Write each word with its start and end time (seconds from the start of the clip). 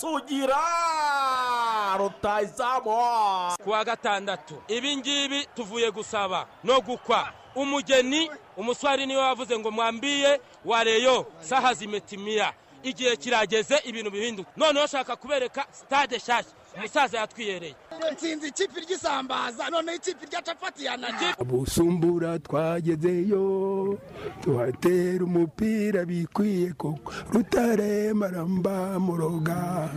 sugira 0.00 0.56
rutayizamu 1.98 2.90
ku 3.64 3.70
wa 3.70 3.84
gatandatu 3.84 4.62
ibi 4.68 4.96
ngibi 4.96 5.46
tuvuye 5.54 5.90
gusaba 5.90 6.46
no 6.64 6.80
gukwa. 6.80 7.32
Umugeni 7.54 8.30
umuswari 8.56 9.06
ni 9.06 9.16
we 9.16 9.22
wavuze 9.22 9.58
ngo 9.58 9.70
mwambiye 9.70 10.40
wareyo 10.64 11.26
saha 11.40 11.74
zimetimiya 11.74 12.52
igihe 12.82 13.16
kirageze 13.16 13.76
ibintu 13.84 14.10
bihinduka. 14.10 14.50
Noneho 14.56 14.84
ushaka 14.84 15.16
kubereka 15.16 15.66
sitade 15.70 16.16
nshyashya 16.16 16.52
umusaza 16.76 17.18
yatwiyereye. 17.18 17.74
Nsinzi 18.12 18.48
ikipe 18.48 18.80
ry'isambaza 18.80 19.70
noneho 19.70 19.96
ikipe 19.96 20.26
rya 20.26 20.42
capati 20.42 20.84
yananiye 20.84 21.34
busumbura 21.44 22.38
twagezeyo 22.38 23.98
tuhatera 24.42 25.24
umupira 25.24 26.04
bikwiye 26.04 26.72
koko. 26.72 27.12
Rutare 27.32 28.12
maramba 28.12 28.98
muroga 29.00 29.90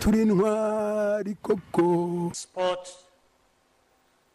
turi 0.00 0.24
ntwari 0.24 1.34
koko. 1.42 2.30
Sport 2.34 2.84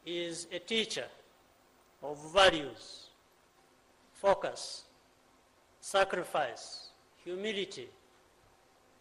is 0.05 0.47
a 0.51 0.59
teacher 0.59 1.07
of 2.03 2.17
values, 2.33 3.09
focus, 4.21 4.83
sacrifice, 5.79 6.89
humility, 7.25 7.87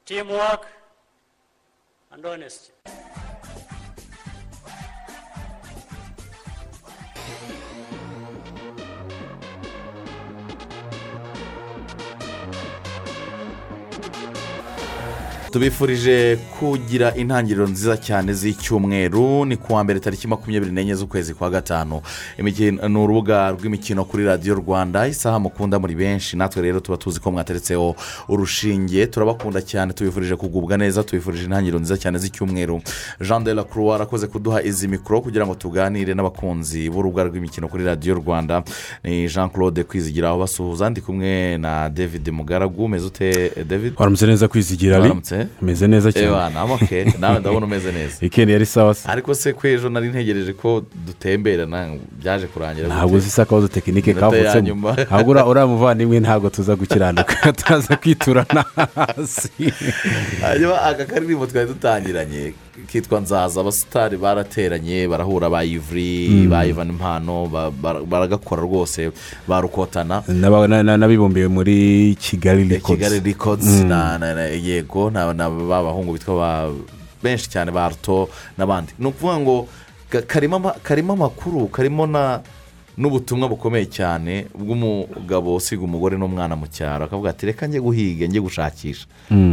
teamwork, 0.07 0.67
and 2.15 2.25
honesty. 2.27 2.73
Tubifurije 15.55 16.39
kugira 16.59 17.15
intangiriro 17.15 17.67
nziza 17.67 17.97
cyane 17.97 18.35
z'icyumweru 18.35 19.45
ni 19.45 19.57
kuwa 19.57 19.85
mbere 19.85 20.01
tariki 20.01 20.29
makumyabiri 20.29 20.73
n'enye 20.73 20.95
z'ukwezi 20.95 21.35
kwa 21.35 21.51
gatanu. 21.51 22.01
Ni 22.89 22.99
urubuga 22.99 23.51
rw'imikino 23.55 24.05
kuri 24.05 24.25
radiyo 24.25 24.55
rwanda 24.55 25.07
isaha 25.09 25.39
mukunda 25.39 25.79
muri 25.79 25.95
benshi. 25.95 26.37
Natwe 26.37 26.63
rero 26.63 26.81
tuba 26.81 26.97
tuzi 26.99 27.21
ko 27.21 27.31
mwateretseho 27.31 27.95
urushinge 28.29 29.07
turabakunda 29.07 29.63
cyane 29.63 29.93
tubifurije 29.93 30.37
kugubwa 30.37 30.77
neza 30.77 31.03
tubifurije 31.07 31.45
intangiriro 31.45 31.79
nziza 31.79 31.97
cyane 32.03 32.19
z'icyumweru. 32.19 32.81
Jean 33.21 33.45
de 33.45 33.55
la 33.55 33.63
croix 33.65 33.95
arakoze 33.95 34.27
kuduha 34.27 34.59
izi 34.63 34.89
mikoro 34.89 35.21
kugira 35.21 35.47
ngo 35.47 35.55
tuganire 35.55 36.15
n'abakunzi 36.15 36.91
b'urubuga 36.91 37.25
rw'imikino 37.31 37.69
kuri 37.71 37.85
radiyo 37.87 38.15
rwanda. 38.19 38.63
Ni 39.05 39.29
jean 39.31 39.49
claude 39.51 39.85
kwizigiraho 39.87 40.39
basuhuza 40.39 40.91
ndi 40.91 41.01
kumwe 41.01 41.59
na 41.59 41.89
david 41.91 42.29
mugaragu. 42.35 42.85
Umeze 42.85 43.07
ute 43.07 43.51
david? 43.65 43.93
Waramutse 43.97 44.27
neza 44.27 44.49
kwizigira 44.49 44.97
ari 44.97 45.03
waramutse. 45.03 45.44
Umeze 45.63 45.87
neza 45.89 46.13
cyane. 46.13 46.27
ewa 46.27 46.51
namoke 46.51 47.05
nawe 47.21 47.39
ndabona 47.41 47.67
umeze 47.67 47.93
neza. 47.93 48.17
Wikendi 48.23 48.53
yari 48.53 48.67
sawa 48.67 48.95
se. 48.95 49.09
Ariko 49.09 49.35
se 49.35 49.53
ko 49.53 49.67
ejo 49.69 49.89
nari 49.89 50.09
ntegereje 50.09 50.53
ko 50.53 50.83
dutemberana 51.07 51.97
byaje 52.21 52.47
kurangira 52.47 52.89
ntabwo 52.89 53.17
uzi 53.17 53.41
akabazo 53.41 53.69
tekinike 53.69 54.15
kavutsemo 54.15 54.93
ntabwo 55.09 55.31
uriya 55.51 55.67
muvandimwe 55.67 56.21
ntabwo 56.21 56.51
tuza 56.51 56.77
gukiranuka. 56.77 57.53
Turaza 57.59 57.97
kwiturana 57.97 58.65
hasi. 58.95 59.51
Hanyuma 60.41 60.83
aka 60.83 61.05
karirimbo 61.05 61.47
twari 61.47 61.69
dutangiranye. 61.69 62.55
Kitwa 62.87 63.21
nzaza 63.21 63.61
abasitari 63.61 64.17
barateranye 64.17 65.09
barahura 65.09 65.51
ba 65.51 65.65
ivuri 65.65 66.47
ba 66.51 66.67
ivan 66.67 66.89
impano 66.91 67.47
ba- 67.47 67.71
ba- 67.71 68.03
baragakora 68.03 68.63
rwose 68.63 69.11
barukotana. 69.49 70.23
N'abibumbiye 70.99 71.49
muri 71.49 72.77
kigali 72.99 73.21
na 73.85 74.19
na- 74.19 74.35
na- 74.35 74.51
yego 74.51 75.11
na 75.11 75.33
na 75.33 75.51
ba 75.51 75.83
bahungu 75.83 76.13
bitwa 76.19 76.35
ba 76.35 76.51
benshi 77.23 77.49
cyane 77.49 77.71
ba 77.71 77.89
ruto 77.89 78.29
n'abandi. 78.59 78.93
Ni 78.99 79.07
ukuvuga 79.07 79.39
ngo 79.41 79.69
karimo 80.85 81.13
amakuru 81.13 81.69
karimo 81.69 82.07
na 82.07 82.41
n'ubutumwa 82.99 83.49
bukomeye 83.49 83.87
cyane 83.87 84.47
bw'umugabo 84.55 85.55
usiga 85.55 85.83
umugore 85.83 86.17
n'umwana 86.19 86.57
mu 86.57 86.67
cyaro. 86.67 87.05
Akavuga 87.05 87.31
ati 87.31 87.47
reka 87.47 87.67
njye 87.67 87.81
guhiga 87.81 88.27
njye 88.27 88.41
gushakisha. 88.41 89.07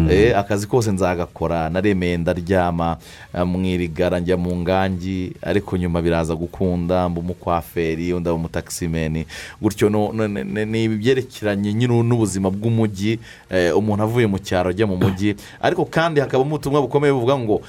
Eh, 0.10 0.38
akazi 0.38 0.68
kose 0.68 0.92
nzagakora. 0.92 1.70
Naremeye 1.70 2.18
ndaryama 2.18 2.98
eh, 3.34 3.46
mu 3.46 3.66
irigara 3.66 4.20
njya 4.20 4.38
mu 4.38 4.56
ngangi 4.56 5.34
ariko 5.42 5.78
nyuma 5.78 6.02
biraza 6.02 6.36
gukunda 6.36 7.10
mba 7.10 7.20
umukwaferi 7.22 8.14
undi 8.14 8.30
aba 8.30 8.36
umutakisimeni 8.38 9.26
gutyo 9.62 9.90
ni 9.90 10.84
ibyerekeranye 10.84 11.74
nyine 11.74 12.04
n'ubuzima 12.04 12.50
bw'umujyi 12.50 13.20
eh, 13.50 13.78
umuntu 13.78 14.04
avuye 14.04 14.28
mu 14.28 14.38
cyaro 14.40 14.70
ajya 14.70 14.88
mu 14.88 14.98
mujyi 14.98 15.36
ariko 15.62 15.86
kandi 15.86 16.20
hakabamo 16.20 16.56
ubutumwa 16.56 16.82
bukomeye 16.82 17.14
buvuga 17.14 17.38
ngo 17.40 17.62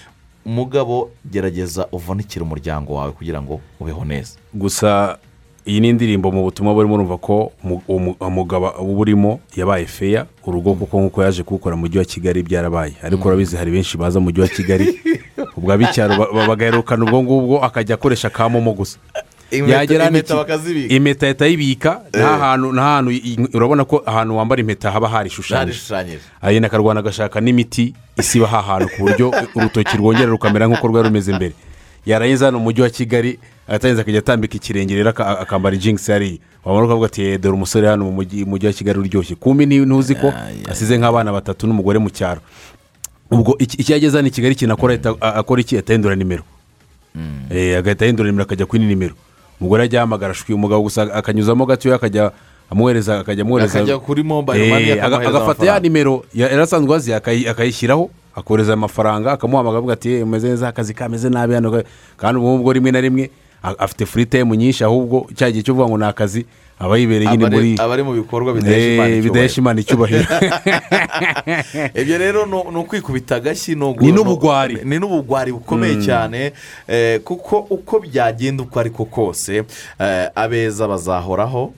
umugabo 0.47 1.11
gerageza 1.31 1.87
uvunikire 1.93 2.43
umuryango 2.45 2.95
wawe 2.95 3.13
kugira 3.13 3.43
ngo 3.43 3.61
ubeho 3.81 4.05
neza. 4.05 4.35
Gusa 4.55 5.19
iyi 5.67 5.81
ni 5.81 5.89
indirimbo 5.89 6.33
mu 6.33 6.43
butumwa 6.43 6.75
burimo 6.75 6.95
urumva 6.95 7.17
ko 7.19 7.53
umu- 7.65 7.83
umu- 7.89 8.17
umugabo 8.21 8.67
uba 8.83 9.01
urimo 9.01 9.41
yabaye 9.57 9.87
feya 9.87 10.27
urugo 10.47 10.75
kuko 10.75 11.01
nk'uko 11.01 11.23
yaje 11.23 11.43
kuwukora 11.43 11.77
mu 11.77 11.81
mujyi 11.87 11.99
wa 11.99 12.05
kigali 12.05 12.43
byarabaye. 12.43 12.93
Ariko 13.03 13.29
urabizi 13.29 13.57
hari 13.57 13.71
benshi 13.71 13.97
baza 13.99 14.19
mu 14.21 14.25
mujyi 14.27 14.41
wa 14.41 14.49
kigali 14.49 14.99
ubwo 15.57 15.73
ab'icyaro 15.73 16.19
ba- 16.19 16.29
ba- 16.35 16.47
bagaherukana 16.49 17.05
ubwo 17.05 17.23
ngubwo 17.23 17.63
akajya 17.65 17.95
akoresha 17.95 18.31
ka 18.31 18.49
momo 18.49 18.73
gusa. 18.75 18.99
Impeta 20.97 21.27
ahita 21.27 21.45
ayibika 21.45 22.01
i- 23.37 23.49
urabona 23.55 23.85
ko 23.85 24.03
ahantu 24.07 24.37
wambara 24.37 24.61
impeta 24.61 24.91
haba 24.91 25.09
harishushanyije. 25.09 25.79
Agenda 26.43 26.67
akarwana 26.69 27.01
agashaka 27.01 27.41
n'imiti 27.41 27.95
isiba 28.19 28.47
aha 28.49 28.63
hantu 28.63 28.89
ku 28.97 29.03
buryo 29.07 29.31
urutoki 29.55 29.97
rwongera 29.97 30.27
rukamera 30.27 30.67
nk'uko 30.67 30.89
rwari 30.89 31.09
rumeze 31.09 31.33
mbere. 31.37 31.55
Yarangiza 32.07 32.47
hano 32.47 32.59
mu 32.59 32.65
mujyi 32.65 32.83
wa 32.83 32.91
kigali 32.91 33.39
agatangiza 33.69 34.03
akajya 34.03 34.19
atambika 34.19 34.57
ikirenge 34.57 34.95
rero 34.95 35.11
aka- 35.11 35.39
akambara 35.41 35.77
ijingisi 35.77 36.13
hariya 36.13 36.39
wabona 36.65 36.87
ukavuga 36.87 37.07
ati 37.07 37.23
"Eh, 37.23 37.41
dore 37.41 37.55
umusore 37.55 37.89
hano 37.89 38.05
mu 38.05 38.13
mujyi 38.47 38.67
wa 38.67 38.73
kigali 38.73 38.99
uryoshye. 38.99 39.35
Kumbi 39.37 39.67
ntuzi 39.67 40.15
ko 40.15 40.33
asize 40.71 40.99
nk'abana 40.99 41.33
batatu 41.33 41.67
n'umugore 41.67 41.99
mu 41.99 42.11
cyaro. 42.11 42.41
Ubwo 43.31 43.57
iki 43.59 43.93
yageze 43.93 44.17
hano 44.17 44.29
i 44.29 44.31
kigali 44.31 44.53
ikintu 44.55 44.73
akora 45.21 45.61
iki? 45.61 45.77
Ahita 45.77 45.93
ahindura 45.93 46.15
nimero. 46.15 46.43
Eh, 47.51 47.79
agahita 47.79 48.05
ahindura 48.05 48.27
nimero 48.31 48.45
akajya 48.45 48.67
kuri 48.67 48.85
nimero. 48.85 49.15
Umugore 49.61 49.83
ajya 49.85 50.01
ahamagara 50.01 50.33
ashwi 50.33 50.55
umugabo 50.55 50.83
gusa 50.83 51.03
akanyuzamo 51.15 51.67
gatoya 51.67 51.95
akajya 51.97 52.33
amuhereza 52.71 53.19
akajya 53.21 53.43
amuhereza 53.45 53.79
akajya 53.79 53.99
kuri 53.99 54.23
mobayiro 54.23 54.65
Eh, 54.67 54.71
mani 54.73 54.91
akamuhereza 55.01 55.29
agafata 55.39 55.67
ya 55.67 55.81
nimero 55.81 56.25
ya- 56.35 56.49
yari 56.51 56.63
asanzwe 56.63 56.97
azi 56.97 57.11
akayi- 57.13 57.49
akayishyiraho. 57.49 58.11
Akohereza 58.35 58.73
amafaranga 58.73 59.33
akamuhamagara 59.33 59.79
avuga 59.79 59.93
ati 59.93 60.11
"Eh, 60.13 60.23
umeze 60.25 60.49
neza 60.49 60.69
akazi 60.69 60.95
kameze 60.95 61.29
nabi 61.31 61.55
hano. 61.55 61.83
Kandi 62.17 62.39
ubu 62.41 62.49
ngubu 62.59 62.73
rimwe 62.73 62.91
na 62.91 63.01
rimwe 63.01 63.31
afite 63.63 64.07
furi 64.07 64.27
tayime 64.27 64.57
nyinshi 64.57 64.85
ahubwo 64.85 65.27
cya 65.35 65.51
gihe 65.51 65.63
cyo 65.63 65.75
kuvuga 65.75 65.89
ngo 65.89 65.99
ni 65.99 66.05
akazi 66.05 66.47
aba 66.79 66.99
yibereye 66.99 67.31
nyine 67.31 67.47
muri 67.51 67.77
abari 67.79 68.03
mu 68.03 68.13
bikorwa 68.13 68.55
bidahesha 68.55 69.55
Eh, 69.55 69.59
Imana 69.59 69.81
icyubahiro. 69.81 70.25
ibyo 72.01 72.19
rero 72.19 72.47
ni 72.47 72.79
ukwikubita 72.79 73.37
agashyi 73.37 73.75
ni 73.75 74.13
n'ubugwari. 74.13 74.79
ni 74.85 74.99
n'ubugwari 74.99 75.53
bukomeye 75.53 76.03
cyane 76.03 76.53
eh, 76.89 77.21
kuko 77.21 77.67
uko 77.71 78.01
byagenda 78.01 78.63
uko 78.63 78.81
ariko 78.81 79.05
kose 79.05 79.63
abeza 80.35 80.89
bazahoraho 80.89 81.73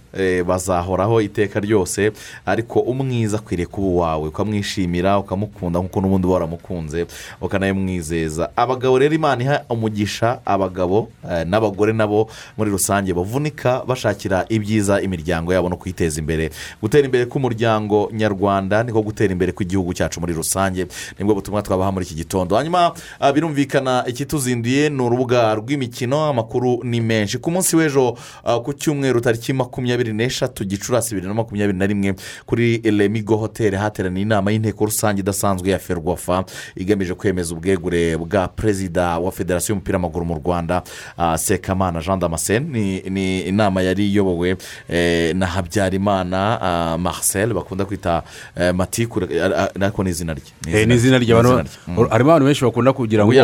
bazahoraho 0.47 1.21
iteka 1.21 1.61
ryose 1.61 2.13
ariko 2.47 2.81
umwiza 2.81 3.37
akwiriye 3.39 3.67
kuba 3.67 3.87
uwawe. 3.87 4.29
Ukamwishimira 4.29 5.19
ukamukunda 5.19 5.79
nk'uko 5.81 6.01
n'ubundi 6.01 6.27
uba 6.27 6.35
waramukunze 6.35 7.07
ukanayamwizeza. 7.41 8.51
Abagabo 8.57 8.99
rero 8.99 9.15
imana 9.15 9.43
iha 9.43 9.65
umugisha 9.69 10.39
abagabo 10.45 11.09
eh, 11.31 11.47
n'abagore 11.47 11.93
nabo 11.93 12.29
muri 12.57 12.71
rusange 12.71 13.15
bavunika 13.15 13.83
bashakira 13.87 14.45
ibyiza 14.49 15.01
imiryango 15.01 15.53
yabo 15.53 15.69
no 15.69 15.77
kwiteza 15.77 16.21
imbere. 16.21 16.51
Gutera 16.83 17.05
imbere 17.05 17.27
k'umuryango 17.27 18.11
nyarwanda 18.13 18.83
niko 18.83 19.03
gutera 19.03 19.33
imbere 19.33 19.53
kw'igihugu 19.53 19.95
cyacu 19.95 20.21
muri 20.21 20.33
rusange. 20.33 20.87
Nibwo 21.19 21.35
butumwa 21.35 21.63
twabaha 21.63 21.93
muri 21.93 22.05
iki 22.07 22.15
gitondo. 22.15 22.57
Hanyuma 22.57 22.93
ah, 23.21 23.33
birumvikana 23.33 24.05
ikituzinduye 24.07 24.89
ni 24.91 25.03
urubuga 25.03 25.55
rw'imikino 25.55 26.25
amakuru 26.25 26.81
ni 26.85 27.01
menshi. 27.01 27.39
Ku 27.39 27.51
munsi 27.51 27.77
w'ejo 27.77 28.17
ah, 28.45 28.61
ku 28.61 28.73
cyumweru 28.73 29.21
tariki 29.21 29.53
makumyabiri 29.53 30.04
n'eshatu 30.13 30.65
gicurasi 30.65 31.15
bibiri 31.15 31.29
na 31.29 31.35
makumyabiri 31.35 31.79
na 31.79 31.87
rimwe 31.87 32.15
kuri 32.47 32.79
remigo 32.85 33.37
hoteli 33.37 33.77
hateraniye 33.77 34.23
inama 34.23 34.51
y'inteko 34.53 34.85
rusange 34.85 35.21
idasanzwe 35.21 35.71
ya 35.71 35.79
ferwafa 35.79 36.45
igamije 36.77 37.15
kwemeza 37.15 37.55
ubwegure 37.55 38.17
bwa 38.17 38.49
perezida 38.49 39.19
wa 39.19 39.33
federasiyo 39.33 39.73
y'umupira 39.75 39.99
w'amaguru 39.99 40.25
mu 40.25 40.35
rwanda 40.45 40.83
seka 41.37 41.65
sekamana 41.65 42.01
jean 42.01 42.19
damascene 42.19 42.67
ni, 42.73 43.01
ni 43.11 43.41
inama 43.41 43.83
yari 43.83 44.09
iyobowe 44.11 44.57
eh, 44.89 45.37
na 45.37 45.47
habyarimana 45.47 46.61
ah, 46.63 46.99
marcel 46.99 47.55
bakunda 47.55 47.85
kwita 47.85 48.23
eh, 48.61 48.75
matiku 48.75 49.21
eh, 49.25 49.45
ah, 49.45 49.69
ariko 49.81 50.05
ni 50.05 50.11
izina 50.11 50.35
rye 50.35 50.43
Eh, 50.81 50.89
ni 50.89 50.95
izina 50.95 51.19
rye 51.19 51.35
Mm. 51.35 52.07
harimo 52.11 52.31
abantu 52.31 52.45
benshi 52.47 52.65
bakunda 52.65 52.93
kugira 52.93 53.25
ngo. 53.25 53.33
Eh, 53.35 53.39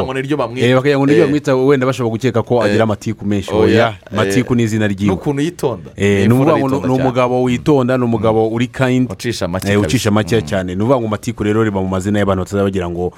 bakagira 0.75 0.99
ngo 0.99 1.07
niryo 1.07 1.23
Eh. 1.23 1.27
bamwita 1.27 1.57
wenda 1.57 1.87
bashobora 1.87 2.11
gukeka 2.13 2.43
ko 2.43 2.63
agira 2.63 2.77
Eh. 2.77 2.83
amatiku 2.83 3.25
menshi 3.27 3.51
Oya, 3.55 3.89
eh, 3.89 4.17
matiku 4.17 4.55
ni 4.55 4.63
izina 4.63 4.89
ryiwe 4.89 5.15
n'ukuntu 5.15 5.43
yitonda 5.43 5.91
Eh, 5.97 6.29
ukuvuga 6.55 6.79
ngo 6.79 6.87
ni- 6.87 7.01
umugabo 7.03 7.43
witonda 7.43 7.99
ni 7.99 8.05
umugabo 8.05 8.49
uri 8.49 8.67
kayindi 8.69 9.13
ucisha 9.13 9.49
make 9.49 9.69
Eh, 9.73 10.13
make 10.13 10.43
cyane. 10.43 10.75
Ni 10.75 10.83
ukuvuga 10.83 11.01
ngo 11.01 11.09
matiku 11.09 11.43
rero 11.45 11.65
riba 11.65 11.81
mu 11.81 11.89
mazina 11.89 12.19
y'abantu 12.19 12.41
batazaba 12.43 12.65
bagira 12.65 12.91
ngo 12.91 13.13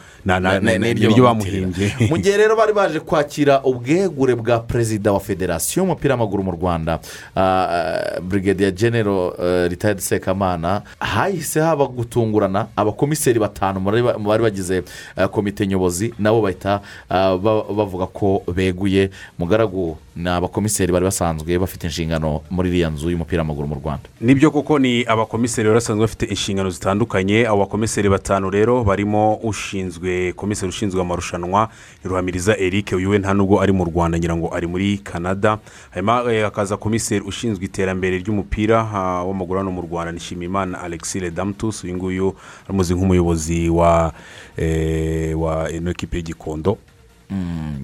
niryo 0.60 1.24
bamuhimbye 1.24 1.92
mu 2.10 2.16
gihe 2.18 2.36
rero 2.36 2.56
bari 2.56 2.72
baje 2.72 3.00
kwakira 3.00 3.62
ubwegure 3.64 4.34
bwa 4.34 4.58
perezida 4.60 5.12
wa 5.12 5.20
federasiyo 5.20 5.82
y'umupira 5.82 6.14
w'amaguru 6.14 6.42
mu 6.42 6.52
rwanda 6.52 7.00
ah, 7.36 8.20
brigadier 8.22 8.72
general 8.72 9.32
eh, 9.38 9.70
retired 9.70 9.98
sekamana 9.98 10.82
hahise 11.00 11.60
haba 11.60 11.86
gutungurana 11.86 12.66
abakomiseri 12.76 13.38
batanu 13.38 13.80
mu 13.80 13.90
bari 14.28 14.42
bagize 14.42 14.82
eh, 15.16 15.28
komite 15.28 15.66
nyobozi 15.66 16.14
nabo 16.18 16.40
bahita 16.42 16.80
ah, 17.10 17.36
ba- 17.36 17.62
bavuga 17.64 18.06
ko 18.06 18.42
beguye. 18.54 19.10
Mugaragu 19.38 19.96
ni 20.16 20.28
abakomiseri 20.28 20.92
bari 20.92 21.04
basanzwe 21.04 21.58
bafite 21.58 21.84
inshingano 21.86 22.40
muri 22.50 22.68
iriya 22.68 22.90
nzu 22.90 23.10
y'umupira 23.22 23.42
w'amaguru 23.42 23.68
mu 23.68 23.74
rwanda. 23.78 24.02
Nibyo 24.20 24.50
koko 24.50 24.78
ni 24.78 25.04
abakomiseri 25.06 25.70
basanzwe 25.70 26.04
bafite 26.04 26.26
inshingano 26.26 26.70
zitandukanye. 26.70 27.46
Abo 27.46 27.58
bakomiseri 27.58 28.08
batanu 28.08 28.50
rero 28.50 28.84
barimo 28.84 29.34
ushinzwe 29.42 30.32
komiseri 30.32 30.68
ushinzwe 30.68 31.00
amarushanwa 31.00 31.68
ruhamiriza 32.04 32.58
eric 32.58 32.92
uyu 32.96 33.10
we 33.10 33.18
nta 33.18 33.34
nubwo 33.34 33.60
ari 33.62 33.72
mu 33.72 33.84
rwanda 33.84 34.18
ngira 34.18 34.36
ngo 34.36 34.50
ari 34.54 34.66
muri 34.66 34.98
canada. 34.98 35.58
Hanyuma 35.90 36.32
eh, 36.32 36.44
hakaza 36.44 36.76
komiseri 36.76 37.24
ushinzwe 37.24 37.64
iterambere 37.64 38.18
ry'umupira 38.18 38.82
w'amaguru 39.26 39.58
hano 39.58 39.70
mu 39.70 39.82
rwanda 39.82 40.12
nishimiyimana 40.12 40.80
alexis 40.80 41.22
redamtus 41.22 41.84
uyu 41.84 41.96
nguyu 41.96 42.34
aramuzi 42.64 42.94
nk'umuyobozi 42.94 43.68
wa 43.70 44.12
eh, 44.56 45.36
ino 45.74 45.90
ekipe 45.90 46.16
y'igikondo 46.16 46.72
Mm, 46.72 46.91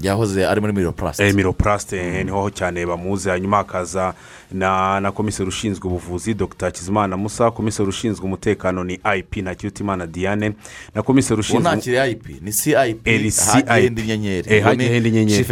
yahoze 0.02 0.46
ari 0.46 0.60
muri 0.60 0.72
miro 0.72 0.92
purasiti 0.92 1.28
emiro 1.28 1.52
purasite 1.52 2.24
ni 2.24 2.30
ho 2.30 2.50
cyane 2.50 2.86
bamuzi 2.86 3.28
hanyuma 3.28 3.56
hakaza 3.56 4.14
na 4.52 5.00
na 5.00 5.12
komiseri 5.12 5.48
ushinzwe 5.48 5.86
ubuvuzi 5.88 6.34
dr. 6.34 6.70
Kizimana 6.70 7.16
musa. 7.16 7.50
Komiseri 7.50 7.88
ushinzwe 7.88 8.24
umutekano 8.24 8.84
ni 8.84 8.94
ip 9.18 9.36
ntakirutimana 9.36 10.06
diane. 10.06 10.52
Na 10.94 11.02
komiseri 11.02 11.40
ushinzwe 11.40 11.72
ntakiri 11.72 11.98
ayipi 11.98 12.32
ni 12.42 13.30
cip 13.30 13.68
henda 13.68 14.02
inyenyeri 14.02 14.54
Eh, 14.54 14.64
henda 14.64 15.08
inyenyeri 15.08 15.44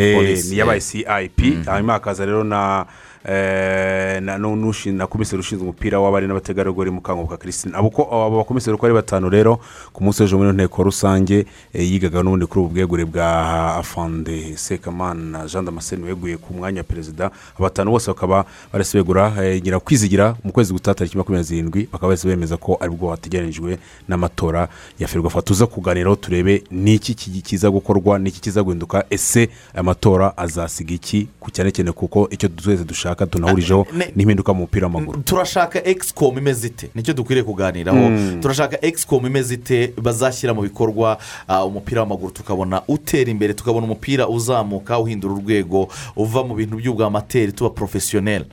Eh, 0.00 0.58
yabaye 0.58 0.80
cip 0.80 1.66
hanyuma 1.66 1.92
hakaza 1.92 2.26
rero 2.26 2.44
na 2.44 2.86
eh, 3.24 4.20
na 4.22 4.38
na 4.38 5.06
komiseri 5.06 5.40
ushinzwe 5.40 5.62
umupira 5.64 6.00
w'abari 6.00 6.26
n'abategarugori 6.26 6.90
mukanguka 6.90 7.36
christine. 7.36 7.76
Abo 7.76 7.90
ko 7.90 8.02
abo 8.02 8.36
bakomiseri 8.38 8.74
uko 8.74 8.86
ari 8.86 8.94
batanu 8.94 9.28
rero 9.28 9.60
ku 9.92 10.04
munsi 10.04 10.22
w'ejo 10.22 10.38
muri 10.38 10.52
nteko 10.52 10.82
rusange 10.82 11.46
eh, 11.72 11.92
yigaga 11.92 12.22
n'ubundi 12.22 12.46
kuri 12.46 12.60
ubu 12.64 12.74
bwegure 12.74 13.04
bwa 13.04 13.76
afande 13.76 14.56
sekamana 14.56 15.46
jean 15.46 15.64
damascene 15.64 16.04
weguye 16.06 16.36
ku 16.36 16.54
mwanya 16.54 16.80
wa 16.80 16.84
perezida. 16.84 17.30
Abatanu 17.58 17.90
bose 17.90 18.10
bakaba 18.10 18.44
barese 18.72 18.98
begura 18.98 19.32
eh, 19.44 19.60
ngira 19.62 19.80
kwizigira 19.80 20.34
mu 20.44 20.52
kwezi 20.52 20.72
gutaha 20.72 20.94
tariki 20.94 21.16
makumyabiri 21.18 21.48
zirindwi 21.48 21.88
bakaba 21.92 22.08
bahise 22.08 22.28
bemeza 22.28 22.56
ko 22.56 22.78
ari 22.80 22.90
bwo 22.90 23.10
hategerejwe 23.10 23.78
n'amatora 24.08 24.68
ya 24.98 25.08
ferwafa. 25.08 25.42
Tuza 25.42 25.66
kuganiraho 25.66 26.16
turebe 26.16 26.62
n'iki 26.70 27.14
ki- 27.14 27.42
kiza 27.42 27.70
gukorwa 27.70 28.18
n'iki 28.18 28.40
kiza 28.40 28.62
guhinduka 28.62 29.04
ese 29.10 29.48
aya 29.74 29.82
matora 29.82 30.36
azasiga 30.36 30.94
iki? 30.94 31.28
Cyane 31.52 31.70
cyane 31.72 31.92
kuko 31.92 32.28
icyo 32.30 32.48
twese 32.48 32.84
dushaka 32.84 33.09
tunahurijeho 33.14 33.86
Ne- 33.96 34.12
n'impinduka 34.16 34.52
mu 34.52 34.60
mupira 34.60 34.86
w'amaguru. 34.86 35.20
Turashaka 35.22 35.84
egisicomu 35.88 36.38
imeze 36.38 36.66
ite? 36.66 36.90
Nicyo 36.94 37.14
dukwiriye 37.14 37.44
kuganiraho. 37.44 38.10
Turashaka 38.42 38.78
egisicomu 38.84 39.26
imeze 39.26 39.54
ite? 39.54 39.92
Bazashyira 40.02 40.54
mu 40.54 40.62
bikorwa 40.62 41.18
umupira 41.66 42.00
w'amaguru 42.00 42.30
tukabona 42.32 42.82
utera 42.88 43.30
imbere 43.30 43.54
tukabona 43.54 43.86
umupira 43.86 44.28
uzamuka 44.28 44.98
uhindura 44.98 45.34
urwego 45.34 45.88
uva 46.16 46.44
mu 46.44 46.54
bintu 46.54 46.76
by'ubwamateri 46.76 47.52
tuba 47.52 47.70
porofesiyoneri 47.70 48.44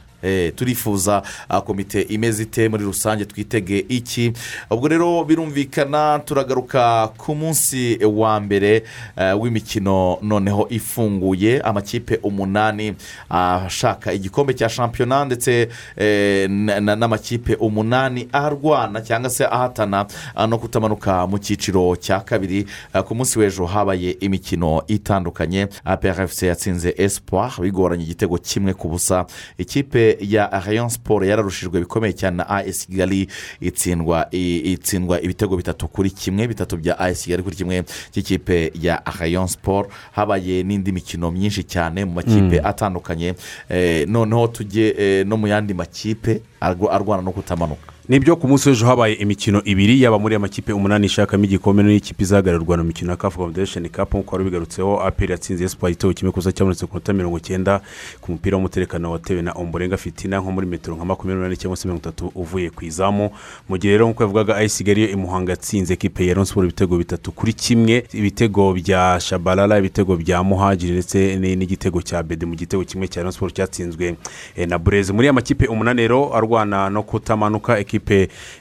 turifuza 0.55 1.21
ah, 1.49 1.61
komite 1.61 2.01
imeze 2.01 2.43
ite 2.43 2.69
muri 2.69 2.83
rusange 2.83 3.25
twitege 3.25 3.85
iki? 3.89 4.33
Ubwo 4.71 4.87
rero 4.87 5.23
birumvikana 5.23 6.19
turagaruka 6.25 7.07
ku 7.17 7.35
munsi 7.35 7.99
wa 8.05 8.39
mbere 8.39 8.83
eh, 9.17 9.41
w'imikino 9.41 10.17
noneho 10.21 10.67
ifunguye 10.69 11.61
amakipe 11.61 12.19
umunani 12.23 12.93
ashaka 13.29 14.13
igikombe 14.13 14.53
cya 14.53 14.69
shampiyona 14.69 15.25
ndetse 15.25 15.69
eh, 15.97 16.49
na- 16.49 16.79
na- 16.79 16.95
n'amakipe 16.95 17.55
umunani 17.55 18.27
arwana 18.33 19.01
cyangwa 19.01 19.29
se 19.29 19.45
ahatana 19.45 20.05
ah, 20.35 20.47
no 20.47 20.57
kutamanuka 20.57 21.27
mu 21.27 21.37
cyiciro 21.39 21.95
cya 21.95 22.19
kabiri 22.19 22.65
Ah, 22.93 23.03
ku 23.03 23.15
munsi 23.15 23.39
w'ejo 23.39 23.65
habaye 23.65 24.11
imikino 24.19 24.81
itandukanye. 24.87 25.67
APRFC 25.85 26.43
yatsinze 26.43 26.93
espoir 26.97 27.51
bigoranye 27.61 28.03
igitego 28.03 28.37
kimwe 28.37 28.73
ku 28.73 28.87
busa. 28.89 29.25
Ikipe 29.57 30.06
ya 30.21 30.47
rayon 30.65 30.89
siporo 30.89 31.25
yararushijwe 31.25 31.79
bikomeye 31.79 32.13
cyane 32.13 32.37
na 32.37 32.49
as 32.49 32.85
kigali 32.87 33.27
itsindwa 33.61 34.27
itsindwa 34.31 35.21
ibitego 35.21 35.57
bitatu 35.57 35.87
kuri 35.87 36.09
kimwe 36.09 36.47
bitatu 36.47 36.77
bya 36.77 36.99
as 36.99 37.23
kigali 37.23 37.43
kuri 37.43 37.55
kimwe 37.55 37.83
cy'ikipe 38.11 38.71
ya 38.81 39.01
rayon 39.19 39.47
siporo 39.47 39.89
habaye 40.11 40.63
n'indi 40.63 40.91
mikino 40.91 41.31
myinshi 41.31 41.63
cyane 41.63 42.05
mu 42.05 42.13
makipe 42.13 42.59
atandukanye. 42.63 43.33
Eh, 43.69 44.07
noneho 44.07 44.47
tujye 44.47 44.95
eh, 44.97 45.25
no 45.27 45.37
mu 45.37 45.47
yandi 45.47 45.73
makipe 45.73 46.41
arwa- 46.61 46.91
arwana 46.91 47.21
no 47.23 47.31
kutamanuka. 47.31 47.96
Ni 48.09 48.19
byo 48.19 48.35
ku 48.35 48.47
munsi 48.47 48.69
w'ejo 48.69 48.85
habaye 48.85 49.13
imikino 49.13 49.61
ibiri 49.65 50.01
yaba 50.01 50.19
muri 50.19 50.33
aya 50.33 50.39
makipe 50.39 50.73
umunani 50.73 51.05
ishakamo 51.05 51.43
igikombe 51.43 51.83
n'ikipe 51.83 52.23
izahagararwa 52.23 52.77
mu 52.77 52.83
mikino 52.83 53.11
ya 53.11 53.17
kafu 53.17 53.37
confederation 53.37 53.89
cup. 53.89 54.13
Nk'uko 54.13 54.35
wari 54.35 54.41
ubigarutseho 54.43 55.01
aperi 55.03 55.31
yatsinze 55.31 55.63
esipo 55.63 55.89
igitego 55.89 56.13
kimwe 56.13 56.31
kuza 56.31 56.51
cyabonetse 56.51 56.85
ku 56.85 56.93
minota 56.95 57.13
mirongo 57.13 57.37
icyenda 57.37 57.81
ku 58.21 58.31
mupira 58.31 58.57
w'umutekano 58.57 59.11
watewe 59.11 59.41
na 59.41 59.51
omborenga 59.51 59.97
fitina 59.97 60.39
nko 60.39 60.51
muri 60.51 60.67
metero 60.67 60.95
nka 60.95 61.05
makumyabiri 61.05 61.35
n'umunani 61.35 61.57
cyangwa 61.57 61.77
se 61.77 61.87
mirongo 61.87 61.99
itatu 62.01 62.31
uvuye 62.35 62.69
ku 62.69 62.85
izamu. 62.85 63.29
Mu 63.69 63.77
gihe 63.77 63.93
rero 63.93 64.05
nk'uko 64.07 64.23
yavugaga 64.23 64.55
ayisi 64.55 64.77
kigali 64.83 65.01
yo 65.01 65.09
imuhanga 65.09 65.51
yatsinze 65.51 65.93
ekipe 65.93 66.25
ya 66.27 66.45
siporo 66.45 66.65
ibitego 66.65 66.97
bitatu 66.97 67.31
kuri 67.31 67.53
kimwe. 67.53 68.03
Ibitego 68.13 68.73
bya 68.73 69.19
shabarara 69.19 69.77
ibitego 69.79 70.15
bya 70.15 70.43
muhajiri 70.43 70.93
ndetse 70.93 71.35
ni- 71.35 71.55
n'igitego 71.55 72.01
cya 72.01 72.23
bede. 72.23 72.45
Mu 72.45 72.55
gitego 72.55 72.83
kimwe 72.83 73.07
cya 73.07 73.31
siporo 73.31 73.51
cyatsinzwe 73.51 74.15
eh, 74.55 74.67
na 74.67 74.77
bureze 74.79 75.11
muri 75.13 75.27
aya 75.27 75.33
makipe 75.33 75.67
umunani 75.67 76.01
rero 76.01 76.31
arwana 76.35 76.89
no 76.89 77.03
kutamanuka 77.03 77.79
ekipe 77.79 77.96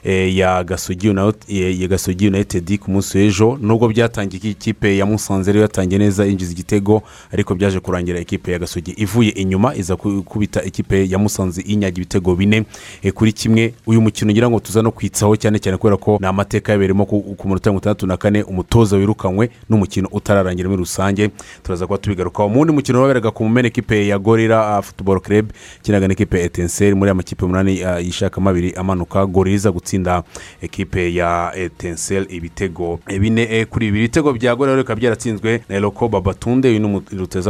eh, 0.03 0.35
ya 0.37 0.63
gasogi 0.63 1.07
eh, 1.07 2.27
united 2.27 2.77
ku 2.79 2.91
munsi 2.91 3.17
w'ejo. 3.17 3.57
Nubwo 3.61 3.87
byatangiye 3.87 4.37
iki 4.37 4.53
kipe 4.53 4.97
ya 4.97 5.05
musanze 5.05 5.51
rero 5.51 5.61
yatangiye 5.61 5.99
neza 5.99 6.25
yinjiza 6.25 6.51
igitego 6.51 7.01
ariko 7.33 7.55
byaje 7.55 7.79
kurangira 7.79 8.19
ekipe 8.19 8.51
ya 8.51 8.59
gasogi 8.59 8.91
ivuye 8.91 9.29
inyuma 9.29 9.75
iza 9.75 9.95
ku- 9.95 10.23
kubita 10.23 10.63
ekipe 10.63 11.09
ya 11.09 11.17
musanze 11.19 11.61
inyaga 11.61 11.97
ibitego 11.97 12.35
bine. 12.35 12.63
Eh, 13.03 13.13
kuri 13.13 13.33
kimwe 13.33 13.73
uyu 13.87 14.01
mukino 14.01 14.31
ngira 14.31 14.49
ngo 14.49 14.59
tuza 14.59 14.81
no 14.81 14.91
kwitsaho 14.91 15.35
cyane 15.35 15.59
cyane 15.59 15.77
kubera 15.77 15.97
ko 15.97 16.17
ni 16.21 16.27
amateka 16.27 16.71
yabereyemo 16.71 17.05
ku 17.05 17.47
minota 17.47 17.69
mirongo 17.69 17.79
itandatu 17.81 18.07
na 18.07 18.17
kane. 18.17 18.43
Umutoza 18.43 18.97
wirukanywe 18.97 19.49
n'umukino 19.69 20.07
utararangira 20.11 20.69
muri 20.69 20.79
rusange. 20.79 21.29
Turaza 21.63 21.85
kuba 21.87 21.97
tubigarukaho. 21.97 22.49
Mu 22.49 22.59
wundi 22.59 22.73
mukino 22.73 23.01
waberaga 23.01 23.31
ku 23.31 23.43
mumena 23.43 23.67
ekipe 23.67 24.07
ya 24.07 24.19
gorira 24.19 24.81
futuboro 24.81 25.19
kerebe 25.19 25.53
ikinaga 25.81 26.07
n'ikipe 26.07 26.39
ya 26.39 26.45
etenseri. 26.45 26.95
Muri 26.95 27.09
aya 27.09 27.15
makipe 27.15 27.45
umunani 27.45 27.83
ah, 27.83 27.99
yishakamo 27.99 28.49
abiri 28.49 28.73
amanuka. 28.73 29.25
Gorira 29.27 29.55
iza 29.55 29.71
gutsinda 29.71 30.23
ekipe 30.61 31.13
ya 31.13 31.51
etenseri 31.55 32.25
ibitego 32.35 32.99
bine 33.19 33.41
eh, 33.51 33.65
kuri 33.67 33.85
bibiri 33.85 34.03
ibitego 34.05 34.33
bya 34.33 34.55
gorira 34.55 34.75
rero 34.75 34.83
bikaba 34.83 34.99
byaratsinzwe 34.99 35.61
na 35.69 35.75
eroko 35.75 36.07
babatunde 36.07 36.69
uyu 36.69 36.79
ni 36.79 36.87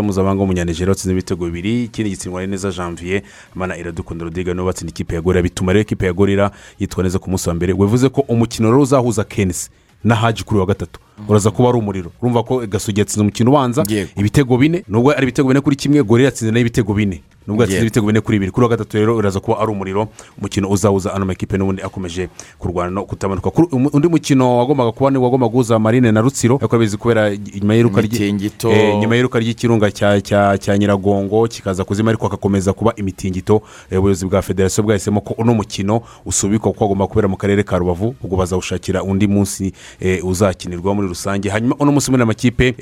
mpuzamahanga 0.02 0.42
w'umunyanijeri 0.42 0.90
watsinze 0.90 1.12
ibitego 1.12 1.46
bibiri 1.46 1.84
ikindi 1.84 2.10
gitsindwa 2.10 2.48
neza 2.48 2.72
janvier 2.72 3.22
amana 3.56 3.78
iradukunda 3.78 4.24
rodiga 4.26 4.54
ni 4.54 4.60
we 4.60 4.66
batsinda 4.66 4.90
ikipe 4.92 5.16
ya 5.16 5.22
gorira 5.22 5.42
bituma 5.42 5.74
rero 5.74 5.82
ekipe 5.82 6.06
ya 6.06 6.14
gorira 6.14 6.52
yitwa 6.80 7.04
neza 7.04 7.20
ku 7.20 7.30
munsi 7.30 7.50
wa 7.50 7.56
mbere. 7.56 7.74
Bivuze 7.74 8.10
ko 8.10 8.22
umukino 8.22 8.70
rero 8.70 8.82
uzahuza 8.82 9.24
kenisi 9.24 9.70
na 10.04 10.16
haji 10.16 10.44
kuri 10.44 10.60
wa 10.60 10.66
gatatu. 10.66 11.00
Uraza 11.28 11.52
kuba 11.52 11.70
ari 11.70 11.78
umuriro. 11.78 12.12
Urumva 12.22 12.44
ko 12.44 12.68
gasogi 12.68 13.00
yatsinze 13.00 13.22
umukino 13.22 13.52
ubanza. 13.52 13.84
Ibitego 14.18 14.58
bine 14.58 14.84
nubwo 14.88 15.12
ari 15.12 15.24
ibitego 15.24 15.48
bine 15.48 15.62
kuri 15.62 15.76
kimwe 15.76 16.04
gorira 16.04 16.26
yatsinze 16.26 16.52
na 16.52 16.60
yo 16.60 16.62
ibitego 16.62 16.94
bine. 16.94 17.22
Nubwo 17.48 17.64
yatsinze 17.64 17.82
ibitego 17.82 18.08
bine 18.08 18.22
kuri 18.22 18.36
bibiri. 18.38 18.52
Kuri 18.52 18.64
wa 18.64 18.70
gatatu 18.70 18.98
rero 18.98 19.16
uraza 19.16 19.40
kuba 19.40 19.60
ari 19.60 19.72
umuriro 19.72 20.08
umukino 20.38 20.70
uzawuza 20.70 21.14
ano 21.14 21.26
makipe 21.26 21.58
n'ubundi 21.58 21.82
akomeje 21.82 22.30
kurwana 22.60 22.92
no 22.92 23.04
kutamanuka. 23.06 23.52
Undi 23.72 24.08
mukino 24.08 24.58
wagombaga 24.58 24.92
kuba 24.92 25.12
ni 25.12 25.18
wagombaga 25.18 25.52
guhuza 25.52 25.80
marine 25.80 26.12
na 26.12 26.22
rutsiro 26.22 26.56
ariko 26.56 26.78
bizi 26.78 26.98
kubera 26.98 27.32
nyuma 27.36 27.76
y'iruka 27.76 28.02
eh, 28.02 29.12
y'iruka 29.12 29.40
ry'ikirunga 29.40 29.92
cya 29.92 30.78
nyiragongo 30.78 31.48
kikaza 31.48 31.84
kuzima 31.84 32.10
ariko 32.10 32.24
hagakomeza 32.28 32.74
kuba 32.74 32.94
imitingito. 32.96 33.62
Eh, 33.92 34.00
ubuyobozi 34.00 34.26
bwa 34.26 34.42
federasiyo 34.42 34.84
bwahisemo 34.84 35.22
ko 35.22 35.34
uno 35.38 35.54
mukino 35.54 36.02
usubikwa 36.26 36.72
kuko 36.72 36.86
agomba 36.86 37.08
kubera 37.08 37.28
mu 37.28 37.38
karere 37.38 37.64
ka 37.64 37.78
rubavu 37.78 38.16
ubwo 38.24 38.38
bazawushakira 38.38 39.04
undi 39.04 39.28
munsi 39.28 39.74
eh, 40.00 40.26
uzakinirwa 40.26 40.96
muri 40.96 41.08
rusange. 41.08 41.50
Hanyuma 41.50 41.76
uno 41.80 41.92
munsi 41.92 42.12
muri 42.12 42.24
amakipe 42.24 42.76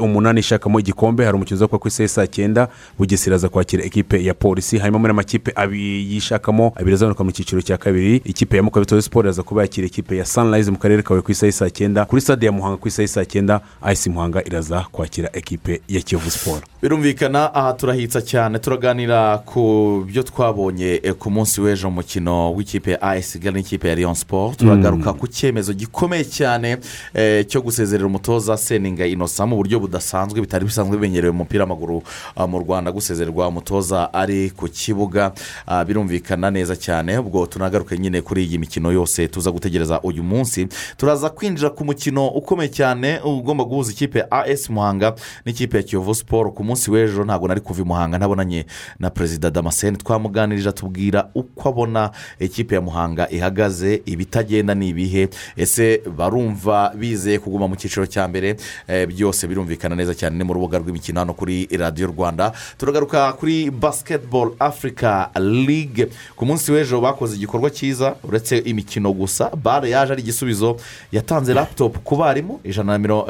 umunani 0.00 0.40
ishakamo 0.40 0.80
igikombe 0.80 1.24
hari 1.24 1.36
umukino 1.36 1.56
uza 1.56 1.66
kuba 1.66 1.78
ku 1.78 1.88
isaha 1.88 2.08
saa 2.08 2.26
cyenda 2.26 2.68
bugesera 2.98 3.36
aza 3.36 3.48
kwakira 3.48 3.84
ekipe 3.96 4.24
ya 4.24 4.34
polisi 4.34 4.78
hanyuma 4.78 4.98
muri 4.98 5.10
amakipe 5.10 5.52
abiri 5.54 6.14
yishakamo 6.14 6.72
abiri 6.76 6.94
azamuka 6.94 7.24
mu 7.24 7.32
cyiciro 7.32 7.62
cya 7.62 7.76
kabiri. 7.78 8.16
Ikipe 8.24 8.56
ya 8.56 8.62
mukabitozi 8.62 9.02
siporo 9.02 9.30
aza 9.30 9.42
kuba 9.42 9.62
yakira 9.62 9.86
ikipe 9.86 10.16
ya 10.16 10.24
sunrise 10.24 10.70
mu 10.70 10.76
karere 10.78 11.02
kawe 11.02 11.22
ku 11.22 11.30
isaha 11.32 11.52
saa 11.52 11.70
cyenda 11.70 12.04
kuri 12.04 12.20
stade 12.20 12.46
ya 12.46 12.52
muhanga 12.52 12.76
ku 12.76 12.88
isaha 12.88 13.08
saa 13.08 13.24
cyenda 13.24 13.60
ayisi 13.82 14.10
muhanga 14.10 14.44
iraza 14.44 14.86
kwakira 14.92 15.30
ekipe 15.32 15.80
ya 15.88 16.00
kiyovu 16.00 16.30
siporo 16.30 16.60
birumvikana 16.82 17.54
aha 17.54 17.72
turahitsa 17.72 18.22
cyane 18.22 18.58
turaganira 18.58 19.38
ku 19.38 20.04
byo 20.06 20.22
twabonye 20.22 21.00
eh, 21.02 21.14
ku 21.14 21.30
munsi 21.30 21.60
w'ejo 21.60 21.88
mu 21.90 21.94
mukino 21.96 22.52
w'ikipe 22.54 22.90
ya 22.90 23.02
ayesi 23.02 23.38
kigali 23.38 23.56
n'ikipe 23.56 23.88
ya 23.88 23.94
leon 23.94 24.14
siporo 24.14 24.54
turagaruka 24.58 25.12
ku 25.12 25.26
cyemezo 25.28 25.72
gikomeye 25.72 26.24
cyane 26.24 26.76
eh, 27.14 27.46
cyo 27.48 27.60
gusezerera 27.62 28.06
umutoza 28.06 28.56
seninga 28.56 29.06
inosa 29.06 29.46
mu 29.46 29.56
buryo 29.56 29.80
budasanzwe 29.80 30.40
bitari 30.40 30.64
bisanzwe 30.64 30.96
bimenyerewe 30.96 31.32
mu 31.32 31.38
mupira 31.38 31.64
w'amaguru 31.64 32.02
ah, 32.36 32.46
mu 32.46 32.58
rwanda 32.58 32.92
gusezererwa 32.92 33.48
umutoza 33.48 33.85
ari 33.94 34.50
ku 34.50 34.68
kibuga 34.68 35.32
Ah, 35.66 35.84
birumvikana 35.84 36.50
neza 36.50 36.76
cyane 36.76 37.18
ubwo 37.18 37.46
tunagaruke 37.46 37.98
nyine 37.98 38.22
kuri 38.22 38.44
iyi 38.44 38.58
mikino 38.58 38.92
yose 38.92 39.28
tuza 39.28 39.50
gutegereza 39.50 40.00
uyu 40.02 40.22
munsi. 40.22 40.68
Turaza 40.96 41.30
kwinjira 41.30 41.70
ku 41.70 41.84
mukino 41.84 42.28
ukomeye 42.28 42.68
cyane 42.70 43.20
ugomba 43.24 43.64
guhuza 43.64 43.92
ikipe 43.92 44.24
as 44.30 44.70
muhanga 44.70 45.14
n'ikipe 45.46 45.76
ya 45.76 45.82
kiyovu 45.82 46.14
siporo 46.14 46.50
ku 46.50 46.64
munsi 46.64 46.90
w'ejo 46.90 47.24
ntabwo 47.24 47.48
nari 47.48 47.60
kuva 47.60 47.82
i 47.82 47.84
muhanga 47.84 48.18
ntabonanye 48.18 48.66
na 48.98 49.10
perezida 49.10 49.50
damascene. 49.50 49.96
Twamuganirije 49.96 50.68
atubwira 50.68 51.30
uko 51.34 51.68
abona 51.68 52.10
ikipe 52.40 52.74
ya 52.74 52.80
muhanga 52.80 53.30
ihagaze 53.30 54.02
ibitagenda 54.06 54.74
ni 54.74 54.88
ibihe 54.88 55.28
ese 55.56 56.00
barumva 56.16 56.92
bizeye 56.94 57.38
kuguma 57.38 57.68
mu 57.68 57.76
cyiciro 57.76 58.06
cya 58.06 58.28
mbere? 58.28 58.56
Eh, 58.88 59.06
byose 59.08 59.46
birumvikana 59.46 59.94
neza 59.96 60.14
cyane. 60.14 60.36
Ni 60.38 60.44
mu 60.44 60.54
rubuga 60.54 60.78
rw'imikino 60.78 61.20
hano 61.20 61.34
kuri 61.34 61.66
radiyo 61.78 62.06
rwanda. 62.08 62.52
Turagaruka 62.78 63.32
kuri 63.32 63.65
basiketibolo 63.70 64.56
afurika 64.58 65.30
ligue 65.40 66.08
ku 66.36 66.46
munsi 66.46 66.72
w'ejo 66.72 67.00
bakoze 67.00 67.36
igikorwa 67.36 67.70
cyiza 67.70 68.16
uretse 68.24 68.58
imikino 68.58 69.12
gusa 69.12 69.50
bare 69.56 69.90
yaje 69.90 70.12
ari 70.12 70.22
igisubizo 70.22 70.76
yatanze 71.12 71.54
laputopu 71.54 72.00
ku 72.00 72.16
barimu 72.16 72.60
mirongo 72.98 73.26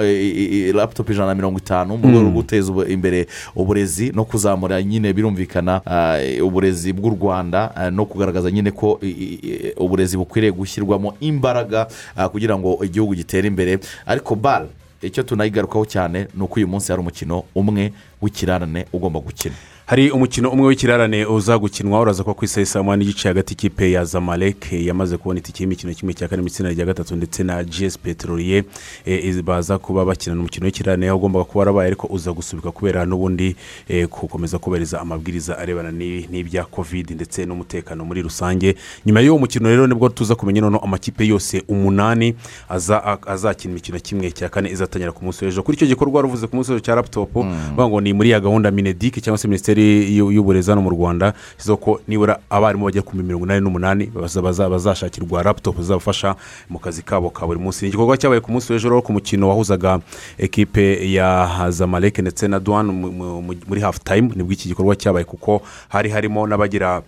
laputopu 0.75 1.13
ijana 1.13 1.27
na 1.29 1.35
mirongo 1.35 1.59
itanu 1.59 1.97
mu 1.97 2.09
rwego 2.09 2.21
rwo 2.23 2.31
guteza 2.31 2.73
ubu- 2.73 2.89
imbere 2.91 3.27
uburezi 3.57 4.13
no 4.15 4.25
kuzamura 4.25 4.83
nyine 4.83 5.13
birumvikana 5.13 5.81
ah, 5.87 6.19
uburezi 6.43 6.93
bw'u 6.93 7.11
rwanda 7.11 7.77
ah, 7.77 7.91
no 7.91 8.05
kugaragaza 8.07 8.51
nyine 8.51 8.71
ko 8.71 9.01
uburezi 9.77 10.17
bukwiriye 10.17 10.53
gushyirwamo 10.53 11.15
imbaraga 11.21 11.87
kugira 12.33 12.59
ngo 12.59 12.79
igihugu 12.85 13.15
gitere 13.15 13.49
imbere. 13.49 13.79
Ariko 14.07 14.35
bare 14.35 14.67
icyo 15.03 15.23
tunayigarukaho 15.23 15.85
cyane 15.87 16.27
ni 16.35 16.43
uko 16.43 16.55
uyu 16.57 16.69
munsi 16.69 16.93
hari 16.93 17.01
umukino 17.01 17.45
umwe 17.55 17.93
w'ikirarane 18.23 18.87
ugomba 18.93 19.21
gukina. 19.21 19.55
Hari 19.87 20.11
umukino 20.11 20.51
umwe 20.51 20.67
w'ikirarane 20.67 21.27
uza 21.27 21.59
gukinwa 21.59 22.01
uraza 22.01 22.23
kuba 22.23 22.35
ku 22.35 22.45
isaha 22.45 22.67
saa 22.67 22.83
moya 22.83 22.97
n'igice 22.97 23.29
hagati 23.29 23.53
y'ikipe 23.53 23.91
ya 23.93 24.05
zamalek 24.05 24.73
yamaze 24.73 25.17
kubona 25.17 25.39
itike 25.39 25.63
y'imikino 25.63 25.95
kimwe 25.95 26.15
cya 26.15 26.29
kane 26.29 26.43
mu 26.43 26.49
itsinda 26.49 26.71
rya 26.73 26.87
gatatu 26.87 27.17
ndetse 27.17 27.45
na 27.45 27.63
gs 27.65 27.99
peteroliye 27.99 28.65
baza 29.45 29.79
kuba 29.79 30.05
bakinana 30.05 30.41
umukino 30.41 30.67
w'ikirarane 30.67 31.07
aho 31.09 31.17
ugomba 31.19 31.45
kuba 31.45 31.59
warabaye 31.59 31.87
ariko 31.87 32.07
uza 32.11 32.33
gusubika 32.33 32.71
kubera 32.71 33.05
n'ubundi 33.07 33.57
gukomeza 34.11 34.59
kubahiriza 34.59 35.01
amabwiriza 35.01 35.59
arebana 35.59 35.91
n'i- 35.93 36.27
n'ibya 36.31 36.65
covid 36.65 37.11
ndetse 37.11 37.47
n'umutekano 37.47 38.05
muri 38.05 38.23
rusange. 38.23 38.75
Nyuma 39.07 39.21
y'uwo 39.21 39.39
mukino 39.39 39.69
rero 39.69 39.87
ni 39.87 39.95
bwo 39.95 40.09
tuza 40.09 40.35
kumenya 40.35 40.61
noneho 40.61 40.83
amakipe 40.85 41.27
yose 41.27 41.63
umunani 41.69 42.35
azakina 43.27 43.71
imikino 43.73 43.99
kimwe 44.03 44.31
cya 44.35 44.49
kane 44.49 44.67
izatangira 44.71 45.13
ku 45.13 45.23
munsi 45.25 45.45
w'ejo. 45.45 45.63
Kuri 45.63 45.77
icyo 45.79 45.87
gikorwa 45.87 46.15
wari 46.17 46.29
uvuze 46.29 46.47
ku 46.51 46.57
munsi 46.57 46.73
w'ejo 46.75 46.83
cya 46.85 46.95
laputopu 46.95 47.45
bavuga 47.77 47.89
ngo 47.89 48.01
ni 48.01 48.13
muri 48.13 48.31
ya 48.31 48.41
gahunda 48.41 48.71
minedike 48.71 49.21
cyangwa 49.23 49.39
se 49.39 49.49
minisiteri 49.49 49.76
y'u- 49.81 50.31
y'uburezi 50.33 50.71
hano 50.71 50.83
mu 50.83 50.91
rwanda 50.91 51.33
ishyizeho 51.59 51.77
ko 51.77 52.01
nibura 52.09 52.39
abarimu 52.51 52.85
bajya 52.85 53.03
ku 53.03 53.17
mirongo 53.17 53.45
inani 53.47 53.61
n'umunani 53.61 54.07
baza- 54.15 54.43
baza- 54.43 54.69
bazashakirwa 54.71 55.43
laputopu 55.43 55.83
zizabafasha 55.83 56.37
mu 56.71 56.79
kazi 56.79 57.03
kabo 57.03 57.31
ka 57.31 57.47
buri 57.47 57.61
munsi. 57.61 57.87
Igikorwa 57.87 58.17
cyabaye 58.17 58.41
ku 58.41 58.53
munsi 58.53 58.73
w'ejo 58.73 59.03
ku 59.03 59.13
mukino 59.13 59.49
wahuzaga 59.49 60.01
ekipe 60.39 61.13
ya 61.13 61.49
zamalek 61.71 62.19
ndetse 62.19 62.49
na 62.49 62.61
duwani 62.61 62.93
mu- 62.93 63.13
mu- 63.13 63.43
mu- 63.43 63.55
muri 63.69 63.81
hafu 63.81 64.01
tayimu 64.05 64.33
ni 64.37 64.43
bwo 64.43 64.53
iki 64.53 64.69
gikorwa 64.69 64.97
cyabaye 64.97 65.25
kuko 65.25 65.63
hari 65.89 66.11
harimo 66.11 66.47
n'abagira 66.47 67.03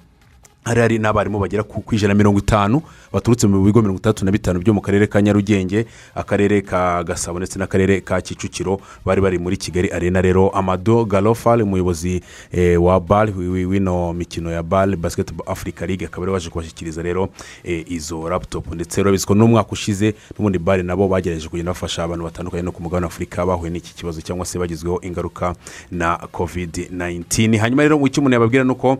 hari 0.64 0.80
hari 0.80 0.98
n'abarimu 0.98 1.38
bagera 1.38 1.62
ku 1.62 1.82
ijana 1.94 2.14
na 2.14 2.18
mirongo 2.18 2.38
itanu 2.38 2.82
baturutse 3.12 3.46
mu 3.46 3.64
bigo 3.64 3.80
mirongo 3.82 3.98
itandatu 3.98 4.24
na 4.24 4.30
bitanu 4.30 4.60
byo 4.60 4.74
mu 4.74 4.80
karere 4.80 5.06
ka 5.06 5.22
nyarugenge 5.22 5.86
akarere 6.14 6.60
ka 6.62 7.04
gasabo 7.04 7.38
ndetse 7.38 7.58
n'akarere 7.58 8.00
ka 8.00 8.20
kicukiro 8.20 8.80
bari 9.04 9.20
bari 9.20 9.38
muri 9.38 9.56
kigali 9.56 9.88
arena. 9.88 10.20
Rero 10.20 10.50
amado 10.50 11.04
garofari 11.04 11.62
umuyobozi 11.62 12.20
eh, 12.52 12.82
wa 12.82 13.00
bari 13.00 13.32
w'ino 13.32 14.12
mikino 14.12 14.50
ya 14.50 14.62
bari 14.62 14.96
basiketibolo 14.96 15.50
afurika 15.50 15.86
ligue 15.86 16.06
akaba 16.06 16.22
ari 16.26 16.32
waje 16.32 16.50
kubashyikiriza 16.50 17.02
rero 17.02 17.28
eh, 17.64 17.84
izo 17.88 18.28
laputopu 18.28 18.74
ndetse 18.74 19.02
rero 19.02 19.16
ko 19.26 19.34
n'umwaka 19.34 19.72
ushize 19.72 20.14
n'ubundi 20.36 20.58
bari 20.58 20.82
nabo 20.82 21.08
bagerageje 21.08 21.48
kugenda 21.48 21.70
bafasha 21.70 22.04
abantu 22.04 22.24
batandukanye 22.24 22.62
no 22.62 22.72
ku 22.72 22.82
mugabane 22.82 23.06
afurika 23.06 23.46
bahuye 23.46 23.70
n'iki 23.70 23.94
kibazo 23.94 24.20
cyangwa 24.20 24.44
se 24.44 24.58
bagizweho 24.58 25.00
ingaruka 25.02 25.54
na 25.90 26.16
kovidi 26.16 26.88
19 26.92 27.56
hanyuma 27.58 27.82
rero 27.82 28.06
icyo 28.06 28.20
umuntu 28.20 28.34
yababwira 28.34 28.64
ni 28.64 28.70
uko 28.70 28.98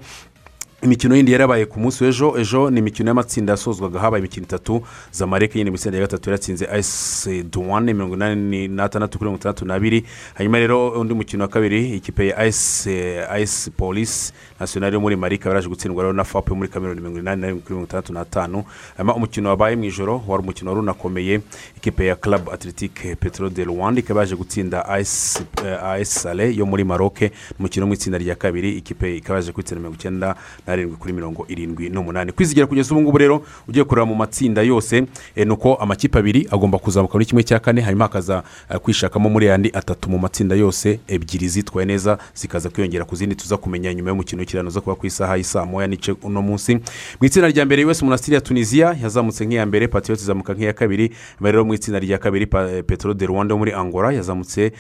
imikino 0.83 1.17
yindi 1.17 1.33
yarabaye 1.33 1.67
ku 1.67 1.81
munsi 1.81 2.05
w'ejo 2.05 2.39
ejo 2.39 2.71
ni 2.71 2.79
imikino 2.79 3.09
y'amatsinda 3.11 3.53
yasozwaga 3.53 4.01
habaye 4.01 4.19
imikino 4.21 4.45
itatu 4.47 4.83
zamareke 5.13 5.59
nyine 5.59 5.71
mu 5.71 5.77
itsinda 5.77 5.99
rya 5.99 6.07
gatatu 6.07 6.31
yaratsinze 6.31 6.67
ayisi 6.67 7.43
duwane 7.43 7.93
mirongo 7.95 8.15
inani 8.15 8.69
n'atandatu 8.69 9.19
kuri 9.19 9.27
mirongo 9.31 9.41
itandatu 9.41 9.65
n'abiri 9.67 10.05
hanyuma 10.35 10.59
rero 10.59 10.91
undi 11.01 11.15
mukino 11.15 11.43
wa 11.45 11.49
kabiri 11.49 11.97
ikipe 11.97 12.27
ya 12.27 12.37
ayisi 12.39 12.91
ayisi 13.31 13.71
polisi 13.71 14.33
nasiyonari 14.61 14.95
yo 14.95 15.01
muri 15.01 15.17
mari 15.17 15.35
ikaba 15.37 15.51
yaraje 15.51 15.69
gutsindwa 15.69 16.03
rero 16.03 16.13
na 16.13 16.25
fapu 16.25 16.57
muri 16.57 16.69
kameruni 16.69 17.01
mirongo 17.01 17.19
inani 17.19 17.41
n'arindwi 17.41 17.63
kuri 17.63 17.75
mirongo 17.75 17.87
itandatu 17.89 18.13
n'atanu 18.13 18.65
hanyuma 18.97 19.15
umukino 19.15 19.49
wabaye 19.49 19.77
mu 19.77 19.85
ijoro 19.85 20.23
wari 20.29 20.43
umukino 20.43 20.71
wari 20.71 20.81
unakomeye 20.81 21.41
ikipe 21.77 22.07
ya 22.07 22.17
club 22.17 22.51
atletique 22.51 23.17
petro 23.17 23.51
de 23.51 23.65
rwanda 23.65 24.01
ikaba 24.01 24.21
yaje 24.21 24.37
gutsinda 24.37 24.87
ayisi 24.89 25.43
ayisi 25.83 26.19
sale 26.21 26.55
yo 26.55 26.67
muri 26.67 26.85
maroke 26.85 27.33
umukino 27.59 27.85
wo 27.85 27.89
mu 27.89 27.95
itsinda 27.95 28.19
rya 28.19 28.35
kabiri 28.35 28.79
ikipe 28.79 29.17
ikaba 29.17 29.39
yaje 29.39 29.53
kwitsinda 29.53 29.81
mirongo 29.81 29.97
icyenda 29.99 30.35
n'arindwi 30.69 30.97
kuri 30.97 31.13
mirongo 31.13 31.47
irindwi 31.49 31.89
n'umunani. 31.91 32.33
Kwizigira 32.33 32.67
kugeza 32.67 32.95
ubu 32.95 33.01
ngubu 33.03 33.19
rero 33.19 33.43
ugiye 33.69 33.85
kureba 33.85 34.07
mu 34.07 34.15
matsinda 34.15 34.63
yose 34.63 35.05
eh, 35.37 35.47
ni 35.47 35.53
uko 35.53 35.75
amakipe 35.75 36.19
abiri 36.19 36.49
agomba 36.51 36.79
kuzamuka 36.79 37.13
muri 37.15 37.25
kimwe 37.27 37.43
cya 37.43 37.59
kane 37.59 37.81
hanyuma 37.81 38.05
hakaza 38.05 38.43
eh, 38.71 38.79
kwishakamo 38.81 39.29
muri 39.31 39.47
yandi 39.47 39.71
atatu 39.75 40.11
mu 40.11 40.19
matsinda 40.19 40.55
yose 40.57 41.01
ebyiri 41.09 41.49
zitwaye 41.49 41.87
neza 41.87 42.19
zikaza 42.35 42.69
kwiyongera 42.71 43.05
ku 43.05 43.17
zindi 43.17 43.35
tuza 43.35 43.57
kumenya 43.57 43.95
nyuma 43.95 44.11
y'umukino 44.11 44.41
w'ikirano 44.41 44.69
uza 44.69 44.81
kuba 44.81 44.97
ku 44.97 45.07
isaha 45.07 45.37
y'isaa 45.37 45.65
moya 45.65 45.87
n'ice 45.87 46.13
uno 46.23 46.43
munsi. 46.43 46.75
Mu 47.21 47.27
itsinda 47.27 47.49
rya 47.49 47.65
mbere 47.65 47.85
us 47.85 48.03
monasitiri 48.03 48.35
ya 48.35 48.41
tunisiya 48.41 48.97
yazamutse 49.03 49.47
nk'iya 49.47 49.67
mbere 49.67 49.89
patiyoti 49.89 50.23
izamuka 50.23 50.53
nk'iya 50.55 50.73
kabiri 50.73 51.11
rero 51.41 51.65
mu 51.65 51.75
itsinda 51.75 51.99
rya 51.99 52.19
kabiri 52.19 52.45
eh, 52.53 52.85
petro 52.85 53.15
de 53.15 53.27
rwanda 53.27 53.55
yo 53.55 53.59
muri 53.59 53.73
angola 53.73 54.13
yazamutse 54.13 54.73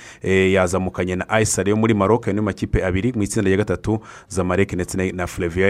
yazamukanye 0.52 1.16
na 1.16 1.28
ayisari 1.28 1.70
yo 1.70 1.76
muri 1.76 1.94
maroc 1.94 2.28
ayo 2.28 2.34
ni 2.34 2.40
makipe 2.40 2.84
abiri 2.84 3.12
mu 3.16 3.22
itsinda 3.22 3.48
rya 3.48 3.56
gatatu 3.56 4.00
zamareke 4.28 4.76
ndetse 4.76 4.96
na- 4.98 5.12
na 5.12 5.26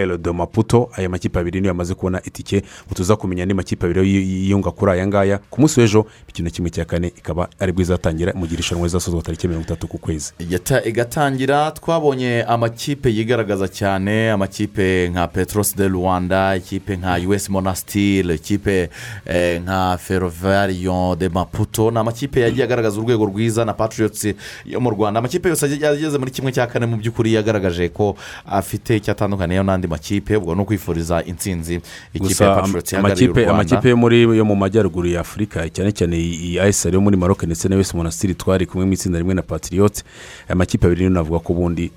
fleviere 0.09 0.17
de 0.17 0.31
maputo 0.31 0.89
aya 0.97 1.09
makipe 1.09 1.39
abiri 1.39 1.61
niyo 1.61 1.69
yamaze 1.69 1.93
kubona 1.93 2.21
itike. 2.23 2.61
Tuza 2.93 3.15
kumenya 3.15 3.43
andi 3.43 3.53
makipe 3.53 3.85
abiri 3.85 4.09
yiyunga 4.09 4.71
kuri 4.71 4.91
aya 4.91 5.07
ngaya. 5.07 5.37
Ku 5.49 5.61
munsi 5.61 5.79
w'ejo 5.79 6.05
imikino 6.23 6.49
kimwe 6.49 6.69
cya 6.69 6.85
kane 6.85 7.07
ikaba 7.07 7.49
ari 7.59 7.71
bwo 7.71 7.81
izatangira 7.81 8.33
mu 8.33 8.45
gihe 8.45 8.55
irushanwa 8.55 8.83
rizasozwa 8.87 9.21
tariki 9.21 9.47
mirongo 9.47 9.65
itatu 9.65 9.87
ku 9.87 9.97
kwezi. 9.97 10.33
Igata- 10.39 10.81
igatangira 10.87 11.71
twabonye 11.71 12.43
amakipe 12.47 13.09
yigaragaza 13.09 13.67
cyane. 13.67 14.31
Amakipe 14.31 15.09
nka 15.11 15.27
petros 15.27 15.75
de 15.75 15.87
rwanda 15.87 16.55
ikipe 16.55 16.97
nka 16.97 17.17
us 17.29 17.49
monastir 17.49 18.31
ikipe 18.31 18.89
eh, 19.25 19.61
nka 19.61 19.97
ferroviarion 19.97 21.17
de 21.17 21.29
maputo. 21.29 21.91
Ni 21.91 21.97
amakipe 21.99 22.41
yagiye 22.41 22.63
agaragaza 22.63 22.99
urwego 22.99 23.25
rwiza 23.25 23.65
na 23.65 23.73
patriots 23.73 24.25
yo 24.65 24.79
mu 24.79 24.89
rwanda. 24.89 25.19
Amakipe 25.19 25.49
yose 25.49 25.65
ageze 25.65 26.17
muri 26.17 26.31
kimwe 26.31 26.51
cya 26.51 26.67
kane 26.67 26.85
mu 26.85 26.97
by'ukuri 26.97 27.33
yagaragaje 27.33 27.89
ko 27.89 28.15
afite 28.45 28.95
icyo 28.97 29.11
atandukaniyeho 29.11 29.63
n'andi 29.63 29.87
makipe 29.87 29.98
ubwo 30.37 30.55
ni 30.55 30.61
ukwifuriza 30.61 31.23
intsinzi 31.23 31.81
ikipe 32.13 32.43
ya 32.43 32.55
patriots 32.55 32.93
ihagarariye 32.93 33.29
u 33.29 33.33
rwanda. 33.33 33.51
amakipe 33.51 33.89
yo 34.37 34.45
mu 34.45 34.55
majyaruguru 34.55 35.07
ya 35.07 35.21
afurika 35.21 35.69
cyane 35.69 35.91
cyane 35.91 36.17
iyi 36.19 36.59
ayisari 36.59 36.95
yo 36.95 37.01
muri 37.01 37.17
maroc 37.17 37.43
ndetse 37.43 37.67
na 37.69 37.75
wese 37.75 37.97
monasitiri 37.97 38.35
twari 38.35 38.65
kumwe 38.65 38.85
mu 38.85 38.93
itsinda 38.93 39.17
rimwe 39.19 39.33
na 39.33 39.41
patiriyote 39.41 40.03
aya 40.47 40.55
makipe 40.55 40.87
abiri 40.87 41.09
navuga 41.09 41.39
ko 41.39 41.53
ubundi 41.53 41.91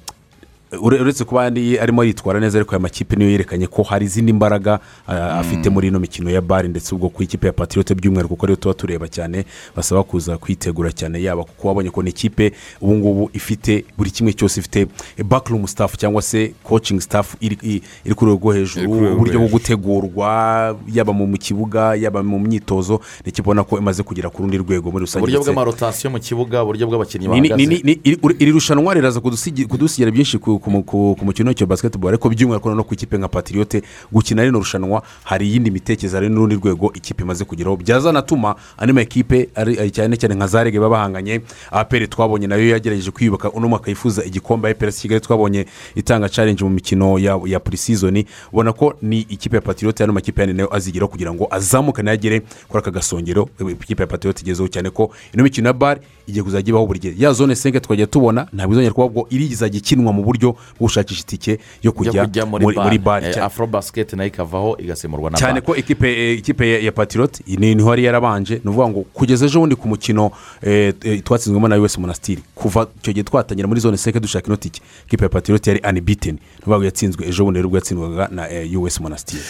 uretse 0.81 1.25
kuba 1.25 1.43
arimo 1.81 2.05
yitwara 2.05 2.41
neza 2.41 2.59
ariko 2.59 2.73
aya 2.75 2.81
makipe 2.81 3.17
niyo 3.17 3.31
yerekanye 3.31 3.67
ko 3.67 3.83
hari 3.83 4.07
izindi 4.07 4.33
mbaraga 4.33 4.81
ah, 5.07 5.39
afite 5.39 5.71
muri 5.71 5.89
ino 5.89 5.99
mikino 6.01 6.31
ya 6.31 6.41
bari 6.41 6.69
ndetse 6.69 6.95
ubwo 6.95 7.09
ku 7.09 7.23
ikipe 7.23 7.47
ya 7.47 7.53
patiyote 7.53 7.95
by'umwihariko 7.95 8.35
kuko 8.35 8.47
ariyo 8.47 8.57
tuba 8.57 8.75
tureba 8.75 9.09
cyane 9.09 9.45
basaba 9.77 10.03
kuza 10.03 10.39
kwitegura 10.39 10.93
cyane 10.93 11.23
yaba 11.23 11.45
kuko 11.45 11.69
wabonye 11.69 11.91
ko 11.91 12.03
ni 12.03 12.11
ikipe 12.11 12.53
ubu 12.81 12.95
ngubu 12.95 13.31
ifite 13.33 13.85
buri 13.99 14.11
kimwe 14.11 14.33
cyose 14.33 14.61
ifite 14.61 14.87
backroom 15.25 15.67
staff 15.67 15.97
cyangwa 15.97 16.23
se 16.23 16.55
coaching 16.63 17.01
staff 17.01 17.35
iri 17.41 17.81
ku 18.15 18.25
rwego 18.25 18.41
rwo 18.41 18.53
hejuru 18.53 19.13
uburyo 19.13 19.39
bwo 19.39 19.49
gutegurwa 19.49 20.77
yaba 20.93 21.13
mu 21.13 21.37
kibuga 21.39 21.95
yaba 21.95 22.23
mu 22.23 22.39
myitozo 22.39 23.01
ubona 23.41 23.65
ko 23.65 23.79
imaze 23.79 24.03
kugera 24.03 24.31
ku 24.31 24.43
rundi 24.43 24.57
rwego 24.59 24.91
muri 24.91 25.03
rusange 25.05 25.23
uburyo 25.25 25.41
bw'amarotasiyo 25.43 26.11
mu 26.11 26.19
kibuga 26.21 26.63
uburyo 26.63 26.87
bw'abakinnyi 26.87 27.29
bahagaze. 27.29 27.91
iri 28.39 28.53
rushanwa 28.53 28.95
riraza 28.95 29.21
kudusigi- 29.21 29.67
kudusigira 29.67 30.11
byinshi 30.11 30.39
ku 30.39 30.59
ku 30.63 30.71
mu- 30.71 30.83
ku- 30.83 31.17
ku 31.19 31.25
mukino 31.25 31.49
w'icyo 31.51 31.67
basiketiboro 31.67 32.09
ariko 32.15 32.29
by'umwihariko 32.31 32.75
no 32.75 32.85
ku 32.85 32.95
ikipe 32.95 33.19
nka 33.19 33.29
patiriyote 33.29 33.83
gukina 34.13 34.43
rino 34.43 34.59
rushanwa 34.59 35.03
hari 35.25 35.49
iyindi 35.51 35.71
mitekerereze 35.71 36.29
n'urundi 36.29 36.55
rwego 36.57 36.93
ikipe 36.95 37.23
imaze 37.23 37.45
kugeraho. 37.45 37.77
Byazanatuma 37.77 38.55
andi 38.79 38.93
makipe 38.93 39.49
ari 39.55 39.91
cyane 39.91 40.17
cyane 40.17 40.35
nka 40.35 40.47
za 40.47 40.65
rege 40.65 40.79
baba 40.81 40.97
bahanganye. 40.97 41.41
Aperi 41.71 42.09
twabonye 42.09 42.47
na 42.47 42.57
yo 42.57 42.69
yagerageje 42.71 43.11
kwiyubaka. 43.11 43.51
Uno 43.51 43.69
mwaka 43.69 43.91
yifuza 43.91 44.25
igikombe 44.25 44.71
aperi 44.71 44.93
kigali 44.93 45.21
twabonye 45.21 45.67
itanga 45.95 46.29
challenge 46.29 46.65
mu 46.65 46.71
mikino 46.71 47.19
ya 47.19 47.61
purisizoni 47.61 48.27
ubona 48.53 48.73
ko 48.73 48.95
ni 49.03 49.21
ikipe 49.21 49.57
ya 49.57 49.63
patiriyote 49.63 50.05
ano 50.05 50.13
makipe 50.13 50.41
yandi 50.41 50.57
na 50.57 50.63
yo 50.63 50.75
azigeraho 50.77 51.09
kugira 51.11 51.33
ngo 51.35 51.49
azamuke 51.51 52.03
agere 52.11 52.41
kuri 52.69 52.79
aka 52.79 52.91
gasongero 52.91 53.49
ikipe 53.81 54.03
ya 54.03 54.07
patiriyote 54.07 54.43
igezeho 54.43 54.69
cyane 54.69 54.91
ko 54.91 55.11
ino 55.35 55.43
mikino 55.43 55.67
ya 55.69 55.73
bari 55.73 56.01
igiye 56.33 56.43
kuzajya 56.45 56.69
ibaho 56.73 56.87
buri 56.87 56.99
gihe. 57.01 57.15
Ya 57.19 57.33
zone 57.33 57.55
senke 57.55 57.81
twajya 57.81 58.07
tubona 58.09 58.47
ntabwo 58.53 58.73
izongera 58.73 58.95
kuba 58.95 59.07
ubwo 59.07 59.27
iri 59.31 59.45
izajya 59.53 59.79
ikinwa 59.79 60.13
mu 60.13 60.23
buryo 60.25 60.53
bwo 60.81 60.89
gushakisha 60.89 61.21
itike 61.23 61.59
yo 61.83 61.93
kujya 61.93 62.25
muri 62.47 62.99
bare 62.99 63.33
cyane- 63.33 63.45
afro 63.47 63.67
basiketi 63.67 64.17
na 64.17 64.25
yo 64.25 64.29
ikavaho 64.29 64.77
igasimburwa 64.81 65.31
na 65.31 65.39
cyane 65.39 65.61
bare 65.61 65.67
ko 65.67 65.77
ikipe 65.77 66.09
eh, 66.33 66.85
ya- 66.85 66.93
patiroti 66.93 67.43
ni 67.59 67.75
ni 67.75 67.83
ho 67.83 67.91
yari 67.91 68.05
yarabanje 68.05 68.55
ni 68.55 68.71
ukuvuga 68.71 68.89
ngo 68.89 69.01
kugeza 69.13 69.47
ejo 69.47 69.61
bundi 69.61 69.77
ku 69.77 69.89
mukino 69.89 70.31
eh, 70.63 70.95
eh, 71.05 71.23
twatsinzwemo 71.23 71.69
na 71.69 71.77
us 71.77 71.99
monasitiri 71.99 72.43
kuva 72.55 72.87
icyo 73.01 73.13
gihe 73.13 73.25
twatangira 73.25 73.69
muri 73.69 73.81
zone 73.81 73.97
seke 73.97 74.21
dushaka 74.21 74.47
ino 74.47 74.57
tike 74.57 74.81
ikipe 75.07 75.25
ya 75.25 75.29
patiroti 75.29 75.71
yari 75.71 75.81
anibiteni 75.83 76.39
ni 76.39 76.59
ukuvuga 76.59 76.77
ngo 76.79 76.85
yatsinzwe 76.85 77.29
ejo 77.29 77.45
bundi 77.45 77.59
rero 77.59 77.69
ubwo 77.69 77.77
yatsindwaga 77.79 78.29
na 78.31 78.51
eh, 78.51 78.83
us 78.83 79.01
monasitiri 79.01 79.43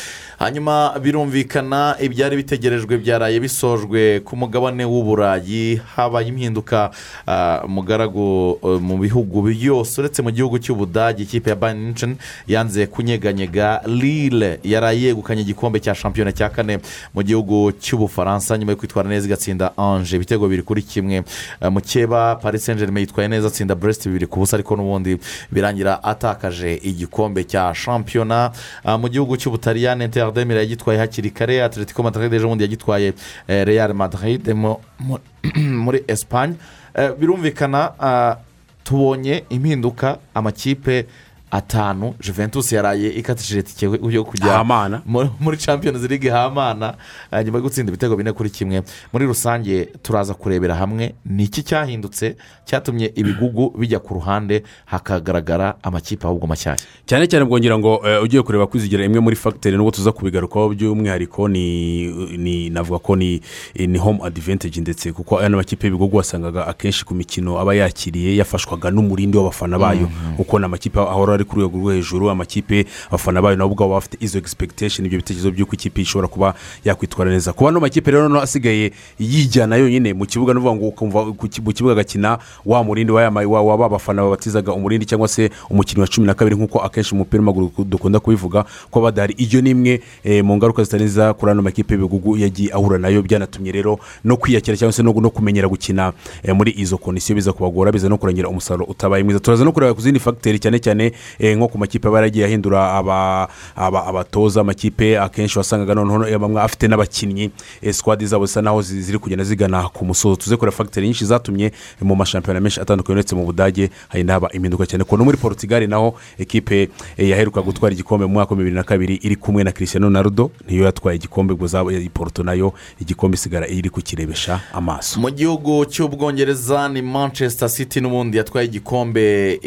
hanyuma 0.43 0.95
birumvikana 1.05 1.97
ibyari 2.01 2.37
bitegerejwe 2.37 2.99
byaraye 2.99 3.41
bisojwe 3.41 4.21
ku 4.27 4.37
mugabane 4.37 4.85
w'uburayi 4.85 5.79
habaye 5.95 6.29
impinduka 6.29 6.91
ah, 7.27 7.63
mugaragu 7.69 8.59
eh, 8.65 8.81
mu 8.83 8.99
bihugu 8.99 9.43
byose 9.43 10.01
uretse 10.01 10.19
mu 10.23 10.31
gihugu 10.35 10.59
cy'ubudage 10.59 11.23
ikipe 11.23 11.51
ya 11.51 11.57
bayern 11.57 11.79
munchen 11.87 12.17
yanze 12.49 12.87
kunyeganyega. 12.87 13.83
Lille 13.87 14.59
yaraye 14.65 15.01
yegukanye 15.15 15.43
igikombe 15.43 15.79
cya 15.81 15.95
shampiyona 15.95 16.33
cya 16.33 16.49
kane 16.51 16.79
mu 17.15 17.23
gihugu 17.23 17.71
cy'ubufaransa 17.79 18.59
nyuma 18.59 18.73
yo 18.73 18.79
kwitwara 18.79 19.09
neza 19.09 19.27
igatsinda 19.27 19.71
anje 19.79 20.17
ibitego 20.17 20.45
bibiri 20.51 20.63
kuri 20.63 20.83
kimwe. 20.83 21.23
Ah, 21.61 21.71
mukeba 21.71 22.35
paris 22.43 22.65
saint 22.67 22.81
germain 22.81 23.07
yitwaye 23.07 23.29
neza 23.29 23.47
atsinda 23.47 23.75
brest 23.75 24.09
bibiri 24.11 24.27
ku 24.27 24.41
busa 24.43 24.57
ariko 24.57 24.75
n'ubundi 24.77 25.19
birangira 25.53 26.03
atakaje 26.05 26.83
igikombe 26.83 27.45
cya 27.47 27.71
shampiyona. 27.75 28.51
Ah, 28.85 28.99
mu 28.99 29.07
gihugu 29.09 29.37
cy'ubutaliyani 29.39 30.09
interdemire 30.33 30.61
yagitwaye 30.61 30.99
hakiri 30.99 31.31
kare 31.31 31.63
atletico 31.63 32.03
madrid 32.03 32.33
ejo 32.33 32.49
bundi 32.49 32.65
yagitwaye 32.65 33.13
eh, 33.49 33.67
real 33.67 33.95
madrid 33.95 34.49
mu- 34.55 34.79
mu- 35.01 35.19
muri 35.85 36.05
esipanye 36.09 36.55
Eh, 36.95 37.11
birumvikana 37.19 37.93
ah, 38.01 38.37
tubonye 38.85 39.45
impinduka 39.51 40.19
amakipe 40.35 41.07
atanu 41.53 42.15
juventus 42.21 42.73
yaraye 42.73 43.09
ikatishije 43.11 43.63
tike 43.63 43.87
yo 44.11 44.25
kujya 44.25 44.65
muri 45.41 45.57
champions 45.57 46.11
league 46.11 46.31
hamana. 46.31 46.95
Ah, 47.31 47.43
nyuma 47.43 47.59
yo 47.59 47.63
gutsinda 47.63 47.91
ibitego 47.91 48.17
bine 48.17 48.33
kuri 48.33 48.51
kimwe. 48.51 48.83
Muri 49.13 49.27
rusange 49.27 49.85
turaza 50.03 50.35
kurebera 50.35 50.75
hamwe 50.75 51.15
ni 51.27 51.45
iki 51.45 51.63
cyahindutse 51.63 52.37
cyatumye 52.65 53.13
ibigugu 53.15 53.75
bijya 53.79 53.99
ku 53.99 54.15
ruhande 54.15 54.63
hakagaragara 54.85 55.75
amakipe 55.83 56.27
ahubwo 56.27 56.47
mashyashya. 56.47 56.87
Cyane 57.07 57.27
cyane 57.27 57.45
bwongera 57.45 57.79
ngo 57.79 58.01
eh, 58.07 58.23
ugiye 58.23 58.43
kureba 58.43 58.67
kwizigira 58.67 59.05
imwe 59.05 59.21
muri 59.21 59.37
fagiteri 59.37 59.77
nubwo 59.77 59.91
tuza 59.91 60.13
kubigarukaho 60.13 60.69
by'umwihariko 60.69 61.49
ni 61.49 62.07
ni 62.37 62.71
navuga 62.71 62.99
ko 62.99 63.17
ni 63.17 63.41
ni 63.77 63.99
home 63.99 64.21
advantage 64.25 64.81
ndetse 64.81 65.13
kuko 65.13 65.39
aya 65.39 65.51
makipe 65.51 65.87
y'ibihugu 65.87 66.17
wasangaga 66.17 66.67
akenshi 66.67 67.05
ku 67.05 67.15
mikino 67.15 67.61
aba 67.61 67.75
yakiriye 67.75 68.37
yafashwaga 68.37 68.91
n'umurindi 68.91 69.37
w'abafana 69.39 69.79
bayo. 69.79 70.09
Kuko 70.37 70.59
ni 70.59 70.65
amakipe 70.65 71.01
ahora 71.01 71.42
ari 71.43 71.45
ku 71.45 71.57
rwego 71.59 71.79
rwo 71.79 71.91
hejuru 71.93 72.31
amakipe 72.31 72.87
abafana 73.09 73.43
bayo 73.43 73.57
nabo 73.57 73.73
ubwabo 73.75 73.95
bafite 73.95 74.17
izo 74.21 74.39
egispekitesheni 74.39 75.07
ibyo 75.11 75.19
bitekerezo 75.19 75.51
by'uko 75.51 75.75
ikipe 75.75 76.01
ishobora 76.01 76.29
kuba 76.29 76.55
yakwitwara 76.85 77.31
neza. 77.31 77.53
Kuba 77.53 77.71
ano 77.71 77.81
makipe 77.81 78.11
rero 78.11 78.23
noneho 78.23 78.43
asigaye 78.43 78.93
yijyana 79.19 79.77
yonyine 79.77 80.15
mu 80.15 80.27
kibuga 80.27 80.55
n'uvuga 80.55 80.75
ngo 80.77 80.89
ukumva 80.89 81.25
mu 81.27 81.35
kibuga 81.73 81.93
agakina 81.93 82.39
wa 82.65 82.85
murindi 82.85 83.13
wa 83.13 83.23
ya 83.23 83.31
ma- 83.31 83.47
wa 83.47 83.63
wa 83.63 83.77
ba 83.79 83.89
bafana 83.89 84.23
babatizaga 84.23 84.73
umurindi 84.73 85.07
cyangwa 85.07 85.29
se 85.29 85.51
umukinnyi 85.71 86.01
wa 86.01 86.09
cumi 86.09 86.27
na 86.27 86.35
kabiri 86.35 86.57
nk'uko 86.57 86.79
akenshi 86.79 87.15
umupira 87.15 87.41
w'amaguru 87.41 87.69
ku- 87.69 87.85
dukunda 87.85 88.21
kubivuga 88.21 88.65
ko 88.91 89.01
badahari. 89.01 89.35
Iyo 89.39 89.61
ni 89.61 89.71
imwe 89.71 90.01
eh, 90.25 90.45
mu 90.45 90.57
ngaruka 90.57 90.85
zitari 90.85 91.05
nziza 91.05 91.35
kuri 91.35 91.53
ano 91.53 91.63
makipe 91.63 91.95
y'ibihugu 91.95 92.37
yagiye 92.39 92.73
ahura 92.73 92.99
na 92.99 93.09
yo 93.09 93.23
byanatumye 93.23 93.73
rero 93.73 93.99
no 94.25 94.37
kwiyakira 94.37 94.77
cyangwa 94.77 94.93
se 94.93 95.03
no 95.03 95.13
kumenyera 95.31 95.69
gukina 95.69 96.13
eh, 96.43 96.55
muri 96.55 96.75
izo 96.77 96.99
kondisiyo 96.99 97.35
biza 97.37 97.53
kubagora 97.53 97.93
biza 97.93 98.09
no 98.09 98.19
kurengera 98.19 98.49
umusaruro 98.49 98.87
utabaye 98.87 99.25
mwiza. 99.25 99.41
Turaza 99.41 99.65
no 99.65 99.73
kureba 99.73 99.95
ku 99.95 100.01
zindi 100.01 100.21
fagiteri 100.21 100.59
cyane 100.59 100.79
cyane 100.79 101.13
nko 101.41 101.69
ku 101.69 101.79
makipe 101.79 102.09
aba 102.09 102.17
yaragiye 102.19 102.45
ahindura 102.47 102.93
aba- 102.95 103.49
aba- 103.77 104.07
abatoza 104.07 104.61
amakipe 104.61 105.19
akenshi 105.19 105.59
wasangaga 105.59 105.95
noneho 105.95 106.27
eh, 106.29 106.39
bamwe 106.39 106.63
afite 106.63 106.89
n'abakinnyi. 106.89 107.51
Eh, 107.83 107.95
sikwadi 107.95 108.27
zabo 108.27 108.47
zisa 108.47 108.63
naho 108.63 108.83
zi- 108.83 109.03
ziri 109.03 109.19
kugenda 109.19 109.45
zigana 109.45 109.89
ku 109.89 110.05
musozo. 110.05 110.37
Tuze 110.37 110.57
kureba 110.57 110.77
fagiteri 110.77 111.07
nyinshi 111.07 111.25
zatumye 111.25 111.65
eh, 111.67 111.73
mu 112.03 112.17
mashampiyona 112.17 112.61
menshi 112.61 112.81
atandukanye 112.81 113.15
uretse 113.15 113.35
mu 113.35 113.45
budage 113.45 113.91
hagenda 114.09 114.35
haba 114.35 114.49
impinduka 114.53 114.87
cyane. 114.87 115.05
Ko 115.05 115.17
no 115.17 115.25
muri 115.25 115.37
portugal 115.37 115.87
naho 115.89 116.15
ekipe 116.39 116.89
eh, 117.17 117.29
yaheruka 117.29 117.63
gutwara 117.63 117.93
igikombe 117.95 118.27
mu 118.27 118.33
mwaka 118.33 118.51
wa 118.51 118.57
bibiri 118.57 118.75
na 118.77 118.83
kabiri 118.83 119.15
iri 119.23 119.37
kumwe 119.37 119.65
na 119.65 119.73
christian 119.73 120.03
ronaldo 120.03 120.51
niyo 120.69 120.85
yatwaye 120.85 121.17
igikombe 121.17 121.55
iyi 121.93 122.09
porto 122.09 122.43
na 122.43 122.53
yo 122.53 122.73
igikombe 123.01 123.35
isigara 123.35 123.67
iri 123.69 123.91
kukirebesha 123.91 124.61
amaso. 124.73 125.21
Mu 125.21 125.31
gihugu 125.31 125.85
cy'ubwongereza 125.87 126.89
ni 126.89 127.03
manchester 127.03 127.69
city 127.71 128.01
n'ubundi 128.01 128.37
yatwaye 128.37 128.67
igikombe 128.67 129.59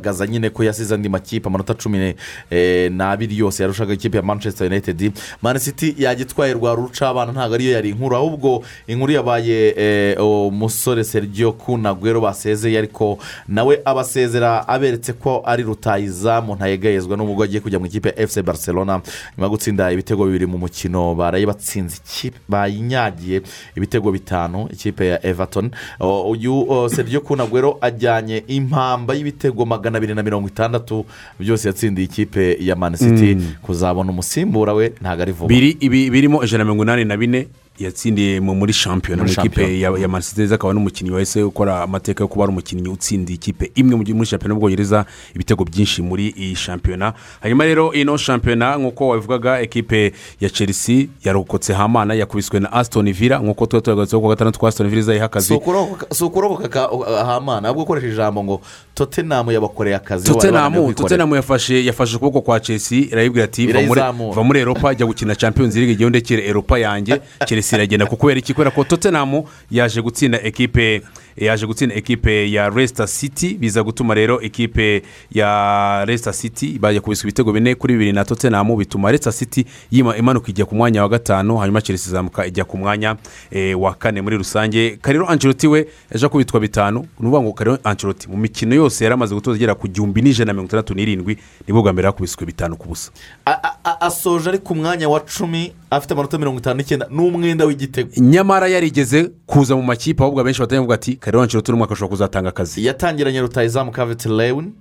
igaragaza 0.00 0.26
nyine 0.26 0.50
ko 0.50 0.64
yasize 0.64 0.94
andi 0.94 1.08
makipe 1.08 1.48
amanota 1.48 1.74
cumi 1.74 2.14
eh, 2.50 2.90
n'abiri 2.92 3.38
yose. 3.38 3.62
Yarushaga 3.62 3.92
ikipe 3.94 4.16
ya 4.16 4.22
manchester 4.22 4.66
united. 4.66 5.12
Man 5.42 5.58
city 5.58 5.94
yagitwaye 5.98 6.52
rwa 6.54 6.74
ruca 6.74 7.02
abana 7.08 7.32
ntabwo 7.32 7.54
ariyo 7.54 7.72
yari 7.72 7.88
inkuru 7.90 8.16
ahubwo 8.16 8.62
inkuru 8.86 9.12
yabaye 9.12 9.74
eh, 9.76 10.16
umusore 10.24 11.04
sergio 11.04 11.52
kunagwero 11.52 12.20
basezeye 12.20 12.78
ariko 12.78 13.18
nawe 13.48 13.80
abasezera 13.84 14.68
aberetse 14.68 15.12
ko 15.12 15.42
ari 15.46 15.62
rutayizamu 15.62 16.54
ntayegayezwa 16.54 17.16
n'ubwo 17.16 17.42
agiye 17.44 17.60
kujya 17.60 17.78
mu 17.78 17.86
ikipe 17.86 18.26
fc 18.26 18.42
barcelona. 18.42 19.00
Nyuma 19.36 19.46
yo 19.46 19.50
gutsinda 19.50 19.92
ibitego 19.92 20.24
bibiri 20.24 20.46
mu 20.46 20.58
mukino 20.58 21.14
baraye 21.14 21.46
batsinze 21.46 21.96
ikipe 22.04 22.38
bayinyagiye 22.48 23.42
ibitego 23.76 24.12
bitanu 24.12 24.68
ikipe 24.72 25.06
ya 25.06 25.26
everton. 25.26 25.70
Uyu 26.00 26.88
sergio 26.88 27.20
kunagwero 27.20 27.78
ajyanye 27.80 28.44
impamba 28.46 29.14
y'ibitego 29.14 29.66
magana 29.66 29.89
abiri 29.96 30.14
na 30.14 30.22
mirongo 30.22 30.48
itandatu 30.48 31.06
byose 31.38 31.68
yatsindiye 31.68 32.04
ikipe 32.04 32.56
ya 32.60 32.76
man 32.76 32.96
city 32.96 33.36
kuzabona 33.62 34.10
umusimbura 34.10 34.72
we 34.74 34.92
ntabwo 35.00 35.22
ari 35.22 35.32
vuba 35.32 35.48
birimo 36.10 36.44
ijana 36.44 36.58
na 36.58 36.64
mirongo 36.64 36.82
inani 36.82 37.04
na 37.04 37.16
bine 37.16 37.46
yatsindiye 37.80 38.40
mu- 38.40 38.54
muri 38.54 38.72
shampiyona 38.72 39.22
mu 39.24 39.28
ikipe 39.30 39.80
ya 39.80 40.08
manisiteri 40.08 40.54
akaba 40.54 40.72
n'umukinnyi 40.74 41.10
wahise 41.10 41.42
ukora 41.42 41.82
amateka 41.82 42.24
yo 42.24 42.28
kuba 42.28 42.44
ari 42.44 42.52
umukinnyi 42.52 42.88
utsindiye 42.88 43.34
ikipe 43.36 43.70
imwe 43.74 43.96
mu- 43.96 44.04
muri 44.14 44.26
shampiyona 44.28 44.54
y'ubwongereza 44.54 45.04
ibitego 45.34 45.64
byinshi 45.64 46.02
muri 46.02 46.28
iyi 46.36 46.56
shampiyona 46.56 47.12
hanyuma 47.40 47.64
rero 47.64 47.92
ino 47.92 48.16
shampiyona 48.16 48.76
nk'uko 48.76 49.08
wabivugaga 49.08 49.60
ekipe 49.60 50.12
ya 50.40 50.50
chelsea 50.50 51.06
yarokotse 51.24 51.72
hamana 51.72 52.14
yakubiswe 52.14 52.60
na 52.60 52.72
aston 52.72 53.12
villa 53.12 53.38
nk'uko 53.40 53.66
tuba 53.66 53.80
tuyagarutseho 53.80 54.20
ku 54.22 54.28
gatandatu 54.28 54.58
ko 54.60 54.66
aston 54.66 54.88
villa 54.88 55.00
izayiha 55.00 55.28
si 56.12 56.24
ukurokoka- 56.24 57.18
ahamana 57.20 57.68
ahubwo 57.68 57.82
ukoresha 57.82 58.08
ijambo 58.08 58.44
ngo 58.44 58.60
tottenham 59.00 59.50
yabakoreye 59.50 59.96
akazi 59.96 60.24
tottenham 60.24 60.94
tottenham 60.94 61.34
yafashe 61.34 61.84
yafashe 61.84 62.16
ukuboko 62.16 62.40
kwa 62.40 62.60
chelsea 62.60 62.98
irayibwira 62.98 63.44
ati 63.44 63.66
va 63.66 64.42
muri- 64.44 64.60
eropa 64.60 64.94
jya 64.94 65.06
gukina 65.06 65.34
champions 65.34 65.74
league 65.76 65.92
igihe 65.92 66.08
ndekere 66.08 66.46
eropa 66.46 66.78
yanjye 66.78 67.20
chelsea 67.46 67.78
iragenda 67.78 68.06
kuko 68.06 68.32
iki 68.32 68.54
kubera 68.54 68.70
ko 68.70 68.84
tottenham 68.84 69.42
yaje 69.70 70.02
gutsinda 70.02 70.42
ekipe 70.42 71.02
yaje 71.36 71.66
gutsinda 71.66 71.94
ekipe 71.94 72.50
ya 72.52 72.70
resita 72.70 73.06
city. 73.06 73.54
Biza 73.54 73.82
gutuma 73.82 74.14
rero 74.14 74.40
ekipe 74.42 75.02
ya 75.32 76.04
resita 76.04 76.32
city 76.32 76.78
bajya 76.78 77.00
kubiswa 77.00 77.24
ibitego 77.28 77.52
bine 77.52 77.74
kuri 77.74 77.94
bibiri 77.94 78.12
na 78.12 78.24
tottenham. 78.24 78.76
Bituma 78.76 79.10
resita 79.12 79.32
city 79.32 79.64
yima- 79.92 80.16
imanuka 80.16 80.48
ijya 80.50 80.64
ku 80.66 80.74
mwanya 80.74 81.02
wa 81.02 81.08
gatanu 81.08 81.56
hanyuma 81.56 81.82
chelsea 81.82 82.08
izamuka 82.10 82.46
ijya 82.46 82.64
ku 82.64 82.78
mwanya 82.78 83.16
eh, 83.50 83.80
wa 83.80 83.94
kane 83.94 84.20
muri 84.20 84.36
rusange. 84.36 84.98
Karero 85.02 85.28
anceloti 85.28 85.66
we 85.66 85.86
yaje 86.10 86.28
kubitwa 86.28 86.60
bitanu. 86.60 87.00
Ni 87.00 87.06
ukuvuga 87.28 87.40
ngo 87.42 87.52
karero 87.52 87.78
anceloti 87.84 88.28
mu 88.28 88.36
mikino 88.36 88.74
yose 88.74 89.04
yari 89.04 89.14
amaze 89.14 89.34
gutoza 89.34 89.56
igera 89.56 89.74
ku 89.74 89.88
gihumbi 89.88 90.22
n'ijana 90.22 90.46
na 90.46 90.52
mirongo 90.52 90.68
itandatu 90.68 90.94
n'irindwi 90.94 91.38
ni 91.66 91.72
bwo 91.72 91.82
bwa 91.82 91.92
mbere 91.92 92.06
yakubiswe 92.06 92.46
bitanu 92.46 92.76
ku 92.76 92.88
busa. 92.88 93.10
Asoje 94.00 94.48
ari 94.48 94.58
ku 94.58 94.74
mwanya 94.74 95.08
wa 95.08 95.20
cumi 95.20 95.72
afite 95.90 96.12
amanota 96.12 96.38
mirongo 96.38 96.58
itanu 96.58 96.76
n'icyenda 96.76 97.06
n'umwenda 97.10 97.64
w'igitego. 97.64 98.10
Nyamara 98.16 98.68
yarigeze 98.68 99.30
kuza 99.46 99.76
mu 99.76 99.82
makipe 99.82 100.22
ahubwo 100.22 100.40
abenshi 100.40 100.60
batangiye 100.60 100.80
bavuga 100.80 100.94
ati 100.94 101.16
karero 101.20 101.42
anceloti 101.42 101.70
uno 101.70 101.78
mwaka 101.78 101.92
ashobora 101.94 102.10
kuzatanga 102.10 102.48
akazi 102.48 102.84
yatangiranye 102.86 103.40
rutayizamu 103.40 103.90
kaveti 103.92 104.28
lewin 104.28 104.72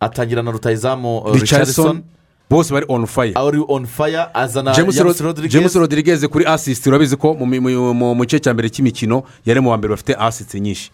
atangira 0.00 0.42
na 0.42 0.50
rutayizamu 0.50 1.18
uh, 1.18 1.34
richardson 1.40 2.02
bose 2.50 2.72
bari 2.72 2.86
on 2.88 3.06
fire 3.06 3.32
ari 3.34 3.64
on 3.68 3.86
fire 3.86 4.26
azana 4.34 4.72
james 4.74 4.94
james 4.96 5.20
Rod- 5.20 5.24
rodriguez 5.24 5.52
james 5.52 5.74
rodriguez 5.74 6.26
kuri 6.26 6.44
asisiti 6.46 6.88
urabizi 6.88 7.16
ko 7.16 7.34
mu 7.34 8.24
gice 8.24 8.40
cya 8.40 8.54
mbere 8.54 8.68
cy'imikino 8.70 9.22
yari 9.46 9.60
mu 9.60 9.70
wa 9.70 9.76
mbere 9.78 9.90
bafite 9.90 10.14
asisiti 10.18 10.60
nyinshi 10.60 10.90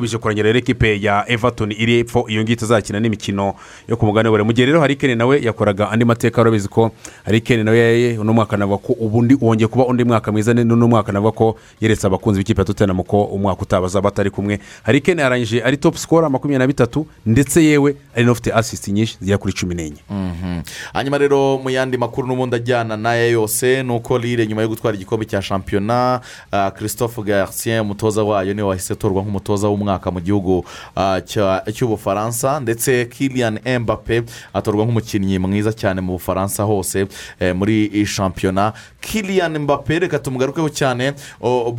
bije 0.00 0.18
kurangirira 0.18 0.52
rero 0.52 0.58
ekipe 0.58 1.00
ya 1.02 1.24
everton 1.28 1.72
iri 1.72 1.98
epfo 2.00 2.24
iyo 2.28 2.42
ngiyo 2.42 2.56
itazakina 2.56 3.00
n'imikino 3.00 3.54
yo 3.88 3.96
ku 3.96 4.06
mugabane 4.06 4.42
mu 4.44 4.52
gihe 4.52 4.66
rero 4.66 4.80
hari 4.80 4.96
kene 4.96 5.14
nawe 5.14 5.40
yakoraga 5.42 5.90
andi 5.90 6.04
mateka 6.04 6.40
urabizi 6.40 6.68
ko 6.68 6.90
hari 7.24 7.40
kene 7.40 7.62
nawe 7.64 8.18
uno 8.18 8.32
mwaka 8.32 8.56
navuga 8.56 8.78
ko 8.78 8.92
ubundi 8.92 9.36
wongeye 9.40 9.68
kuba 9.68 9.86
undi 9.86 10.04
mwaka 10.04 10.32
mwiza 10.32 10.54
n'uno 10.54 10.88
mwaka 10.88 11.12
navuga 11.12 11.32
ko 11.32 11.56
yeretse 11.80 12.06
abakunzi 12.06 12.40
b'ikipe 12.40 12.60
ya 12.60 12.64
tottenham 12.64 13.02
ko 13.02 13.22
umwaka 13.24 13.62
utaha 13.62 13.82
bazaba 13.82 14.10
batari 14.10 14.30
kumwe. 14.30 14.58
Hari 14.82 15.00
kene 15.00 15.22
yarangije 15.22 15.62
ari 15.62 15.76
top 15.76 15.96
score 15.96 16.28
makumyabiri 16.28 16.58
na 16.58 16.66
bitatu 16.66 17.06
ndetse 17.26 17.64
yewe 17.64 17.96
ari 18.16 18.24
n'ufite 18.24 18.52
asisiti 18.52 18.92
nyinshi 18.92 19.16
zigera 19.20 19.38
kuri 19.38 19.52
cumi 19.52 19.74
n'enye. 19.74 20.00
Hanyuma 20.92 21.18
rero 21.18 21.58
mu 21.58 21.70
yandi 21.70 21.98
makuru 21.98 22.28
n'ubundi 22.28 22.56
ajyana 22.56 22.96
n'aya 22.96 23.26
yose 23.28 23.82
ni 23.82 23.92
uko 23.92 24.18
rire 24.18 24.46
nyuma 24.46 24.62
yo 24.62 24.68
gutwara 24.68 24.96
igikombe 24.96 25.24
cya 25.26 25.42
shampiyona 25.42 26.20
ah, 26.52 26.70
christophe 26.70 27.22
garcien 27.22 27.80
umutoza 27.80 28.22
wayo 28.22 28.54
ni 28.54 28.62
we 28.62 28.68
wahise 28.68 28.92
atorwa 28.92 29.22
nk'umutoza 29.22 29.65
w'umwaka 29.68 30.10
mu 30.10 30.20
gihugu 30.20 30.64
cya- 31.26 31.62
cy'ubufaransa 31.72 32.60
ndetse 32.60 33.04
kilian 33.06 33.58
mbappe 33.80 34.22
atorwa 34.54 34.84
nk'umukinnyi 34.84 35.38
mwiza 35.38 35.72
cyane 35.72 36.00
mu 36.00 36.12
bufaransa 36.18 36.62
hose 36.64 37.06
eh, 37.40 37.54
muri 37.56 38.06
shampiyona 38.06 38.72
kilian 39.00 39.58
mbappe 39.58 39.98
reka 39.98 40.18
tumugarukeho 40.18 40.68
cyane. 40.68 41.12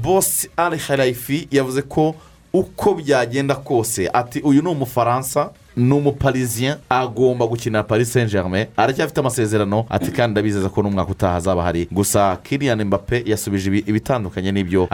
Bosi 0.02 0.50
ari 0.58 0.78
harayifi 0.78 1.48
yavuze 1.52 1.82
ko 1.82 2.16
uko 2.54 2.94
byagenda 2.94 3.56
kose. 3.56 4.10
Ati 4.14 4.40
uyu 4.40 4.62
ni 4.62 4.70
umufaransa 4.70 5.50
ni 5.78 5.94
umuparisien 5.94 6.76
agomba 6.90 7.48
gukinira 7.48 7.84
paris 7.84 8.14
saint 8.14 8.32
germain 8.32 8.66
aracyafite 8.78 9.18
amasezerano 9.20 9.86
ati 9.90 10.12
kandi 10.12 10.32
ndabizeza 10.32 10.70
ko 10.70 10.82
n'umwaka 10.84 11.12
utaha 11.12 11.34
hazaba 11.34 11.64
hari 11.64 11.88
gusa 11.92 12.38
kiriyan 12.44 12.84
mbappe 12.84 13.24
yasubije 13.26 13.68
ibi- 13.70 13.84
ibitandukanye 13.88 14.52
n'ibyo 14.52 14.88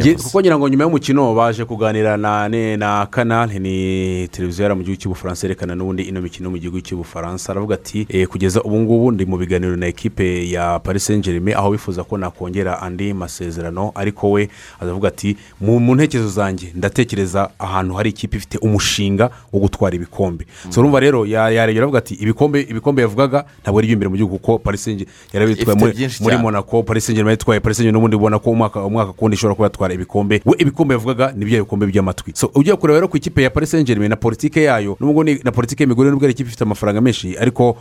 Nge- 0.00 0.08
yavuze. 0.08 0.24
Kuko 0.24 0.40
ngira 0.40 0.58
ngo 0.58 0.68
nyuma 0.68 0.84
y'umukino 0.84 1.34
baje 1.34 1.64
kuganira 1.64 2.16
na 2.16 2.48
na 2.76 3.06
kanari 3.06 3.58
ni 3.58 4.28
televiziyo 4.28 4.62
yari 4.62 4.74
mu 4.74 4.82
gihugu 4.82 5.00
cy'ubufaransa 5.00 5.46
yerekana 5.46 5.74
n'ubundi 5.74 6.02
ino 6.02 6.20
mikino 6.20 6.50
mu 6.50 6.58
gihugu 6.58 6.80
cy'ubufaransa. 6.80 7.52
Aravuga 7.52 7.74
ati 7.74 8.06
"Eh, 8.08 8.26
kugeza 8.28 8.62
ubu 8.62 8.76
ngubu 8.80 9.12
ndi 9.12 9.26
mu 9.26 9.36
biganiro 9.38 9.76
na 9.76 9.86
ekipe 9.86 10.50
ya 10.50 10.78
paris 10.78 11.06
saint 11.06 11.24
germain 11.24 11.56
aho 11.56 11.70
bifuza 11.70 12.04
ko 12.04 12.18
nakongera 12.18 12.82
andi 12.82 13.14
masezerano. 13.14 13.92
Ariko 13.94 14.30
we 14.30 14.48
aravuga 14.80 15.08
ati 15.08 15.36
mu 15.60 15.94
ntekerezo 15.94 16.28
zanjye 16.30 16.72
ndatekereza 16.74 17.50
ahantu 17.58 17.94
hari 17.94 18.10
ikipe 18.10 18.36
ifite 18.36 18.58
umushinga 18.58 19.30
wo 19.52 19.60
gutwara 19.60 19.96
ibikombe. 20.18 20.44
So 20.70 20.80
urumva 20.80 21.00
rero 21.00 21.26
ya- 21.26 21.50
yaregera 21.50 21.84
avuga 21.84 21.98
ati 21.98 22.14
ibikombe 22.14 22.60
ibikombe 22.60 23.02
yavugaga 23.02 23.44
ntabwo 23.62 23.78
ari 23.78 23.86
iby'imbere 23.88 24.08
mu 24.10 24.16
gihugu 24.16 24.38
kuko 24.38 24.58
paris 24.58 24.84
saint 24.84 24.98
germain 24.98 25.14
yarabitwaye 25.32 25.78
muri- 26.20 26.42
monaco. 26.42 26.82
Paris 26.82 27.04
saint 27.06 27.16
germain 27.16 27.32
yatwaye 27.38 27.60
paris 27.60 27.76
saint 27.76 27.86
germain 27.86 27.94
n'ubundi 28.00 28.16
ubona 28.16 28.38
ko 28.38 28.50
umwaka 28.50 28.84
umwaka 28.84 29.12
kundi 29.12 29.34
ishobora 29.36 29.54
kuba 29.54 29.66
yatwara 29.66 29.94
ibikombe. 29.94 30.42
We 30.44 30.54
ibikombe 30.58 30.94
yavugaga 30.94 31.32
ni 31.36 31.44
bya 31.44 31.60
bikombe 31.62 31.86
by'amatwi. 31.86 32.32
So 32.34 32.50
ugiye 32.54 32.76
kureba 32.76 32.98
rero 32.98 33.08
ku 33.08 33.16
ikipe 33.16 33.42
ya 33.42 33.50
paris 33.50 33.70
saint 33.70 33.86
germain 33.86 34.10
na 34.10 34.16
politike 34.16 34.62
yayo 34.62 34.96
nubwo 35.00 35.24
ni 35.24 35.38
na 35.44 35.52
politike 35.52 35.82
y'imigurire 35.82 36.10
nubwo 36.10 36.24
ari 36.26 36.32
ikipe 36.32 36.48
ifite 36.48 36.62
amafaranga 36.64 37.00
menshi 37.00 37.36
ariko 37.38 37.76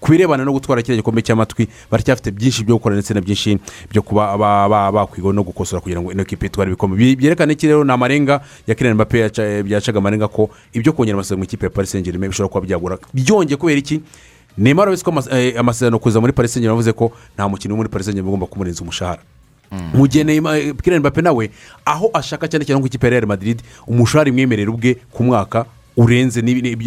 ku 0.00 0.10
birebana 0.10 0.44
no 0.44 0.52
gutwara 0.52 0.82
kiriya 0.82 1.02
gikombe 1.02 1.22
cy'amatwi 1.22 1.68
baracyafite 1.90 2.30
byinshi 2.30 2.64
byo 2.64 2.76
gukora 2.76 2.94
ndetse 2.94 3.14
na 3.14 3.20
byinshi 3.20 3.58
byo 3.90 4.02
kuba 4.02 4.36
ba- 4.38 4.68
ba- 4.68 4.92
bakwiga 4.92 5.32
no 5.32 5.42
gukosora 5.42 5.80
kugira 5.80 6.00
ngo 6.00 6.12
ino 6.12 6.24
kipe 6.24 6.46
itware 6.46 6.68
ibikombe. 6.70 6.96
Bi- 6.96 7.16
byerekana 7.16 7.52
iki 7.52 7.66
rero 7.66 7.84
ni 7.84 7.92
amarenga 7.92 8.40
ya 8.66 8.74
kirene 8.74 8.94
mbappe 8.94 9.18
yaca- 9.28 9.62
byacaga 9.62 9.98
amarenga 9.98 10.28
ko 10.28 10.50
ibyo 10.72 10.92
kongera 10.92 11.14
amasezerano 11.14 11.38
mu 11.40 11.44
ikipe 11.44 11.65
ya 11.66 11.70
paris 11.74 11.90
saint 11.90 12.04
germain 12.04 12.30
bishobora 12.30 12.52
kuba 12.52 12.66
byagura. 12.66 12.98
Byongeye 13.14 13.56
kubera 13.56 13.78
iki? 13.78 14.00
Neymar 14.58 14.88
urabona 14.88 15.22
ko 15.24 15.36
eh, 15.36 15.54
amasezerano 15.60 15.98
kuza 15.98 16.20
muri 16.20 16.32
paris 16.32 16.52
saint 16.52 16.62
germain 16.62 16.76
yavuze 16.78 16.92
ko 16.92 17.12
nta 17.34 17.48
mukinnyi 17.48 17.72
wo 17.72 17.76
muri 17.76 17.88
paris 17.88 18.06
saint 18.06 18.16
germain 18.16 18.28
ugomba 18.34 18.46
kumurenza 18.46 18.82
umushahara. 18.82 19.20
Mu 19.94 20.06
gihe 20.08 20.24
Neymar- 20.24 20.74
Kylian 20.82 21.00
Mbappe 21.00 21.22
nawe 21.22 21.50
aho 21.84 22.10
ashaka 22.14 22.48
cyane 22.48 22.64
cyane 22.64 22.80
nk'ikipe 22.80 23.06
ya 23.06 23.10
real 23.10 23.26
madrid 23.26 23.62
umushahara 23.86 24.30
imwemerera 24.30 24.70
ubwe 24.70 24.94
ku 25.12 25.24
mwaka 25.24 25.66
urenze 25.96 26.42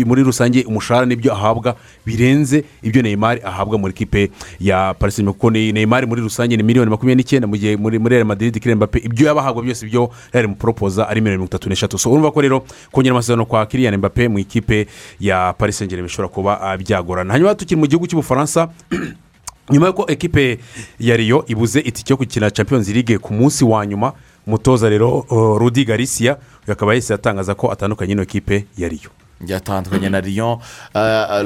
muri 0.05 0.23
rusange 0.23 0.63
umushahara 0.63 1.05
n'ibyo 1.05 1.33
ahabwa 1.33 1.75
birenze 2.05 2.63
ibyo 2.83 3.01
Neymar 3.01 3.39
ahabwa 3.43 3.77
muri 3.77 3.93
kipe 3.93 4.31
ya 4.59 4.93
paris 4.93 5.15
saint 5.15 5.29
kuko 5.29 5.49
Neymar 5.51 6.07
muri 6.07 6.21
rusange 6.21 6.57
ni 6.57 6.63
miliyoni 6.63 6.91
makumyabiri 6.91 7.23
n'icyenda 7.23 7.47
mu 7.47 7.57
gihe 7.57 7.77
muri 7.77 7.97
real 7.97 8.25
madrid 8.25 8.59
Kylian 8.59 8.77
Mbappe 8.77 8.99
ibyo 8.99 9.27
yaba 9.27 9.41
ahabwa 9.41 9.63
byose 9.63 9.85
ibyo 9.85 10.09
real 10.33 10.47
muporopoza 10.47 11.07
ari 11.09 11.21
miliyoni 11.21 11.37
mirongo 11.37 11.49
itatu 11.49 11.69
n'eshatu. 11.69 11.97
So 11.97 12.11
urumva 12.11 12.31
ko 12.31 12.41
rero 12.41 12.63
kongera 12.91 13.13
amasezerano 13.13 13.45
kwa 13.45 13.65
Kylian 13.65 13.97
Mbappe 13.97 14.27
mu 14.27 14.39
ikipe 14.39 14.87
ya 15.19 15.53
paris 15.53 15.77
saint 15.77 15.89
germain 15.89 16.07
bishobora 16.07 16.29
kuba 16.29 16.61
ah, 16.61 16.77
byagorana. 16.77 17.33
Hanyuma 17.33 17.55
tukiri 17.55 17.79
mu 17.79 17.87
gihugu 17.87 18.07
cy'ubufaransa 18.07 18.69
nyuma 19.71 19.85
y'uko 19.87 20.11
ekipe 20.11 20.59
ya 20.99 21.17
riyo 21.17 21.45
ibuze 21.47 21.79
itike 21.79 22.13
yo 22.13 22.17
gukina 22.17 22.51
champions 22.51 22.87
league 22.89 23.17
ku 23.17 23.33
munsi 23.33 23.65
wa 23.65 23.85
nyuma 23.85 24.13
umutoza 24.47 24.89
rero 24.89 25.19
uh, 25.19 25.57
rudi 25.57 25.85
garisia 25.85 26.33
uyu 26.33 26.39
akaba 26.73 26.91
yahise 26.93 27.13
atangaza 27.13 27.55
ko 27.55 27.71
atandukanye 27.71 28.13
n'ino 28.13 28.23
ekipe 28.23 28.65
ya 28.77 28.89
riyo 28.89 29.09
byatandukanye 29.39 30.09
na 30.09 30.19
riyo 30.21 30.59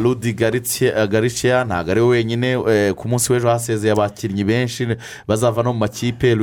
rudi 0.01 0.33
gariciya 0.33 1.63
ntabwo 1.65 1.91
ari 1.91 2.01
we 2.01 2.07
wenyine 2.07 2.57
ku 2.97 3.07
munsi 3.07 3.29
w'ejo 3.33 3.49
hasezeye 3.49 3.93
abakinnyi 3.93 4.43
benshi. 4.43 4.87
Bazava 5.27 5.63
no 5.63 5.73
mu 5.73 5.79
makipe 5.79 6.33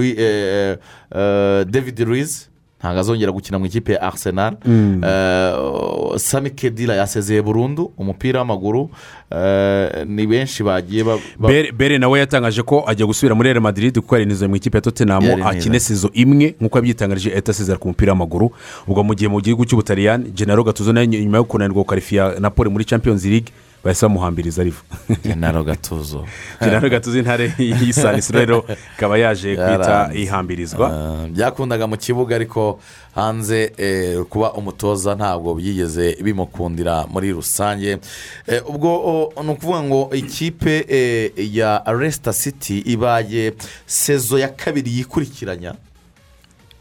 david 1.67 1.99
ruiz 2.01 2.47
ntabwo 2.81 3.01
azongera 3.01 3.33
gukina 3.33 3.59
mu 3.59 3.67
ikipe 3.67 3.93
ya 3.93 4.03
arsenal. 4.03 4.57
Eh, 4.65 6.19
sami 6.19 6.51
kedira 6.51 6.95
yasezeye 6.95 7.43
burundu 7.43 7.93
umupira 7.99 8.39
w'amaguru. 8.41 8.91
Eh, 9.31 10.07
ni 10.07 10.27
benshi 10.27 10.63
bagiye 10.63 11.05
ba- 11.05 11.19
ba- 11.39 11.49
bere 11.77 11.99
nawe 11.99 12.19
yatangaje 12.19 12.63
ko 12.63 12.85
ajya 12.87 13.07
gusubira 13.07 13.35
muri 13.35 13.53
real 13.53 13.61
madrid 13.63 13.95
kuko 14.01 14.17
yarinize 14.17 14.47
mu 14.49 14.57
ikipe 14.57 14.77
ya 14.79 14.83
tottenham 14.83 15.23
akine 15.45 15.81
sezo 15.81 16.11
imwe 16.15 16.55
nk'uko 16.61 16.79
yabyitangarije 16.79 17.31
ahita 17.33 17.53
asezera 17.53 17.79
ku 17.79 17.89
mupira 17.89 18.13
w'amaguru. 18.13 18.51
Ubwo 18.89 19.05
mu 19.05 19.15
gihe 19.15 19.29
mu 19.29 19.41
gihugu 19.41 19.65
cy'ubutaliyani 19.65 20.31
genaro 20.35 20.65
gatuzo 20.65 20.93
nawe 20.93 21.07
nyuma 21.07 21.37
yo 21.39 21.45
kunanirwa 21.45 21.83
gukarifiya 21.83 22.41
napoli 22.41 22.71
muri 22.71 22.85
champions 22.85 23.25
league 23.25 23.53
bahise 23.85 24.07
bamuhambiriza 24.07 24.63
riva 24.63 24.83
genaro 25.25 25.65
gatuzo 25.65 26.27
genaro 26.61 26.89
gatuzo 26.91 27.19
intare 27.19 27.53
y'isanisi 27.59 28.33
rero 28.33 28.65
ikaba 28.97 29.19
yaje 29.19 29.57
kwita 29.57 30.11
ihambirizwa. 30.15 30.87
Ah, 30.93 31.29
byakundaga 31.29 31.87
mu 31.87 31.97
kibuga 31.97 32.37
ariko 32.37 32.81
hanze 33.15 33.73
eh, 33.77 34.23
kuba 34.29 34.53
umutoza 34.53 35.15
ntabwo 35.15 35.55
byigeze 35.55 36.17
bimukundira 36.23 37.07
muri 37.07 37.33
rusange. 37.33 37.99
Eh, 38.47 38.63
ubwo 38.69 39.33
ni 39.45 39.51
ukuvuga 39.51 39.83
ngo 39.83 40.11
ikipe 40.13 40.85
eh, 40.89 41.55
ya 41.57 41.83
resita 41.87 42.33
siti 42.33 42.79
ibaye 42.79 43.53
sezo 43.87 44.39
ya 44.39 44.49
kabiri 44.49 44.97
yikurikiranya 44.97 45.75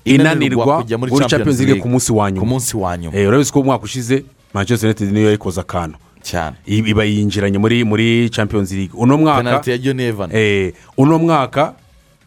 inanirwa 0.06 0.84
muri 0.98 1.26
champions 1.28 1.60
league 1.60 1.82
ku 1.82 1.88
munsi 1.88 2.12
wa 2.78 2.98
nyuma. 2.98 3.20
urabizi 3.28 3.52
ko 3.52 3.60
umwaka 3.60 3.84
ushize 3.84 4.24
manchester 4.54 4.88
united 4.90 5.12
niyo 5.12 5.26
yayikoze 5.26 5.62
akantu 5.62 5.98
cyane. 6.32 6.56
Iba 6.66 7.04
yinjiranye 7.04 7.58
muri 7.58 7.84
muri 7.84 8.30
champions 8.30 8.72
league. 8.72 8.94
Uno 8.94 9.18
mwaka 9.18 9.38
penaliti 9.44 9.70
ya 9.72 9.78
john 9.78 10.00
evan. 10.00 10.30
Eh, 10.34 10.74
uno 10.98 11.18
mwaka 11.20 11.74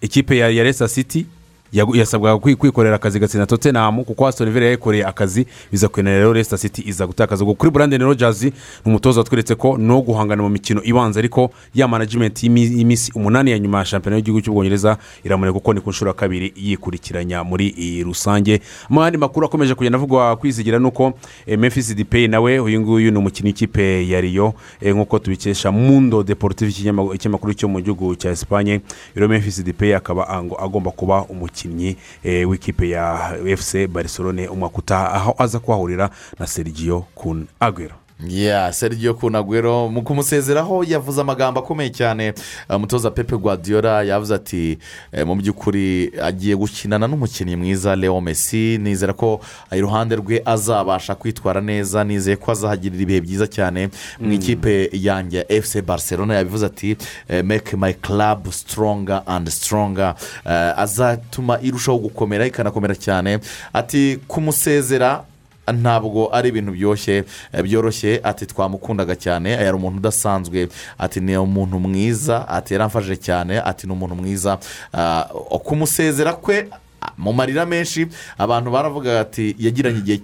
ikipe 0.01 0.37
ya 0.38 0.62
resa 0.65 0.88
city 0.88 1.19
yagu- 1.19 1.27
yasabwaga 1.73 2.37
kwi- 2.39 2.57
kwikorera 2.57 2.97
akazi 2.97 3.19
gatsinda 3.21 3.47
tottenham 3.47 4.05
kuko 4.05 4.27
aston 4.27 4.51
villa 4.51 4.67
yayikoreye 4.67 5.05
akazi. 5.07 5.47
Biza 5.73 5.89
kwenera 5.89 6.17
rero 6.19 6.33
resta 6.33 6.59
city 6.59 6.83
iza 6.87 7.07
gutakaza 7.07 7.45
ubwo 7.45 7.55
kuri 7.55 7.71
brandon 7.71 8.01
rogers 8.03 8.43
ni 8.43 8.53
umutoza 8.85 9.21
watweretse 9.21 9.55
ko 9.55 9.77
no 9.79 10.01
guhangana 10.03 10.43
mu 10.43 10.49
mikino 10.49 10.83
ibanza 10.85 11.21
ariko 11.21 11.51
ya 11.75 11.89
management 11.89 12.43
y'imi- 12.43 12.79
y'iminsi 12.79 13.13
umunani 13.15 13.51
ya 13.51 13.59
nyuma 13.59 13.79
ya 13.79 13.85
shampiyona 13.85 14.17
y'igihugu 14.17 14.41
cy'ubwongereza 14.41 14.99
iramureka 15.25 15.53
kuko 15.59 15.73
ni 15.75 15.81
ku 15.81 15.91
nshuro 15.91 16.09
ya 16.09 16.15
kabiri 16.15 16.53
yikurikiranya 16.57 17.45
muri 17.45 17.69
iyi 17.69 18.03
rusange. 18.05 18.61
Mu 18.91 19.03
yandi 19.03 19.19
makuru 19.19 19.47
akomeje 19.47 19.75
kugenda 19.75 19.97
avugwa 19.99 20.37
kwizigira 20.37 20.79
ni 20.79 20.87
uko 20.87 21.13
eh, 21.47 21.59
memphis 21.59 21.95
depay 21.95 22.29
nawe 22.29 22.59
uyu 22.61 22.81
nguyu 22.81 23.11
ni 23.11 23.19
umukinnyi 23.19 23.49
w'ikipe 23.49 24.09
ya 24.09 24.21
riyo 24.21 24.55
eh, 24.81 24.95
nk'uko 24.95 25.19
tubikesha 25.19 25.73
mundo 25.73 26.23
deportive 26.23 26.71
ikinyama- 26.71 27.15
ikinyamakuru 27.15 27.55
cyo 27.55 27.69
mu 27.69 27.81
gihugu 27.81 28.15
cya 28.17 28.31
esipanye 28.31 28.81
rero 29.15 29.29
memphis 29.29 29.65
depay 29.65 29.95
akaba 29.97 30.29
agomba 30.59 30.91
kuba 30.91 31.23
umukinnyi 31.25 31.62
umukinnyi 31.62 31.96
eh, 32.25 32.48
w'ikipe 32.48 32.88
ya 32.88 33.37
efuse 33.46 33.87
barcelone 33.87 34.48
umwaka 34.48 34.79
utaha 34.79 35.12
aho 35.12 35.35
aza 35.38 35.59
kuhahurira 35.59 36.11
na 36.38 36.46
sergio 36.46 37.01
kun 37.14 37.46
agwero 37.61 37.94
ya 38.29 38.73
sergio 38.73 39.15
kunagwero 39.15 39.89
mu 39.89 40.03
kumusezeraho 40.03 40.85
yavuze 40.85 41.21
amagambo 41.21 41.61
akomeye 41.61 41.91
cyane. 41.91 42.35
Umutoza 42.71 43.11
pepe 43.11 43.37
guardiola 43.37 44.03
yavuze 44.03 44.35
ati 44.35 44.79
eh, 45.13 45.27
mu 45.27 45.35
by'ukuri 45.37 46.13
agiye 46.23 46.57
gukinana 46.57 47.07
n'umukinnyi 47.09 47.57
mwiza 47.57 47.97
leo 47.97 48.21
messi. 48.21 48.79
Nizera 48.79 49.13
ko 49.13 49.41
iruhande 49.73 50.17
rwe 50.17 50.43
azabasha 50.45 51.15
kwitwara 51.15 51.61
neza. 51.61 52.05
Nizeye 52.05 52.37
ko 52.37 52.53
azahagirira 52.53 53.03
ibihe 53.03 53.21
byiza 53.21 53.47
cyane. 53.47 53.89
Mu 54.21 54.33
ikipe 54.33 54.91
yanjye 54.93 55.39
ya 55.39 55.53
efuse 55.53 55.83
barcelona 55.83 56.35
yabivuze 56.35 56.67
ati 56.67 56.97
eh, 57.29 57.45
make 57.45 57.77
my 57.77 57.93
club 57.93 58.51
stronger 58.53 59.23
and 59.27 59.49
stronger. 59.49 60.15
Eh, 60.47 60.79
azatuma 60.79 61.59
irushaho 61.63 61.99
gukomera 61.99 62.47
ikanakomera 62.47 62.95
cyane. 62.95 63.39
Ati 63.73 64.19
kumusezera 64.29 65.25
ntabwo 65.70 66.29
ari 66.35 66.48
ibintu 66.48 66.72
byoshye 66.72 67.25
eh, 67.53 67.62
byoroshye. 67.62 68.20
Ati 68.25 68.46
twamukundaga 68.46 69.14
cyane. 69.16 69.51
Yari 69.51 69.77
umuntu 69.77 69.98
udasanzwe. 69.98 70.68
Ati 70.98 71.20
ni 71.20 71.37
umuntu 71.37 71.79
mwiza. 71.79 72.48
Ati 72.48 72.75
yaramfashije 72.75 73.16
cyane. 73.16 73.61
Ati 73.61 73.87
ni 73.87 73.92
umuntu 73.92 74.14
mwiza. 74.14 74.59
Ah, 74.92 75.25
kumusezera 75.64 76.33
kwe 76.33 76.66
ah, 77.01 77.12
mu 77.18 77.33
marira 77.33 77.66
menshi 77.66 78.07
abantu 78.38 78.70
baravuga 78.70 79.20
ati 79.20 79.55
yagiranye 79.59 79.98
igihe 79.98 80.20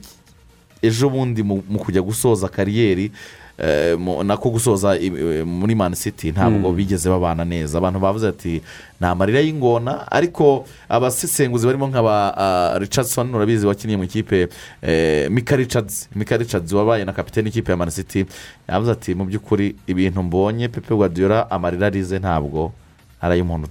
ejo 0.83 1.09
bundi 1.11 1.42
mu 1.42 1.79
kujya 1.79 2.03
gusoza 2.03 2.48
kariyeri. 2.48 3.05
eh, 3.07 3.12
nako 4.25 4.51
gusoza 4.51 4.97
eh, 4.99 5.47
muri 5.47 5.75
mani 5.75 5.97
siti 5.97 6.31
ntabwo 6.33 6.73
bigeze 6.73 7.09
babana 7.11 7.44
neza. 7.44 7.79
Abantu 7.79 7.99
bavuze 8.01 8.29
ati 8.29 8.62
ni 9.01 9.07
amarira 9.07 9.40
y'ingona. 9.40 10.11
Ariko 10.12 10.64
abasesenguzi 10.88 11.66
barimo 11.66 11.87
nk'aba 11.88 12.35
ah, 12.38 12.79
richardson 12.79 13.35
urabizi 13.35 13.66
wakiniye 13.66 13.97
mu 13.97 14.05
ikipe 14.05 14.49
eh, 14.83 15.31
mika 15.31 15.57
richards. 15.57 16.09
Mika 16.14 16.37
richards 16.37 16.73
wabaye 16.73 17.05
na 17.05 17.12
kapitene 17.12 17.49
y'ikipe 17.49 17.71
ya 17.73 17.77
mani 17.77 17.90
siti 17.90 18.27
yavuze 18.68 18.92
ati 18.92 19.14
mu 19.14 19.25
by'ukuri 19.25 19.75
ibintu 19.87 20.23
mbonye 20.23 20.68
pepe 20.68 20.94
guardiola 20.94 21.51
amarira 21.51 21.87
arize 21.87 22.18
ntabwo 22.18 22.73
ari 23.21 23.35
ay'umuntu 23.35 23.68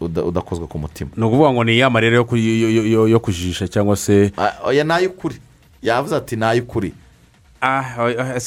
udakozwe 0.00 0.66
ku 0.66 0.78
mutima. 0.78 1.10
Ni 1.16 1.24
ukuvuga 1.24 1.52
ngo 1.52 1.64
ni 1.64 1.78
ya 1.78 1.90
marere 1.90 2.16
yo 2.16 2.24
ku- 2.24 2.36
yo- 2.36 2.70
yo- 2.70 2.86
yo- 2.86 3.08
yo 3.08 3.20
kujijisha 3.20 3.68
cyangwa 3.68 3.96
se 3.96 4.32
Ah, 4.38 4.52
oya 4.64 4.84
ni 4.84 4.92
ay'ukuri. 4.92 5.36
Yavuze 5.82 6.16
ati 6.16 6.36
ni 6.36 6.44
ay'ukuri. 6.44 6.92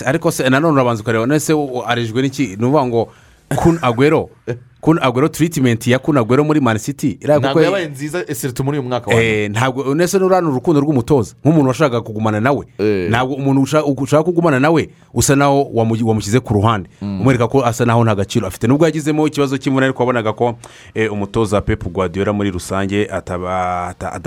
Ariko 0.05 0.31
se 0.31 0.49
nanone 0.49 0.73
urabanza 0.73 1.01
ukareba. 1.01 1.25
None 1.25 1.39
se 1.39 1.53
arijwe 1.85 2.21
n'iki? 2.21 2.55
Ni 2.59 2.65
ngo 2.67 3.11
kun 3.55 3.79
agwero 3.81 4.29
kun 4.81 4.99
agwero 5.01 5.27
tiritimenti 5.27 5.91
ya 5.91 5.99
kun 5.99 6.17
agwero 6.17 6.43
muri 6.43 6.59
mani 6.61 6.79
siti 6.79 7.19
ntabwo 7.23 7.61
yabaye 7.61 7.87
nziza 7.87 8.23
esiritu 8.27 8.63
muri 8.63 8.79
uyu 8.79 8.87
mwaka 8.89 9.07
wa 9.09 9.13
nyuma. 9.15 9.25
Eh, 9.25 9.49
ntabwo 9.51 9.95
nese 9.95 10.19
n'urana 10.19 10.49
urukundo 10.49 10.81
rw'umutoza? 10.81 11.35
Nk'umuntu 11.45 11.67
washakaga 11.67 12.01
kugumana 12.01 12.39
nawe. 12.39 12.65
Eh. 12.77 13.09
ntabwo 13.09 13.35
umuntu 13.35 13.61
usha- 13.61 13.83
ushaka 13.85 14.23
kugumana 14.23 14.59
nawe 14.59 14.89
usa 15.13 15.35
naho 15.35 15.67
wamu- 15.73 16.07
wamushyize 16.07 16.39
ku 16.39 16.53
ruhande. 16.53 16.89
Umwereka 17.01 17.47
ko 17.47 17.65
asa 17.65 17.85
naho 17.85 18.03
nta 18.03 18.15
gaciro 18.15 18.47
afite. 18.47 18.67
Nubwo 18.67 18.85
yagizemo 18.85 19.27
ikibazo 19.27 19.57
cy'imvune 19.57 19.85
ariko 19.85 19.99
wabonaga 20.03 20.33
ko 20.33 20.55
eh, 20.95 21.11
umutoza 21.13 21.61
pepu 21.61 21.89
guardiola 21.89 22.33
muri 22.33 22.51
rusange 22.51 23.07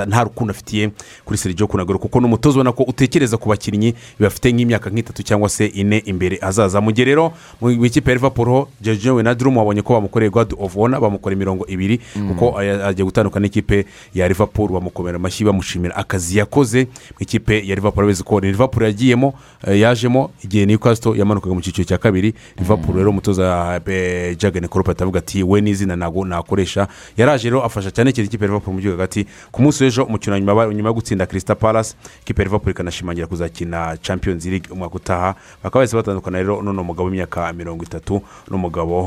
nta 0.06 0.24
rukundo 0.24 0.50
afitiye 0.50 0.90
kuri 1.24 1.38
sergio 1.38 1.66
kunagoro 1.66 1.98
kuko 1.98 2.20
ni 2.20 2.26
umutoza 2.26 2.56
ubona 2.60 2.72
ko 2.72 2.82
utekereza 2.82 3.36
ku 3.36 3.48
bakinnyi 3.48 3.94
bafite 4.20 4.52
nk'imyaka 4.52 4.90
nk'itatu 4.90 5.22
cyangwa 5.22 5.48
se 5.48 5.66
ine 5.66 5.98
imbere 6.04 6.36
hazaza 6.40 6.80
mu 6.80 6.92
gihe 6.92 7.04
rero 7.04 7.32
mu 7.60 7.70
ikipe 7.84 8.12
ya 8.12 8.18
ho 8.18 8.68
jeje 8.80 9.10
na 9.22 9.34
drum 9.34 9.56
wabonye 9.56 9.82
ko 9.82 9.94
bamukoreye 9.94 10.30
of 10.58 10.76
honor 10.76 11.00
bamukora 11.00 11.32
imirongo 11.34 11.66
ibiri 11.66 12.00
kuko 12.28 12.58
aya- 12.58 12.86
agiye 12.86 13.04
gutandukana 13.04 13.46
n'ikipe 13.46 13.84
ya 14.14 14.28
liverpool 14.28 14.72
bamukomera 14.72 15.16
amashyi 15.16 15.44
bamushimira 15.44 15.96
akazi 15.96 16.38
yakoze 16.38 16.84
mu 16.84 17.18
ikipe 17.20 17.54
ya 17.66 17.74
liverpool 17.74 18.04
urabizi 18.04 18.22
ko 18.22 18.40
ni 18.40 18.46
liverpool 18.46 18.84
yagiyemo 18.84 19.34
eh, 19.66 19.80
yajemo 19.80 20.30
igihe 20.44 20.66
newcastle 20.66 21.18
yamanukaga 21.18 21.54
mu 21.54 21.60
cyiciro 21.60 21.84
cya 21.88 21.98
kabiri. 21.98 22.34
Liverpool 22.58 22.96
rero 22.96 23.10
umutoza 23.10 23.80
eh, 23.86 24.36
jagane 24.38 24.68
koropa 24.68 24.92
atavuga 24.92 25.18
ati 25.18 25.42
we 25.42 25.60
n'izina 25.60 25.96
ntabwo 25.96 26.24
nakoresha. 26.24 26.88
Yaraje 27.16 27.48
rero 27.50 27.62
afasha 27.64 27.90
cyane 27.90 28.12
cyane 28.12 28.26
ikipe 28.26 28.44
ya 28.44 28.48
liverpool 28.48 28.74
mu 28.74 28.80
gihugu 28.80 28.98
hagati. 28.98 29.26
Ku 29.52 29.62
munsi 29.62 29.84
w'ejo 29.84 30.04
umukino 30.04 30.38
nyuma 30.38 30.88
yo 30.88 30.94
gutsinda 30.94 31.26
kirisita 31.26 31.54
palace 31.54 31.94
ikipe 32.22 32.42
ya 32.42 32.44
liverpool 32.44 32.70
ikanashimangira 32.70 33.26
kuzakina 33.26 33.96
champions 34.02 34.44
league 34.46 34.68
umwaka 34.72 34.94
utaha. 34.94 35.34
Bakaba 35.62 35.80
bahise 35.80 35.96
batandukana 35.96 36.38
rero 36.38 36.62
none 36.62 36.80
umugabo 36.80 37.08
w'imyaka 37.08 37.52
mirongo 37.52 37.84
itatu 37.84 38.22
n'umugabo 38.50 39.02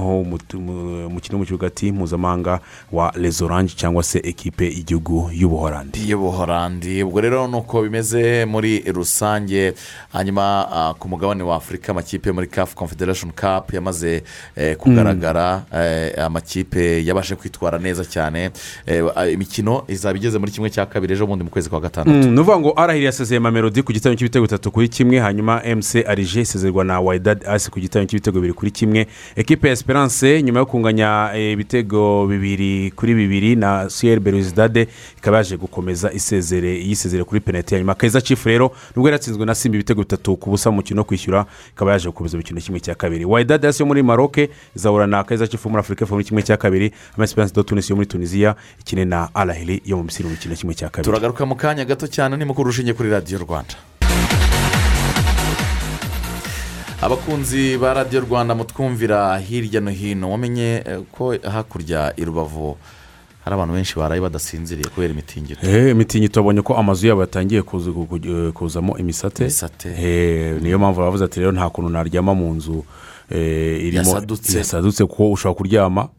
w'umutu- 1.34 1.38
mu- 1.38 1.46
kibuga 1.46 1.72
mpuzamahanga 1.98 2.60
wa 2.92 3.14
les 3.16 3.42
orange 3.42 3.74
cyangwa 3.76 4.04
se 4.04 4.20
ekipe 4.24 4.66
y'igihugu 4.66 5.30
y'ubuhorandi 5.34 6.10
y'ubuhorandi 6.10 7.04
ubwo 7.04 7.22
rero 7.22 7.48
ni 7.48 7.56
uko 7.56 7.82
bimeze 7.82 8.46
muri 8.46 8.80
rusange 8.94 9.74
hanyuma 10.14 10.68
ah, 10.72 10.94
ku 11.00 11.08
mugabane 11.10 11.44
wa 11.44 11.56
afurika 11.56 11.92
amakipe 11.92 12.32
muri 12.32 12.48
kafu 12.48 12.76
confederation 12.76 13.32
cup 13.32 13.74
yamaze 13.74 14.24
eh, 14.56 14.78
kugaragara 14.78 15.64
eh, 15.76 16.24
amakipe 16.26 17.06
yabashe 17.06 17.36
kwitwara 17.36 17.80
neza 17.80 18.06
cyane. 18.06 18.50
Eh, 18.86 19.04
ah, 19.16 19.28
imikino 19.30 19.84
izaba 19.88 20.18
igeze 20.18 20.38
muri 20.40 20.52
kimwe 20.52 20.70
cya 20.70 20.86
kabiri 20.86 21.14
ejo 21.14 21.28
bundi 21.28 21.44
mu 21.44 21.50
kwezi 21.50 21.70
kwa 21.70 21.80
gatandatu. 21.80 22.28
Ni 22.30 22.40
ukuvuga 22.40 22.60
ngo 22.60 22.74
arahiri 22.76 23.06
yasezeye 23.06 23.40
mamelodi 23.40 23.84
ku 23.84 23.94
gitabo 23.94 24.16
cy'ibitego 24.16 24.46
bitatu 24.46 24.72
kuri 24.72 24.88
kimwe 24.90 25.20
hanyuma 25.20 25.62
mc 25.76 25.96
arije 26.08 26.42
isezerwa 26.42 26.84
na 26.84 27.00
wayidadi 27.00 27.46
asi 27.46 27.72
ku 27.72 27.80
gitabo 27.80 28.06
cy'ibitego 28.06 28.36
bibiri 28.40 28.54
kuri 28.54 28.72
kimwe. 28.72 29.08
Ekipe 29.36 29.68
ya 29.68 29.74
esperance 29.74 30.42
nyuma 30.44 30.60
yo 30.60 30.66
kunganya 30.66 31.15
ibitego 31.54 32.28
bibiri 32.28 32.92
kuri 32.92 33.14
bibiri 33.16 33.56
na 33.56 33.90
siyeri 33.90 34.20
beruzidade 34.20 34.88
ikaba 35.18 35.38
yaje 35.38 35.58
gukomeza 35.58 36.12
isezere 36.14 36.80
yisezere 36.88 37.24
kuri 37.24 37.40
penaliti 37.42 37.76
hanyuma 37.76 37.96
keza 37.96 38.22
cifu 38.22 38.50
rero 38.50 38.72
nubwo 38.96 39.10
yaratsinzwe 39.10 39.46
na 39.46 39.56
simba 39.56 39.76
ibitego 39.78 40.02
bitatu 40.02 40.36
ku 40.38 40.50
busa 40.50 40.70
mu 40.72 40.76
mukino 40.76 41.02
wo 41.02 41.06
kwishyura 41.06 41.46
ikaba 41.76 41.92
yaje 41.92 42.08
gukomeza 42.10 42.38
umukino 42.38 42.62
kimwe 42.62 42.80
cya 42.80 42.96
kabiri. 42.96 43.26
Wayidadi 43.26 43.68
asi 43.68 43.82
yo 43.84 43.88
muri 43.88 44.04
maroke 44.04 44.50
izahura 44.76 45.08
na 45.08 45.24
keza 45.24 45.48
cifu 45.48 45.70
muri 45.70 45.80
afurika 45.80 46.06
muri 46.10 46.24
kimwe 46.24 46.44
cya 46.44 46.58
kabiri 46.58 46.92
ama 47.16 47.24
esperance 47.24 47.54
do 47.56 47.64
tunisi 47.64 47.92
yo 47.92 47.96
muri 47.96 48.08
tunisiya 48.08 48.56
ikine 48.80 49.06
na 49.06 49.30
arahiri 49.36 49.82
yo 49.86 49.98
mu 49.98 50.04
misiri 50.04 50.24
mu 50.30 50.36
mukino 50.36 50.56
kimwe 50.56 50.74
cya 50.76 50.90
kabiri. 50.90 51.06
Turagaruka 51.06 51.46
mu 51.46 51.56
kanya 51.56 51.86
gato 51.86 52.08
cyane 52.08 52.38
ni 52.38 52.46
mukuru 52.46 52.68
urushinge 52.70 52.94
kuri 52.94 53.10
radiyo 53.10 53.40
rwanda. 53.40 53.74
Abakunzi 57.02 57.78
ba 57.78 57.94
radiyo 57.94 58.22
rwanda 58.22 58.56
mutwumvira 58.56 59.38
hirya 59.38 59.82
no 59.82 59.92
hino 59.92 60.32
wamenye 60.32 60.84
eh, 60.86 61.00
ko 61.12 61.36
hakurya 61.44 62.14
i 62.18 62.26
rubavu 62.26 62.78
hari 63.44 63.54
abantu 63.54 63.74
benshi 63.74 63.96
baraye 63.96 64.22
badasinziriye 64.22 64.90
kubera 64.90 65.14
imitingito. 65.14 65.68
Eh, 65.68 65.92
imitingito 65.92 66.40
babonye 66.42 66.62
ko 66.62 66.74
amazu 66.76 67.08
yabo 67.08 67.22
yatangiye 67.22 67.60
eh, 67.60 68.52
kuzamo 68.54 68.98
imisate. 68.98 69.44
Imisate. 69.44 69.90
Niyo 70.62 70.80
mpamvu 70.80 71.00
bavuze 71.02 71.26
ati 71.26 71.40
rero 71.40 71.52
nta 71.52 71.70
kuntu 71.70 71.90
naryama 71.90 72.34
mu 72.36 72.54
nzu 72.54 72.84
irimo 73.32 74.22
yasadutse 74.56 75.06
kuko 75.06 75.32
ushobora 75.32 75.58
kuryama. 75.58 76.10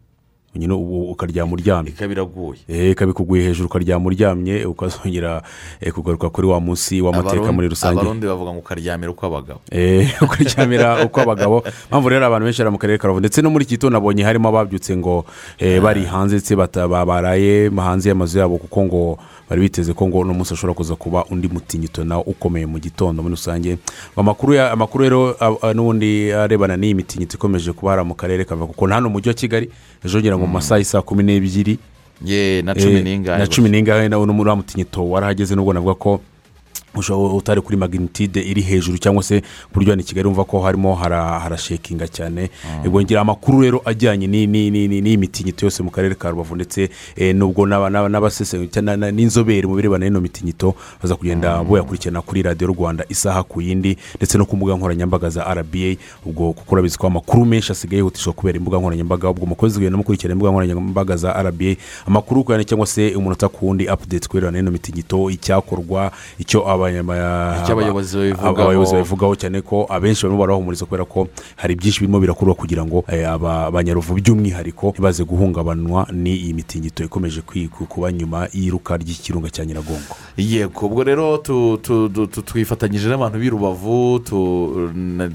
Nyine 0.58 0.74
ukaryama 1.12 1.52
uryamye 1.52 1.90
ikaba 1.90 2.12
iraguye 2.12 2.58
Eh, 2.68 2.90
ikabikuguye 2.90 3.42
hejuru 3.42 3.66
ukaryama 3.66 4.06
uryamye 4.06 4.64
ukazongera 4.64 5.42
eh, 5.80 5.92
kugaruka 5.92 6.30
kuri 6.30 6.46
wa 6.48 6.60
munsi 6.60 7.00
w'amateka 7.00 7.52
muri 7.52 7.68
rusange. 7.68 8.00
Abarundi 8.00 8.26
bavuga 8.26 8.50
ngo 8.50 8.58
ukaryamira 8.58 9.10
uko 9.10 9.26
abagabo. 9.26 9.60
Eh, 9.70 10.10
ukaryamira 10.22 11.04
uko 11.04 11.20
abagabo. 11.20 11.62
Mpamvu 11.88 12.08
rero 12.08 12.26
abantu 12.26 12.44
benshi 12.44 12.62
bari 12.62 12.70
mu 12.70 12.78
karere 12.78 12.98
ka 12.98 13.08
rubavu 13.08 13.20
ndetse 13.20 13.42
no 13.42 13.50
muri 13.50 13.64
iki 13.64 13.74
gitondo 13.74 13.98
nabonye 13.98 14.22
harimo 14.24 14.48
ababyutse 14.48 14.96
ngo 14.96 15.24
bari 15.82 16.04
hanze 16.04 16.36
ndetse 16.36 16.56
baraye 16.56 17.70
hanze 17.70 18.08
y'amazu 18.08 18.38
yabo 18.38 18.58
kuko 18.58 18.84
ngo 18.84 19.18
bari 19.50 19.60
biteze 19.62 19.92
ko 19.94 20.08
ngo 20.08 20.18
uno 20.18 20.34
munsi 20.34 20.54
hashobora 20.54 20.74
kuza 20.74 20.96
kuba 20.96 21.24
undi 21.30 21.48
mutingito 21.48 22.04
nawo 22.04 22.22
ukomeye 22.22 22.66
mu 22.66 22.78
gitondo. 22.78 23.22
Muri 23.22 23.34
rusange 23.34 23.78
amakuru 24.16 25.02
rero 25.02 25.36
n'ubundi 25.74 26.32
arebana 26.32 26.76
n'iyi 26.76 26.94
mitingito 26.94 27.36
ikomeje 27.36 27.72
kuba 27.72 27.92
hari 27.92 28.04
mu 28.04 28.14
karere 28.14 28.44
kava 28.44 28.66
kuko 28.66 28.86
hano 28.86 29.08
mu 29.08 29.12
mujyi 29.18 29.28
wa 29.28 29.34
kigali 29.34 29.70
ejo 30.04 30.18
ngira 30.20 30.36
ngo 30.38 30.46
mu 30.46 30.52
masaha 30.52 30.84
saa 30.84 31.02
kumi 31.02 31.22
n'ebyiri. 31.22 31.78
Na 32.64 32.74
cumi 32.74 32.96
Eh, 32.96 33.04
n'ingahe 33.04 33.38
na 33.38 33.46
cumi 33.46 33.68
n'ingahe 33.70 34.08
nawe 34.08 34.26
n'umuri 34.26 34.50
mutingito 34.56 35.10
warahageze 35.10 35.54
nubwo 35.54 35.72
navuga 35.72 35.94
ko 35.94 36.20
ushobora 36.96 37.34
utari 37.34 37.60
kuri 37.60 37.76
magnitude 37.76 38.40
iri 38.40 38.62
hejuru 38.62 38.98
cyangwa 38.98 39.22
se 39.22 39.40
ku 39.40 39.74
buryo 39.74 39.90
hano 39.92 40.02
i 40.02 40.04
kigali 40.04 40.26
wumva 40.28 40.44
ko 40.44 40.60
harimo 40.60 40.94
hara- 40.94 41.38
harashekinga 41.40 42.08
cyane. 42.08 42.50
Ubwo 42.86 43.02
ngira 43.02 43.20
amakuru 43.20 43.60
rero 43.60 43.82
ajyanye 43.84 44.26
ni- 44.26 44.46
ni- 44.46 44.70
ni- 44.70 44.88
ni- 44.88 45.00
n'iyi 45.00 45.16
mitingito 45.16 45.66
yose 45.66 45.82
mu 45.82 45.90
karere 45.90 46.14
ka 46.14 46.30
rubavu 46.30 46.54
ndetse 46.54 46.90
eh, 47.16 47.34
nubwo 47.34 47.66
n'inzobere 49.12 49.66
mu 49.66 49.74
birebana 49.76 50.04
n'ino 50.06 50.20
mitingito 50.20 50.74
baza 51.02 51.16
kugenda 51.16 51.64
boyakurikirana 51.64 52.22
kuri 52.22 52.42
radiyo 52.42 52.68
rwanda 52.72 53.04
isaha 53.08 53.42
ku 53.42 53.60
yindi 53.60 53.96
ndetse 54.16 54.38
no 54.38 54.44
ku 54.46 54.56
mbuga 54.56 54.74
nkoranyambaga 54.76 55.30
za 55.30 55.42
rba 55.54 55.96
ubwo 56.26 56.52
kuko 56.52 56.74
urabizi 56.74 56.98
ko 56.98 57.06
amakuru 57.06 57.44
menshi 57.46 57.72
asigaye 57.72 57.98
yihutishwa 57.98 58.32
kubera 58.32 58.58
imbuga 58.58 58.78
nkoranyambaga 58.78 59.30
ubwo 59.30 59.46
mukozi 59.46 59.74
kugenda 59.74 59.96
mukurikirana 59.98 60.32
imbuga 60.32 60.50
nkoranyambaga 60.50 61.16
za 61.16 61.32
rba 61.42 61.76
amakuru 62.06 62.44
cyangwa 62.64 62.86
se 62.86 63.14
umunota 63.14 63.48
ku 63.48 63.66
wundi 63.66 63.88
apudeti 63.88 64.28
ku 64.28 64.36
birebana 64.36 64.58
n'ino 64.58 64.70
mitingito 64.70 65.30
icyakorwa 65.30 66.12
icyo 66.38 66.68
aba 66.70 66.85
abayobozi 68.62 68.92
babivugaho. 68.92 69.34
cyane 69.36 69.60
ko 69.60 69.86
abenshi 69.90 70.22
barimo 70.26 70.40
barahumuriza 70.40 70.84
kubera 70.84 71.04
ko 71.04 71.28
hari 71.56 71.74
byinshi 71.74 72.00
birimo 72.00 72.20
birakorwa 72.20 72.54
kugira 72.54 72.84
ngo 72.84 73.04
eh, 73.08 73.28
aba- 73.28 73.66
abanyaruvu 73.66 74.14
by'umwihariko 74.20 74.90
ntibaze 74.94 75.24
guhungabanwa 75.24 76.06
n'iyi 76.12 76.52
mitingito 76.54 77.04
ikomeje 77.04 77.42
kuba 77.88 78.12
nyuma 78.12 78.48
y'iruka 78.52 78.96
ry'ikirunga 78.96 79.50
cya 79.50 79.64
nyiragongo. 79.64 80.14
Yego 80.36 80.86
ubwo 80.86 81.04
rero 81.04 81.38
twifatanyije 82.44 83.08
n'abantu 83.08 83.38
b'i 83.38 83.50
rubavu 83.50 84.20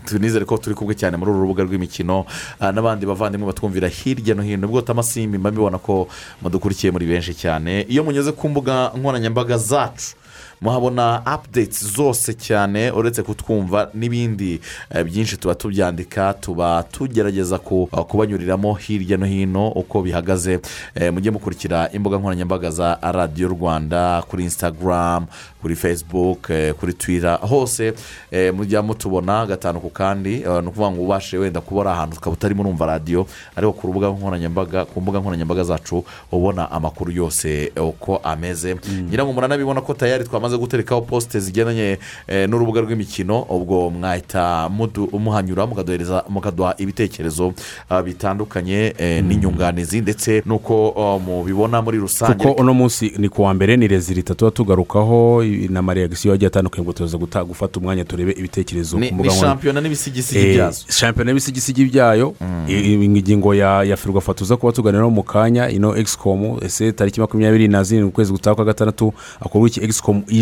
tunizere 0.05 0.45
ko 0.45 0.57
turi 0.57 0.75
kumwe 0.75 0.93
cyane 0.95 1.17
muri 1.17 1.31
uru 1.31 1.41
rubuga 1.41 1.63
rw'imikino 1.63 2.25
ah, 2.59 2.71
n'abandi 2.71 3.05
bavandimwe 3.05 3.47
batwumvira 3.47 3.87
hirya 3.87 4.35
no 4.35 4.43
hino. 4.43 4.67
Ubwo 4.67 4.81
tamasimbi 4.81 5.37
mba 5.37 5.51
mbibona 5.51 5.77
ko 5.77 6.07
mudukurikiye 6.41 6.91
muri 6.91 7.05
benshi 7.05 7.33
cyane. 7.33 7.81
Iyo 7.89 8.03
munyuze 8.03 8.31
ku 8.31 8.49
mbuga 8.49 8.91
nkoranyambaga 8.97 9.57
zacu 9.57 10.15
muhabona 10.61 11.25
apudeti 11.25 11.85
zose 11.85 12.33
cyane 12.33 12.91
uretse 12.91 13.23
kutwumva 13.23 13.89
n'ibindi 13.93 14.61
eh, 14.95 15.03
byinshi 15.05 15.37
tuba 15.37 15.55
tubyandika 15.55 16.33
tuba 16.33 16.83
tugerageza 16.83 17.57
ku- 17.57 17.87
kubanyuriramo 18.07 18.73
hirya 18.73 19.17
no 19.17 19.25
hino 19.25 19.67
uko 19.69 20.01
bihagaze. 20.01 20.59
Eh, 20.95 21.13
mujye 21.13 21.31
mukurikira 21.31 21.89
imbuga 21.93 22.17
nkoranyambaga 22.17 22.69
za 22.71 22.97
radiyo 23.01 23.47
rwanda 23.47 24.21
kuri 24.27 24.43
instagram 24.43 25.25
kuri 25.61 25.75
facebook 25.75 26.49
eh, 26.49 26.73
kuri 26.73 26.93
twitter 26.93 27.39
hose 27.41 27.93
eh, 28.31 28.53
mujya 28.53 28.81
mutubona 28.81 29.45
gatanu 29.45 29.79
ku 29.79 29.89
kandi. 29.89 30.33
Eh, 30.41 30.61
ni 30.61 30.67
ukuvuga 30.67 30.91
ngo 30.91 31.01
ubashe 31.03 31.37
wenda 31.37 31.61
kuba 31.61 31.81
ari 31.81 31.89
ahantu 31.89 32.17
ukaba 32.17 32.33
utarimo 32.33 32.61
urumva 32.63 32.85
radiyo 32.85 33.25
ariko 33.55 33.73
ku 33.73 33.87
rubuga 33.87 34.07
nkoranyambaga 34.09 34.85
ku 34.85 35.01
mbuga 35.01 35.19
nkoranyambaga 35.19 35.63
zacu 35.63 36.03
ubona 36.31 36.71
amakuru 36.71 37.11
yose 37.11 37.71
eh, 37.75 37.85
uko 37.85 38.17
ameze. 38.23 38.75
Ngira 39.09 39.25
ngo 39.25 39.33
muranabibona 39.33 39.81
ko 39.81 39.93
tayari 39.93 40.23
twamaze 40.23 40.50
guterekaho 40.57 41.01
posite 41.01 41.39
zigendanye 41.39 41.97
eh, 42.27 42.49
n'urubuga 42.49 42.81
rw'imikino 42.81 43.41
ubwo 43.49 43.89
mwahita 43.89 44.69
muhanyura 45.19 45.67
mukaduha 46.29 46.75
ibitekerezo 46.77 47.53
ah, 47.89 48.01
bitandukanye 48.03 48.93
eh, 48.97 49.23
n'inyunganizi 49.23 50.01
ndetse 50.01 50.43
n'uko 50.45 50.93
ah, 50.97 51.19
mubibona 51.19 51.81
muri 51.81 51.97
rusange. 51.97 52.33
Kuko 52.33 52.61
uno 52.61 52.73
munsi 52.73 53.11
ni 53.17 53.29
ku 53.29 53.41
wa 53.41 53.53
mbere 53.53 53.77
ni 53.77 53.87
rezilita 53.87 54.35
tuba 54.35 54.51
tugarukaho 54.51 55.43
i- 55.43 55.67
n'amareyagisiyo 55.67 56.33
agiye 56.33 56.47
atandukanye 56.47 56.83
ngo 56.85 56.91
guta- 57.17 57.43
gufata 57.45 57.79
umwanya 57.79 58.05
turebe 58.05 58.31
ibitekerezo 58.31 58.99
ni 58.99 59.07
ku 59.09 59.13
ni 59.13 59.13
mbuga 59.13 59.29
nkoranyambaga. 59.29 59.51
shampiyona 59.51 59.81
n'ibisigisigi 59.81 60.47
Eh, 60.47 60.55
byazo. 60.55 60.85
shampiyona 60.89 61.31
y'ibisigisigi 61.31 61.85
byayo. 61.85 62.33
I- 62.67 62.93
ingingo 63.05 63.55
ya 63.55 63.97
ferwafa 63.97 64.33
tuza 64.33 64.57
kuba 64.57 64.71
tuganiraho 64.71 65.09
mu 65.09 65.23
kanya 65.23 65.69
ino 65.69 65.97
egisikomu 65.97 66.57
ese 66.61 66.91
tariki 66.91 67.19
makumyabiri 67.19 67.67
na 67.67 67.83
zirindwi 67.83 68.09
ukwezi 68.09 68.31
gutaha 68.31 68.55
kwa 68.55 68.65
gatandatu 68.65 69.13
hakorwa 69.39 69.67
iki? 69.67 69.83
Egisikomu 69.83 70.23
ije 70.27 70.40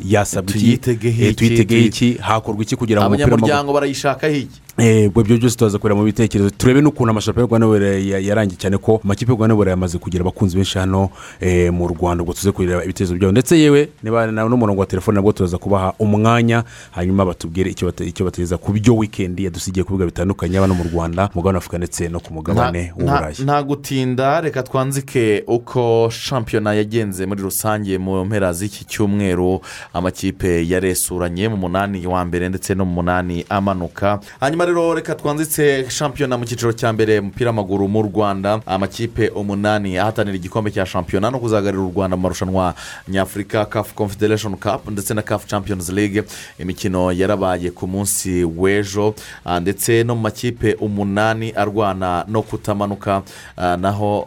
yasabwa 0.00 0.50
iki? 0.56 0.60
Tuyitegeho 0.60 1.22
Eh, 1.24 1.86
iki? 1.86 2.14
hakorwa 2.20 2.62
iki 2.62 2.76
kugira 2.76 3.00
ngo 3.00 3.06
umupira 3.08 3.24
w'amaguru 3.24 3.44
abanyamuryango 3.44 3.72
barayishakaho 3.72 4.34
iki? 4.34 4.60
Ubwo 4.78 5.20
ibyo 5.22 5.36
byose 5.38 5.78
kureba 5.78 6.00
mu 6.00 6.04
bitekerezo. 6.04 6.50
Turebe 6.50 6.80
n'ukuntu 6.80 7.10
amashampiyona 7.10 7.66
y'u 7.66 7.72
rwanda 7.78 7.86
yarangiye 8.20 8.58
cyane 8.60 8.76
ko 8.78 9.00
amakipe 9.04 9.32
y'u 9.32 9.36
rwanda 9.38 9.70
yamaze 9.70 9.98
kugira 9.98 10.20
abakunzi 10.22 10.56
benshi 10.56 10.78
hano 10.78 11.10
eh, 11.40 11.72
mu 11.72 11.88
rwanda 11.88 12.22
ubwo 12.22 12.34
tuze 12.34 12.52
kureba 12.52 12.84
ibitekerezo 12.84 13.14
byabo 13.16 13.32
ndetse 13.32 13.58
yewe 13.58 13.88
n'umurongo 14.04 14.80
wa 14.80 14.86
telefone 14.86 15.14
nabwo 15.16 15.32
turaza 15.32 15.58
kubaha 15.58 15.94
umwanya 15.98 16.64
hanyuma 16.90 17.24
batubwire 17.24 17.70
icyo 17.70 17.88
bate- 17.88 18.04
icyo 18.06 18.24
bategereza 18.24 18.58
ku 18.58 18.72
byo 18.72 18.96
wikendi 18.96 19.44
yadusigiye 19.44 19.84
ku 19.84 19.90
bibuga 19.92 20.06
bitandukanye 20.06 20.58
hano 20.58 20.74
mu 20.74 20.84
rwanda 20.92 21.22
mu 21.22 21.30
mugabane 21.40 21.56
w'afurika 21.56 21.78
ndetse 21.78 22.08
no 22.08 22.20
ku 22.20 22.34
mugabane 22.34 22.92
w'uburayi 22.96 23.36
nta 23.44 23.62
gutinda 23.62 24.40
reka 24.40 24.62
twanzike 24.62 25.44
uko 25.46 26.08
shampiyona 26.12 26.74
yagenze 26.74 27.26
muri 27.26 27.42
rusange 27.42 27.98
mu 27.98 28.24
mpera 28.24 28.52
z'iki 28.52 28.84
cyumweru. 28.84 29.60
Amakipe 29.92 30.68
yaresuranye 30.68 31.48
mu 31.48 31.56
munani 31.56 32.06
wa 32.06 32.24
mbere 32.24 32.48
ndetse 32.48 32.74
no 32.74 32.84
mu 32.84 32.92
munani 33.00 33.44
amanuka. 33.48 34.20
Hanyuma 34.40 34.65
rero 34.66 34.94
reka 34.94 35.14
twanzitse 35.14 35.86
shampiyona 35.90 36.36
mu 36.38 36.44
cyiciro 36.44 36.72
cya 36.72 36.92
mbere 36.92 37.18
umupira 37.20 37.50
w'amaguru 37.50 37.88
mu 37.88 38.02
rwanda. 38.02 38.60
Amakipe 38.66 39.28
umunani 39.28 39.98
ahatanira 39.98 40.36
igikombe 40.36 40.70
cya 40.70 40.86
shampiyona 40.86 41.30
no 41.30 41.38
kuzagarira 41.38 41.82
u 41.82 41.92
rwanda 41.94 42.16
mu 42.16 42.22
marushanwa 42.22 42.74
nyafurika 43.08 43.64
kafu 43.64 43.94
confederation 43.94 44.56
cup 44.56 44.90
ndetse 44.90 45.14
na 45.14 45.22
kafu 45.22 45.46
champions 45.46 45.88
league. 45.88 46.22
Imikino 46.58 47.12
yarabaye 47.12 47.70
ku 47.70 47.86
munsi 47.86 48.44
w'ejo. 48.44 49.14
Ah, 49.44 49.60
ndetse 49.60 50.04
no 50.04 50.14
mu 50.14 50.20
makipe 50.22 50.74
umunani 50.74 51.52
arwana 51.52 52.24
no 52.28 52.42
kutamanuka. 52.42 53.22
Ah, 53.56 53.76
naho 53.76 54.26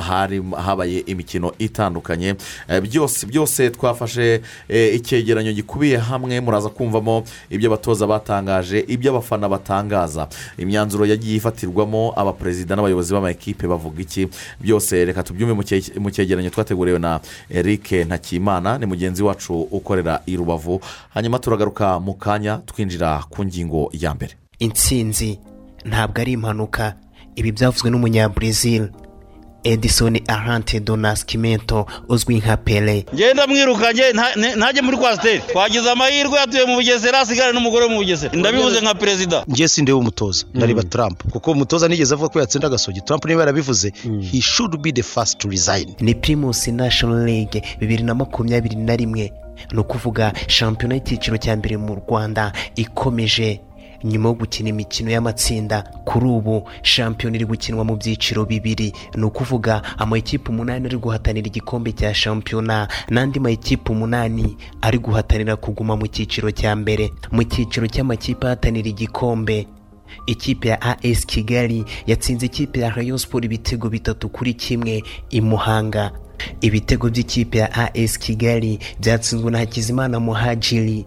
hari 0.00 0.42
habaye 0.64 0.98
imikino 1.06 1.52
itandukanye. 1.58 2.34
Eh, 2.68 2.80
byose 2.80 3.26
byose 3.26 3.70
twafashe 3.70 4.40
eh, 4.68 4.94
icyegeranyo 4.94 5.52
gikubiye 5.52 5.96
hamwe. 5.98 6.40
Muraza 6.40 6.68
kumvamo 6.68 7.24
ibyo 7.50 7.68
abatoza 7.68 8.06
batangaje 8.06 8.84
ibyo 8.88 9.10
abafana 9.10 9.48
batangaza 9.84 10.28
imyanzuro 10.58 11.06
yagiye 11.06 11.36
ifatirwamo 11.36 12.12
abaperezida 12.16 12.76
n'abayobozi 12.76 13.12
b'amakipe 13.14 13.66
bavuga 13.66 14.02
iki? 14.02 14.28
Byose 14.60 15.04
reka 15.04 15.22
tubyumve 15.22 15.54
mu 15.54 15.62
cye- 15.62 15.98
mu 15.98 16.10
cyegeranyo 16.10 16.50
twateguriwe 16.50 16.98
na 16.98 17.20
eric 17.50 17.92
ntakimana 18.06 18.78
ni 18.78 18.86
mugenzi 18.86 19.22
wacu 19.22 19.60
ukorera 19.70 20.20
i 20.26 20.36
rubavu. 20.36 20.80
Hanyuma 21.14 21.38
turagaruka 21.38 21.98
mu 22.00 22.14
kanya 22.14 22.58
twinjira 22.66 23.22
ku 23.30 23.44
ngingo 23.44 23.90
ya 23.92 24.14
mbere. 24.14 24.34
Intsinzi 24.58 25.38
ntabwo 25.84 26.20
ari 26.20 26.32
impanuka. 26.32 26.94
Ibi 27.36 27.52
byavuzwe 27.52 27.90
n'umunyabrazil. 27.90 28.88
Edison 29.64 30.20
arante 30.28 30.80
donasikimento 30.80 31.86
uzwi 32.08 32.34
nka 32.38 32.56
pele. 32.56 33.04
Ngenda 33.14 33.46
mwirukanye 33.46 34.02
nta- 34.12 34.34
nta- 34.36 34.56
ntajye 34.56 34.82
muri 34.82 34.96
kwasiteri 34.96 35.38
twagize 35.52 35.90
amahirwe 35.90 36.38
yatuye 36.38 36.64
mu 36.64 36.74
bugesera 36.74 37.20
asigara 37.20 37.52
n'umugore 37.52 37.86
mu 37.88 37.96
bugesera. 37.96 38.32
Ndabivuze 38.36 38.80
nka 38.80 38.94
perezida. 38.94 39.44
Njye 39.48 39.68
sindeba 39.68 39.98
umutoza 39.98 40.44
ndareba 40.54 40.82
trump. 40.82 41.22
Kuko 41.32 41.50
umutoza 41.52 41.88
nigeze 41.88 42.14
avuga 42.14 42.28
ko 42.28 42.40
yatsinda 42.40 42.66
agasogi. 42.66 43.00
Trump 43.00 43.24
niba 43.24 43.40
yarabivuze. 43.40 43.92
He 44.32 44.40
should 44.40 44.76
be 44.82 44.92
the 44.92 45.02
first 45.02 45.38
to 45.38 45.48
resign. 45.48 45.94
Ni 46.00 46.14
primus 46.14 46.68
national 46.68 47.24
league 47.24 47.62
bibiri 47.80 48.02
na 48.02 48.14
makumyabiri 48.14 48.76
na 48.76 48.96
rimwe. 48.96 49.32
Ni 49.72 49.78
ukuvuga 49.78 50.32
shampiyona 50.46 50.94
y'icyiciro 50.94 51.36
cya 51.38 51.56
mbere 51.56 51.76
mu 51.76 51.94
rwanda 51.94 52.52
ikomeje. 52.76 53.60
Nyuma 54.04 54.28
yo 54.28 54.34
gukina 54.34 54.68
imikino 54.68 55.10
y'amatsinda 55.10 55.82
kuri 56.04 56.26
ubu. 56.26 56.68
Shampiyona 56.82 57.36
iri 57.36 57.44
gukinwa 57.44 57.84
mu 57.84 57.96
byiciro 57.96 58.44
bibiri. 58.44 58.92
Ni 59.16 59.24
ukuvuga 59.24 59.82
amakipe 59.98 60.50
umunani 60.50 60.86
ari 60.86 60.96
guhatanira 60.96 61.46
igikombe 61.46 61.92
cya 61.92 62.14
shampiyona 62.14 62.88
n'andi 63.10 63.40
makipe 63.40 63.92
umunani 63.92 64.56
ari 64.82 64.98
guhatanira 64.98 65.56
kuguma 65.56 65.96
mu 65.96 66.06
cyiciro 66.06 66.50
cya 66.50 66.76
mbere. 66.76 67.10
Mu 67.32 67.42
cyiciro 67.44 67.86
cy'amakipe 67.86 68.46
ahatanira 68.46 68.88
igikombe 68.88 69.66
ikipe 70.26 70.68
ya 70.68 70.80
as 70.82 71.26
kigali 71.26 71.84
yatsinze 72.06 72.46
ikipe 72.46 72.80
ya 72.80 72.90
rayon 72.90 73.18
sport 73.18 73.44
ibitego 73.44 73.88
bitatu 73.90 74.28
kuri 74.28 74.54
kimwe 74.54 75.02
i 75.30 75.40
muhanga. 75.40 76.10
Ibitego 76.60 77.08
by'ikipe 77.10 77.58
ya 77.58 77.94
as 77.94 78.18
kigali 78.18 78.78
byatsinzwe 79.00 79.50
na 79.50 79.58
hakizimana 79.58 80.20
muhajiri 80.20 81.06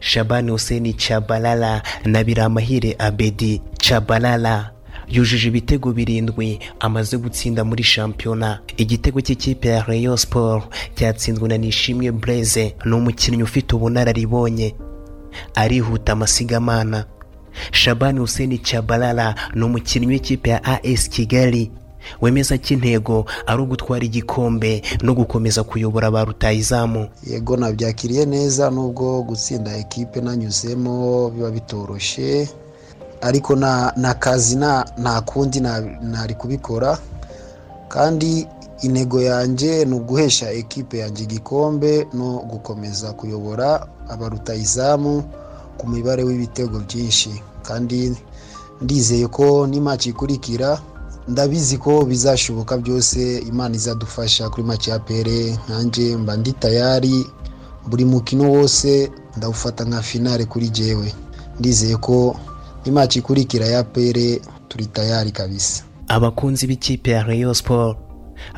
shabani 0.00 0.50
hussein 0.50 0.92
chabalala 0.96 1.82
na 2.04 2.24
biramahire 2.24 2.96
abedi 2.98 3.62
chabalala. 3.78 4.70
Yujuje 5.08 5.48
ibitego 5.48 5.92
birindwi 5.92 6.58
amaze 6.80 7.16
gutsinda 7.18 7.64
muri 7.64 7.82
shampiyona. 7.82 8.60
Igitego 8.76 9.20
cy'ikipe 9.20 9.68
ya 9.68 9.82
rayon 9.82 10.16
sport 10.16 10.64
cyatsinzwe 10.94 11.48
na 11.48 11.58
nishimwe 11.58 12.12
breze 12.12 12.74
ni 12.84 12.92
umukinnyi 12.94 13.42
ufite 13.42 13.74
ubunararibonye. 13.76 14.74
Arihuta 15.54 16.12
amasigamana. 16.12 17.04
Shabani 17.72 18.20
hussein 18.20 18.58
chabalala 18.62 19.34
ni 19.54 19.62
umukinnyi 19.64 20.06
w'ikipe 20.06 20.50
ya 20.50 20.64
as 20.84 21.08
kigali. 21.08 21.70
Wemeza 22.20 22.58
ko 22.58 22.74
intego 22.74 23.24
ari 23.46 23.62
ugutwara 23.62 24.04
igikombe 24.04 24.82
no 25.02 25.14
gukomeza 25.14 25.64
kuyobora 25.64 26.10
ba 26.10 26.24
rutayizamu 26.24 27.08
yego 27.26 27.56
nabyakiriye 27.56 28.26
neza 28.26 28.70
nubwo 28.70 29.22
gutsinda 29.22 29.76
ekipe 29.76 30.20
nanyuzemo 30.20 31.30
biba 31.30 31.50
bitoroshye. 31.50 32.48
Ariko 33.20 33.56
na 33.56 33.92
na 33.96 34.14
kazi 34.14 34.56
nta 34.56 34.84
nta 34.98 35.20
kundi 35.20 35.60
na- 35.60 35.80
nari 36.02 36.34
kubikora. 36.34 36.98
Kandi 37.88 38.46
intego 38.82 39.20
yanjye 39.20 39.84
ni 39.84 39.94
uguhesha 39.94 40.50
ekipe 40.52 40.98
yanjye 40.98 41.22
igikombe 41.24 42.06
no 42.14 42.38
gukomeza 42.50 43.12
kuyobora 43.12 43.86
abarutayizamu 44.08 45.24
ku 45.78 45.88
mibare 45.88 46.22
w'ibitego 46.24 46.78
byinshi. 46.80 47.42
Kandi 47.62 48.16
ndizeye 48.80 49.26
ko 49.28 49.66
n'imaki 49.66 50.08
ikurikira. 50.16 50.78
Ndabizi 51.28 51.78
ko 51.78 52.04
bizashoboka 52.04 52.76
byose 52.78 53.38
imana 53.38 53.74
izadufasha 53.76 54.48
kuri 54.50 54.62
make 54.66 54.90
ya 54.90 54.98
pere 54.98 55.58
nkanjye 55.68 56.16
mba 56.16 56.36
ndi 56.36 56.52
tayari 56.52 57.26
buri 57.88 58.04
mukino 58.04 58.52
wose 58.52 59.10
ndawufata 59.36 59.84
nka 59.84 60.02
finale 60.02 60.44
kuri 60.44 60.68
jyewe 60.68 61.14
ndizeye 61.58 61.96
ko 61.96 62.36
n'imaki 62.84 63.18
ikurikira 63.18 63.66
ya 63.66 63.84
pere 63.84 64.40
turi 64.68 64.86
tayari 64.86 65.30
kabisa. 65.32 65.82
Abakunzi 66.08 66.66
b'ikipe 66.66 67.10
ya 67.10 67.22
rayon 67.22 67.54
sport 67.54 67.98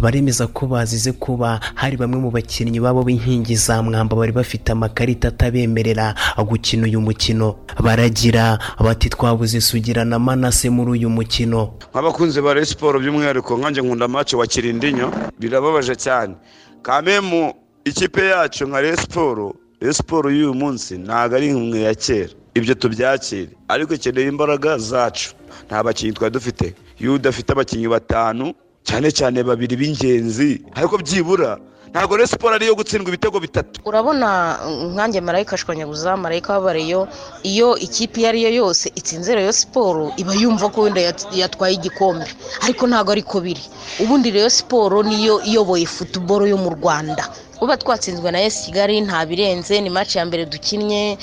baremeza 0.01 0.47
ko 0.47 0.67
bazize 0.67 1.13
kuba 1.13 1.61
hari 1.75 1.97
bamwe 1.97 2.19
mu 2.21 2.31
bakinnyi 2.31 2.81
babo 2.81 3.03
b'inkingi 3.03 3.57
za 3.57 3.83
mwamba 3.83 4.17
bari 4.17 4.33
bafite 4.33 4.73
amakarita 4.73 5.29
atabemerera 5.29 6.15
gukina 6.49 6.87
uyu 6.87 7.01
mukino. 7.01 7.57
Baragira 7.81 8.59
bati 8.81 9.09
twabuze 9.09 9.61
sugira 9.61 10.05
na 10.05 10.19
manase 10.19 10.71
muri 10.71 10.91
uyu 10.91 11.11
mukino. 11.11 11.75
Nk'abakunzi 11.93 12.41
ba 12.41 12.55
Rayon 12.55 12.67
siporo 12.67 13.01
by'umwihariko 13.01 13.57
nkanjye 13.59 13.83
nkunda 13.83 14.09
mace 14.09 14.37
wa 14.37 14.47
kirindinyo 14.47 15.13
birababaje 15.39 15.95
cyane. 15.97 16.35
Kamemu 16.83 17.53
ikipe 17.85 18.27
yacu 18.27 18.67
nka 18.67 18.81
Rayon 18.81 18.97
siporo 18.97 19.55
siporo 19.91 20.31
y'uyu 20.31 20.55
munsi 20.55 20.99
ntabwo 20.99 21.37
ari 21.37 21.49
imwe 21.49 21.81
ya 21.81 21.95
kera. 21.95 22.31
Ibyo 22.55 22.75
tubyakire. 22.75 23.49
Ariko 23.69 23.95
ikeneye 23.95 24.29
imbaraga 24.29 24.79
zacu. 24.79 25.35
Nta 25.67 25.83
bakinnyi 25.83 26.13
twari 26.13 26.33
dufite. 26.35 26.75
Iyo 27.01 27.15
udafite 27.15 27.53
abakinnyi 27.53 27.89
batanu 27.89 28.53
cyane 28.85 29.09
cyane 29.13 29.43
babiri 29.43 29.77
b'ingenzi. 29.81 30.63
Ariko 30.75 30.99
byibura. 30.99 31.59
Ntabwo 31.93 32.17
Rayon 32.17 32.29
siporo 32.29 32.55
ariyo 32.57 32.75
gutsindwa 32.75 33.09
ibitego 33.13 33.37
bitatu. 33.41 33.81
Urabona 33.85 34.57
nkanjye 34.97 35.21
marayika 35.21 35.55
ashwanyaguza 35.61 36.17
marayika 36.17 36.53
w'abareyo 36.57 37.05
iyo 37.45 37.77
ikipe 37.77 38.21
iyo 38.21 38.29
ari 38.33 38.41
yo 38.43 38.51
yose 38.65 38.89
itsinze 38.97 39.35
reyo 39.37 39.53
siporo 39.53 40.09
iba 40.17 40.33
yumva 40.35 40.69
ko 40.73 40.81
wenda 40.89 41.01
yat- 41.05 41.29
yatwaye 41.37 41.75
igikombe. 41.77 42.25
Ariko 42.65 42.87
ntabwo 42.89 43.13
ariko 43.13 43.41
biri. 43.45 43.61
Ubundi 44.01 44.31
reyo 44.33 44.49
siporo 44.51 45.03
niyo 45.05 45.45
iyoboye 45.45 45.85
futuboro 45.87 46.47
yo 46.49 46.57
mu 46.57 46.71
rwanda. 46.73 47.29
Kuba 47.61 47.77
twatsinzwe 47.77 48.31
na 48.33 48.41
esi 48.43 48.65
kigali 48.73 49.01
nta 49.05 49.27
birenze 49.29 49.77
ni 49.81 49.91
match 49.93 50.17
ya 50.17 50.25
mbere 50.27 50.47
dukinnye 50.49 51.19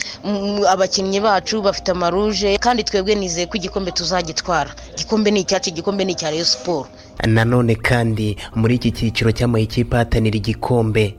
abakinnyi 0.70 1.20
bacu 1.20 1.62
bafite 1.66 1.90
amaruje 1.92 2.58
kandi 2.62 2.84
twebwe 2.86 3.16
nizeye 3.18 3.48
ko 3.50 3.58
igikombe 3.58 3.90
tuzagitwara. 3.92 4.70
Igikombe 4.96 5.32
ni 5.34 5.40
icyacu 5.44 5.70
igikombe 5.74 6.06
ni 6.06 6.14
icya 6.14 6.30
reyo 6.32 6.46
siporo. 6.46 6.88
Nanone 7.28 7.76
kandi 7.76 8.38
muri 8.56 8.76
iki 8.76 8.92
cyiciro 8.92 9.32
cy'amayikipe 9.32 9.96
ahatanira 9.96 10.38
igikombe. 10.38 11.16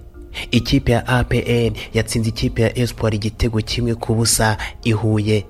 Ikipe 0.50 0.92
ya 0.92 1.06
apr 1.08 1.72
yatsinze 1.94 2.28
ikipe 2.28 2.62
ya 2.62 2.78
espoir 2.78 3.14
igitego 3.14 3.60
kimwe 3.60 3.94
ku 3.94 4.14
busa 4.14 4.56
ihuye 4.84 5.44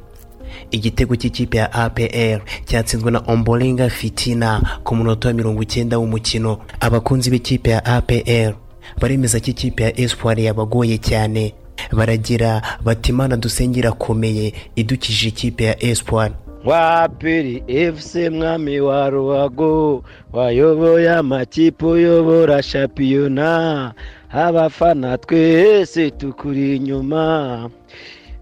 igitego 0.71 1.17
cy'ikipe 1.17 1.57
ya 1.59 1.73
apr 1.73 2.41
cyatsinzwe 2.65 3.11
na 3.11 3.19
ombolenga 3.27 3.89
fitina 3.91 4.79
ku 4.85 4.95
munota 4.97 5.29
wa 5.29 5.35
mirongo 5.35 5.63
icyenda 5.63 5.99
w'umukino. 5.99 6.59
Abakunzi 6.81 7.31
b'ikipe 7.31 7.71
ya 7.71 7.85
apr 7.85 8.55
baremeza 9.01 9.41
ko 9.41 9.47
ikipe 9.51 9.83
ya 9.83 10.01
espoir 10.01 10.41
yabagoye 10.41 10.99
cyane. 10.99 11.55
Baragira 11.93 12.63
bati 12.85 13.11
imana 13.13 13.37
dusengera 13.37 13.89
akomeye 13.91 14.53
idukijije 14.77 15.29
ikipe 15.29 15.65
ya 15.65 15.83
espoir. 15.83 16.33
Waperi 16.65 17.63
efuse 17.67 18.31
mwami 18.31 18.81
wa 18.81 19.11
ruhago 19.11 20.05
wayoboye 20.33 21.11
amakipe 21.11 21.87
uyobora 21.87 22.63
shapiyona 22.63 23.95
abafana 24.31 25.19
twese 25.19 26.11
tukuri 26.11 26.77
inyuma. 26.77 27.71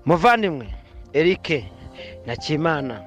Muvandimwe 0.06 0.66
erike 1.12 1.70
na 2.26 2.36
kimana 2.36 3.00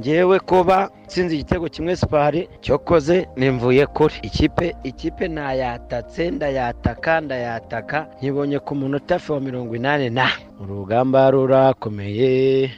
ngewe 0.00 0.38
kuba 0.40 0.90
nsinze 1.06 1.34
igitego 1.34 1.68
kimwe 1.68 1.96
sipari 1.96 2.48
cyokoze 2.60 3.28
nimvuye 3.36 3.86
kuri. 3.86 4.14
Ikipe 4.22 4.76
ikipe 4.84 5.28
nayatatse 5.28 6.30
ndayataka 6.30 7.20
ndayataka 7.20 8.06
nkibonye 8.18 8.58
ku 8.58 8.74
munota 8.74 9.20
wa 9.28 9.40
mirongo 9.40 9.76
inani 9.76 10.10
na. 10.10 10.28
Urugamba 10.62 11.30
rurakomeye. 11.30 12.70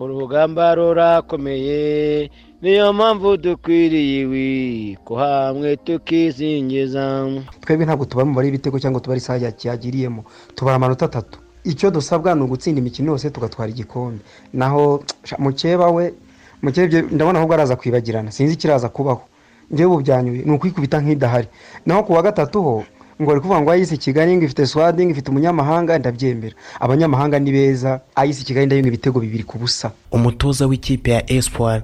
Urugamba 0.00 0.74
rurakomeye 0.74 2.30
niyo 2.62 2.92
mpamvu 2.92 3.36
dukwiriye 3.36 4.20
iwi 4.22 4.98
ko 5.04 5.16
hamwe 5.16 5.76
tukizingiza. 5.76 7.26
Twebwe 7.60 7.84
ntabwo 7.86 8.04
tuba 8.04 8.24
mu 8.24 8.30
mubare 8.30 8.46
w'ibitego 8.46 8.78
cyangwa 8.78 9.00
tuba 9.00 9.16
isaha 9.16 9.50
cyagiriyemo. 9.52 10.24
Tubara 10.54 10.76
amanota 10.76 11.04
atatu. 11.06 11.38
Icyo 11.64 11.90
dusabwa 11.90 12.34
ni 12.34 12.42
ugutsinda 12.42 12.78
imikino 12.80 13.12
yose 13.12 13.30
tugatwara 13.30 13.70
igikombe. 13.70 14.22
Naho 14.52 15.02
mukeba 15.38 15.90
we 15.90 16.14
mukeba 16.62 17.02
ndabona 17.10 17.38
ahubwo 17.38 17.54
araza 17.54 17.76
kwibagirana. 17.76 18.30
Sinzi 18.30 18.54
ikiraza 18.54 18.88
kubaho. 18.88 19.22
Njyewe 19.70 19.90
ubu 19.90 20.00
byanyuye 20.02 20.42
ni 20.42 20.52
ukwikubita 20.52 21.00
nk'idahari. 21.02 21.48
Naho 21.86 22.02
ku 22.02 22.12
wa 22.12 22.22
gatatu 22.22 22.62
ho 22.62 22.84
ngo 23.20 23.28
bari 23.30 23.40
kuvuga 23.40 23.60
ngo 23.60 23.70
ayisi 23.70 23.98
kigali 23.98 24.36
ngo 24.36 24.44
ifite 24.44 24.66
swadi 24.66 25.04
ngo 25.04 25.10
ifite 25.12 25.28
umunyamahanga 25.30 25.98
ndabyemera. 25.98 26.54
Abanyamahanga 26.80 27.38
ni 27.38 27.52
beza 27.52 28.00
ayisi 28.14 28.44
kigali 28.44 28.66
ndabona 28.66 28.88
ibitego 28.88 29.20
bibiri 29.20 29.42
ku 29.44 29.58
busa. 29.58 29.90
Umutoza 30.12 30.66
w'ikipe 30.66 31.10
ya 31.10 31.30
espoir 31.32 31.82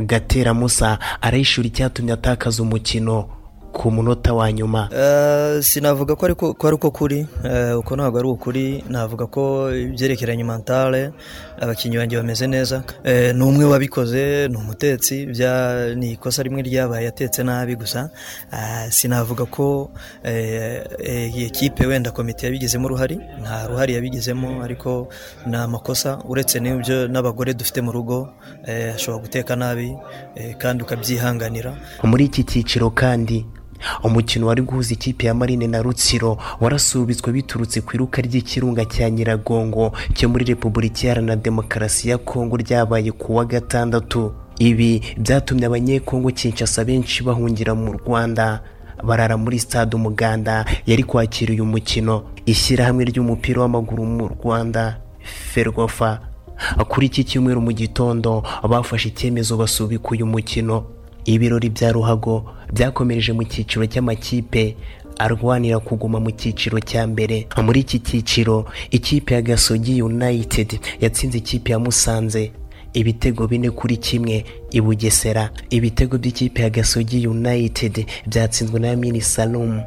gatera 0.00 0.54
musa 0.54 0.98
arayishura 1.20 1.66
icyatumye 1.68 2.12
atakaza 2.12 2.62
umukino. 2.62 3.24
Ku 3.74 3.90
munota 3.90 4.32
wa 4.34 4.52
nyuma. 4.52 4.88
Eh, 4.94 5.62
sinavuga 5.62 6.14
ko 6.16 6.26
ariko 6.26 6.54
ko 6.54 6.66
ari 6.66 6.74
uko 6.76 6.90
kuri. 6.90 7.26
Eh, 7.44 7.74
uko 7.78 7.96
ntabwo 7.96 8.18
ari 8.18 8.28
ukuri. 8.28 8.84
Navuga 8.88 9.26
ko 9.26 9.68
ibyerekeranye 9.74 10.44
mentale 10.44 11.10
abakinnyi 11.60 11.96
banjye 11.98 12.16
bameze 12.16 12.46
neza. 12.46 12.84
Eh, 13.04 13.34
ni 13.34 13.42
umwe 13.44 13.64
wabikoze 13.64 14.48
ni 14.48 14.56
umutetsi. 14.56 15.26
Bya 15.26 15.94
ni 15.94 16.12
ikosa 16.14 16.42
rimwe 16.42 16.62
ryabaye 16.62 17.04
yatetse 17.04 17.42
nabi 17.42 17.74
gusa. 17.76 18.10
Sinavuga 18.90 19.44
ko 19.50 19.90
iyi 20.24 21.50
kipe 21.50 21.86
wenda 21.86 22.10
komite 22.10 22.46
yabigizemo 22.46 22.86
uruhari 22.86 23.18
nta 23.42 23.66
ruhari 23.66 23.94
yabigizemo 23.94 24.62
ariko 24.62 25.08
ni 25.46 25.56
amakosa. 25.56 26.18
Uretse 26.28 26.60
n'ibyo 26.60 27.08
n'abagore 27.08 27.54
dufite 27.54 27.82
mu 27.82 27.92
rugo 27.92 28.28
ashobora 28.94 29.22
guteka 29.22 29.56
nabi 29.56 29.96
kandi 30.58 30.82
ukabyihanganira. 30.82 31.74
Muri 32.04 32.24
iki 32.24 32.44
cyiciro 32.44 32.90
kandi 32.90 33.44
umukino 34.02 34.46
wari 34.46 34.62
guhuza 34.62 34.92
ikipe 34.94 35.26
ya 35.26 35.34
marine 35.34 35.66
na 35.66 35.82
rutsiro 35.82 36.38
warasubitswe 36.60 37.32
biturutse 37.32 37.80
ku 37.80 37.90
iruka 37.96 38.22
ry'ikirunga 38.22 38.84
cya 38.84 39.10
nyiragongo 39.10 39.92
cyo 40.14 40.28
muri 40.28 40.44
repubulika 40.44 41.00
iharanira 41.06 41.36
demokarasi 41.36 42.08
ya 42.08 42.18
kongo 42.18 42.56
ryabaye 42.56 43.12
ku 43.12 43.36
wa 43.36 43.44
gatandatu. 43.44 44.32
Ibi 44.58 45.02
byatumye 45.18 45.66
abanyekongo 45.66 46.30
kinshasa 46.30 46.84
benshi 46.84 47.22
bahungira 47.22 47.74
mu 47.74 47.92
rwanda. 47.92 48.62
Barara 49.04 49.36
muri 49.36 49.58
stade 49.58 49.96
umuganda 49.96 50.64
yari 50.86 51.02
kwakira 51.02 51.52
uyu 51.52 51.66
mukino. 51.66 52.22
Ishyirahamwe 52.46 53.04
ry'umupira 53.04 53.60
w'amaguru 53.60 54.04
mu 54.06 54.28
rwanda 54.28 54.96
ferwafa. 55.52 56.20
Kuri 56.88 57.06
iki 57.06 57.24
cyumweru 57.24 57.60
mu 57.60 57.72
gitondo 57.72 58.42
bafashe 58.62 59.08
icyemezo 59.08 59.56
basubika 59.56 60.08
uyu 60.14 60.26
mukino. 60.26 60.86
Ibirori 61.24 61.68
bya 61.70 61.92
ruhago 61.92 62.44
byakomereje 62.72 63.32
mu 63.32 63.44
cyiciro 63.44 63.86
cy'amakipe 63.86 64.76
arwanira 65.18 65.78
kuguma 65.78 66.20
mu 66.20 66.30
cyiciro 66.30 66.80
cya 66.80 67.06
mbere. 67.06 67.46
Muri 67.62 67.80
iki 67.80 67.98
cyiciro 67.98 68.64
ikipe 68.90 69.34
ya 69.34 69.42
gasogi 69.42 70.02
united 70.02 70.80
yatsinze 71.00 71.38
ikipe 71.38 71.72
ya 71.72 71.78
musanze. 71.78 72.52
Ibitego 72.94 73.46
bine 73.48 73.70
kuri 73.70 73.96
kimwe 73.96 74.44
i 74.70 74.80
bugesera. 74.80 75.50
Ibitego 75.70 76.18
by'ikipe 76.18 76.62
ya 76.62 76.70
gasogi 76.70 77.26
united 77.26 78.06
byatsinzwe 78.26 78.80
na 78.80 79.20
salumu 79.20 79.82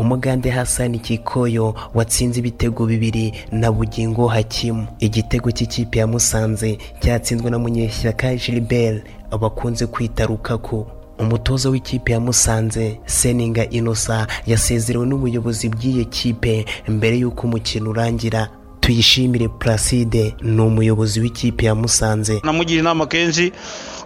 umugande 0.00 0.50
hasani 0.50 0.98
kikoyo 0.98 1.74
watsinze 1.94 2.38
ibitego 2.40 2.86
bibiri 2.86 3.32
na 3.52 3.72
bugingo 3.72 4.26
hakimu 4.26 4.86
igitego 4.98 5.50
cy'ikipe 5.50 5.98
ya 5.98 6.06
musanze 6.06 6.78
cyatsinzwe 7.00 7.50
na 7.50 7.58
munyeshyaka 7.58 8.34
gilbert 8.34 9.04
bakunze 9.40 9.86
kwita 9.86 10.26
rukaku 10.26 10.86
umutoza 11.18 11.68
w'ikipe 11.70 12.12
ya 12.12 12.20
musanze 12.20 13.00
seninga 13.06 13.68
inosa 13.70 14.26
yasezerewe 14.46 15.06
n'ubuyobozi 15.06 15.68
bw'iyo 15.68 16.04
kipe 16.04 16.64
mbere 16.88 17.18
y'uko 17.18 17.46
umukino 17.46 17.90
urangira. 17.90 18.48
Tuyishimire 18.80 19.48
placide 19.48 20.34
ni 20.42 20.60
umuyobozi 20.60 21.20
w'ikipe 21.20 21.66
ya 21.66 21.74
musanze. 21.74 22.40
Namugira 22.44 22.80
inama 22.80 23.06
kenshi 23.06 23.52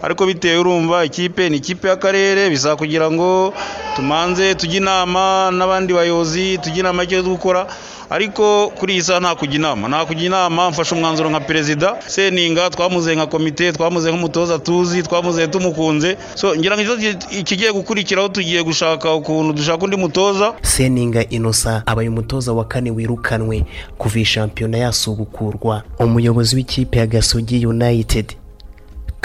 ariko 0.05 0.27
bitewe 0.27 0.59
urumva 0.61 1.05
ikipe 1.05 1.49
ni 1.51 1.57
ikipe 1.57 1.89
y'akarere 1.89 2.51
bisaba 2.51 2.77
kugira 2.77 3.11
ngo 3.11 3.55
tumanze 3.97 4.55
tujye 4.55 4.77
inama 4.79 5.51
n'abandi 5.53 5.93
bayobozi 5.95 6.59
tujye 6.59 6.81
inama 6.81 7.03
y'icyo 7.03 7.23
gukora. 7.23 7.67
Ariko 8.11 8.69
kuri 8.79 8.93
iyi 8.95 9.03
saha 9.03 9.21
nta 9.21 9.35
kujya 9.35 9.57
inama. 9.57 9.89
Nta 9.89 10.05
kujya 10.05 10.27
inama 10.27 10.71
mfashe 10.71 10.95
umwanzuro 10.95 11.31
nka 11.31 11.41
perezida. 11.41 11.97
Seninga 12.07 12.71
twamuze 12.71 13.15
nka 13.17 13.27
komite 13.27 13.73
twamuze 13.73 14.11
nk'umutoza 14.13 14.59
tuzi 14.59 15.03
twamuze 15.03 15.47
tumukunze. 15.49 16.17
So 16.35 16.57
ngira 16.57 16.77
ngo 16.79 16.95
ikigiye 17.31 17.73
gukurikiraho 17.73 18.29
tugiye 18.29 18.63
gushaka 18.63 19.15
ukuntu 19.15 19.53
dushaka 19.53 19.85
undi 19.85 19.97
mutoza. 19.97 20.53
Seninga 20.63 21.29
inosa 21.29 21.83
abaye 21.87 22.09
umutoza 22.09 22.53
wa 22.53 22.65
kane 22.65 22.91
wirukanwe 22.91 23.65
kuva 23.99 24.17
iyi 24.19 24.25
shampiyona 24.25 24.79
yasubukurwa. 24.79 25.83
Umuyobozi 25.99 26.57
w'ikipe 26.57 26.99
ya 26.99 27.07
gasogi 27.07 27.67
united 27.67 28.37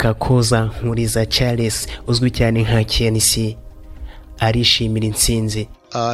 kakoza 0.00 0.70
nkuriza 0.84 1.26
charles 1.26 1.86
uzwi 2.08 2.30
cyane 2.30 2.62
nka 2.62 2.84
knc 2.84 3.32
arishimira 4.38 5.06
intsinzi. 5.06 5.68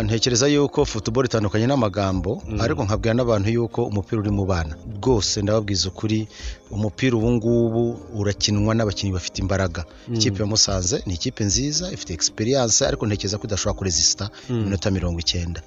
Ntekereza 0.05 0.47
yuko 0.49 0.85
futuboro 0.85 1.27
itandukanye 1.27 1.67
n'amagambo 1.67 2.43
ariko 2.59 2.85
nkabwira 2.85 3.15
n'abantu 3.15 3.49
yuko 3.51 3.85
umupira 3.87 4.21
uri 4.21 4.31
mu 4.31 4.45
bana. 4.47 4.75
Rwose 4.99 5.43
ndababwiza 5.43 5.89
ukuri 5.89 6.27
umupira 6.71 7.17
ubu 7.17 7.31
ngubu 7.33 7.83
urakinwa 8.15 8.75
n'abakinnyi 8.75 9.13
bafite 9.15 9.39
imbaraga. 9.39 9.85
Mm. 10.09 10.15
ikipe 10.15 10.43
ya 10.43 10.47
musanze 10.47 11.03
ni 11.07 11.15
ikipe 11.15 11.45
nziza 11.45 11.93
ifite 11.93 12.13
egisperiyanse 12.15 12.87
ariko 12.87 13.07
ntekereza 13.07 13.39
ko 13.39 13.45
idashobora 13.47 13.79
kurezisita 13.79 14.31
Mm. 14.51 14.61
iminota 14.61 14.91
mirongo 14.91 15.19
icyenda. 15.21 15.61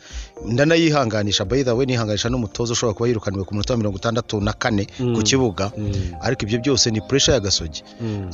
Ndanayihanganisha 0.46 1.44
way 1.50 1.86
nihanganisha 1.86 2.30
n'umutoza 2.30 2.74
ushobora 2.74 2.94
kuba 2.94 3.08
yirukaniwe 3.08 3.44
ku 3.44 3.54
minota 3.54 3.78
mirongo 3.78 3.98
itandatu 3.98 4.42
na 4.42 4.54
kane 4.54 4.88
ku 5.16 5.22
kibuga. 5.24 5.72
Mm. 5.78 5.92
ariko 6.22 6.42
ibyo 6.46 6.60
byose 6.60 6.92
ni 6.92 7.02
puresha 7.02 7.32
ya 7.34 7.40
gasogi. 7.40 7.84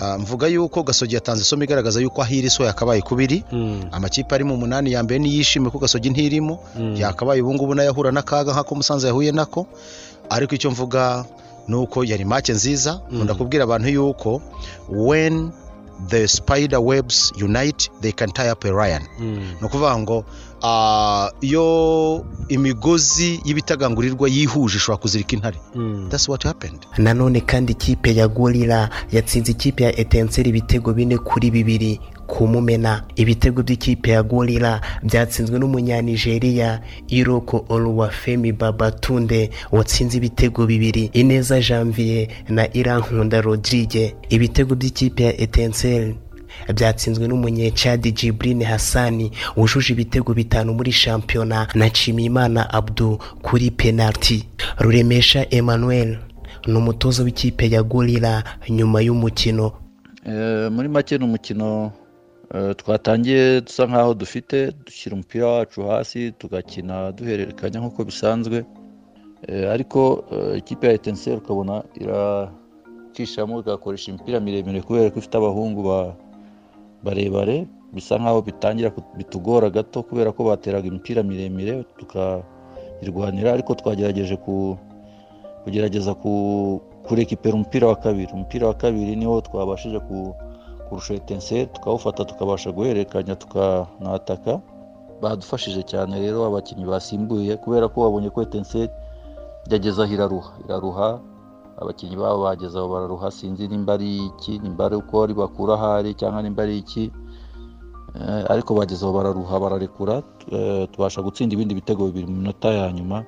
Ah, 0.02 0.18
mvuga 0.18 0.48
yuko 0.48 0.84
gasogi 0.84 1.16
yatanze 1.16 1.42
isomo 1.42 1.64
igaragaza 1.64 2.00
yuko 2.02 2.22
ahiri 2.22 2.50
so 2.50 2.64
yakabaye 2.64 3.02
kubiri. 3.02 3.44
Amakipe 3.92 4.36
ari 4.36 4.44
mu 4.44 4.58
munani 4.58 4.92
ya 4.94 5.04
mbere 5.04 5.20
niyishime 5.20 5.70
ko 5.70 5.78
gasogi 5.80 6.10
ntirimo. 6.10 6.60
Yakabaye 6.98 7.42
ubu 7.42 7.54
ngubu 7.54 7.76
na 7.76 7.84
yo 7.84 7.92
ahura 7.92 8.12
n'akaga 8.12 8.54
nk'ako 8.54 8.76
musanze 8.76 9.08
yahuye 9.08 9.32
nako. 9.32 9.68
Ariko 10.30 10.56
icyo 10.56 10.72
mvuga 10.72 11.26
ni 11.68 11.76
uko 11.76 12.04
yari 12.04 12.26
make 12.26 12.54
nziza. 12.54 13.02
Nkunda 13.12 13.34
kubwira 13.36 13.64
abantu 13.64 13.90
yuko 13.90 14.42
when 14.90 15.52
the 16.08 16.28
spider 16.28 16.80
webs 16.80 17.32
unite 17.44 17.90
they 18.02 18.12
can 18.12 18.32
tie 18.32 18.52
up 18.52 18.66
a 18.66 18.72
lion. 18.72 19.02
Ni 19.62 19.68
ukuvuga 19.68 19.98
ngo 19.98 20.26
iyo 21.42 22.26
imigozi 22.50 23.40
y'ibitagangurirwa 23.46 24.30
yihuje 24.30 24.78
ishobora 24.78 25.02
kuzirika 25.02 25.36
intare. 25.36 25.58
That's 26.10 26.30
what 26.30 26.44
happened. 26.44 26.80
Nanone 26.98 27.42
kandi 27.42 27.72
ikipe 27.72 28.16
ya 28.16 28.28
gorira 28.28 28.90
yatsinze 29.12 29.52
ikipe 29.52 29.84
ya 29.84 30.00
etenseri 30.00 30.50
ibitego 30.50 30.94
bine 30.94 31.18
kuri 31.18 31.52
bibiri 31.52 32.00
ku 32.28 32.48
mumena. 32.48 33.04
Ibitego 33.16 33.64
by'ikipe 33.64 34.12
ya 34.12 34.24
gorira 34.24 34.82
byatsinzwe 35.04 35.60
n'umunyanigeriya 35.60 36.82
iroko 37.08 37.66
oluwafemi 37.70 38.52
babatunde 38.52 39.50
watsinze 39.72 40.18
ibitego 40.18 40.66
bibiri 40.66 41.10
ineza 41.14 41.62
janvier 41.62 42.28
na 42.50 42.74
irankunda 42.74 43.42
rodrigue 43.42 44.16
ibitego 44.30 44.76
by'ikipe 44.76 45.24
ya 45.24 45.38
etenseri 45.42 46.16
byatsinzwe 46.76 47.28
n'umunyecadi 47.28 48.12
jibrine 48.12 48.66
hasani 48.66 49.32
wujuje 49.58 49.94
ibitego 49.94 50.34
bitanu 50.34 50.74
muri 50.74 50.92
shampiyona 50.92 51.68
na 51.76 51.86
nshimiyimana 51.88 52.70
abdu 52.74 53.20
kuri 53.42 53.72
penaliti 53.72 54.48
ruremesha 54.80 55.46
emmanuel 55.50 56.18
ni 56.68 56.74
umutoza 56.78 57.24
w'ikipe 57.24 57.70
ya 57.70 57.84
gorira 57.84 58.44
nyuma 58.70 59.02
y'umukino. 59.02 59.72
Eh, 60.26 60.72
muri 60.72 60.88
make 60.90 61.18
ni 61.18 61.24
umukino 61.26 61.92
eh, 62.56 62.76
twatangiye 62.76 63.62
dusa 63.62 63.86
nkaho 63.86 64.14
dufite 64.14 64.72
dushyira 64.86 65.14
umupira 65.14 65.48
wacu 65.48 65.88
hasi 65.88 66.32
tugakina 66.32 67.12
duhererekanya 67.12 67.80
nk'uko 67.80 68.04
bisanzwe. 68.06 68.66
Eh, 69.48 69.72
ariko 69.72 70.26
ikipe 70.58 70.88
ya 70.88 70.94
etenseri 70.94 71.38
ukabona 71.38 71.84
iracishamo 72.02 73.60
igakoresha 73.60 74.12
imipira 74.12 74.40
miremire 74.40 74.82
kubera 74.82 75.10
ko 75.10 75.20
ifite 75.20 75.38
abahungu 75.38 75.84
ba- 75.84 76.16
barebare 77.04 77.68
bisa 77.94 78.18
nkaho 78.20 78.42
bitangira 78.42 78.90
bitugora 79.18 79.70
gato 79.70 80.04
kubera 80.04 80.32
ko 80.36 80.44
bateraga 80.44 80.88
imipira 80.88 81.24
miremire 81.24 81.84
tukayirwanira 81.98 83.54
ariko 83.56 83.72
twagerageje 83.76 84.36
ku 84.44 84.78
kugerageza 85.64 86.14
ku 86.14 86.32
kurekipera 87.08 87.56
umupira 87.56 87.88
wa 87.88 87.96
kabiri. 87.96 88.32
Umupira 88.34 88.68
wa 88.68 88.74
kabiri 88.74 89.16
niwo 89.16 89.42
twabashije 89.42 90.00
ku 90.08 90.36
kurusha 90.90 91.14
etenseri 91.14 91.66
tukawufata 91.74 92.26
tukabasha 92.26 92.72
guhererekanya 92.72 93.36
tukanataka. 93.36 94.62
Badufashije 95.22 95.82
cyane 95.88 96.20
rero 96.20 96.46
abakinnyi 96.46 96.86
basimbuye 96.86 97.58
kubera 97.58 97.88
ko 97.88 98.04
babonye 98.04 98.30
ko 98.30 98.42
etenseri 98.46 98.92
yageze 99.72 100.02
aho 100.04 100.14
iraruha. 100.14 100.52
Iraruha 100.66 101.08
abakinnyi 101.82 102.16
babo 102.16 102.44
bageze 102.48 102.78
aho 102.80 102.88
bararuha 102.90 103.32
sinzi 103.32 103.68
nimba 103.68 103.94
ari 103.94 104.26
iki 104.32 104.60
nimba 104.60 104.86
ari 104.86 104.96
uko 104.96 105.24
ari 105.24 105.34
bakura 105.34 105.74
ahari 105.76 106.14
cyangwa 106.16 106.42
nimba 106.42 106.64
ari 106.64 106.78
iki. 106.78 107.12
Eh, 108.16 108.44
ariko 108.48 108.72
bageze 108.74 109.04
aho 109.06 109.14
bararuha 109.14 109.60
bararekura 109.60 110.24
eh, 110.52 110.88
tubasha 110.92 111.22
gutsinda 111.22 111.52
ibindi 111.56 111.76
bitego 111.76 112.06
bibiri 112.08 112.28
mu 112.32 112.36
minota 112.40 112.72
ya 112.72 112.88
nyuma. 112.92 113.24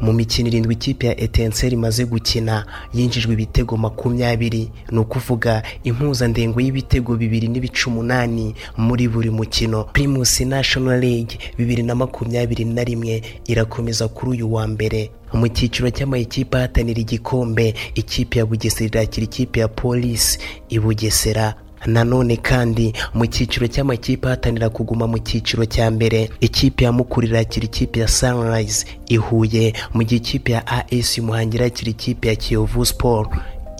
Mu 0.00 0.12
mikino 0.12 0.48
irindwi 0.48 0.74
ikipe 0.74 1.06
ya 1.06 1.20
etenseri 1.20 1.74
imaze 1.74 2.04
gukina 2.04 2.66
yinjijwe 2.94 3.32
ibitego 3.32 3.76
makumyabiri. 3.76 4.70
Ni 4.90 4.98
ukuvuga 4.98 5.62
impuzandengo 5.84 6.60
y'ibitego 6.60 7.16
bibiri 7.16 7.48
n'ibice 7.48 7.86
umunani 7.90 8.54
muri 8.76 9.08
buri 9.08 9.30
mukino. 9.30 9.84
Primus 9.84 10.40
national 10.40 11.00
league 11.00 11.38
bibiri 11.58 11.82
na 11.82 11.94
makumyabiri 11.94 12.64
na 12.64 12.84
rimwe 12.84 13.22
irakomeza 13.46 14.08
kuri 14.08 14.30
uyu 14.30 14.52
wa 14.54 14.66
mbere. 14.66 15.10
Mu 15.32 15.48
cyiciro 15.48 15.90
cy'amayikipe 15.90 16.56
ahatanira 16.56 17.00
igikombe. 17.00 17.74
Ikipe 17.94 18.38
ya 18.38 18.46
bugesera 18.46 18.86
irakira 18.86 19.24
ikipe 19.24 19.60
ya 19.60 19.68
polisi 19.68 20.38
i 20.68 20.78
bugesera. 20.78 21.54
Nanone 21.86 22.36
kandi 22.36 22.92
mu 23.14 23.26
cyiciro 23.26 23.66
cy'amakipe 23.66 24.26
ahatanira 24.28 24.68
kuguma 24.68 25.06
mu 25.06 25.18
cyiciro 25.18 25.64
cya 25.64 25.90
mbere. 25.90 26.30
Ikipe 26.40 26.84
ya 26.84 26.92
mukura 26.92 27.26
irakira 27.28 27.64
ikipe 27.66 28.00
ya 28.00 28.08
sunrise 28.08 28.86
i 29.08 29.16
huye 29.16 29.72
mu 29.94 30.02
gihe 30.04 30.16
ikipe 30.20 30.52
ya 30.52 30.62
as 30.66 31.18
muhanga 31.18 31.54
irakira 31.56 31.90
ikipe 31.90 32.28
ya 32.28 32.36
kiyovu 32.36 32.86
sport 32.86 33.30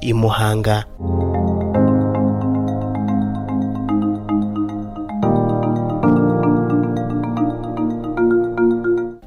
i 0.01 0.13
muhanga. 0.13 0.85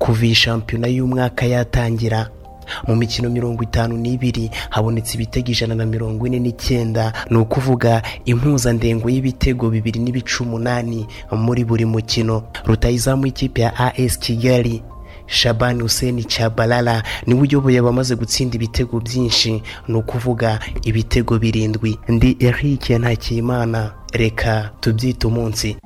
Kuva 0.01 0.26
iyi 0.26 0.36
shampiyona 0.36 0.88
y'umwaka 0.88 1.45
yatangira 1.53 2.19
mu 2.88 2.95
mikino 2.95 3.30
mirongo 3.30 3.63
itanu 3.63 3.97
n'ibiri 3.97 4.51
habonetse 4.69 5.15
ibitego 5.15 5.51
ijana 5.51 5.76
na 5.76 5.86
mirongo 5.86 6.28
ine 6.28 6.39
n'icyenda. 6.39 7.13
Ni 7.30 7.38
ukuvuga 7.38 8.01
impuzandengo 8.26 9.09
y'ibitego 9.09 9.69
bibiri 9.69 9.99
n'ibice 9.99 10.43
umunani 10.43 11.07
muri 11.32 11.63
buri 11.65 11.86
mukino. 11.86 12.43
Rutayizamu 12.65 13.26
ikipe 13.28 13.61
ya 13.61 13.78
as 13.97 14.19
kigali 14.19 14.84
shabani 15.28 15.82
hussein 15.82 16.24
chabalala 16.24 17.03
ni 17.28 17.34
we 17.34 17.41
uyoboye 17.41 17.80
abamaze 17.80 18.15
gutsinda 18.15 18.55
ibitego 18.55 18.99
byinshi. 18.99 19.63
Ni 19.88 19.95
ukuvuga 19.95 20.59
ibitego 20.84 21.39
birindwi. 21.39 21.97
Ndi 22.07 22.38
eric 22.39 22.89
ntakiyimana 22.89 23.91
reka 24.13 24.69
tubyite 24.80 25.28
umunsi. 25.28 25.78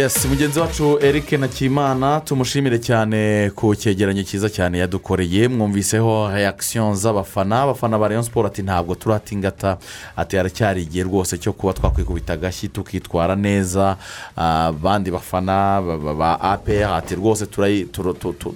Yes 0.00 0.26
mugenzi 0.26 0.60
wacu 0.60 0.98
eric 1.02 1.32
nakimana 1.32 2.20
tumushimire 2.20 2.78
cyane 2.78 3.50
ku 3.54 3.74
cyegeranyo 3.74 4.22
cyiza 4.22 4.48
cyane 4.50 4.78
yadukoreye. 4.78 5.48
Mwumviseho 5.48 6.30
reakisiyo 6.34 6.94
z'abafana. 6.94 7.62
Abafana 7.62 7.98
ba 7.98 8.08
rayon 8.08 8.22
siporo 8.22 8.46
ati 8.48 8.62
ntabwo 8.62 8.94
turatingata. 8.94 9.76
Ati 10.16 10.36
haracyari 10.36 10.82
igihe 10.82 11.04
rwose 11.04 11.38
cyo 11.38 11.52
kuba 11.52 11.72
twakwikubita 11.72 12.32
agashyi 12.32 12.68
tukitwara 12.68 13.36
neza. 13.36 13.96
Ah, 14.36 14.66
abandi 14.66 15.10
bafana 15.10 15.80
ba- 16.18 16.40
apr 16.40 16.84
ati 16.94 17.14
rwose 17.14 17.46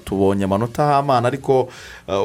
tubonye 0.04 0.44
amanota 0.44 0.82
y'amana 0.92 1.28
ariko 1.28 1.68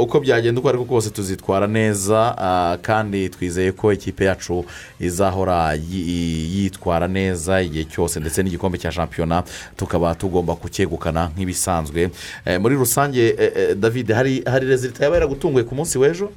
uko 0.01 0.19
byagenda 0.19 0.59
uko 0.59 0.69
ariko 0.69 0.85
kose 0.85 1.09
tuzitwara 1.09 1.67
neza 1.67 2.35
ah, 2.37 2.77
kandi 2.81 3.29
twizeye 3.29 3.71
ko 3.71 3.93
ikipe 3.93 4.25
yacu 4.25 4.65
izahora 4.99 5.73
yi- 5.73 6.63
yitwara 6.63 7.07
neza 7.07 7.61
igihe 7.61 7.85
cyose 7.85 8.19
ndetse 8.19 8.43
n'igikombe 8.43 8.77
cya 8.77 8.91
shampiyona 8.91 9.43
tukaba 9.77 10.15
tugomba 10.15 10.55
kucyegukana 10.55 11.31
nk'ibisanzwe. 11.35 12.09
Eh, 12.45 12.59
muri 12.61 12.75
rusange 12.75 13.27
eh, 13.39 13.51
eh, 13.55 13.75
david 13.75 14.11
hari 14.11 14.43
hari 14.45 14.67
rezilita 14.67 15.03
yaba 15.03 15.15
yaragutunguye 15.15 15.63
ku 15.63 15.75
munsi 15.75 15.97
w'ejo? 15.97 16.31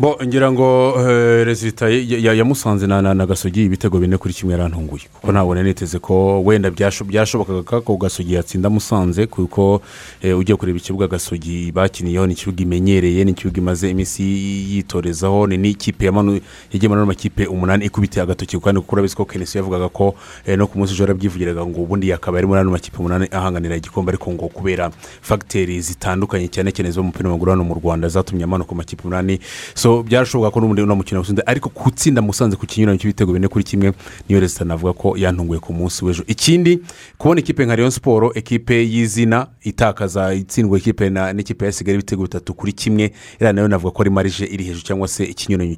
Bo 0.00 0.16
ngira 0.24 0.52
ngo 0.52 0.94
eh, 0.98 1.44
rezilita 1.46 1.88
ya- 1.90 2.32
yamusanze 2.34 2.86
na 2.86 3.26
gasogi 3.26 3.64
ibitego 3.64 3.98
bine 3.98 4.16
kuri 4.16 4.34
kimwe 4.34 4.52
yarantunguye. 4.54 5.02
Kuko 5.12 5.32
ntabwo 5.32 5.54
niteze 5.54 5.98
ko 5.98 6.42
wenda 6.44 6.70
byasho- 6.70 7.04
byashobokaga 7.04 7.80
ko 7.80 7.96
gasogi 7.96 8.34
yatsinda 8.34 8.70
musanze 8.70 9.26
kuko 9.26 9.82
eh, 10.22 10.38
ugiye 10.38 10.56
kureba 10.56 10.78
ikibuga 10.78 11.06
gasogi 11.08 11.72
bakiniyeho 11.72 12.26
ni 12.26 12.32
ikibuga 12.32 12.62
imenyereye 12.62 13.24
ni 13.24 13.30
ikibuga 13.30 13.58
imaze 13.60 13.90
iminsi 13.90 14.22
yitorezaho 14.70 15.46
ni 15.46 15.56
n'ikipe 15.58 16.06
yamanu 16.06 16.40
yagiye 16.72 16.88
muri 16.88 16.98
ano 17.00 17.06
makipe 17.06 17.46
umunani 17.46 17.84
ikubitiye 17.84 18.22
agatoki. 18.22 18.58
Kandi 18.60 18.80
kuko 18.80 18.92
urabizi 18.96 19.16
ko 19.16 19.24
kenesi 19.24 19.58
yavugaga 19.58 19.88
ko 19.88 20.14
eh, 20.46 20.54
no 20.58 20.66
ku 20.70 20.78
munsi 20.78 20.94
ejo 20.94 21.02
yarabyivugiraga 21.10 21.66
ngo 21.66 21.80
ubundi 21.82 22.08
yakaba 22.08 22.38
ari 22.38 22.46
muri 22.46 22.60
ano 22.60 22.70
makipe 22.70 22.98
umunani 22.98 23.26
ahanganira 23.34 23.74
igikombe 23.76 24.10
ariko 24.14 24.30
ngo 24.32 24.46
kubera 24.48 24.90
fagiteri 25.22 25.80
zitandukanye 25.82 26.46
cyane 26.48 26.70
cyane 26.70 26.90
zo 26.94 27.02
mu 27.02 27.10
mupira 27.10 27.28
w'amaguru 27.28 27.50
hano 27.50 27.64
mu 27.64 27.74
rwanda 27.74 28.06
zatumye 28.08 28.44
amanuka 28.46 28.70
mu 28.72 28.76
makipe 28.78 29.02
umunani. 29.02 29.40
So 29.74 29.87
so 29.88 30.02
byarashoboka 30.02 30.50
ko 30.50 30.60
n'ubundi 30.60 30.82
uno 30.82 30.96
mukino 30.96 31.20
watsinze 31.20 31.42
ariko 31.46 31.68
gutsinda 31.72 32.20
musanze 32.22 32.56
ku 32.56 32.66
kinyuranyo 32.66 32.98
cy'ibitego 33.00 33.32
bine 33.32 33.48
kuri 33.48 33.64
kimwe 33.64 33.92
niyo 34.28 34.40
resita 34.40 34.64
navuga 34.64 34.92
ko 34.92 35.16
yantunguye 35.16 35.60
ku 35.60 35.72
munsi 35.72 36.04
w'ejo. 36.04 36.24
Ikindi 36.26 36.78
kubona 37.18 37.40
ikipe 37.40 37.64
nka 37.66 37.76
Rayon 37.76 37.90
siporo 37.90 38.32
ekipe 38.34 38.84
y'izina 38.84 39.46
itakaza 39.64 40.34
itsindwa 40.34 40.78
ikipe 40.78 41.10
na- 41.10 41.32
n'ikipe 41.32 41.64
ya 41.66 41.72
kigali 41.72 41.94
ibitego 41.98 42.22
bitatu 42.22 42.54
kuri 42.54 42.72
kimwe 42.72 43.12
iriya 43.40 43.52
na 43.52 43.60
yo 43.60 43.68
navuga 43.68 43.90
ko 43.96 44.02
ari 44.02 44.10
marije 44.10 44.44
iri 44.44 44.64
hejuru 44.64 44.84
cyangwa 44.84 45.08
se 45.08 45.24
ikinyuranyo 45.24 45.76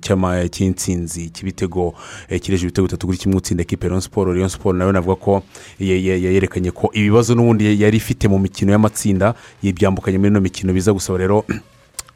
cy'insinzi 0.50 1.30
cy'ibitego 1.30 1.94
eh, 2.28 2.40
kiri 2.40 2.56
hejuru 2.56 2.68
ibitego 2.68 2.86
bitatu 2.86 3.06
kuri 3.06 3.18
kimwe 3.18 3.36
utsinda 3.38 3.62
ekipe 3.62 3.86
Rayon 3.88 4.00
siporo 4.00 4.32
Rayon 4.34 4.48
siporo 4.48 4.78
na 4.78 4.84
yo 4.84 4.92
navuga 4.92 5.16
ko 5.16 5.42
ye- 5.78 6.02
ye- 6.04 6.18
ye- 6.22 6.34
yerekanye 6.34 6.70
ko 6.70 6.90
ibibazo 6.92 7.34
n'ubundi 7.34 7.78
yari 7.82 7.96
ifite 7.96 8.28
mu 8.28 8.38
mikino 8.38 8.72
y'amatsinda 8.72 9.34
yibyambukanye 9.62 10.18
muri 10.18 10.30
ino 10.30 10.40
mikino 10.40 10.72
biza 10.72 10.92
gusaba 10.92 11.18
rero 11.18 11.44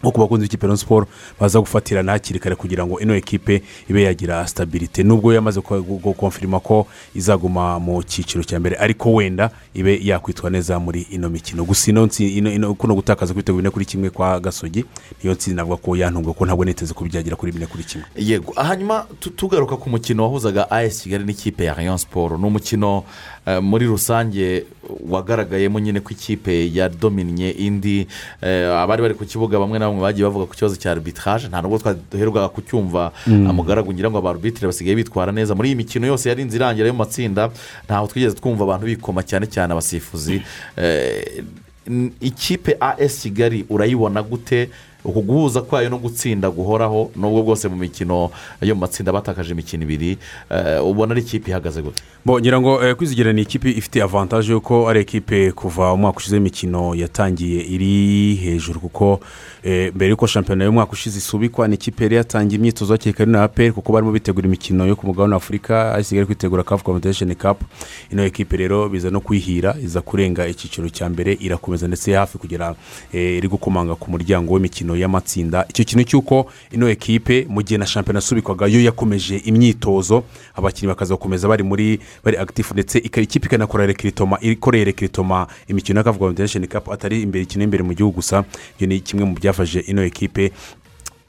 nko 0.02 0.10
ku 0.12 0.20
bakunzi 0.20 0.44
b'ikipe 0.46 0.66
ya 0.66 0.76
siporo 0.76 1.06
baza 1.40 1.60
gufatirana 1.60 2.12
hakiri 2.12 2.38
kare 2.38 2.54
kugira 2.56 2.86
ngo 2.86 3.00
ino 3.00 3.14
ekipe 3.14 3.62
ibe 3.90 4.02
yagira 4.02 4.46
sitabirite 4.46 5.02
nubwo 5.02 5.32
yamaze 5.34 5.60
ko- 5.60 5.80
gu- 5.82 5.98
gukonfirima 6.00 6.60
ko 6.60 6.86
izaguma 7.14 7.78
mu 7.80 8.02
cyiciro 8.02 8.44
cya 8.44 8.60
mbere 8.60 8.76
ariko 8.76 9.12
wenda 9.14 9.50
ibe 9.74 9.98
yakwitwa 10.02 10.50
neza 10.50 10.78
muri 10.78 11.06
ino 11.10 11.28
mikino. 11.30 11.64
Gusa 11.64 11.90
ino 11.90 12.06
nsi- 12.06 12.74
kuno 12.76 12.94
gutakaza 12.94 13.34
bitego 13.34 13.58
bine 13.58 13.70
kuri 13.70 13.84
kimwe 13.84 14.10
kwa 14.10 14.40
gasogi 14.40 14.84
niyo 15.22 15.34
nsinzi 15.34 15.56
navuga 15.56 15.76
ko 15.76 15.96
yantunguwe 15.96 16.34
ko 16.34 16.44
ntabwo 16.46 16.64
niteze 16.64 16.94
ko 16.94 17.04
byagira 17.04 17.36
kuri 17.36 17.52
bine 17.52 17.66
kuri 17.66 17.84
kimwe. 17.84 18.06
Yego 18.16 18.52
hanyuma 18.56 19.06
tu- 19.20 19.30
tugaruka 19.30 19.76
ku 19.76 19.90
mukino 19.90 20.22
wahuzaga 20.22 20.70
as 20.70 21.02
kigali 21.02 21.24
n'ikipe 21.24 21.64
ya 21.64 21.74
rayon 21.74 21.98
siporo 21.98 22.38
ni 22.38 22.44
umukino 22.46 23.04
muri 23.62 23.86
rusange 23.86 24.64
wagaragayemo 25.08 25.78
nyine 25.80 26.00
ko 26.00 26.10
ikipe 26.10 26.70
yadominiye 26.74 27.50
indi 27.50 28.06
eh, 28.42 28.72
abari 28.72 29.02
bari 29.02 29.14
ku 29.14 29.24
kibuga 29.24 29.58
bamwe 29.58 29.78
na 29.78 29.86
bamwe 29.88 30.00
bagiye 30.02 30.24
bavuga 30.24 30.46
ku 30.46 30.54
kibazo 30.56 30.76
cya 30.76 30.92
arbitrage. 30.92 31.48
Nta 31.48 31.62
nubwo 31.62 31.78
twaherukaga 31.78 32.48
kucyumva 32.48 33.12
Mm. 33.26 33.46
amugaragu 33.50 33.92
ngira 33.92 34.10
ngo 34.10 34.18
abarubitire 34.18 34.66
basigaye 34.66 34.96
bitwara 34.96 35.32
neza. 35.32 35.54
Muri 35.54 35.68
iyi 35.68 35.76
mikino 35.76 36.06
yose 36.06 36.28
yari 36.28 36.42
inzira 36.42 36.66
irangira 36.66 36.88
yo 36.88 36.94
mu 36.94 36.98
matsinda 37.04 37.50
ntaho 37.84 38.06
twigeze 38.08 38.34
twumva 38.36 38.64
abantu 38.64 38.86
bikoma 38.86 39.22
cyane 39.22 39.46
cyane 39.46 39.72
abasifuzi. 39.72 40.42
Eh, 40.76 41.44
ikipe 42.20 42.76
as 42.80 43.20
kigali 43.22 43.64
urayibona 43.68 44.22
gute? 44.22 44.68
Uku 45.04 45.22
guhuza 45.22 45.60
kwayo 45.62 45.90
no 45.90 45.98
gutsinda 45.98 46.50
guhoraho 46.50 47.10
nubwo 47.16 47.42
bwose 47.42 47.68
mu 47.68 47.76
mikino 47.76 48.30
yo 48.62 48.74
mu 48.74 48.80
matsinda 48.80 49.12
batakaje 49.12 49.52
imikino 49.52 49.82
ibiri 49.82 50.18
eh, 50.50 50.84
ubona 50.84 51.12
ari 51.12 51.20
ikipe 51.20 51.50
ihagaze 51.50 51.82
gute? 51.82 52.02
Ngira 52.28 52.60
ngo 52.60 52.84
eh, 52.84 52.94
kwizigira 52.96 53.32
ni 53.32 53.42
ikipe 53.42 53.70
ifite 53.70 54.02
avantaje 54.02 54.52
yuko 54.52 54.88
ari 54.88 55.00
ekipe 55.00 55.52
kuva 55.52 55.92
umwaka 55.92 56.16
ushize 56.16 56.36
w'imikino 56.36 56.94
yatangiye 56.94 57.60
iri 57.62 58.34
hejuru 58.34 58.80
kuko 58.80 59.20
eh, 59.62 59.92
mbere 59.94 60.10
y'uko 60.10 60.26
shampiyona 60.26 60.64
y'umwaka 60.64 60.92
ushize 60.92 61.18
isubikwa 61.18 61.68
ni 61.68 61.74
ikipe 61.74 62.02
yari 62.04 62.16
yatangiye 62.16 62.58
imyitozo 62.58 62.92
hakiri 62.94 63.12
kare 63.14 63.30
na 63.30 63.42
aperi 63.42 63.72
kuko 63.72 63.92
barimo 63.92 64.12
bitegura 64.12 64.46
imikino 64.46 64.86
yo 64.86 64.96
ku 64.96 65.06
mugabane 65.06 65.30
wa 65.32 65.36
afurika 65.36 65.92
hasigaye 65.92 66.26
kwitegura 66.26 66.62
kafu 66.62 66.84
komvesheni 66.84 67.34
kapu 67.34 67.64
ino 68.12 68.24
ekipe 68.24 68.56
rero 68.56 68.88
biza 68.88 69.10
no 69.10 69.20
kwihira 69.20 69.76
iza 69.84 70.00
kurenga 70.00 70.46
icyiciro 70.48 70.88
cya 70.88 71.08
mbere 71.08 71.32
irakomeza 71.40 71.86
ndetse 71.88 72.14
hafi 72.14 72.38
kugera 72.38 72.74
iri 73.12 73.48
gukomanga 73.48 73.94
ku 73.94 74.10
muryango 74.10 74.54
w'imikino 74.54 74.93
y'amatsinda. 74.96 75.66
Icyo 75.68 75.84
kintu 75.84 76.04
cy'uko 76.04 76.46
ino 76.72 76.88
ekipe 76.88 77.46
mu 77.48 77.62
gihe 77.62 77.78
na 77.78 77.86
shampiyona 77.86 78.18
yasubikwaga 78.18 78.66
yo 78.66 78.80
yakomeje 78.80 79.36
imyitozo 79.44 80.24
abakinnyi 80.54 80.88
bakaza 80.88 81.14
gukomeza 81.14 81.48
bari 81.48 81.62
muri 81.62 82.00
bari 82.24 82.36
agitifu 82.36 82.74
ndetse 82.74 82.98
ika- 82.98 83.20
ikipe 83.20 83.46
ikanakora 83.46 83.86
rekiritoma 83.86 84.38
ikoreye 84.40 84.84
rekiritoma 84.84 85.46
imikino 85.68 86.00
ya 86.00 86.04
kafu 86.04 86.18
komvesheni 86.18 86.66
kapu 86.66 86.92
atari 86.92 87.22
imbere 87.22 87.42
ikina 87.44 87.64
imbere 87.64 87.82
mu 87.82 87.94
gihugu 87.94 88.14
gusa. 88.16 88.44
Iyo 88.78 88.86
ni 88.88 89.00
kimwe 89.00 89.24
mu 89.24 89.34
byafashe 89.34 89.80
ino 89.80 90.02
ekipe 90.04 90.52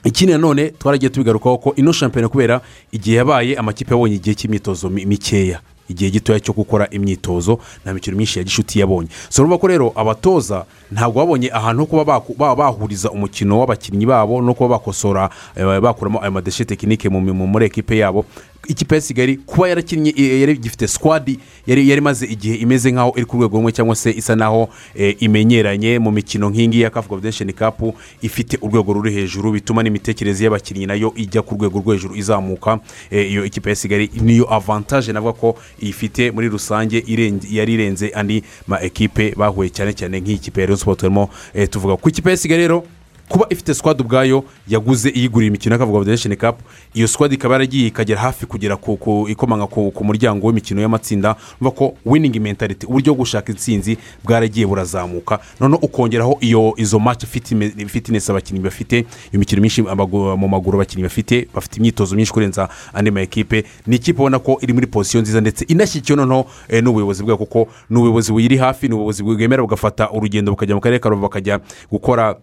ikindi 0.04 0.34
nanone 0.34 0.70
twaragiye 0.70 1.10
tubigarukaho 1.10 1.58
ko 1.58 1.74
ino 1.76 1.92
shampiyona 1.92 2.30
kubera 2.30 2.62
igihe 2.92 3.18
yabaye 3.18 3.56
amakipe 3.58 3.92
yabonye 3.94 4.16
igihe 4.16 4.36
cy'imyitozo 4.36 4.90
mi- 4.90 5.06
mikeya. 5.06 5.62
Igihe 5.90 6.12
gitoya 6.12 6.40
cyo 6.40 6.54
gukora 6.54 6.88
imyitozo 6.92 7.60
nta 7.84 7.94
mikino 7.94 8.18
myinshi 8.18 8.40
ya 8.40 8.44
gishuti 8.46 8.80
yabonye. 8.80 9.10
So 9.30 9.42
urumva 9.42 9.58
ko 9.58 9.68
rero 9.68 9.92
abatoza 9.96 10.66
ntabwo 10.92 11.20
babonye 11.20 11.50
ahantu 11.54 11.86
ho 11.86 12.20
kuba 12.20 12.56
bahuriza 12.56 13.12
umukino 13.12 13.60
w'abakinnyi 13.60 14.06
babo 14.06 14.42
no 14.42 14.54
kuba 14.54 14.70
bakosora 14.80 15.30
eh, 15.56 15.80
bakuramo 15.82 16.22
ayo 16.22 16.32
madeshe 16.32 16.66
tekinike 16.66 17.10
mu 17.10 17.22
mu- 17.22 17.48
muri 17.48 17.66
ekipe 17.66 17.98
yabo. 17.98 18.26
Ikipe 18.68 18.96
ya 18.96 19.02
kigali 19.02 19.38
kuba 19.38 19.70
yarakinnye 19.70 20.14
eh, 20.18 20.42
yari 20.42 20.58
gifite 20.58 20.88
sikwadi 20.88 21.40
yari 21.68 21.88
imaze 21.94 22.26
igihe 22.26 22.56
imeze 22.56 22.92
nk'aho 22.92 23.14
iri 23.16 23.26
ku 23.26 23.38
rwego 23.38 23.58
rumwe 23.58 23.72
cyangwa 23.72 23.96
se 23.96 24.12
isa 24.12 24.36
naho 24.36 24.70
eh, 24.96 25.16
imenyeranye 25.20 26.00
mu 26.00 26.12
mikino 26.12 26.50
nk'ingi 26.50 26.82
ya 26.82 26.90
kafu 26.90 27.10
komvesheni 27.10 27.54
kapu 27.54 27.96
ifite 28.22 28.58
urwego 28.62 28.94
ruri 28.94 29.12
hejuru 29.14 29.52
bituma 29.52 29.84
n'imitekerereze 29.84 30.44
y'abakinnyi 30.44 30.86
na 30.86 30.94
yo 30.94 31.14
ijya 31.16 31.42
ku 31.42 31.56
rwego 31.56 31.80
rwo 31.80 31.94
hejuru 31.94 32.16
izamuka. 32.16 32.80
Eh, 33.12 33.32
iyo 33.32 33.46
ikipe 33.46 33.70
ya 33.70 33.76
kigali 33.76 34.10
niyo 34.22 34.54
avantaje 34.54 35.14
navuga 35.14 35.34
ko 35.34 35.56
ifite 35.80 36.32
muri 36.32 36.50
rusange 36.50 37.04
yari 37.52 37.74
irenze 37.74 38.10
andi 38.10 38.44
ma 38.68 38.82
ekipe 38.82 39.34
bahuye 39.38 39.70
cyane 39.70 39.94
cyane 39.94 40.20
nk'ikipe 40.22 40.62
ya 40.62 40.68
Rayon 40.68 40.78
Sports. 40.80 41.00
Turimo 41.00 41.30
tuvuga 41.70 41.98
ku 41.98 42.10
ikipe 42.10 42.30
ya 42.30 42.38
kigali 42.38 42.62
rero 42.62 42.84
kuba 43.30 43.46
ifite 43.50 43.74
sikwadi 43.74 44.02
ubwayo 44.04 44.44
yaguze 44.68 45.10
iyigurira 45.10 45.48
imikino 45.48 45.76
y'akavuga 45.76 46.00
federation 46.00 46.36
cup. 46.36 46.60
Iyo 46.94 47.08
sikwadi 47.08 47.36
ikaba 47.36 47.54
yaragiye 47.56 47.88
ikagera 47.88 48.20
hafi 48.22 48.46
kugera 48.46 48.78
ku 48.78 49.26
ikomanga 49.30 49.68
ku 49.68 50.04
muryango 50.04 50.48
w'imikino 50.48 50.82
y'amatsinda. 50.82 51.36
Urumva 51.62 51.76
ko 51.78 51.94
winning 52.06 52.40
mentality 52.42 52.86
uburyo 52.86 53.14
bwo 53.14 53.24
gushaka 53.24 53.52
intsinzi 53.52 53.98
bwaragiye 54.24 54.66
burazamuka. 54.68 55.40
Noneho 55.60 55.80
ukongeraho 55.82 56.38
iyo 56.42 56.74
izo 56.78 57.00
match 57.00 57.26
fitness 57.26 58.30
abakinnyi 58.30 58.60
bafite 58.60 59.06
iyo 59.32 59.40
mikino 59.40 59.62
myinshi 59.62 59.82
mu 59.82 60.48
maguru 60.48 60.78
abakinnyi 60.78 61.04
bafite 61.04 61.48
bafite 61.54 61.78
imyitozo 61.78 62.16
myinshi 62.16 62.34
kurenza 62.34 62.70
andi 62.94 63.12
ma 63.12 63.22
ekipe 63.22 63.64
ni 63.88 63.96
ikipe 63.96 64.20
ubona 64.22 64.40
ko 64.40 64.58
iri 64.62 64.74
muri 64.74 64.88
position 64.88 65.22
nziza 65.22 65.42
ndetse 65.42 65.66
inashyigikiwe 65.68 66.16
noneho 66.18 66.46
eh, 66.70 66.84
n'ubuyobozi 66.84 67.24
bwayo 67.24 67.38
kuko 67.38 67.68
ni 67.90 67.98
ubuyobozi 67.98 68.32
buyiri 68.32 68.58
hafi 68.58 68.88
ni 68.88 68.94
ubuyobozi 68.94 69.24
bwemera 69.24 69.62
bugafata 69.64 70.12
urugendo 70.12 70.52
bukajya 70.52 70.76
mu 70.76 70.82
karere 70.82 71.00
ka 71.00 71.10
rubavu 71.10 71.28
bakajya 71.28 71.60
gukora 71.92 72.36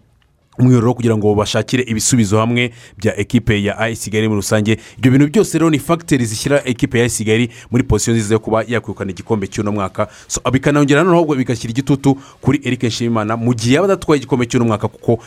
umwiherero 0.59 0.95
kugira 0.95 1.17
ngo 1.17 1.35
bashakire 1.35 1.83
ibisubizo 1.83 2.39
hamwe 2.39 2.73
bya 2.99 3.17
ekipe 3.17 3.63
ya 3.63 3.79
ayi 3.79 3.97
kigali 3.97 4.29
muri 4.29 4.37
rusange. 4.41 4.79
Ibyo 4.99 5.11
bintu 5.11 5.27
byose 5.33 5.59
rero 5.59 5.71
ni 5.71 5.79
fagiteri 5.79 6.25
zishyira 6.25 6.63
ekipe 6.65 6.99
ya 6.99 7.05
ayi 7.05 7.11
kigali 7.11 7.51
muri 7.71 7.83
position 7.85 8.17
nziza 8.17 8.35
yo 8.35 8.41
kuba 8.41 8.65
yakwegukana 8.69 9.11
igikombe 9.11 9.47
cy'uno 9.47 9.73
mwaka. 9.73 10.09
Bikanongera 10.53 11.03
noneho 11.05 11.25
bigashyira 11.35 11.71
igitutu 11.71 12.19
kuri 12.41 12.61
eric 12.65 12.83
nshimimana 12.83 13.37
mu 13.37 13.55
gihe 13.55 13.75
yaba 13.75 13.85
adatwaye 13.85 14.19
igikombe 14.19 14.47
cy'uno 14.47 14.65
mwaka 14.65 14.89
kuko 14.89 15.19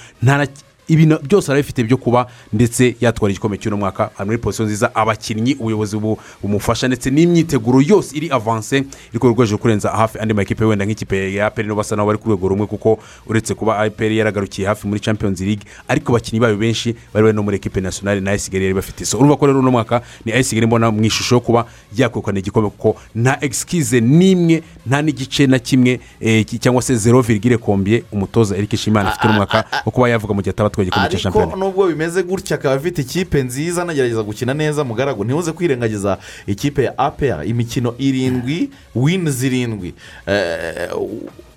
ibintu 0.88 1.19
byose 1.23 1.51
arabifite 1.51 1.83
byo 1.83 1.97
kuba 1.97 2.27
ndetse 2.53 2.95
yatwara 3.01 3.31
igikombe 3.31 3.57
cy'uno 3.57 3.77
mwaka 3.77 4.09
ari 4.17 4.25
muri 4.25 4.38
position 4.38 4.67
nziza 4.67 4.95
abakinnyi 4.95 5.55
ubuyobozi 5.59 5.97
bu- 5.97 6.17
bumufasha 6.41 6.88
ndetse 6.88 7.09
n'imyiteguro 7.09 7.81
yose 7.81 8.17
iri 8.17 8.29
avanse 8.31 8.77
iri 9.11 9.19
ku 9.19 9.27
rwego 9.27 9.41
hejuru 9.41 9.57
kurenza 9.59 9.89
hafi 9.89 10.19
andi 10.19 10.33
makipe 10.33 10.65
wenda 10.65 10.86
nk'ikipe 10.86 11.33
ya 11.33 11.47
aperi 11.47 11.73
basa 11.73 11.95
naho 11.95 12.07
bari 12.07 12.19
ku 12.19 12.29
rwego 12.29 12.47
rumwe 12.47 12.67
kuko 12.67 12.99
uretse 13.27 13.53
kuba 13.53 13.77
aperi 13.79 14.17
yaragarukiye 14.17 14.67
hafi 14.67 14.88
muri 14.88 14.99
champions 14.99 15.39
league 15.41 15.63
ariko 15.88 16.11
abakinnyi 16.11 16.39
bayo 16.39 16.55
benshi 16.57 16.95
bari 17.13 17.23
bari 17.23 17.36
no 17.36 17.43
muri 17.43 17.55
ekipe 17.57 17.81
nasiyonari 17.81 18.21
na 18.21 18.31
ayisigali 18.31 18.63
yari 18.63 18.73
bafite. 18.75 19.05
So 19.05 19.17
urumva 19.17 19.38
ko 19.38 19.47
rero 19.47 19.59
uno 19.59 19.71
mwaka 19.71 20.01
ni 20.25 20.31
ayisigali 20.31 20.67
mbona 20.67 20.91
mu 20.91 21.03
ishusho 21.03 21.36
yo 21.36 21.41
kuba 21.41 21.65
yakwegukana 21.97 22.39
igikombe 22.39 22.69
kuko 22.69 22.95
nta 23.15 23.38
egisikize 23.41 24.01
n'imwe 24.01 24.63
nta 24.88 25.01
n'igice 25.01 25.47
na 25.47 25.59
kimwe 25.59 25.99
eh, 26.21 26.45
cyangwa 26.59 26.81
se 26.81 26.95
zero 26.95 27.21
virgire 27.21 27.57
kombye 27.57 28.03
umutoza 28.11 28.57
eric 28.57 28.75
shimana 28.75 29.09
afite 29.09 29.27
n'umwaka 29.27 29.63
wo 29.86 29.91
kuba 29.91 30.09
yavuga 30.09 30.33
mu 30.33 30.41
gihe 30.41 30.49
ataba 30.51 30.69
atwaye 30.76 30.88
igikombe 30.88 31.09
cya 31.09 31.15
ariko 31.17 31.17
shampiyona. 31.39 31.55
nubwo 31.55 31.88
bimeze 31.88 32.23
gutya 32.23 32.55
akaba 32.59 32.76
afite 32.76 33.01
ikipe 33.01 33.43
nziza 33.43 33.82
anagerageza 33.82 34.23
gukina 34.23 34.53
neza 34.53 34.84
mugaragu 34.84 35.23
ntibuze 35.23 35.51
kwirengagiza 35.51 36.17
ikipe 36.47 36.84
ya 36.84 36.97
apr 36.97 37.47
imikino 37.47 37.95
irindwi 37.97 38.69
wini 38.95 39.32
zirindwi 39.32 39.93
Eh, 40.28 40.89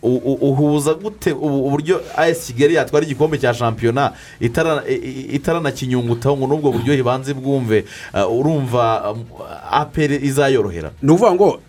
uhuza 0.02 0.94
gute? 0.94 1.32
Ubu- 1.32 1.66
uburyo 1.66 2.00
as 2.16 2.46
kigali 2.46 2.74
yatwara 2.74 3.06
igikombe 3.06 3.38
cya 3.38 3.54
shampiyona 3.54 4.12
itaranakinyungutaho 5.32 6.36
ngo 6.36 6.46
n'ubwo 6.46 6.72
buryohe 6.72 7.02
banze 7.02 7.34
bwumve 7.34 7.84
eh, 8.14 8.30
urumva 8.32 9.14
apr 9.70 10.12
izayorohera? 10.22 10.90
Ni 11.02 11.10
ukuvuga 11.12 11.34
ngo 11.34 11.60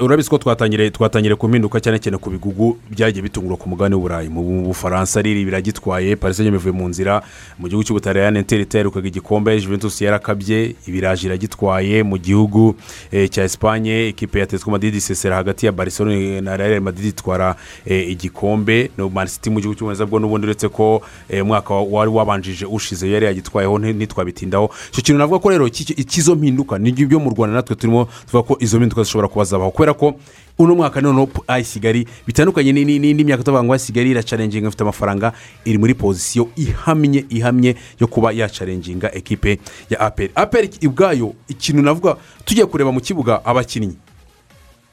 urabizi 0.00 0.30
ko 0.30 0.38
twatangire 0.38 0.90
twatangire 0.90 1.34
ku 1.34 1.48
mpinduka 1.48 1.80
cyane 1.80 1.98
cyane 1.98 2.18
ku 2.18 2.30
bigugu 2.30 2.76
byagiye 2.90 3.22
bitungurwa 3.22 3.56
ku 3.58 3.68
mugabane 3.68 3.94
w'uburayi. 3.94 4.28
Mu 4.28 4.62
bufaransa 4.66 5.22
riri 5.22 5.44
biragitwaye 5.44 6.16
paris 6.16 6.36
saint 6.36 6.50
bivuye 6.52 6.72
mu 6.72 6.88
nzira 6.88 7.22
mu 7.58 7.68
gihugu 7.68 7.82
cy'ubutaliyani 7.84 8.38
enteri 8.38 8.62
itaherukaga 8.62 9.08
igikombe 9.08 9.58
juventus 9.60 10.00
yarakabye 10.00 10.74
ibiraje 10.86 11.26
iragitwaye 11.26 12.02
mu 12.02 12.16
gihugu 12.18 12.76
eh, 13.12 13.28
cya 13.30 13.44
esipanye 13.44 14.08
ekipe 14.08 14.38
ya 14.38 14.44
atletico 14.44 14.70
madrid 14.70 14.94
isesera 14.94 15.36
hagati 15.36 15.66
ya 15.66 15.72
barcelona 15.72 16.40
na 16.40 16.56
real 16.56 16.80
madrid 16.80 17.06
itwara 17.10 17.56
eh, 17.86 18.10
igikombe. 18.10 18.90
No 18.98 19.10
man 19.10 19.26
city 19.26 19.50
mu 19.50 19.60
gihugu 19.60 19.74
cy'ubwongereza 19.74 20.06
bwo 20.06 20.18
n'ubundi 20.20 20.46
uretse 20.46 20.68
ko 20.68 21.02
eh, 21.28 21.42
umwaka 21.42 21.74
wa- 21.74 21.82
wari 21.82 22.10
wabanjije 22.10 22.66
ushize 22.66 23.10
yari 23.10 23.26
yagitwayeho 23.26 23.78
nti- 23.78 23.94
ntitwabitindaho 23.94 24.70
icyo 24.92 25.02
kintu 25.02 25.18
navuga 25.18 25.38
ko 25.42 25.50
rero 25.50 25.66
icy'izo 25.66 26.34
mpinduka 26.38 26.78
ni 26.78 26.92
byo 26.92 27.18
mu 27.20 27.30
rwanda 27.30 27.56
natwe 27.56 27.76
turimo 27.76 28.08
tuvuga 28.30 28.42
ko 28.48 28.56
izo 28.60 28.76
mpinduka 28.78 29.02
zishobora 29.02 29.28
kuba 29.28 29.44
kuzabaho 29.56 29.70
kubera 29.70 29.94
ko 29.94 30.14
uno 30.58 30.74
mwaka 30.74 31.00
noneho 31.00 31.28
ayisi 31.48 31.72
kigali 31.72 32.06
bitandukanye 32.26 32.72
ni- 32.72 32.84
ni- 32.84 32.98
n'indi 32.98 33.24
myaka 33.24 33.42
tuvuga 33.42 33.62
ngo 33.64 33.72
ayisi 33.72 33.86
kigali 33.92 34.10
iracarenginga 34.10 34.68
ifite 34.68 34.80
amafaranga 34.82 35.32
iri 35.64 35.78
muri 35.78 35.94
pozisiyo 35.94 36.48
ihamye 36.56 37.24
ihamye 37.28 37.76
yo 38.00 38.06
kuba 38.06 38.32
yacarenginga 38.32 39.12
ekipe 39.14 39.58
ya 39.90 40.00
aperi 40.00 40.32
aperi 40.34 40.70
ubwayo 40.86 41.34
ikintu 41.48 41.82
navuga 41.82 42.16
tugiye 42.44 42.66
kureba 42.66 42.92
mu 42.92 43.00
kibuga 43.00 43.44
abakinnyi 43.44 43.96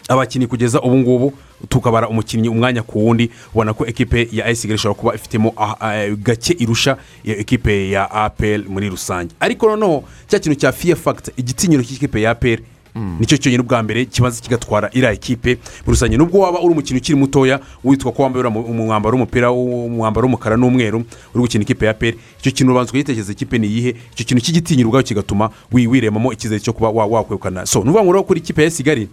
abakinnyi 0.10 0.48
kugeza 0.48 0.82
ubu 0.82 0.98
ngubu 0.98 1.34
tukabara 1.70 2.10
umukinnyi 2.10 2.50
umwanya 2.50 2.84
ku 2.84 3.00
wundi 3.08 3.32
ubona 3.56 3.74
ko 3.74 3.86
ekipe 3.88 4.28
ya 4.32 4.46
ayisi 4.46 4.62
kigali 4.62 4.76
ishobora 4.76 5.00
kuba 5.00 5.16
ifitemo 5.16 5.54
ah, 5.58 5.76
ah, 5.80 6.08
gake 6.12 6.54
irusha 6.60 6.98
iyo 7.24 7.38
ekipe 7.40 7.90
ya 7.90 8.12
aperi 8.12 8.64
muri 8.68 8.90
rusange. 8.90 9.32
Ariko 9.40 9.68
noneho 9.68 10.04
cya 10.28 10.40
kintu 10.40 10.60
cya 10.60 10.72
fiye 10.72 10.96
fagita 10.96 11.32
igitinyiro 11.38 11.84
cy'ikipe 11.84 12.22
ya 12.22 12.32
aperi 12.32 12.64
ni 12.96 13.26
cyo 13.26 13.38
cyonyine 13.38 13.62
ubwa 13.64 13.84
mbere 13.84 14.06
kimaze 14.06 14.42
kigatwara 14.42 14.90
iriya 14.94 15.12
ekipe 15.12 15.58
muri 15.86 15.94
rusange 15.98 16.18
nubwo 16.18 16.40
waba 16.40 16.60
uri 16.62 16.72
umukinnyi 16.74 17.00
ukiri 17.00 17.18
mutoya 17.18 17.60
witwa 17.84 18.12
ko 18.12 18.24
wambaye 18.24 18.46
umwambaro 18.48 19.18
w'umupira 19.18 19.52
umwambaro 19.52 20.26
w'umukara 20.28 20.58
n'umweru 20.58 20.98
uri 21.34 21.42
gukina 21.42 21.64
ikipe 21.64 21.86
ya 21.86 21.94
peri 21.94 22.18
icyo 22.40 22.52
kintu 22.52 22.72
ubanza 22.72 22.90
ukagitekereza 22.90 23.32
ikipe 23.32 23.58
ni 23.58 23.68
iyihe? 23.68 23.96
Icyo 24.14 24.26
kintu 24.26 24.44
cy'igitinyiro 24.44 24.90
ubwayo 24.90 25.04
kigatuma 25.04 25.50
wi- 25.72 25.88
wiremamo 25.88 26.34
icyizere 26.34 26.60
cyo 26.62 26.74
kuba 26.74 26.90
wa- 26.90 27.06
wakwegukana. 27.06 27.66
So 27.66 27.80
ni 27.80 27.90
ukuvuga 27.90 28.04
ngo 28.04 28.12
rero 28.14 28.24
kuri 28.24 28.40
ikipe 28.40 28.64
ya 28.64 28.70
kigali 28.72 29.10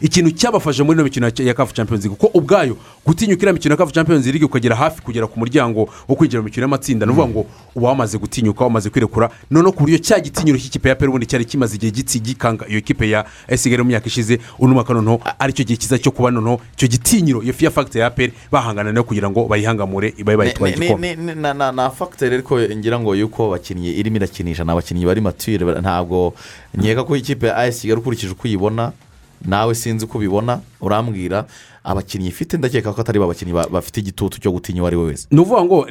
ikintu 0.00 0.30
cyabafasha 0.30 0.84
muri 0.84 0.96
ino 0.96 1.04
mikino 1.04 1.30
ya- 1.38 1.54
kafu 1.54 1.74
champions 1.74 2.04
league 2.04 2.16
kuko 2.18 2.38
ubwayo 2.38 2.76
gutinyuka 3.06 3.42
iriya 3.42 3.52
mikino 3.52 3.72
ya 3.72 3.76
kafu 3.76 3.92
champions 3.92 4.26
league 4.26 4.44
ukagera 4.44 4.76
hafi 4.76 5.02
kugera 5.02 5.26
ku 5.26 5.38
muryango 5.38 5.88
wo 6.08 6.14
kwinjira 6.16 6.40
mu 6.42 6.44
mikino 6.48 6.64
y'amatsinda 6.64 7.06
ni 7.06 7.12
ukuvuga 7.12 7.28
ngo 7.32 7.46
uba 7.74 7.88
wamaze 7.88 8.18
gutinyuka 8.18 8.64
wamaze 8.64 8.90
kwirekura 8.90 9.30
noneho 9.50 9.72
ku 9.72 9.80
buryo 9.84 9.98
cya 9.98 10.20
gitinyiro 10.20 10.58
cy'ikipe 10.58 10.88
ya 10.88 10.94
peri 10.94 11.08
ubundi 11.08 11.26
cyari 11.26 11.44
kimaze 11.44 11.76
igihe 11.76 12.20
gikanga 12.20 12.68
iyo 12.68 12.80
kipe 12.80 13.10
ya 13.10 13.24
esigari 13.48 13.82
mu 13.82 13.88
myaka 13.88 14.06
ishize 14.06 14.38
uno 14.58 14.74
mwaka 14.74 14.94
noneho 14.94 15.20
ari 15.38 15.52
cyo 15.52 15.64
gihe 15.64 15.76
cyiza 15.76 15.98
cyo 15.98 16.10
kuba 16.12 16.30
noneho 16.30 16.60
icyo 16.76 16.88
gitinyiro 16.88 17.42
iyo 17.42 17.52
fiya 17.52 17.70
fagita 17.70 17.98
ya 18.00 18.10
peri 18.10 18.32
bahangana 18.52 18.92
na 18.92 18.98
yo 19.00 19.04
kugira 19.04 19.30
ngo 19.30 19.44
bayihangamure 19.48 20.14
babe 20.18 20.36
bayitwaye 20.36 20.74
igikombe 20.74 21.16
na- 21.16 21.54
fagiteri 21.90 22.34
ariko 22.34 22.58
ngira 22.60 23.00
ngo 23.00 23.14
yuko 23.14 23.46
abakinnyi 23.46 23.90
irimo 24.00 24.16
irakinisha 24.16 24.64
ni 24.64 24.70
abakinnyi 24.70 25.06
bari 25.06 25.20
matire 25.20 25.64
ntabwo 25.80 26.34
nkeka 26.74 27.04
ko 27.04 27.16
ikipe 27.16 27.46
ya 27.46 27.56
ayesi 27.56 27.80
kigali 27.80 28.00
ukurikije 28.00 28.32
uko 28.32 28.44
uyibona 28.48 28.92
nawe 29.44 29.74
sinzi 29.74 30.04
uko 30.04 30.18
ubibona 30.18 30.60
urambwira. 30.80 31.44
Abakinnyi 31.84 32.28
ifite 32.28 32.56
ndakeka 32.58 32.92
ko 32.92 33.00
atari 33.00 33.18
ba 33.20 33.26
bakinnyi 33.26 33.52
ba- 33.52 33.66
bafite 33.72 34.00
igitutu 34.00 34.40
cyo 34.40 34.52
gutinya 34.52 34.80
uwo 34.82 34.86
ari 34.86 34.96
we 34.96 35.04
wese. 35.04 35.26
Ni 35.30 35.40
ukuvuga 35.40 35.64
ngo 35.64 35.86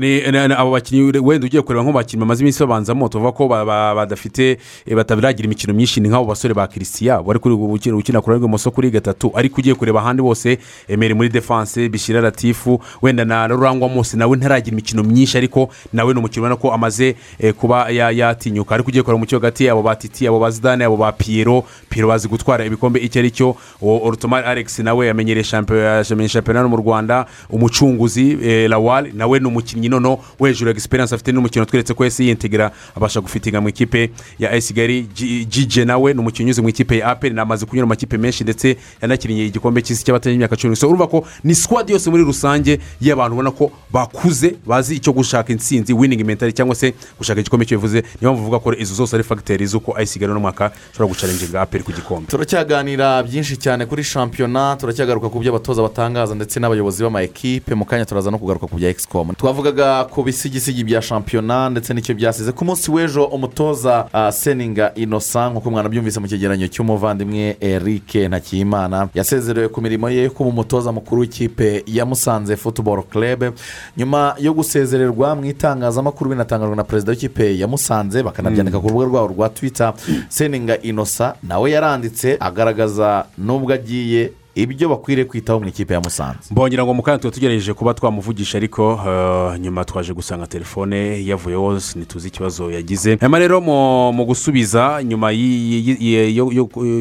abo 0.58 0.72
bakinnyi 0.72 1.18
wenda 1.20 1.46
ugiye 1.48 1.62
kureba 1.62 1.84
nk'abakinnyi 1.84 2.20
bamaze 2.22 2.42
iminsi 2.44 2.60
babanzamo 2.60 3.10
tuvuga 3.10 3.32
ko 3.32 3.48
ba- 3.48 3.66
ba- 3.66 3.96
badafite 3.96 4.58
eh, 4.86 4.96
bataragira 4.96 5.46
imikino 5.46 5.74
myinshi 5.74 6.00
ni 6.02 6.10
nk'abo 6.10 6.26
basore 6.26 6.54
ba 6.54 6.68
kirisitiya 6.68 7.24
bari 7.24 7.40
kuri 7.40 7.56
ukina 7.56 7.96
ukina 7.98 8.22
ku 8.22 8.30
ruhande 8.30 8.46
rw'ibumoso 8.46 8.72
kuri 8.72 8.92
gatatu 8.92 9.32
ariko 9.36 9.62
ugiye 9.62 9.76
kureba 9.76 10.00
ahandi 10.02 10.22
bose 10.22 10.58
emeri 10.88 11.14
muri 11.14 11.30
defanse 11.30 11.90
bishyira 11.90 12.22
latifu 12.22 12.80
wenda 13.02 13.26
na 13.26 13.48
rurangwa 13.48 13.90
mose 13.90 14.18
nawe 14.18 14.38
ntaragira 14.38 14.74
imikino 14.74 15.04
myinshi 15.04 15.38
ariko 15.38 15.70
nawe 15.94 16.14
ni 16.14 16.20
umukino 16.20 16.46
ubona 16.46 16.56
ko 16.56 16.72
amaze 16.74 17.16
eh, 17.40 17.54
kuba 17.54 17.90
ya- 17.90 18.12
yatinyuka. 18.12 18.76
Ariko 18.76 18.90
ugiye 18.90 19.04
kureba 19.04 19.20
mu 19.20 19.26
kibuga 19.26 19.48
hagati 19.48 19.70
abo 19.70 19.82
ba 19.82 19.96
titi 19.96 20.28
abo 20.28 20.40
ba 20.40 20.52
zidane 20.52 20.86
abo 20.86 20.98
ba 20.98 21.12
piyero 21.12 21.64
piyero 21.90 22.08
bazi 22.08 22.28
gutwara 22.28 22.66
ibikombe 22.66 23.00
icyo 23.00 23.20
ari 23.20 23.32
cyo. 23.32 23.56
Orutomari 23.82 24.46
alex 24.48 24.80
nawe 24.80 25.08
yamenyereye 25.08 25.44
shampiyona 25.44 25.79
yamenyereye 25.82 26.30
shampiyona 26.30 26.60
hano 26.60 26.70
mu 26.70 26.78
rwanda 26.78 27.26
umucunguzi 27.50 28.38
eh, 28.44 28.70
lawal 28.70 29.12
nawe 29.14 29.40
ni 29.40 29.46
umukinnyi 29.48 29.90
noneho 29.90 30.20
wo 30.40 30.48
hejuru 30.48 30.70
ya 30.70 30.72
egisperiyanse 30.72 31.16
afite 31.16 31.32
n'umukino 31.32 31.66
tweretse 31.66 31.94
ko 31.94 32.04
yesi 32.04 32.28
yintegra 32.28 32.72
abasha 32.96 33.22
gufitinga 33.22 33.62
mu 33.62 33.70
ikipe 33.70 34.10
ya 34.40 34.56
esigari 34.56 35.04
jije 35.50 35.86
nawe 35.86 36.14
ni 36.14 36.20
umukinnyi 36.20 36.46
unyuze 36.50 36.62
mu 36.62 36.70
ikipe 36.70 36.98
ya 36.98 37.08
aperi 37.08 37.36
namaze 37.36 37.66
kunyura 37.66 37.86
mu 37.86 37.90
makipe 37.90 38.18
menshi 38.18 38.44
ndetse 38.44 38.78
yanakiniye 39.02 39.46
igikombe 39.46 39.82
cy'isi 39.82 40.04
cy'abatari 40.06 40.36
imyaka 40.36 40.56
cumi 40.56 40.74
n'itanu 40.74 40.90
urumva 40.90 41.08
ko 41.08 41.26
ni 41.44 41.56
sikwadi 41.56 41.92
yose 41.94 42.10
muri 42.10 42.24
rusange 42.24 42.80
y'abantu 43.02 43.34
ubona 43.34 43.52
ko 43.52 43.72
bakuze 43.94 44.56
bazi 44.68 44.96
icyo 44.96 45.14
gushaka 45.14 45.52
intsinzi 45.54 45.94
winingi 45.94 46.24
mentali 46.24 46.54
cyangwa 46.54 46.76
se 46.76 46.94
gushaka 47.18 47.40
igikombe 47.42 47.64
icyo 47.66 47.78
bivuze. 47.78 48.04
Niyo 48.22 48.34
mpamvu 48.34 48.42
uvuga 48.42 48.60
ko 48.60 48.74
izo 48.74 48.94
zose 48.96 49.16
ari 49.16 49.24
fagiteri 49.24 49.66
z'uko 49.68 50.00
esigari 50.00 50.32
uno 50.32 50.40
mwaka 50.40 50.72
ishobora 50.92 51.10
gucarenginga 51.14 51.62
aperi 51.62 51.84
ku 51.84 51.92
gikombe. 51.92 52.28
Turacyaganira 52.28 53.24
byinshi 53.24 53.58
cyane 53.58 53.86
kuri 53.86 54.04
shampiyona 54.04 54.76
turacyagaruka 54.80 55.30
ku 55.30 55.40
byo 55.40 55.52
abatoza 55.70 55.82
batangaza 55.82 56.36
ndetse 56.36 56.60
n'abayobozi 56.60 57.04
b'ama 57.04 57.22
ekipe 57.22 57.76
mu 57.76 57.86
kanya 57.86 58.06
turaza 58.06 58.32
no 58.32 58.38
kugaruka 58.38 58.68
ku 58.68 58.76
bya 58.76 58.90
egisikomu 58.90 59.34
twavugaga 59.34 60.04
ku 60.10 60.24
bisigisigi 60.24 60.84
bya 60.84 61.02
shampiyona 61.02 61.70
ndetse 61.70 61.94
n'icyo 61.94 62.16
byasize. 62.16 62.52
Ku 62.52 62.66
munsi 62.66 62.92
w'ejo 62.92 63.26
umutoza 63.26 64.08
ah, 64.14 64.32
seninga 64.32 64.94
inosa 64.96 65.50
nk'uko 65.50 65.72
mwanabyumvise 65.72 66.20
mu 66.20 66.28
cyegeranyo 66.28 66.68
cy'umuvandimwe 66.68 67.58
eric 67.62 68.16
ntakiyimana 68.16 69.10
yasezerewe 69.14 69.68
ku 69.70 69.82
mirimo 69.82 70.10
ye 70.10 70.30
kuba 70.30 70.50
umutoza 70.50 70.92
mukuru 70.92 71.22
w'ikipe 71.22 71.84
ya 71.88 72.06
musanze 72.06 72.56
futuboro 72.58 73.04
kerebe 73.04 73.52
nyuma 73.98 74.36
yo 74.40 74.54
gusezererwa 74.54 75.36
mu 75.36 75.46
itangazamakuru 75.46 76.30
binatangajwe 76.30 76.76
na 76.76 76.84
perezida 76.84 77.12
w'ikipe 77.12 77.58
ya 77.58 77.68
musanze 77.68 78.24
bakanabyandika 78.24 78.80
ku 78.80 78.88
rubuga 78.88 79.06
rwabo 79.06 79.28
rwa 79.34 79.50
twita 79.50 79.94
seninga 80.30 80.82
inosa 80.82 81.36
nawe 81.44 81.72
yaranditse 81.72 82.38
agaragaza 82.40 83.26
n'ubwo 83.38 83.74
agiye 83.74 84.32
ibyo 84.64 84.90
bakwiriye 84.90 85.26
kwitaho 85.26 85.60
mu 85.60 85.68
ikipe 85.68 85.94
ya 85.94 86.00
musanze. 86.02 86.40
Mbongera 86.52 86.84
ngo 86.84 86.94
mu 86.94 87.02
kanya 87.04 87.18
tuba 87.18 87.32
tugerageje 87.34 87.74
kuba 87.74 87.94
twamuvugisha 87.94 88.58
ariko 88.58 89.00
eh, 89.08 89.60
nyuma 89.60 89.86
twaje 89.86 90.14
gusanga 90.14 90.48
telefone 90.48 91.26
yavuyeho 91.26 91.74
ntituzi 91.96 92.28
ikibazo 92.28 92.72
yagize. 92.72 93.16
Hanyuma 93.16 93.40
rero 93.40 93.62
mu 93.62 94.26
gusubiza 94.26 95.04
nyuma 95.04 95.32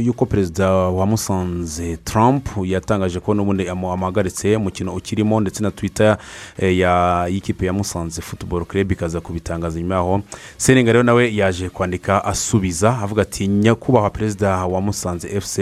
y'uko 0.05 0.27
perezida 0.27 0.71
wa 0.71 1.07
musanze 1.07 1.97
trump 1.97 2.49
yatangaje 2.65 3.21
ko 3.21 3.35
n'ubundi 3.35 3.69
amu- 3.69 3.93
amuhagaritse 3.93 4.57
umukino 4.57 4.95
ukirimo 4.95 5.41
ndetse 5.41 5.63
na 5.63 5.71
twita 5.71 6.19
eh, 6.59 6.79
y'ikipe 7.31 7.67
ya 7.67 7.73
musanze 7.73 8.23
futuboro 8.23 8.65
club 8.65 8.93
ikaza 8.93 9.21
kubitangaza 9.21 9.81
nyuma 9.81 9.95
yaho. 9.95 10.23
Seninga 10.57 10.93
rero 10.93 11.03
nawe 11.03 11.35
yaje 11.35 11.69
kwandika 11.69 12.25
asubiza 12.25 12.99
avuga 12.99 13.23
ati 13.23 13.47
nyakubahwa 13.49 14.11
perezida 14.11 14.67
wa 14.67 14.81
musanze 14.81 15.41
fc 15.41 15.59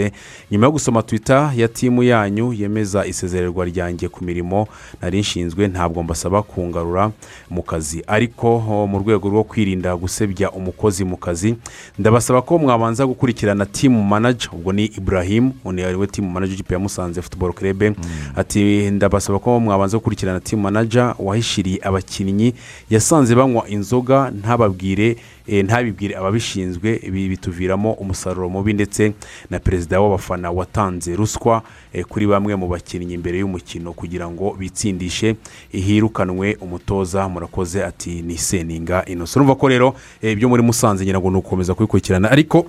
nyuma 0.51 0.65
yo 0.65 0.71
gusoma 0.71 1.01
twita 1.03 1.53
ya 1.55 1.67
timu 1.87 2.03
yanyu 2.03 2.53
yemeza 2.53 3.05
isezererwa 3.05 3.65
ryanjye 3.65 4.09
ku 4.09 4.23
mirimo 4.23 4.67
nari 5.01 5.19
nshinzwe 5.19 5.67
ntabwo 5.67 6.03
mbasaba 6.03 6.41
kungarura 6.43 7.11
mu 7.49 7.63
kazi. 7.63 8.03
Ariko 8.07 8.59
mu 8.91 8.99
rwego 8.99 9.29
rwo 9.29 9.43
kwirinda 9.43 9.95
gusebya 9.95 10.51
umukozi 10.51 11.05
mu 11.05 11.17
kazi 11.17 11.55
ndabasaba 11.99 12.41
ko 12.41 12.57
mwabanza 12.57 13.05
gukurikirana 13.07 13.65
timu 13.65 14.03
manager. 14.03 14.49
Ubwo 14.53 14.73
ni 14.73 14.85
ibrahim 14.85 15.51
we 15.99 16.07
timu 16.07 16.29
manager 16.29 16.51
w'ikipe 16.51 16.73
ya 16.73 16.79
musanze 16.79 17.21
futuboro 17.21 17.53
kerebe 17.53 17.93
ati 18.35 18.91
ndabasaba 18.91 19.39
ko 19.39 19.59
mwabanza 19.59 19.97
gukurikirana 19.97 20.39
timu 20.39 20.61
manager 20.61 21.15
wahishiriye 21.19 21.79
abakinnyi 21.83 22.53
yasanze 22.89 23.35
banywa 23.35 23.67
inzoga 23.69 24.31
ntababwire 24.31 25.17
ntabibwire 25.47 26.15
ababishinzwe 26.17 26.99
ibi 27.03 27.29
bituviramo 27.29 27.91
umusaruro 27.93 28.49
mubi 28.49 28.73
ndetse 28.73 29.13
na 29.49 29.59
perezida 29.59 30.01
w'abafana 30.01 30.51
watanze 30.51 31.15
ruswa 31.15 31.61
eh, 31.93 32.05
kuri 32.05 32.27
bamwe 32.27 32.55
mu 32.55 32.67
bakinnyi 32.67 33.13
imbere 33.13 33.39
y'umukino 33.39 33.93
kugira 33.93 34.27
ngo 34.29 34.55
bitsindishe 34.59 35.35
hirukanwe 35.71 36.57
umutoza 36.61 37.29
murakoze 37.29 37.83
ati 37.85 38.21
ni 38.21 38.37
seninga 38.37 39.05
inoso 39.05 39.39
urumva 39.39 39.55
ko 39.55 39.67
rero 39.67 39.95
eh, 40.21 40.31
ibyo 40.31 40.49
muri 40.49 40.63
musanze 40.63 41.03
ngira 41.03 41.19
ngo 41.19 41.29
ni 41.31 41.37
ugukomeza 41.37 41.73
kubikurikirana 41.73 42.31
ariko 42.31 42.65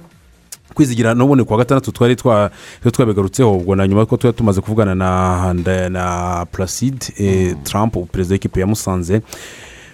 kwizigira 0.75 1.15
n'ubundi 1.15 1.45
kuwa 1.45 1.59
gatandatu 1.59 1.93
twari 1.93 2.15
twa- 2.15 2.51
twari 2.81 2.93
twabigarutseho 2.97 3.53
ubwo 3.57 3.75
na 3.77 3.89
nyuma 3.89 4.07
ko 4.07 4.17
tuba 4.17 4.33
tumaze 4.33 4.61
kuvugana 4.61 4.95
na 4.95 5.55
na- 5.55 5.89
na 5.89 6.47
placide 6.53 7.07
eh, 7.19 7.57
trump 7.65 7.97
perezida 8.13 8.33
w'ikipe 8.35 8.61
ya 8.61 8.67
musanze 8.67 9.21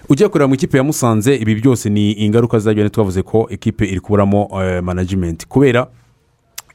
ugiye 0.09 0.29
kureba 0.29 0.49
mu 0.49 0.55
ikipe 0.55 0.77
ya 0.77 0.85
musanze 0.85 1.37
ibi 1.37 1.55
byose 1.55 1.91
ni 1.91 2.13
ingaruka 2.13 2.59
zabyo 2.59 2.89
twavuze 2.89 3.23
ko 3.23 3.47
ikipe 3.51 3.85
iri 3.85 4.01
kuburamo 4.01 4.49
eh, 4.63 4.83
management. 4.83 5.47
Kubera 5.47 5.87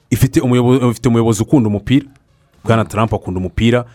ifite 0.09 0.41
umuyobozi 1.07 1.43
ukunda 1.43 1.69
umupira 1.69 2.05
bwana 2.63 2.85
trump 2.85 3.13
akunda 3.13 3.39
umupira 3.39 3.85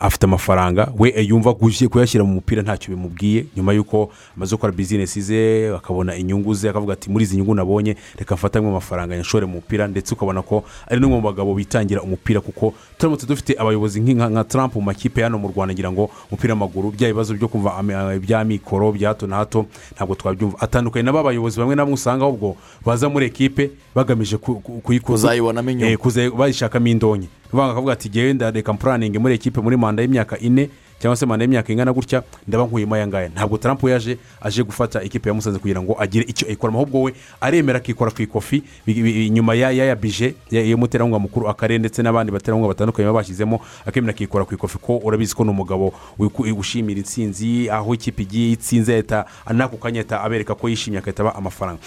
afite 0.00 0.24
amafaranga 0.24 0.92
we 0.98 1.10
yumva 1.26 1.50
gushyi- 1.50 1.88
kuyashyira 1.88 2.24
mu 2.24 2.34
mupira 2.34 2.62
ntacyo 2.62 2.94
bimubwiye. 2.94 3.44
Nyuma 3.56 3.72
y'uko 3.72 4.10
amaze 4.36 4.54
gukora 4.56 4.72
bizinesi 4.72 5.20
ze 5.22 5.72
akabona 5.76 6.14
inyungu 6.16 6.54
ze 6.54 6.68
akavuga 6.70 6.92
ati 6.92 7.10
muri 7.10 7.24
izi 7.24 7.36
nyungu 7.36 7.54
nabonye 7.54 7.96
reka 8.18 8.34
mfatamo 8.34 8.68
amafaranga 8.68 9.14
yashore 9.16 9.46
mu 9.46 9.52
mupira. 9.58 9.86
Ndetse 9.88 10.14
ukabona 10.14 10.42
ko 10.42 10.64
ari 10.86 11.00
n'umwe 11.00 11.16
mu 11.16 11.22
bagabo 11.22 11.54
bitangira 11.54 12.02
umupira 12.02 12.40
kuko 12.40 12.74
turamutse 12.98 13.26
dufite 13.26 13.54
abayobozi 13.58 14.00
nka 14.00 14.44
trump 14.44 14.74
mu 14.74 14.82
makipe 14.82 15.22
hano 15.22 15.38
mu 15.38 15.48
rwanda 15.48 15.74
ngira 15.74 15.92
ngo 15.92 16.10
umupira 16.30 16.54
w'amaguru 16.54 16.90
bya 16.90 17.08
bibazo 17.08 17.34
byo 17.34 17.48
kumva 17.48 17.82
ibya 18.16 18.44
mikoro 18.44 18.92
bya 18.92 19.08
hato 19.08 19.26
na 19.26 19.36
hato 19.36 19.66
ntabwo 19.94 20.14
twabyumva. 20.14 20.56
Atandukanye 20.60 21.02
n'aba 21.02 21.22
bayobozi 21.22 21.58
bamwe 21.58 21.74
na 21.74 21.82
bamwe 21.82 21.94
usanga 21.94 22.24
ahubwo 22.24 22.56
baza 22.86 23.08
muri 23.08 23.26
ekipe 23.26 23.70
bagamije 23.94 24.36
ku- 24.38 24.60
ku- 24.60 24.80
kuyikuza 24.80 25.28
Kuzayibonamo 25.28 25.70
inyungu. 25.70 26.10
Eh, 26.20 26.30
bayishakamo 26.30 26.86
indonke. 26.86 27.28
Ngo 27.54 27.62
akavuga 27.62 27.92
ati 27.92 28.08
ngewe 28.10 28.32
ndareka 28.32 28.72
mpuraningi 28.72 29.18
muri 29.18 29.34
ekipe 29.34 29.60
muri 29.60 29.76
manda 29.76 30.02
y'imyaka 30.02 30.38
ine 30.38 30.68
cyangwa 31.00 31.16
se 31.16 31.26
manda 31.26 31.44
y'imyaka 31.44 31.72
ingana 31.72 31.92
gutya 31.92 32.22
ndaba 32.48 32.64
nkuyemo 32.64 32.94
aya 32.94 33.06
ngaya 33.06 33.28
ntabwo 33.28 33.58
we 33.82 33.92
yaje 33.92 34.18
aje 34.42 34.62
gufata 34.62 35.02
ikipe 35.02 35.28
ya 35.28 35.34
musanze 35.34 35.58
kugira 35.58 35.80
ngo 35.82 35.96
agire 36.00 36.24
icyo 36.28 36.48
ayikoramo 36.48 36.78
ahubwo 36.78 37.02
we 37.02 37.14
aremera 37.40 37.78
akikora 37.78 38.10
ku 38.10 38.22
ikofi 38.22 38.62
bi- 38.86 39.02
bi- 39.02 39.26
inyuma 39.26 39.54
ya 39.54 39.70
ya 39.70 39.84
ya 39.84 39.96
bije 39.96 40.34
y'umuterankunga 40.50 41.18
mukuru 41.18 41.48
akarere 41.48 41.78
ndetse 41.78 42.02
n'abandi 42.02 42.32
baterankunga 42.32 42.68
batandukanye 42.68 43.06
baba 43.06 43.18
bashyizemo 43.22 43.60
akemera 43.86 44.10
akikora 44.12 44.44
ku 44.44 44.54
ikofi 44.54 44.78
ko 44.78 44.98
urabizi 45.04 45.34
ko 45.34 45.44
ni 45.44 45.50
umugabo 45.50 45.94
wishimira 46.18 46.98
intsinzi 47.00 47.70
aho 47.70 47.94
ikipe 47.94 48.22
igiye 48.22 48.52
itsinze 48.52 48.92
leta 48.92 49.24
n'ako 49.54 49.76
kanya 49.76 50.00
ahita 50.00 50.20
abereka 50.20 50.54
ko 50.54 50.68
yishimye 50.68 50.98
agahita 50.98 51.22
aba 51.22 51.34
amafaranga. 51.38 51.80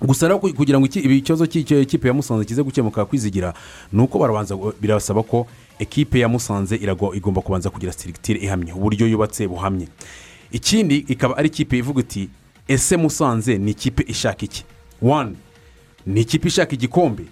Gusa 0.00 0.28
rero 0.28 0.38
kugira 0.38 0.78
ngo 0.80 0.86
ikibazo 0.86 1.46
cy'icyo 1.46 1.80
ekipe 1.80 2.08
ya 2.08 2.14
musanze 2.14 2.44
kize 2.44 2.62
gukemuka 2.62 3.04
kwizigira 3.04 3.54
ni 3.92 4.02
uko 4.02 4.18
barabanza 4.18 4.56
birasaba 4.80 5.22
ko 5.22 5.46
ekipe 5.78 6.18
ya 6.18 6.28
musanze 6.28 6.76
igomba 7.14 7.40
kubanza 7.42 7.70
kugira 7.70 7.92
sirikitire 7.92 8.40
ihamye 8.40 8.72
uburyo 8.72 9.06
yubatse 9.06 9.48
buhamye. 9.48 9.88
Ikindi 10.52 10.96
ikaba 11.08 11.36
ari 11.36 11.48
ikipe 11.48 11.78
ivuga 11.78 12.00
iti 12.00 12.28
ese 12.68 12.96
musanze 12.96 13.58
ni 13.58 13.70
ikipe 13.70 14.04
ishaka 14.08 14.44
iki? 14.44 14.64
Wani 15.02 15.36
ni 16.06 16.20
ikipe 16.20 16.48
ishaka 16.48 16.72
igikombe. 16.74 17.24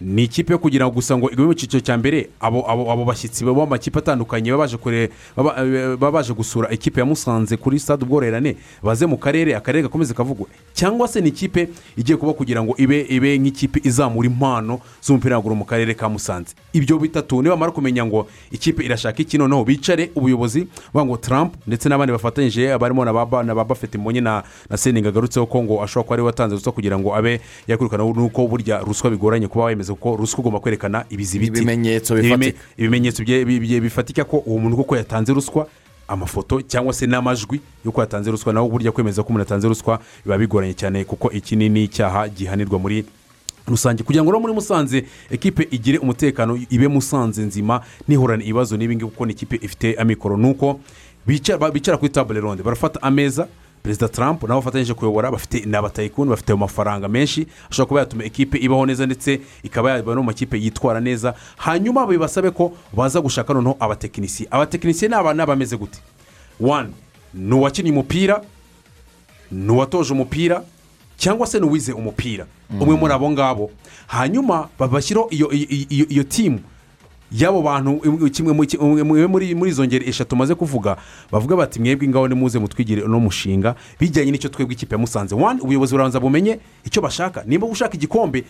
Ni 0.00 0.22
ikipe 0.24 0.52
yo 0.52 0.58
kugira 0.58 0.86
ngo 0.86 0.94
gusa 0.94 1.16
ngo 1.18 1.30
igwe 1.30 1.46
mu 1.46 1.54
cyiciro 1.54 1.80
cya 1.80 1.98
mbere 1.98 2.28
abo 2.40 3.04
bashyitsi 3.04 3.44
baba 3.44 3.64
mu 3.64 3.70
makipe 3.70 3.98
atandukanye 3.98 4.50
eh, 4.50 5.08
baba 5.36 6.10
baje 6.10 6.32
gusura 6.34 6.70
ikipe 6.70 7.00
ya 7.00 7.06
musanze 7.06 7.56
kuri 7.56 7.78
stade 7.78 8.04
ubworoherane 8.04 8.56
baze 8.82 9.06
mu 9.06 9.16
karere 9.18 9.54
akarere 9.56 9.82
gakomeze 9.82 10.14
kavugwe. 10.14 10.46
Cyangwa 10.74 11.08
se 11.08 11.20
ni 11.20 11.28
ikipe 11.28 11.68
igiye 11.96 12.16
kuba 12.18 12.32
kugira 12.32 12.62
ngo 12.62 12.74
ibe 12.76 13.06
ibe 13.08 13.38
nk'ikipe 13.38 13.80
izamura 13.84 14.26
impano 14.26 14.80
z'umupira 15.02 15.36
w'amaguru 15.36 15.54
mu 15.54 15.64
karere 15.64 15.94
ka 15.94 16.08
musanze. 16.08 16.54
Ibyo 16.72 16.98
bitatu 16.98 17.42
nibamara 17.42 17.72
kumenya 17.72 18.06
ngo 18.06 18.26
ikipe 18.50 18.82
irashaka 18.84 19.22
iki 19.22 19.38
noneho 19.38 19.64
bicare 19.64 20.10
ubuyobozi 20.14 20.66
bavuga 20.92 21.04
ngo 21.04 21.16
Trump 21.16 21.54
ndetse 21.66 21.88
n'abandi 21.88 22.12
bafatanyije 22.12 22.78
barimo 22.78 23.04
na 23.04 23.12
ba 23.12 23.64
bafite 23.64 23.98
mbonye 23.98 24.20
na 24.20 24.42
seninga 24.74 25.08
agarutseho 25.08 25.46
ko 25.46 25.62
ngo 25.62 25.82
ashobora 25.82 26.04
kuba 26.04 26.14
ari 26.14 26.22
we 26.22 26.26
watanze 26.26 26.54
ruswa 26.56 26.72
kugira 26.72 26.98
ngo 26.98 27.14
abe 27.14 27.40
yakwirukana 27.68 28.04
nuko 28.04 28.46
burya 28.48 28.78
ruswa 28.78 29.10
bigoranye 29.10 29.48
kuba 29.48 29.64
wemeza 29.64 29.83
ko 29.94 30.16
ruswa 30.16 30.38
ugomba 30.40 30.60
kwerekana 30.60 31.04
ibizibiti 31.10 31.52
Ibimenyetso 31.60 32.16
Ibime- 32.18 32.36
bifatika. 32.38 32.64
ibimenyetso 32.78 33.22
bifatika 33.82 34.24
ko 34.24 34.36
uwo 34.46 34.58
muntu 34.58 34.76
koko 34.76 34.96
yatanze 34.96 35.32
ruswa 35.34 35.66
amafoto 36.08 36.60
cyangwa 36.62 36.92
se 36.92 37.06
n'amajwi 37.06 37.60
y'uko 37.84 38.00
yatanze 38.00 38.30
ruswa 38.30 38.52
naho 38.52 38.68
burya 38.68 38.92
kwemeza 38.92 39.22
ko 39.22 39.28
umuntu 39.28 39.44
yatanze 39.44 39.68
ruswa 39.68 40.00
biba 40.24 40.38
bigoranye 40.38 40.74
cyane 40.74 41.04
kuko 41.04 41.30
iki 41.32 41.56
ni 41.56 41.68
n'icyaha 41.68 42.28
gihanirwa 42.28 42.78
muri 42.78 43.04
rusange. 43.66 44.02
Kugira 44.04 44.22
ngo 44.22 44.30
rero 44.30 44.40
muri 44.40 44.52
musanze 44.52 45.04
ekipe 45.30 45.68
igire 45.70 45.98
umutekano 45.98 46.60
ibe 46.70 46.88
musanze 46.88 47.42
nzima 47.42 47.80
nihorane 48.08 48.44
ibibazo 48.44 48.76
n'ibingibi 48.76 49.10
kuko 49.10 49.26
ni 49.26 49.32
ikipe 49.32 49.56
ifite 49.62 49.96
amikoro. 49.96 50.36
Ni 50.36 50.50
uko 50.50 50.80
bicara 51.26 51.58
ba- 51.58 51.70
bicara 51.72 51.96
kuri 51.96 52.12
tabure 52.12 52.40
ronde 52.40 52.62
barafata 52.62 53.00
ameza 53.02 53.48
perezida 53.84 54.08
Trump 54.08 54.42
nabo 54.42 54.60
bafatanyije 54.60 54.94
kuyobora 54.94 55.30
bafite 55.30 55.60
ni 55.66 55.76
abatayikuni 55.76 56.30
bafite 56.30 56.52
amafaranga 56.52 57.08
menshi 57.08 57.46
ashobora 57.70 57.86
kuba 57.88 58.00
yatuma 58.00 58.24
ekipe 58.24 58.58
ibaho 58.58 58.86
neza 58.86 59.06
ndetse 59.06 59.40
ikaba 59.62 59.90
yaba 59.90 60.14
no 60.14 60.20
mu 60.22 60.26
makipe 60.26 60.56
yitwara 60.58 61.00
neza. 61.00 61.34
Hanyuma 61.56 62.06
bibasabe 62.06 62.50
ko 62.50 62.72
baza 62.96 63.20
gushaka 63.20 63.52
noneho 63.54 63.76
abatekinisiye 63.80 64.48
abatekinisiye 64.50 65.08
ni 65.08 65.14
abantu 65.14 65.46
bameze 65.46 65.76
gute? 65.76 65.98
Wani 66.60 66.94
ni 67.34 67.54
uwakinnye 67.54 67.90
umupira 67.90 68.40
ni 69.52 69.70
uwatoje 69.72 70.12
umupira 70.12 70.62
cyangwa 71.16 71.46
se 71.46 71.60
ni 71.60 71.66
uwize 71.66 71.92
umupira? 71.92 72.46
Umwe 72.80 72.96
muri 72.96 73.12
abo 73.12 73.30
ngabo. 73.30 73.70
Hanyuma 74.06 74.68
babashyiraho 74.78 75.28
iyo 75.30 75.52
iyo- 75.52 75.86
iyo- 75.88 76.06
iyo 76.08 76.22
timu 76.24 76.60
y'abo 77.34 77.62
bantu 77.62 78.00
im- 78.04 78.30
kimwe 78.30 78.52
muri 79.26 79.68
izo 79.70 79.84
ngeri 79.84 80.08
eshatu 80.08 80.36
maze 80.36 80.54
kuvuga 80.54 80.96
bavuga 81.32 81.56
bati 81.56 81.80
mwebwe 81.80 82.08
ngaho 82.08 82.28
nimuze 82.28 82.58
mutwigire 82.58 83.02
uno 83.02 83.20
mushinga 83.20 83.74
bijyanye 84.00 84.30
n'icyo 84.30 84.48
twebwe 84.50 84.74
ikipe 84.74 84.94
ya 84.94 84.98
musanze 84.98 85.34
wani 85.34 85.60
ubuyobozi 85.60 85.92
burabanza 85.92 86.20
bumenye 86.20 86.58
icyo 86.86 87.02
bashaka. 87.02 87.42
Nimba 87.46 87.66
ushaka 87.66 87.94
igikombe 87.94 88.44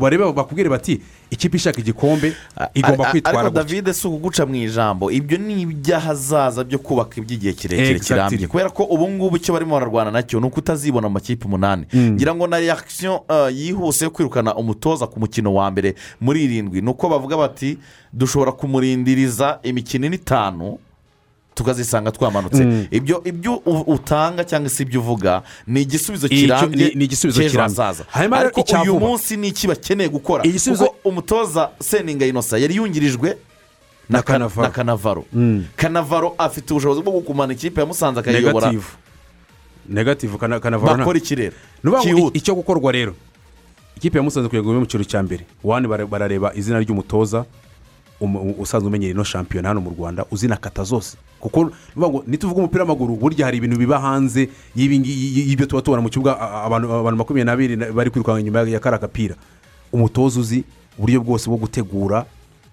barebe 0.00 0.32
bakubwire 0.32 0.68
bati 0.68 1.00
ikipe 1.30 1.56
ishaka 1.56 1.80
igikombe 1.80 2.32
igomba 2.74 3.04
Ar- 3.04 3.10
kwitwara 3.10 3.38
ariko 3.40 3.50
gutya. 3.50 3.64
David 3.64 3.92
si 3.92 4.06
ukuguca 4.08 4.46
mu 4.48 4.54
ijambo. 4.54 5.10
Ibyo 5.10 5.38
ni 5.38 5.62
iby'ahazaza 5.62 6.64
byo 6.64 6.78
kubaka 6.78 7.20
iby'igihe 7.20 7.52
kirekire 7.52 7.98
kirambye. 8.00 8.46
Kubera 8.46 8.70
ko 8.70 8.84
ubu 8.84 9.08
ngubu 9.08 9.36
icyo 9.36 9.52
barimo 9.54 9.74
bararwana 9.74 10.10
na 10.10 10.22
cyo 10.22 10.40
ni 10.40 10.46
uko 10.46 10.58
utazibona 10.60 11.08
mu 11.08 11.14
makipe 11.14 11.44
umunani. 11.44 11.84
Mm. 11.92 12.12
ngira 12.16 12.34
ngo 12.34 12.46
na 12.46 12.58
reakisiyo 12.58 13.20
yihuse 13.52 14.04
yo 14.04 14.10
kwirukana 14.10 14.54
umutoza 14.54 15.06
ku 15.06 15.20
mukino 15.20 15.54
wa 15.54 15.70
mbere 15.70 15.94
muri 16.20 16.44
irindwi 16.44 16.80
ni 16.80 16.88
uko 16.90 17.08
bavuga 17.08 17.36
bati 17.36 17.78
dushobora 18.12 18.52
kumurindiriza 18.52 19.58
imikino 19.62 20.06
ine 20.06 20.16
itanu 20.16 20.78
tukazisanga 21.54 22.10
twamanutse. 22.10 22.64
Mm. 22.64 22.86
ibyo 22.90 23.22
ibyo 23.24 23.56
utanga 23.86 24.44
cyangwa 24.44 24.70
se 24.70 24.82
ibyo 24.82 25.00
uvuga 25.00 25.42
ni 25.66 25.82
igisubizo 25.82 26.28
kirambye 26.28 26.88
ni- 26.88 26.94
ni 26.94 27.04
igisubizo 27.04 27.40
cy'ejo 27.40 27.60
hazaza. 27.60 28.04
Ariko 28.12 28.60
uyu 28.82 29.00
munsi 29.00 29.36
ni 29.36 29.48
iki 29.48 29.66
bakeneye 29.68 30.08
gukora? 30.08 30.42
Kuko 30.86 30.94
umutoza 31.04 31.70
seninga 31.82 32.26
inosa 32.26 32.58
yari 32.58 32.76
yungirijwe 32.76 33.28
na 34.08 34.18
Na 34.18 34.22
Ka- 34.22 34.32
Kanavaro. 34.32 34.66
na 34.68 34.70
kanavaro 34.70 35.24
Mm. 35.32 36.34
afite 36.38 36.70
ubushobozi 36.72 37.02
bwo 37.02 37.12
gukumana 37.12 37.52
ikipe 37.52 37.80
ya 37.80 37.86
musanze 37.86 38.20
akayiyobora. 38.20 38.66
Negativu 38.72 38.90
negativu 39.88 40.38
kana- 40.38 40.60
kanavaro 40.60 40.96
bakora 40.98 41.18
iki 41.18 41.34
rero? 41.34 41.52
Icyo 42.34 42.54
gukorwa 42.54 42.92
rero. 42.92 43.14
Ikipe 43.96 44.18
ya 44.18 44.22
musanze 44.24 44.48
kugira 44.48 44.62
ngo 44.62 44.70
ibe 44.70 44.78
mu 44.80 44.86
cyiciro 44.86 45.04
cya 45.04 45.22
mbere. 45.22 45.44
Wani 45.64 45.86
bara- 45.88 46.06
barareba 46.06 46.54
izina 46.54 46.78
ry'umutoza. 46.80 47.38
um- 47.38 47.46
usanzwe 48.58 48.88
umenyereye 48.88 49.14
ino 49.14 49.24
shampiyona 49.24 49.68
hano 49.68 49.80
mu 49.80 49.90
rwanda 49.90 50.24
uzi 50.30 50.48
na 50.48 50.56
kata 50.56 50.84
zose 50.84 51.16
kuko 51.40 51.72
nituvuga 52.26 52.58
umupira 52.60 52.84
w'amaguru 52.84 53.16
burya 53.16 53.46
hari 53.46 53.56
ibintu 53.58 53.76
biba 53.78 53.98
hanze 54.00 54.48
y'ibyo 54.76 55.66
tuba 55.66 55.82
tubona 55.82 56.02
mu 56.02 56.08
kibuga 56.08 56.36
abantu 56.40 57.16
makumyabiri 57.16 57.44
n'abiri 57.44 57.76
na- 57.76 57.92
bari 57.92 58.10
kwirukanka 58.10 58.40
inyuma 58.40 58.60
ya 58.68 58.80
kariya 58.80 59.00
gapira 59.00 59.34
umutoza 59.92 60.40
uzi 60.40 60.64
uburyo 60.98 61.20
bwose 61.20 61.48
bwo 61.48 61.56
gutegura 61.56 62.24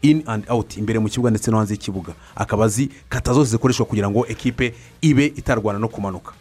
in 0.02 0.24
and 0.28 0.44
out 0.50 0.78
imbere 0.78 1.00
mu 1.00 1.08
kibuga 1.10 1.30
ndetse 1.30 1.52
no 1.52 1.58
hanze 1.58 1.74
y'ikibuga. 1.74 2.14
Akaba 2.36 2.66
azi 2.66 2.90
kata 3.10 3.34
zose 3.34 3.52
zikoreshwa 3.52 3.86
kugira 3.86 4.10
ngo 4.10 4.28
ekipe 4.30 4.74
ibe 5.02 5.26
itarwana 5.26 5.80
no 5.80 5.88
kumanuka. 5.88 6.34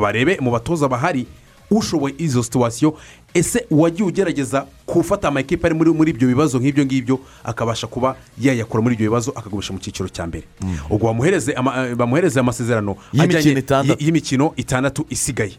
Barebe 0.00 0.38
mu 0.40 0.50
batoza 0.50 0.88
bahari 0.88 1.26
ushoboye 1.70 2.14
izo 2.18 2.42
situwasiyo 2.42 2.96
ese 3.34 3.66
uwagiye 3.70 4.08
ugerageza 4.08 4.66
gufata 4.86 5.28
amakipe 5.28 5.66
ari 5.66 5.74
muri 5.74 6.10
ibyo 6.10 6.28
bibazo 6.28 6.58
nk'ibyo 6.58 6.84
ngibyo 6.84 7.18
akabasha 7.44 7.86
kuba 7.86 8.16
yayakura 8.40 8.82
muri 8.82 8.94
ibyo 8.94 9.10
bibazo 9.10 9.30
akagumisha 9.34 9.72
mu 9.72 9.78
cyiciro 9.78 10.08
cya 10.08 10.26
mbere. 10.26 10.44
Ubwo 10.90 11.06
bamuhereze 11.06 11.52
eh, 11.52 12.40
amasezerano 12.40 12.96
Y'imikino 13.12 14.52
itandatu. 14.56 15.06
isigaye. 15.10 15.58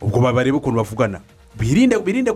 Ubwo 0.00 0.20
ba- 0.20 0.32
barebe 0.32 0.56
ukuntu 0.56 0.76
bavugana. 0.76 1.20
Birinde 1.58 1.98
birinde 1.98 2.32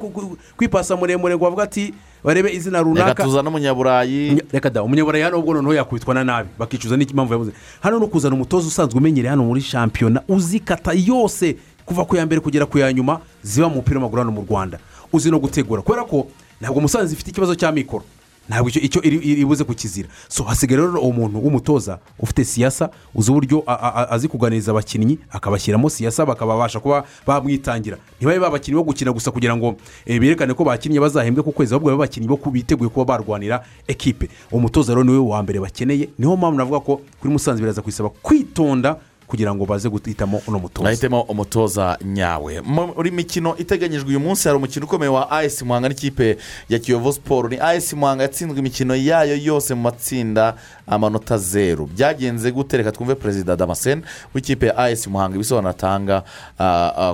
kwipasa 0.56 0.96
muremure 0.96 1.34
ngo 1.36 1.44
bavuga 1.44 1.62
ati 1.62 1.94
barebe 2.24 2.52
izina 2.52 2.78
reka 2.78 2.88
runaka 2.90 3.24
tuza 3.24 3.42
n'umunyaburayi 3.42 4.42
reka 4.52 4.70
da 4.70 4.82
umunyaburayi 4.82 5.24
hano 5.24 5.38
ubwo 5.38 5.54
noneho 5.54 5.74
yakwitwa 5.74 6.14
na 6.14 6.24
nabi. 6.24 6.48
Bakicuza 6.58 6.96
n'impamvu 6.96 7.32
yabuze 7.32 7.52
hano 7.80 7.98
no 7.98 8.06
kuzana 8.06 8.34
umutoza 8.34 8.68
usanzwe 8.68 8.98
umenyereye 8.98 9.30
hano 9.30 9.44
muri 9.44 9.60
shampiyona 9.60 10.20
uzi 10.28 10.60
kata 10.60 10.92
yose 10.92 11.56
kuva 11.86 12.04
ku 12.04 12.16
ya 12.16 12.26
mbere 12.26 12.40
kugera 12.40 12.66
ku 12.66 12.78
ya 12.78 12.92
nyuma 12.92 13.20
ziba 13.42 13.68
mu 13.68 13.74
mupira 13.74 13.96
w'amaguru 14.00 14.22
hano 14.22 14.32
mu 14.32 14.44
rwanda. 14.48 14.78
Uzi 15.12 15.30
no 15.30 15.38
gutegura 15.38 15.82
kubera 15.82 16.04
ko 16.04 16.26
ntabwo 16.60 16.80
musanze 16.80 17.14
ifite 17.14 17.30
ikibazo 17.30 17.54
cya 17.54 17.72
mikoro. 17.72 18.04
Ntabwo 18.48 18.68
icyo 18.68 19.00
ibuze 19.02 19.64
kukizira. 19.64 20.08
So 20.28 20.44
hasigaye 20.44 20.80
rero 20.80 21.00
uwo 21.00 21.12
muntu 21.12 21.38
w'umutoza 21.44 21.98
ufite 22.18 22.44
siyasa 22.44 22.90
uzi 23.14 23.30
uburyo 23.30 23.62
azi 24.10 24.28
kuganiriza 24.28 24.70
abakinnyi 24.70 25.18
akabashyiramo 25.30 25.88
siyasa 25.90 26.26
bakabasha 26.26 26.80
kuba 26.80 27.04
bamwitangira. 27.26 27.96
Ntibabe 28.16 28.38
babakinnyi 28.38 28.76
bo 28.76 28.84
gukina 28.84 29.12
gusa 29.12 29.30
kugira 29.30 29.56
ngo 29.56 29.76
eh, 30.06 30.20
berekane 30.20 30.52
ko 30.54 30.64
bakinnye 30.64 31.00
bazahembwe 31.00 31.42
ku 31.42 31.52
kwezi 31.52 31.72
ahubwo 31.74 31.90
babe 31.90 32.04
abakinnyi 32.04 32.28
bo 32.28 32.36
biteguye 32.50 32.88
kuba 32.92 33.04
barwanira 33.16 33.64
ekipe. 33.88 34.28
Uwo 34.52 34.60
mutoza 34.60 34.92
rero 34.92 35.04
ni 35.04 35.10
we 35.12 35.18
wa 35.18 35.42
mbere 35.42 35.60
bakeneye. 35.60 36.08
Niho 36.18 36.36
mpamvu 36.36 36.58
navuga 36.58 36.80
ko 36.80 37.00
kuri 37.20 37.32
musanze 37.32 37.60
biraza 37.64 37.82
kwisaba 37.82 38.08
kwitonda 38.08 38.96
kugira 39.26 39.54
ngo 39.54 39.66
baze 39.66 39.88
guhitamo 39.88 40.42
uno 40.46 40.58
mutoza. 40.58 40.84
Bahitemo 40.84 41.22
umutoza 41.22 41.98
nyawe. 42.04 42.60
Muri 42.60 43.10
mikino 43.10 43.56
iteganyijwe 43.56 44.08
uyu 44.08 44.20
munsi 44.20 44.48
hari 44.48 44.56
umukino 44.56 44.86
ukomeye 44.86 45.10
wa 45.10 45.30
as 45.30 45.62
muhanga 45.62 45.88
n'ikipe 45.88 46.36
ya 46.68 46.78
kiyovu 46.78 47.12
siporo 47.12 47.48
ni 47.48 47.58
as 47.60 47.92
muhanga 47.92 48.22
yatsinzwe 48.22 48.58
imikino 48.58 48.96
yayo 48.96 49.36
yose 49.36 49.74
mu 49.74 49.82
matsinda 49.82 50.54
amanota 50.86 51.38
zeru. 51.38 51.86
Byagenze 51.86 52.52
gute? 52.52 52.76
Reka 52.76 52.92
twumve 52.92 53.14
perezida 53.14 53.56
damascene 53.56 54.02
w'ikipe 54.34 54.66
ya 54.66 54.76
as 54.76 55.06
muhanga 55.06 55.34
ibisobanuro 55.36 55.70
atanga 55.70 56.22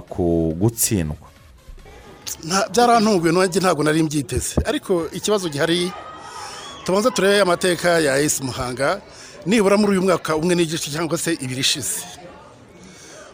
ku 0.08 0.54
gutsindwa. 0.58 1.16
Byarantunguye 2.72 3.32
nanjye 3.32 3.60
ntabwo 3.60 3.82
nari 3.84 4.02
mbyiteze. 4.02 4.60
Ariko 4.64 5.06
ikibazo 5.12 5.48
gihari 5.48 5.92
tubanza 6.84 7.10
turebe 7.10 7.40
amateka 7.40 7.98
ya 8.00 8.18
esi 8.18 8.42
muhanga. 8.42 9.00
Nibura 9.46 9.76
muri 9.76 9.92
uyu 9.92 10.02
mwaka 10.02 10.36
umwe 10.36 10.54
n'igice 10.54 10.90
cyangwa 10.90 11.18
se 11.18 11.30
ibiri 11.44 11.60
ishize. 11.60 12.04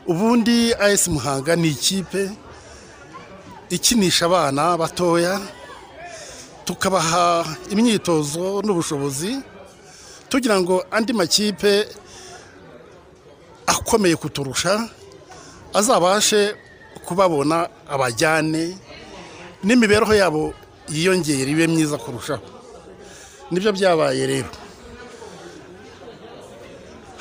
Ubundi 0.06 0.70
esi 0.86 1.10
muhanga 1.10 1.56
ni 1.56 1.68
ikipe 1.74 2.30
ikinisha 3.70 4.26
abana 4.26 4.76
batoya 4.78 5.40
tukabaha 6.64 7.44
imyitozo 7.70 8.62
n'ubushobozi 8.64 9.38
tugira 10.30 10.60
ngo 10.60 10.84
andi 10.90 11.12
makipe 11.12 11.88
akomeye 13.66 14.16
kuturusha 14.16 14.88
azabashe 15.74 16.54
kubabona 17.06 17.66
abajyane 17.90 18.78
n'imibereho 19.66 20.14
yabo 20.14 20.54
yiyongere 20.88 21.50
ibe 21.50 21.66
myiza 21.66 21.98
kurushaho. 21.98 22.46
Nibyo 23.50 23.70
byabaye 23.74 24.26
rero. 24.26 24.50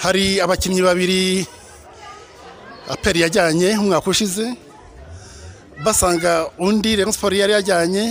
Hari 0.06 0.38
abakinnyi 0.42 0.82
babiri 0.86 1.48
aperi 2.94 3.20
yajyanye 3.26 3.74
umwaka 3.82 4.10
ushize. 4.10 4.54
Basanga 5.84 6.46
undi 6.62 6.96
Rayon 6.96 7.14
yari 7.34 7.54
yajyanye. 7.54 8.06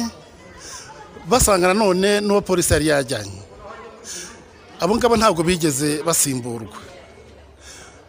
Basanga 1.30 1.68
nanone 1.70 2.20
n'uwo 2.20 2.40
polisi 2.42 2.72
yari 2.72 2.86
yajyanye. 2.90 3.38
Abo 4.80 4.96
ngabo 4.96 5.14
ntabwo 5.16 5.42
bigeze 5.46 6.02
basimburwa. 6.02 6.74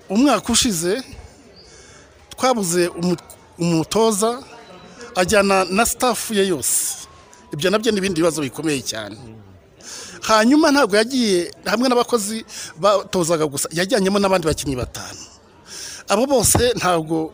Umwaka 0.10 0.50
ushize 0.54 1.04
twabuze 2.34 2.88
umu- 2.90 3.22
umutoza 3.60 4.42
ajyana 5.16 5.66
na 5.70 5.86
sitafu 5.86 6.34
ye 6.34 6.48
yose. 6.48 7.06
Ibyo 7.54 7.70
na 7.70 7.78
byo 7.80 7.92
ni 7.92 7.98
ibindi 8.02 8.22
bibazo 8.22 8.42
bikomeye 8.42 8.82
cyane. 8.82 9.16
Hanyuma 10.28 10.72
ntabwo 10.74 10.96
yagiye 10.98 11.52
hamwe 11.66 11.86
n'abakozi 11.90 12.46
batozaga 12.82 13.46
gusa 13.46 13.68
yajyanyemo 13.72 14.18
n'abandi 14.20 14.46
bakinnyi 14.48 14.76
batanu. 14.76 15.22
Abo 16.10 16.26
bose 16.26 16.74
ntabwo 16.80 17.34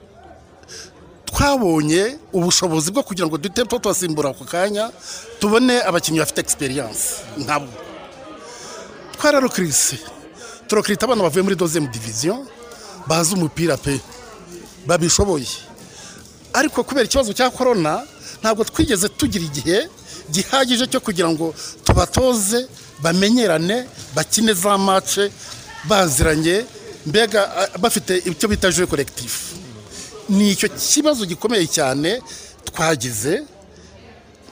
twabonye 1.30 2.20
ubushobozi 2.36 2.92
bwo 2.92 3.04
kugira 3.04 3.28
ngo 3.28 3.38
duhite 3.40 3.64
tubasimbura 3.64 4.30
ako 4.36 4.44
kanya 4.44 4.92
tubone 5.40 5.80
abakinnyi 5.88 6.20
bafite 6.20 6.40
egisperiyanse 6.44 7.08
nkabo 7.40 7.72
twararukirise 9.16 9.98
turokirita 10.68 11.06
abana 11.06 11.24
bavuye 11.24 11.44
muri 11.44 11.56
dozemu 11.56 11.88
diviziyo 11.88 12.44
bazi 13.08 13.34
umupira 13.36 13.78
pe. 13.78 14.00
Babishoboye. 14.88 15.48
Ariko 16.54 16.84
kubera 16.84 17.06
ikibazo 17.06 17.34
cya 17.34 17.50
korona 17.50 18.04
ntabwo 18.42 18.64
twigeze 18.64 19.08
tugira 19.10 19.46
igihe 19.46 19.78
gihagije 20.32 20.88
cyo 20.88 21.00
kugira 21.00 21.30
ngo 21.30 21.54
tubatoze 21.84 22.68
bamenyerane 23.02 23.86
bakine 24.16 24.54
za 24.54 24.78
mace 24.78 25.32
baziranye 25.90 26.66
mbega 27.06 27.42
ah, 27.58 27.78
bafite 27.78 28.18
icyo 28.26 28.48
bita 28.50 28.72
jure 28.72 28.86
korekitifu 28.88 29.56
ni 30.30 30.52
icyo 30.52 30.70
kibazo 30.70 31.26
gikomeye 31.26 31.68
cyane 31.68 32.22
twagize 32.66 33.44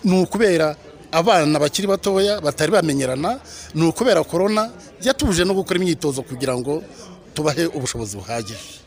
ni 0.04 0.22
ukubera 0.22 0.76
abana 1.12 1.60
bakiri 1.60 1.88
batoya 1.88 2.42
batari 2.42 2.72
bamenyerana 2.72 3.40
ni 3.76 3.84
ukubera 3.88 4.24
korona 4.24 4.70
yatuje 5.02 5.44
no 5.46 5.54
gukora 5.54 5.80
imyitozo 5.80 6.22
kugira 6.22 6.58
ngo 6.58 6.84
tubahe 7.34 7.66
ubushobozi 7.66 8.18
buhagije. 8.18 8.79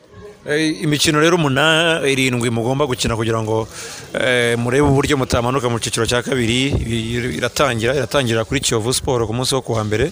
Imikino 0.46 1.20
rero 1.20 1.36
umunani 1.36 2.10
irindwi 2.10 2.50
mugomba 2.50 2.82
gukina 2.86 3.14
kugira 3.14 3.38
ngo 3.42 3.68
eh, 4.14 4.58
murebe 4.58 4.82
uburyo 4.82 5.14
mutamanuka 5.16 5.70
mu 5.70 5.78
cyiciro 5.78 6.02
cya 6.06 6.22
kabiri. 6.22 6.74
Iratangira 7.38 7.94
iratangirira 7.94 8.42
kuri 8.44 8.58
kiyovu 8.60 8.90
siporo 8.92 9.26
ku 9.26 9.32
munsi 9.34 9.54
wo 9.54 9.62
kuwa 9.62 9.84
mbere. 9.86 10.10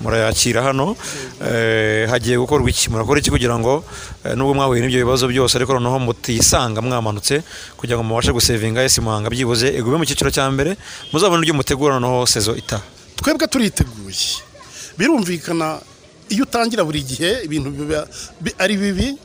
Murayakira 0.00 0.62
hano. 0.62 0.94
Eh, 1.42 2.06
hagiye 2.08 2.38
gukorwa 2.38 2.70
iki? 2.70 2.90
Murakora 2.94 3.18
iki 3.18 3.30
kugira 3.34 3.58
ngo 3.58 3.82
eh, 4.24 4.36
nubwo 4.38 4.54
mwahuye 4.54 4.80
n'ibyo 4.86 5.02
bibazo 5.02 5.26
byose 5.26 5.58
ariko 5.58 5.74
noneho 5.74 5.98
mutisanga 5.98 6.78
mwamanutse 6.78 7.42
kugira 7.76 7.98
ngo 7.98 8.04
mubashe 8.06 8.30
gusevinga 8.30 8.86
esi 8.86 9.00
muhanga 9.02 9.30
byibuze 9.34 9.66
igume 9.74 9.98
mu 9.98 10.06
cyiciro 10.06 10.30
cya 10.30 10.46
mbere 10.46 10.78
muzabone 11.10 11.42
uburyo 11.42 11.54
mutegura 11.58 11.98
noneho 11.98 12.22
sezo 12.30 12.54
itaha 12.54 12.86
twebwe 13.18 13.46
turiteguye. 13.50 14.46
Birumvikana 14.94 15.82
iyo 16.30 16.46
utangira 16.46 16.86
buri 16.86 17.02
gihe 17.02 17.42
ibintu 17.50 17.70
biba 17.74 18.06
bi- 18.38 18.54
ari 18.62 18.76
bibi 18.78 19.18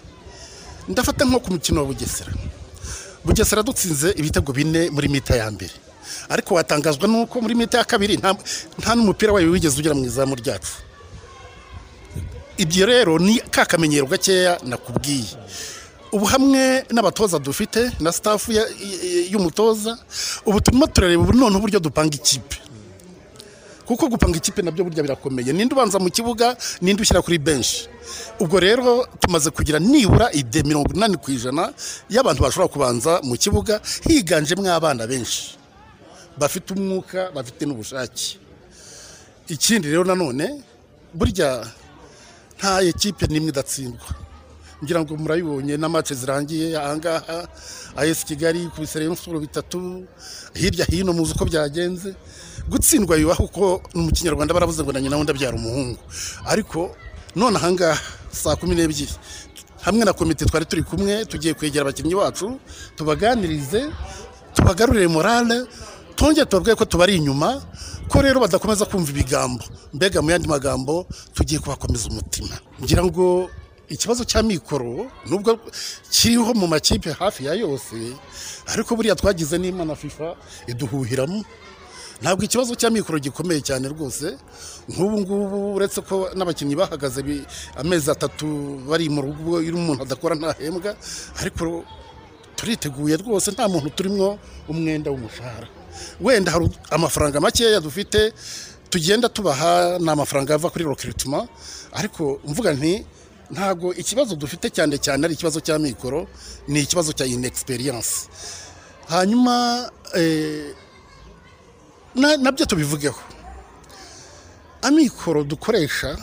ndafata 0.88 1.26
nko 1.26 1.40
ku 1.40 1.52
mukino 1.54 1.82
wa 1.82 1.88
bugesera. 1.88 2.32
Bugesera 3.26 3.64
dutsinze 3.64 4.12
ibitego 4.16 4.54
bine 4.54 4.90
muri 4.90 5.08
mita 5.10 5.36
ya 5.36 5.52
mbere. 5.52 5.74
Ariko 6.30 6.56
watangazwa 6.56 7.08
nuko 7.08 7.42
muri 7.42 7.56
mita 7.56 7.78
ya 7.78 7.84
kabiri 7.84 8.18
nta 8.18 8.96
n'umupira 8.96 9.34
wayo 9.34 9.52
wigeze 9.52 9.80
ugera 9.80 9.96
mu 9.96 10.06
izamu 10.06 10.36
ryacu 10.36 10.74
ibyo 12.58 12.86
rero 12.86 13.20
ni 13.20 13.38
ka 13.54 13.66
kamenyero 13.66 14.08
gakeya 14.08 14.58
nakubwiye. 14.66 15.30
Ubu 16.12 16.26
hamwe 16.26 16.86
n'abatoza 16.90 17.40
dufite 17.40 17.92
na 18.00 18.12
sitafu 18.12 18.52
y'umutoza 19.32 19.98
ubu 20.46 20.62
turimo 20.62 20.88
turareba 20.88 21.22
ubu 21.24 21.34
noneho 21.34 21.60
uburyo 21.60 21.80
dupanga 21.80 22.16
ikipe. 22.16 22.56
Kuko 23.88 24.08
gupanga 24.12 24.38
ikipe 24.38 24.62
na 24.62 24.72
byo 24.72 24.84
burya 24.84 25.04
birakomeye. 25.04 25.54
Ninde 25.56 25.74
ubanza 25.74 26.00
mu 26.00 26.10
kibuga 26.12 26.58
ninde 26.82 27.02
ushyira 27.02 27.22
kuri 27.24 27.38
benshi 27.40 27.88
ubwo 28.40 28.60
rero 28.60 29.08
tumaze 29.20 29.50
kugira 29.50 29.80
nibura 29.80 30.28
ide 30.32 30.64
mirongo 30.64 30.92
inani 30.94 31.18
ku 31.18 31.32
ijana 31.32 31.72
y'abantu 32.10 32.44
bashobora 32.44 32.68
kubanza 32.68 33.12
mu 33.24 33.36
kibuga 33.40 33.80
higanjemo 34.08 34.68
abana 34.68 35.08
benshi. 35.08 35.56
Bafite 36.38 36.76
umwuka 36.76 37.32
bafite 37.32 37.66
n'ubushake. 37.66 38.38
Ikindi 39.48 39.88
rero 39.90 40.04
nanone 40.04 40.62
burya 41.16 41.64
nta 42.60 42.82
ekipe 42.84 43.26
n'imwe 43.28 43.50
idatsindwa. 43.50 44.08
Ngira 44.84 45.02
ngo 45.02 45.18
murabibonye 45.18 45.78
na 45.78 45.90
match 45.90 46.14
zirangiye 46.14 46.78
ahangaha 46.78 47.48
AS 47.98 48.22
Kigali 48.26 48.70
ku 48.76 48.86
Sport 48.86 49.42
bitatu 49.42 50.06
hirya 50.54 50.86
hino 50.86 51.14
muzi 51.14 51.34
uko 51.34 51.46
byagenze. 51.46 52.14
Gutsindwa 52.70 53.18
bibaho 53.18 53.48
kuko 53.48 53.82
mu 53.96 54.12
kinyarwanda 54.12 54.54
baravuze 54.54 54.84
ngo 54.84 54.92
na 54.92 55.02
nyina 55.02 55.18
wundi 55.18 55.32
abyara 55.32 55.56
umuhungu. 55.56 55.98
Ariko 56.46 56.96
none 57.36 57.56
ahangaha 57.58 58.00
saa 58.32 58.56
kumi 58.56 58.76
n'ebyiri 58.76 59.08
hamwe 59.82 60.06
na 60.06 60.14
komite 60.14 60.46
twari 60.46 60.66
turi 60.66 60.84
kumwe 60.84 61.26
tugiye 61.26 61.54
kwegera 61.54 61.82
abakinnyi 61.88 62.16
bacu 62.16 62.60
tubaganirize 62.96 63.88
tubagarurire 64.54 65.08
morale 65.08 65.64
twongere 66.16 66.46
tubabwire 66.46 66.76
ko 66.76 66.86
tubari 66.86 67.16
inyuma 67.16 67.62
ko 68.12 68.22
rero 68.22 68.40
badakomeza 68.40 68.86
kumva 68.86 69.12
ibigambo. 69.12 69.64
Mbega 69.94 70.22
mu 70.22 70.32
yandi 70.32 70.48
magambo 70.48 71.08
tugiye 71.34 71.60
kubakomeza 71.60 72.10
umutima. 72.10 72.56
Ngira 72.84 73.04
ngo 73.06 73.50
ikibazo 73.90 74.24
cya 74.28 74.44
mikoro 74.44 75.08
nubwo 75.30 75.56
kiriho 76.12 76.52
mu 76.54 76.68
makipe 76.68 77.12
hafi 77.16 77.46
ya 77.48 77.54
yose 77.56 77.96
ariko 78.68 78.96
buriya 78.96 79.16
twagize 79.16 79.56
n'imana 79.58 79.96
fifa 79.96 80.36
iduhuhiramo. 80.68 81.44
Ntabwo 82.22 82.42
ikibazo 82.46 82.74
cya 82.76 82.90
mikoro 82.90 83.20
gikomeye 83.20 83.62
cyane 83.62 83.88
rwose. 83.94 84.38
Nk'ubu 84.90 85.16
ngubu 85.22 85.58
uretse 85.78 86.02
ko 86.02 86.30
n'abakinnyi 86.36 86.76
bahagaze 86.76 87.22
amezi 87.78 88.08
atatu 88.12 88.48
bari 88.90 89.10
mu 89.10 89.22
rugo 89.22 89.62
iyo 89.62 89.76
umuntu 89.76 90.02
adakora 90.08 90.36
ntahembwa 90.36 90.96
ariko 91.42 91.84
turiteguye 92.56 93.18
rwose 93.22 93.52
nta 93.52 93.68
muntu 93.70 93.90
turimo 93.94 94.40
umwenda 94.72 95.12
w'umushahara 95.12 95.68
wenda 96.22 96.52
hari 96.52 96.72
amafaranga 96.90 97.38
makeya 97.40 97.80
dufite 97.80 98.34
tugenda 98.90 99.30
tubaha 99.30 100.00
ni 100.00 100.10
amafaranga 100.10 100.56
ava 100.56 100.70
kuri 100.74 100.84
rokirituma 100.88 101.48
ariko 101.94 102.40
mvuga 102.48 102.74
nti 102.74 103.06
ntabwo 103.54 103.94
ikibazo 103.94 104.36
dufite 104.36 104.70
cyane 104.74 104.98
cyane 104.98 105.22
ari 105.26 105.34
ikibazo 105.38 105.60
cya 105.60 105.76
mikoro 105.80 106.28
ni 106.68 106.80
ikibazo 106.82 107.12
cya 107.14 107.26
inexperience. 107.26 108.14
Hanyuma 109.08 109.88
eh, 110.16 110.74
na 112.16 112.52
byo 112.52 112.66
tubivugeho. 112.66 113.20
Amikoro 114.82 115.44
dukoresha 115.44 116.18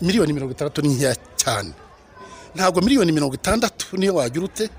miliyoni 0.00 0.32
mirongo 0.32 0.52
itandatu 0.52 0.82
ni 0.82 0.94
nkeya 0.94 1.16
cyane. 1.36 1.72
Ntabwo 2.54 2.80
miliyoni 2.80 3.12
mirongo 3.12 3.34
itandatu 3.34 3.96
niyo 3.96 4.14
wagira 4.14 4.44
ute? 4.44 4.70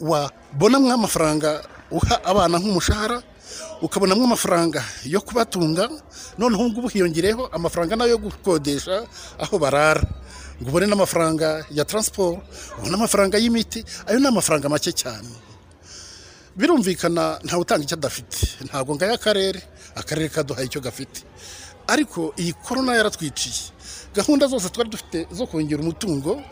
Wabonamo 0.00 0.92
amafaranga 0.92 1.62
uha 1.90 2.24
abana 2.24 2.58
nk'umushahara 2.58 3.22
ukabonamo 3.82 4.24
amafaranga 4.24 4.82
yo 5.04 5.20
kubatunga 5.20 5.90
noneho 6.38 6.64
ngubu 6.70 6.88
hiyongereyeho 6.88 7.46
amafaranga 7.52 7.96
na 7.96 8.04
yo 8.04 8.10
yo 8.10 8.18
gukodesha 8.18 9.04
aho 9.38 9.58
barara. 9.58 10.02
Ngo 10.62 10.68
ubone 10.68 10.86
n'amafaranga 10.86 11.64
ya 11.70 11.84
taransiporo 11.84 12.40
ubone 12.78 12.94
amafaranga 12.94 13.38
y'imiti 13.38 13.84
ayo 14.06 14.18
ni 14.20 14.26
amafaranga 14.26 14.68
make 14.68 14.92
cyane. 14.92 15.28
Birumvikana 16.60 17.40
ntawe 17.44 17.62
utanga 17.64 17.82
icyo 17.84 17.96
adafite. 17.96 18.36
Ntabwo 18.68 18.94
ngayo 18.94 19.14
akarere 19.16 19.60
akarere 19.96 20.28
kaduhaye 20.28 20.66
icyo 20.68 20.80
gafite. 20.80 21.24
Ariko 21.88 22.34
iyi 22.38 22.52
korona 22.52 22.94
yaratwiciye. 22.96 23.72
Gahunda 24.14 24.46
zose 24.46 24.68
twari 24.68 24.90
dufite 24.90 25.26
zo 25.32 25.46
kongera 25.46 25.80
umutungo 25.82 26.42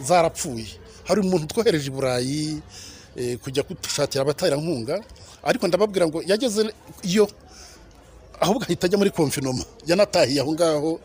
zarapfuye. 0.00 0.66
Hari 1.08 1.20
umuntu 1.20 1.46
twohereje 1.50 1.88
i 1.90 1.94
burayi 1.96 2.62
eh, 3.16 3.38
kujya 3.42 3.62
kudushakira 3.62 4.22
abaterankunga 4.22 5.00
ariko 5.42 5.64
ndababwira 5.68 6.06
ngo 6.06 6.18
yageze 6.26 6.70
iyo 7.02 7.24
ahubwo 8.40 8.64
ahita 8.64 8.86
ajya 8.86 8.98
muri 8.98 9.10
konfinoma. 9.10 9.64
Yanatahiye 9.86 10.40
aho 10.40 10.52
ngaho 10.52 11.00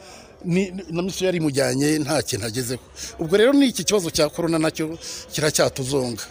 na 0.91 1.01
misiyo 1.05 1.25
yari 1.29 1.37
imujyanye 1.37 1.99
nta 2.03 2.21
kintu 2.21 2.45
agezeho. 2.45 2.81
Ubwo 3.21 3.37
rero 3.37 3.53
ni 3.53 3.67
iki 3.71 3.83
kibazo 3.83 4.09
cya 4.09 4.29
korona 4.29 4.59
na 4.59 4.71
cyo 4.71 4.97
kiracyatuzonga. 5.33 6.23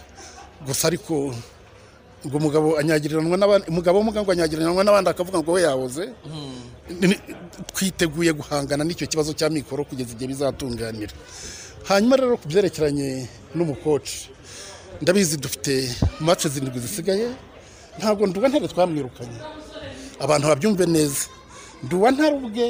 Gusa 0.67 0.87
ariko 0.87 1.33
ngo 2.25 2.35
umugabo 2.37 2.67
anyagiriranwa 2.79 3.37
n'abandi 3.37 3.65
umugabo 3.71 3.95
w'umugabo 3.97 4.27
anyagiriranwa 4.31 4.83
n'abandi 4.85 5.09
akavuga 5.09 5.37
ngo 5.41 5.51
we 5.55 5.61
yahoze. 5.65 6.03
Ni- 7.01 7.19
twiteguye 7.73 8.31
guhangana 8.33 8.83
n'icyo 8.85 9.07
kibazo 9.07 9.31
cya 9.33 9.49
mikoro 9.49 9.81
kugeza 9.89 10.11
igihe 10.13 10.27
bizatunganira. 10.33 11.13
Hanyuma 11.89 12.15
rero 12.21 12.37
ku 12.37 12.45
byerekeranye 12.47 13.25
n'umukoci 13.55 14.29
ndabizi 15.01 15.37
dufite 15.41 15.73
mace 16.21 16.45
zirindwi 16.49 16.79
zisigaye 16.85 17.27
ntabwo 17.97 18.27
nduwa 18.29 18.47
ntare 18.49 18.67
twamwirukanye. 18.69 19.39
Abantu 20.21 20.45
babyumve 20.47 20.85
neza. 20.85 21.25
Nduwa 21.83 22.11
ntare 22.13 22.35
ubwe 22.37 22.65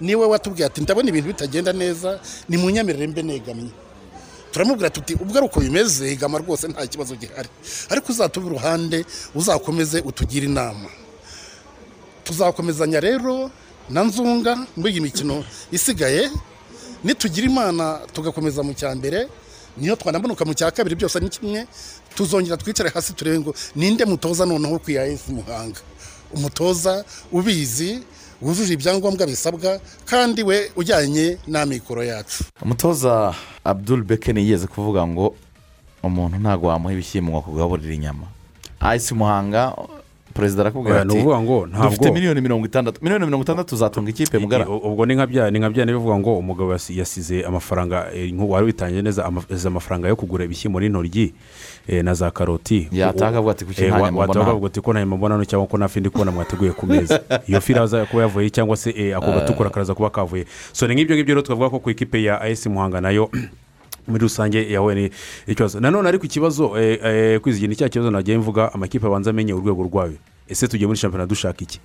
ni 0.00 0.14
we 0.14 0.26
watubwiye 0.26 0.66
ati 0.70 0.80
ndabona 0.86 1.08
ibintu 1.10 1.28
bitagenda 1.34 1.72
neza 1.74 2.20
ni 2.48 2.56
mu 2.60 2.70
nyamirire 2.70 3.06
mbe 3.10 3.22
negamye. 3.26 3.70
Turamubwira 4.54 4.90
tuti 4.90 5.14
ubwo 5.18 5.34
ari 5.38 5.46
uko 5.50 5.58
bimeze 5.60 6.06
higama 6.08 6.38
rwose 6.38 6.68
nta 6.70 6.86
kibazo 6.86 7.16
gihari. 7.18 7.48
Ariko 7.90 8.12
uzatube 8.12 8.46
iruhande 8.46 9.04
uzakomeze 9.34 9.98
utugire 10.06 10.46
inama. 10.46 10.86
Tuzakomezanya 12.24 13.00
rero 13.00 13.50
na 13.90 14.04
nzunga 14.06 14.66
muri 14.76 14.92
iyi 14.94 15.00
mikino 15.00 15.44
isigaye 15.74 16.30
nitugira 17.04 17.46
imana 17.50 18.00
tugakomeza 18.14 18.62
mu 18.62 18.72
cya 18.74 18.94
mbere 18.94 19.28
niyo 19.76 19.96
twanamanuka 19.98 20.44
mu 20.46 20.54
cya 20.54 20.70
kabiri 20.70 20.94
byose 20.96 21.18
ni 21.20 21.28
kimwe 21.28 21.66
tuzongera 22.14 22.56
twicare 22.56 22.88
hasi 22.94 23.12
turebe 23.12 23.38
ngo 23.42 23.52
ninde 23.76 24.04
mutoza 24.06 24.46
noneho 24.46 24.78
ku 24.78 24.90
ya 24.94 25.02
esi 25.06 25.32
muhanga? 25.34 25.80
Umutoza 26.32 27.04
ubizi 27.32 28.00
wujuje 28.44 28.72
ibyangombwa 28.74 29.26
bisabwa 29.26 29.80
kandi 30.04 30.42
we 30.42 30.70
ujyanye 30.76 31.38
n'amikoro 31.48 32.04
yacu. 32.04 32.44
Umutoza 32.62 33.34
abdul 33.64 34.02
bekeni 34.04 34.40
yigeze 34.40 34.66
kuvuga 34.66 35.06
ngo 35.06 35.34
umuntu 36.02 36.36
ntabwo 36.38 36.68
wamuha 36.68 36.92
ibishyimbo 36.94 37.30
ngo 37.32 37.38
akugaburire 37.38 37.94
inyama. 37.94 38.26
Ayisi 38.80 39.14
muhanga 39.14 39.72
perezida 40.34 40.62
arakubwira 40.62 41.00
ati 41.00 41.16
dufite 41.88 42.10
miliyoni 42.10 42.40
mirongo 42.40 42.66
itandatu 42.66 42.98
miliyoni 43.02 43.24
mirongo 43.24 43.42
itandatu 43.44 43.76
zatunga 43.76 44.10
ikipe 44.10 44.38
mugara. 44.38 44.66
ubwo 44.68 45.06
ni 45.06 45.14
nka 45.14 45.26
bya 45.26 45.50
ni 45.50 45.58
nka 45.58 45.70
bya 45.70 45.86
bivuga 45.86 46.18
ngo 46.18 46.38
umugabo 46.38 46.72
yasi- 46.74 46.98
yasize 46.98 47.44
amafaranga 47.46 48.10
eh, 48.14 48.34
wari 48.48 48.66
witangiye 48.66 49.02
neza 49.02 49.24
amafaranga 49.66 50.08
yo 50.08 50.16
kugura 50.16 50.44
ibishyimbo 50.44 50.80
n'intoryi. 50.80 51.32
Na 51.88 52.14
za 52.14 52.30
karoti. 52.30 52.88
Yataha 52.92 53.30
akavuga 53.30 53.52
ati, 53.52 53.64
"Kuki 53.64 53.82
nta 53.82 53.90
nyama 53.90 54.10
mbona? 54.10 54.20
wataha 54.20 54.38
hano?" 54.44 54.50
akavuga 54.50 54.66
ati 54.66 54.80
ko 54.80 54.92
nta 54.92 55.00
nyama 55.00 55.16
mbona 55.16 55.46
cyangwa 55.46 55.66
ko 55.66 55.76
nta 55.78 56.00
ndi 56.00 56.10
kubona 56.10 56.30
mwateguye 56.30 56.72
ku 56.72 56.86
meza. 56.86 57.20
Iyo 57.48 57.60
fi 57.60 57.72
iraza 57.72 58.06
kuba 58.06 58.22
yavuye 58.22 58.50
cyangwa 58.50 58.76
se 58.76 58.90
eh, 58.90 59.16
ako 59.16 59.32
gatukura 59.32 59.70
karaza 59.70 59.94
kuba 59.94 60.10
kavuye. 60.10 60.46
So 60.72 60.86
ni 60.86 60.94
nk'ibyo 60.94 61.16
ngibyo 61.16 61.34
rero 61.34 61.42
twavuga 61.42 61.70
ko 61.70 61.78
ku 61.78 61.90
ikipe 61.90 62.22
ya 62.22 62.40
ayesi 62.40 62.68
muhanga 62.68 63.00
na 63.00 63.10
yo 63.10 63.30
muri 64.08 64.22
rusange 64.22 64.72
yahuye 64.72 65.10
n'ikibazo 65.46 65.80
nanone 65.80 66.08
ariko 66.08 66.24
ikibazo 66.26 66.78
eh, 66.80 67.00
eh, 67.04 67.40
kwizigira 67.40 67.68
ni 67.70 67.76
cya 67.76 67.88
kibazo 67.88 68.10
nagiye 68.10 68.38
mvuga 68.38 68.72
amakipe 68.72 69.06
abanza 69.06 69.30
amenye 69.30 69.52
urwego 69.52 69.82
rwayo. 69.82 70.16
Ese 70.48 70.68
tugiye 70.68 70.86
muri 70.86 70.98
shampiyona 70.98 71.26
dushaka 71.26 71.62
iki? 71.64 71.80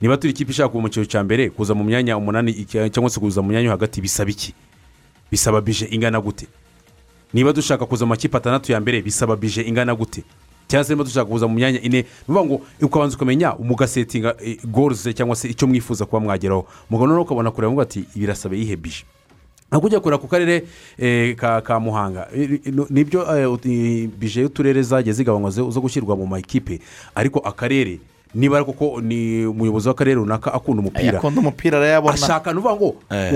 Niba 0.00 0.16
turi 0.16 0.32
ikipe 0.32 0.50
ishaka 0.50 0.78
mu 0.78 0.88
cyiciro 0.88 1.04
cya 1.06 1.24
mbere 1.24 1.50
kuza 1.50 1.74
mu 1.74 1.84
myanya 1.84 2.16
umunani 2.16 2.64
cyangwa 2.64 3.10
se 3.10 3.20
kuza 3.20 3.42
mu 3.42 3.48
myanya 3.48 3.64
yo 3.66 3.70
hagati 3.70 4.00
bisaba 4.00 4.30
iki? 4.30 4.54
Bisaba 5.30 5.60
bije 5.60 5.88
ingana 5.90 6.20
gute? 6.20 6.46
Niba 7.32 7.52
dushaka 7.52 7.86
kuza 7.86 8.04
mu 8.04 8.08
makipe 8.10 8.36
atandatu 8.36 8.72
ya 8.72 8.80
mbere 8.80 9.02
bisaba 9.02 9.36
bije 9.36 9.62
ingana 9.62 9.94
gute? 9.94 10.22
Cyangwa 10.68 10.84
se 10.84 10.92
niba 10.92 11.04
dushaka 11.04 11.26
kuza 11.30 11.46
mu 11.48 11.54
myanya 11.54 11.80
ine 11.80 12.02
ni 12.02 12.06
ukuvuga 12.28 12.44
ngo 12.44 12.60
ukabanza 12.82 13.16
ukamenya 13.16 13.54
mugasetinga 13.58 14.34
goruze 14.64 15.12
cyangwa 15.12 15.36
se 15.36 15.48
icyo 15.48 15.66
mwifuza 15.68 16.04
kuba 16.06 16.20
mwageraho. 16.20 16.66
Mugabo 16.90 17.06
noneho 17.06 17.22
ukabona 17.22 17.50
kureba 17.50 17.72
ngo 17.72 17.80
ati 17.80 18.04
birasaba 18.14 18.54
iyihe 18.56 18.76
bije 18.76 19.04
ntabwo 19.68 19.86
ujya 19.86 20.00
kureba 20.00 20.18
ku 20.22 20.28
karere 20.28 20.64
eh, 20.98 21.34
ka 21.36 21.80
muhanga. 21.80 22.28
Eh, 22.36 22.60
eh, 22.66 22.72
ni 22.90 23.04
byo 23.04 23.26
eh, 23.26 24.08
bije 24.18 24.40
y'uturere 24.40 24.82
zagiye 24.82 25.12
zigabanywa 25.12 25.50
zo 25.50 25.80
gushyirwa 25.80 26.16
mu 26.16 26.26
makipe. 26.26 26.78
Ariko 27.14 27.38
akarere 27.38 27.98
niba 28.34 28.64
koko 28.64 29.00
ni 29.00 29.46
umuyobozi 29.46 29.88
w'akarere 29.88 30.14
runaka 30.14 30.54
akunda 30.54 30.80
umupira. 30.80 31.18
Akunda 31.18 31.40
umupira 31.40 31.78
arayabona. 31.78 32.14
Ashaka 32.14 32.52
ni 32.52 32.58
ukuvuga 32.58 32.76
ngo 32.76 32.94
Eh. 33.10 33.32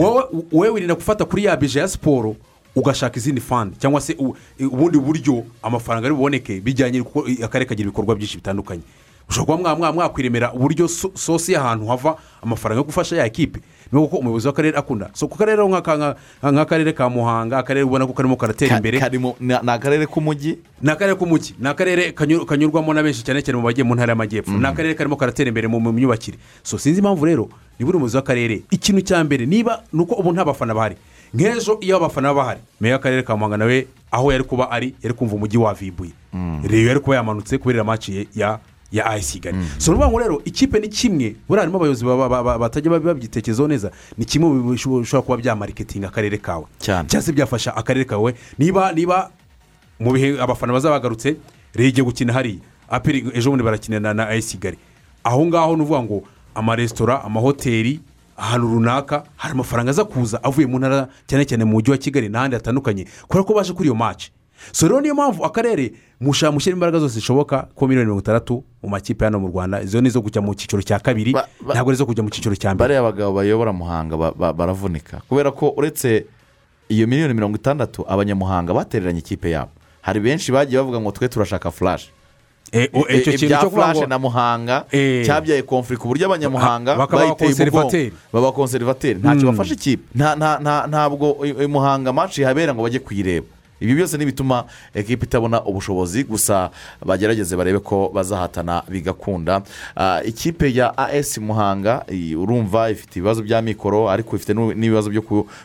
wowe 0.53 0.69
wirinda 0.69 0.95
gufata 0.95 1.25
kuri 1.25 1.45
ya 1.45 1.57
bije 1.57 1.79
ya 1.79 1.89
siporo 1.89 2.37
ugashaka 2.81 3.17
izindi 3.19 3.41
fani 3.41 3.73
cyangwa 3.79 4.01
se 4.01 4.17
ubundi 4.61 4.99
buryo 4.99 5.45
amafaranga 5.63 6.07
ari 6.07 6.15
buboneke 6.15 6.61
bijyanye 6.61 7.03
kuko 7.03 7.27
akarere 7.45 7.69
kagira 7.69 7.89
ibikorwa 7.89 8.15
byinshi 8.15 8.37
bitandukanye. 8.39 8.83
Ushobora 9.29 9.57
kuba 9.59 9.75
mwa- 9.75 9.77
mwa- 9.77 9.93
mwakwiremera 9.93 10.53
uburyo 10.53 10.89
so- 10.89 11.13
sosi 11.15 11.53
y'ahantu 11.53 11.87
hava 11.87 12.17
amafaranga 12.43 12.81
yo 12.81 12.85
gufasha 12.85 13.17
ya 13.17 13.27
ekipe. 13.27 13.61
Niba 13.93 14.05
kuko 14.07 14.17
umuyobozi 14.17 14.47
w'akarere 14.49 14.79
akunda. 14.79 15.11
So 15.13 15.29
ku 15.29 15.37
karere 15.39 15.61
nk'akarere 15.65 16.93
ka 16.97 17.09
muhanga 17.11 17.59
akarere 17.59 17.85
ubona 17.85 18.07
ko 18.07 18.13
karimo 18.13 18.37
karatera 18.37 18.77
imbere. 18.77 18.99
ni 19.41 19.71
akarere 19.71 20.07
k'umujyi 20.07 20.59
ni 20.83 20.91
akarere 20.91 21.15
k'umujyi 21.17 21.55
ni 21.61 21.69
akarere 21.69 22.13
kanyu- 22.13 22.45
kanyurwamo 22.47 22.93
na 22.95 23.03
benshi 23.03 23.23
cyane 23.25 23.43
cyane 23.43 23.59
mu 23.59 23.65
bagiye 23.69 23.85
mu 23.85 23.95
ntara 23.95 24.13
y'amajyepfo. 24.13 24.53
Ni 24.53 24.65
akarere 24.67 24.95
karimo 24.95 25.17
karatera 25.17 25.49
imbere 25.49 25.69
mu 25.69 25.81
myubakire. 25.93 26.39
So 26.63 26.79
sinzi 26.79 27.01
impamvu 27.01 27.25
rero 27.25 27.49
niba 27.79 27.89
uri 27.89 27.97
umuyobozi 28.01 28.17
w'akarere. 28.17 28.63
Ikintu 28.71 29.01
cya 29.05 29.25
mbere 29.25 29.47
niba 29.47 29.83
ni 29.93 30.01
uko 30.01 30.15
ubu 30.15 30.33
nta 30.33 30.45
bafana 30.45 30.75
bahari. 30.75 30.97
Nk'ejo 31.35 31.79
iyo 31.81 31.97
abafana 31.97 32.35
bahari. 32.35 32.61
Meya 32.81 32.95
w'akarere 32.97 33.23
ka 33.23 33.37
muhanga 33.37 33.57
nawe 33.57 33.87
aho 34.11 34.33
yari 34.33 34.45
kuba 34.45 34.71
ari 34.71 34.95
yari 35.03 35.15
kumva 35.15 35.35
umujyi 35.37 35.59
wavibuye 35.59 36.11
rero 36.69 36.89
yari 36.89 37.01
kuba 37.01 37.17
yamanutse 37.17 37.59
kubera 37.59 37.85
maci 37.85 38.29
ya 38.35 38.59
ya 38.93 39.07
ayisi 39.07 39.33
kigali. 39.41 39.59
So 39.79 39.93
ni 39.93 39.99
ukuvuga 39.99 40.09
ngo 40.11 40.19
rero 40.19 40.43
ikipe 40.45 40.79
ni 40.81 40.89
kimwe 40.89 41.37
buriya 41.49 41.61
harimo 41.63 41.77
abayobozi 41.77 42.05
ba- 42.05 42.29
ba- 42.29 42.43
ba- 42.43 42.59
batajya 42.59 42.91
babyitekerezaho 42.91 43.69
neza 43.69 43.91
ni 44.19 44.25
kimwe 44.25 44.49
mu 44.49 44.73
bisho- 44.73 45.01
bishobora 45.01 45.23
kuba 45.23 45.37
byamariketinga 45.37 46.09
akarere 46.09 46.39
kawe. 46.39 46.65
Cyangwa 47.07 47.23
se 47.23 47.33
byafasha 47.33 47.77
akarere 47.77 48.05
kawe. 48.05 48.35
Niba 48.59 48.93
niba 48.93 49.31
mu 50.01 50.13
bihe 50.13 50.41
abafana 50.41 50.73
bazaba 50.73 50.97
bagarutse 50.97 51.37
rege 51.75 51.89
igiye 51.89 52.05
gukina 52.05 52.33
hariya. 52.33 52.61
Aperi 52.89 53.29
ejo 53.37 53.51
bundi 53.51 53.65
barakina 53.65 54.01
na 54.01 54.15
na 54.15 54.29
ayisi 54.29 54.57
kigali. 54.57 54.79
Aho 55.25 55.45
ngaho 55.47 55.77
ni 55.77 55.83
ukuvuga 55.83 56.03
ngo 56.03 56.23
amaresitora 56.55 57.25
amahoteli 57.25 58.01
ahantu 58.39 58.67
runaka 58.75 59.23
hari 59.37 59.53
amafaranga 59.55 59.91
aza 59.91 60.05
kuza 60.05 60.39
avuye 60.45 60.67
mu 60.67 60.79
ntara 60.79 61.09
cyane 61.27 61.45
cyane 61.45 61.65
mu 61.65 61.73
mujyi 61.77 61.91
wa 61.91 61.99
kigali 61.99 62.29
n'ahandi 62.29 62.57
hatandukanye 62.57 63.05
kubera 63.29 63.45
ko 63.45 63.53
baje 63.55 63.73
kuri 63.73 63.89
iyo 63.91 63.95
maci 63.95 64.31
so 64.73 64.89
rero 64.89 65.01
niyo 65.01 65.15
mpamvu 65.15 65.45
akarere 65.45 65.93
mushaka 66.21 66.53
mushyira 66.53 66.75
imbaraga 66.75 66.99
zose 66.99 67.15
zishoboka 67.15 67.69
ko 67.75 67.87
miliyoni 67.87 68.07
mirongo 68.07 68.21
itandatu 68.23 68.65
mu 68.83 68.89
makipe 68.89 69.25
hano 69.25 69.39
mu 69.41 69.49
rwanda 69.49 69.83
izo 69.83 70.01
ni 70.01 70.09
izo 70.09 70.23
kujya 70.23 70.43
mu 70.43 70.55
cyiciro 70.55 70.83
cya 70.83 70.99
kabiri 70.99 71.31
ntabwo 71.67 71.91
ari 71.91 71.95
izo 71.95 72.07
kujya 72.07 72.23
mu 72.23 72.31
cyiciro 72.31 72.55
cya 72.57 72.75
mbere. 72.75 72.79
Bariya 72.89 73.03
bagabo 73.03 73.33
bayobora 73.39 73.73
muhanga 73.73 74.17
ba- 74.17 74.35
ba- 74.35 74.53
baravunika. 74.53 75.23
Kubera 75.29 75.51
ko 75.55 75.71
uretse 75.79 76.27
iyo 76.91 77.07
miliyoni 77.07 77.35
mirongo 77.35 77.57
itandatu 77.57 78.03
abanyamuhanga 78.09 78.75
batereranye 78.75 79.19
ikipe 79.23 79.51
yabo. 79.51 79.71
Hari 80.03 80.21
benshi 80.21 80.53
bagiye 80.53 80.79
bavuga 80.83 81.01
ngo 81.01 81.11
twe 81.15 81.29
turashaka 81.29 81.71
furashi 81.71 82.11
icyo 82.73 83.33
kintu 83.33 83.45
ibya 83.45 83.59
cyo 83.61 83.71
kuvuga 83.71 83.83
furashi 83.83 84.01
ngo- 84.01 84.09
na 84.09 84.19
muhanga 84.19 84.85
Eh. 84.93 85.25
cyabyaye 85.27 85.63
konfuri 85.63 85.97
ku 85.99 86.09
buryo 86.09 86.27
abanyamuhanga 86.27 86.97
bayiteye 86.97 87.53
umugongo. 87.55 88.13
baba 88.33 88.53
konserivateri 88.53 89.19
ntacyo 89.21 89.49
Mm. 89.49 89.57
bafashe 89.57 89.75
ikipe 89.75 90.05
Nta- 90.15 90.37
nta- 90.37 90.59
nta- 90.61 90.87
ntabwo 90.89 91.37
muhanga 91.69 92.13
maci 92.13 92.43
habera 92.45 92.75
ngo 92.75 92.83
bajye 92.83 93.01
kuyireba. 93.01 93.47
Ibi 93.81 93.95
byose 93.95 94.19
ni 94.19 94.27
ibituma 94.27 94.65
ekipa 94.91 95.23
itabona 95.25 95.63
ubushobozi 95.63 96.25
gusa 96.27 96.71
bagerageze 96.99 97.55
barebe 97.57 97.79
ko 97.79 98.11
bazahatana 98.11 98.83
bigakunda. 98.91 99.63
Ah, 99.95 100.19
ikipe 100.27 100.67
ya 100.75 100.91
as 100.99 101.39
muhanga 101.39 102.03
urumva 102.35 102.91
ifite 102.91 103.23
ibibazo 103.23 103.39
bya 103.47 103.63
mikoro 103.63 104.11
ariko 104.11 104.35
ifite 104.35 104.51
n'ibibazo 104.51 105.11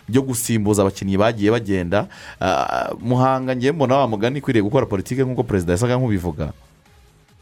byo 0.05 0.21
gusimbuza 0.21 0.85
abakinnyi 0.85 1.17
bagiye 1.17 1.49
bagenda. 1.51 2.05
Ah, 2.39 2.93
muhanga 3.01 3.55
ngiye 3.57 3.71
mbona 3.73 3.97
wa 3.97 4.07
mugani 4.07 4.37
ikwiriye 4.45 4.61
gukora 4.61 4.85
politiki 4.85 5.25
nk'uko 5.25 5.41
perezida 5.43 5.73
yasaga 5.73 5.97
nk'ubivuga. 5.97 6.53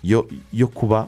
Yo 0.03 0.27
yo 0.53 0.67
kuba 0.67 1.07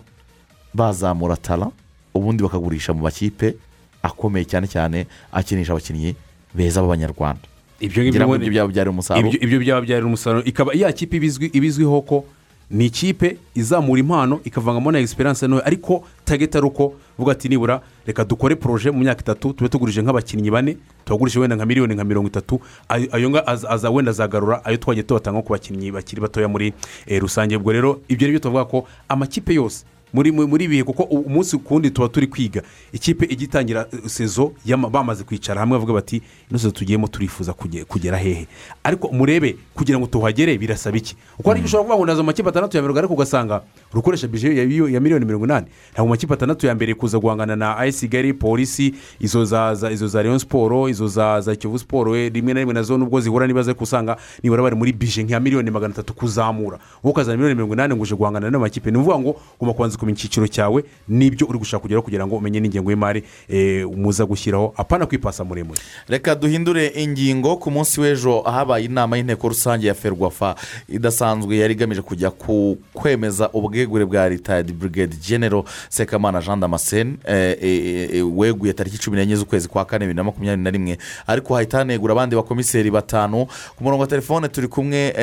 bazamura 0.74 1.36
tara 1.38 1.68
ubundi 2.14 2.44
bakagurisha 2.44 2.94
mu 2.94 3.04
makipe 3.04 3.56
akomeye 4.04 4.46
cyane 4.46 4.68
cyane 4.68 5.08
akinisha 5.32 5.72
abakinnyi 5.74 6.16
beza 6.54 6.82
b'abanyarwanda. 6.82 7.42
Ibyo 7.80 8.04
ibyo 8.04 8.50
byabyara 8.50 8.90
umusaruro. 8.90 9.28
Ibyo 9.28 9.40
ibyo 9.42 9.60
byabyarira 9.60 10.06
umusaruro. 10.08 10.44
Ikaba 10.46 10.74
ya 10.74 10.92
kipe 10.92 11.18
ibizwi 11.18 11.50
ibizwiho 11.54 12.02
ko 12.02 12.26
ni 12.72 12.86
ikipe 12.86 13.38
izamura 13.56 14.00
impano 14.00 14.40
ikavangamo 14.44 14.92
na 14.92 15.00
egisperiyanse 15.00 15.48
ntoya. 15.48 15.66
Ariko 15.66 16.04
tageti 16.26 16.58
ari 16.58 16.68
uko 16.68 16.94
uvuga 17.18 17.32
ati 17.32 17.50
nibura 17.50 17.82
reka 18.06 18.24
dukore 18.26 18.56
poroje 18.56 18.92
mu 18.92 19.00
myaka 19.00 19.22
itatu 19.22 19.54
tube 19.54 19.70
tugurije 19.70 20.02
nk'abakinnyi 20.02 20.52
bane 20.52 20.78
tubagurishe 21.06 21.40
wenda 21.40 21.56
nka 21.56 21.66
miliyoni 21.66 21.94
nka 21.96 22.04
mirongo 22.04 22.28
itatu. 22.28 22.60
Ayo 22.90 23.50
aza 23.70 23.90
wenda 23.90 24.12
azagarura 24.12 24.66
ayo 24.66 24.78
twagiye 24.78 25.04
tubatanga 25.04 25.42
ku 25.42 25.54
bakinnyi 25.54 25.92
bakiri 25.92 26.22
batoya 26.22 26.48
muri 26.48 26.74
eh, 27.08 27.22
rusange. 27.22 27.56
Ubwo 27.58 27.72
rero 27.72 28.02
ibyo 28.08 28.28
ni 28.28 28.32
byo 28.32 28.40
tuvuga 28.40 28.66
ko 28.66 28.88
amakipe 29.10 29.54
yose 29.54 29.86
muri 30.14 30.66
ibihe 30.66 30.84
kuko 30.84 31.04
umunsi 31.04 31.58
ku 31.58 31.74
wundi 31.74 31.90
tuba 31.92 32.08
turi 32.10 32.28
kwiga. 32.28 32.62
Ikipe 32.94 33.26
ijya 33.26 33.44
itangira 33.46 33.88
eh, 33.94 34.00
sezo 34.06 34.52
bamaze 34.92 35.24
kwicara 35.24 35.60
hamwe 35.62 35.78
bavuga 35.78 35.94
bati 35.94 36.22
ino 36.50 36.60
sezo 36.60 36.72
tugiyemo 36.72 37.08
turifuza 37.08 37.52
kuge- 37.54 37.84
kugera 37.86 38.18
hehe. 38.18 38.48
Ariko 38.84 39.08
murebe 39.12 39.56
kugira 39.76 40.00
ngo 40.00 40.08
tuhagere 40.08 40.58
birasaba 40.58 40.98
iki? 40.98 41.16
Kuko 41.38 41.50
hari 41.50 41.62
ushobora 41.64 41.84
kuvuga 41.84 41.98
ngo 41.98 42.04
ndaza 42.06 42.22
mu 42.22 42.26
makipe 42.28 42.50
atandatu 42.50 42.78
ya 42.78 42.84
mbere 42.84 43.00
ariko 43.00 43.14
ugasanga 43.14 43.62
urukoresha 43.94 44.28
bije 44.28 44.48
ya, 44.94 45.00
miliyoni 45.00 45.26
mirongo 45.26 45.46
inani. 45.46 45.68
Ntabwo 45.94 46.06
mu 46.08 46.10
makipe 46.14 46.34
atandatu 46.34 46.68
ya 46.68 46.76
mbere 46.76 46.94
kuza 46.94 47.20
guhangana 47.20 47.56
na 47.56 47.78
ayisi 47.78 48.08
kigali 48.08 48.34
polisi 48.34 48.94
izo 49.20 49.46
za 49.46 49.74
izo 49.92 50.08
za 50.08 50.24
leon 50.24 50.40
siporo 50.40 50.90
izo 50.90 51.08
za 51.08 51.42
za 51.42 51.56
kiyovu 51.56 51.80
siporo 51.80 52.12
we 52.12 52.30
rimwe 52.30 52.54
na 52.54 52.60
rimwe 52.60 52.74
na 52.74 52.82
zo 52.84 52.98
nubwo 52.98 53.20
zihura 53.22 53.48
n'ibibazo 53.48 53.72
ariko 53.72 53.84
usanga 53.84 54.18
nibura 54.44 54.64
bari 54.64 54.76
muri 54.76 54.94
bije 54.94 55.24
nka 55.24 55.40
miliyoni 55.40 55.72
magana 55.72 55.94
atatu 55.94 56.14
kuzamura. 56.14 56.78
Wowe 57.04 57.12
ukazana 57.12 57.38
miliyoni 57.38 57.56
mirongo 57.56 57.74
inani 57.74 57.96
ngo 57.96 58.04
uje 58.04 58.16
guhangana 58.16 58.50
n'ayo 58.50 58.60
makipe 58.60 58.92
ni 58.92 58.98
ukuvuga 58.98 59.20
ngo 59.20 59.30
ugomba 59.56 59.74
kubanza 59.74 59.98
kumenya 60.04 60.18
icyiciro 60.20 60.48
cyawe 60.48 60.84
n'ibyo 61.08 61.48
uri 61.48 61.60
gushaka 61.60 61.82
kugeraho 61.82 62.04
kugira 62.04 62.28
ngo 62.28 62.36
umenye 62.36 62.60
n'ingengo 62.60 62.92
y'imari 62.92 63.24
eh, 63.50 63.88
muza 63.88 64.26
gushyiraho. 64.26 64.74
Apana 64.78 65.06
kwipasa 65.06 65.44
muremure. 65.44 65.80
Reka 66.08 66.36
duhindure 66.36 66.92
ingingo. 66.96 67.56
Ku 67.58 67.72
munsi 67.72 68.02
w'ejo 68.02 68.42
habaye 68.42 68.86
inama 68.86 69.18
y'inteko 69.18 69.48
rusange 69.50 69.88
ya 69.88 69.94
ferwafa 69.94 70.56
idasanzwe 70.90 71.58
yari 71.58 71.74
igamije 71.74 72.02
kujya 72.02 72.32
ku 72.32 72.78
kwemeza 72.94 73.50
ubwegure 73.54 74.06
bwa 74.06 74.30
ritayadi 74.30 74.74
burigade 74.74 75.16
genero 75.28 75.66
sekamana 75.90 76.42
jean 76.42 76.60
damascene 76.60 77.16
eh, 77.26 77.58
eh, 77.62 78.38
weguye 78.38 78.74
tariki 78.74 78.98
cumi 78.98 79.18
n'enye 79.18 79.36
z'ukwezi 79.36 79.68
kwa 79.68 79.86
kane 79.86 80.06
bibiri 80.06 80.18
na 80.18 80.24
makumyabiri 80.24 80.64
na 80.64 80.70
rimwe. 80.70 80.98
Ariko 81.28 81.56
hahita 81.56 81.78
hanegura 81.78 82.12
abandi 82.12 82.36
bakomiseri 82.36 82.92
batanu. 82.92 83.46
Ku 83.76 83.84
murongo 83.84 84.02
wa 84.02 84.08
telefone 84.08 84.48
turi 84.48 84.68
kumwe 84.68 85.14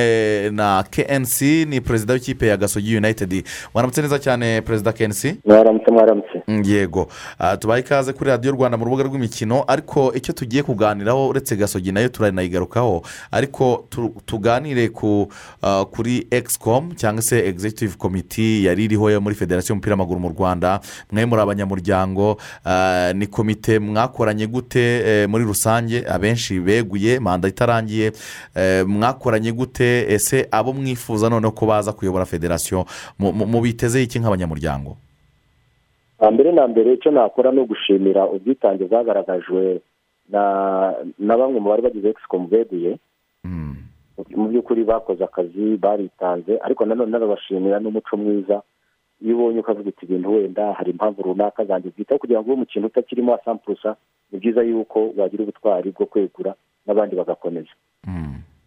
na 0.53 0.85
knc 0.91 1.41
ni 1.68 1.81
perezida 1.81 2.14
w'ikipe 2.14 2.47
ya 2.47 2.57
gasogi 2.57 2.97
united. 2.97 3.45
Mwaramutse 3.74 4.03
neza 4.03 4.18
cyane 4.18 4.62
perezida 4.71 4.93
knc 4.93 5.23
mwaramutse 5.45 5.91
mwaramutse 5.91 6.39
yego. 6.65 7.09
Ah, 7.39 7.57
tubaye 7.57 7.81
ikaze 7.83 8.13
kuri 8.13 8.31
radiyo 8.31 8.53
rwanda 8.53 8.77
mu 8.79 8.85
rubuga 8.85 9.05
rw'imikino 9.05 9.65
ariko 9.69 10.13
icyo 10.15 10.33
tugiye 10.35 10.63
kuganiraho 10.63 11.29
uretse 11.29 11.57
gasogi 11.57 11.93
na 11.93 12.01
yo 12.01 12.09
turanayigarukaho 12.09 13.03
ariko 13.31 13.87
tu- 13.91 14.15
tuganire 14.27 14.91
ah, 15.63 15.85
kuri 15.85 16.27
egisicomu 16.31 16.95
cyangwa 16.95 17.23
se 17.23 17.39
egizegitivu 17.49 17.99
komiti 17.99 18.65
yari 18.65 18.85
iriho 18.85 19.21
muri 19.21 19.35
federasiyo 19.35 19.72
y'umupira 19.75 19.95
w'amaguru 19.95 20.21
mu 20.21 20.29
rwanda. 20.29 20.81
Mwe 21.13 21.27
muri 21.27 21.43
abanyamuryango 21.43 22.37
ah, 22.64 23.13
ni 23.14 23.27
komite 23.27 23.79
mwakoranye 23.79 24.47
gute 24.47 24.81
eh, 25.07 25.29
muri 25.29 25.45
rusange? 25.45 26.05
Abenshi 26.09 26.61
beguye 26.61 27.21
manda 27.21 27.49
itarangiye. 27.49 28.13
Eh, 28.55 28.87
mwakoranye 28.87 29.53
gute? 29.53 30.07
Ese 30.13 30.49
abo 30.51 30.72
mwifuza 30.72 31.29
noneho 31.29 31.53
ko 31.53 31.67
baza 31.67 31.93
kuyobora 31.93 32.27
federasiyo 32.27 32.87
mu- 33.18 33.33
mu- 33.33 33.47
mubitezeho 33.47 34.05
iki 34.05 34.18
nk'abanyamuryango? 34.18 34.97
Mbere 36.30 36.53
na 36.53 36.67
mbere 36.68 36.92
icyo 36.95 37.11
nakora 37.11 37.53
ni 37.53 37.61
ugushimira 37.61 38.26
ubwitange 38.29 38.84
bwagaragajwe 38.84 39.80
na 40.29 41.37
bamwe 41.38 41.61
mu 41.61 41.68
bari 41.71 41.83
bagize 41.83 42.09
egisicomu 42.13 42.47
beguye. 42.49 42.99
Mu 44.37 44.49
by'ukuri 44.53 44.84
bakoze 44.84 45.25
akazi 45.25 45.76
baritanze 45.80 46.59
ariko 46.61 46.84
nanone 46.84 47.11
nanabashimira 47.11 47.80
n'umuco 47.80 48.17
mwiza. 48.17 48.61
Iyo 49.25 49.37
ubonye 49.37 49.61
ukavuga 49.61 49.88
uti 49.88 50.05
ibintu 50.05 50.33
wenda 50.34 50.72
hari 50.72 50.91
impamvu 50.92 51.22
runaka 51.22 51.64
zanjye 51.64 51.88
bwite 51.91 52.18
kugira 52.18 52.41
ngo 52.41 52.47
ube 52.47 52.55
umukino 52.55 52.87
utakirimo 52.87 53.33
wa 53.33 53.41
sampurusa 53.45 53.97
ni 54.33 54.38
byiza 54.38 54.63
yuko 54.63 55.13
wagira 55.17 55.42
ubutwari 55.42 55.91
bwo 55.91 56.07
kwegura 56.07 56.55
n'abandi 56.87 57.17
bagakomeza. 57.17 57.72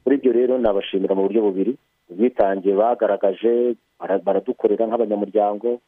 Kuri 0.04 0.16
ibyo 0.18 0.32
rero 0.34 0.58
nabashimira 0.58 1.16
mu 1.16 1.22
buryo 1.30 1.42
bubiri. 1.42 1.74
Ubwitange 2.10 2.74
bagaragaje 2.74 3.76
bara- 4.00 4.20
baradukorera 4.26 4.86
nk'abanyamuryango 4.90 5.80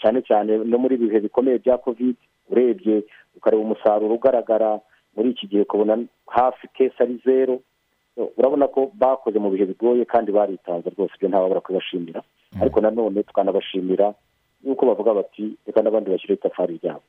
cyane 0.00 0.22
cyane 0.28 0.58
no 0.64 0.78
muri 0.78 0.94
ibihe 0.96 1.20
bikomeye 1.20 1.58
bya 1.58 1.78
kovide 1.78 2.18
urebye 2.50 3.04
ukareba 3.36 3.62
umusaruro 3.62 4.14
ugaragara 4.14 4.80
muri 5.16 5.30
iki 5.30 5.46
gihe 5.46 5.62
ukabona 5.62 5.98
hafi 6.26 6.68
kesi 6.74 6.96
ari 7.02 7.20
zeru 7.24 7.60
urabona 8.36 8.68
ko 8.68 8.90
bakoze 8.94 9.38
mu 9.38 9.50
bihe 9.50 9.64
bigoye 9.66 10.04
kandi 10.04 10.32
baritanze 10.32 10.90
rwose 10.90 11.12
ibyo 11.16 11.28
ntawabura 11.28 11.60
kubashimira 11.60 12.22
ariko 12.60 12.80
nanone 12.80 13.22
tukanabashimira 13.22 14.14
yuko 14.66 14.86
bavuga 14.86 15.14
bati 15.14 15.56
reka 15.66 15.82
n'abandi 15.82 16.10
bashyiraho 16.10 16.38
itafari 16.40 16.76
ryabo. 16.82 17.02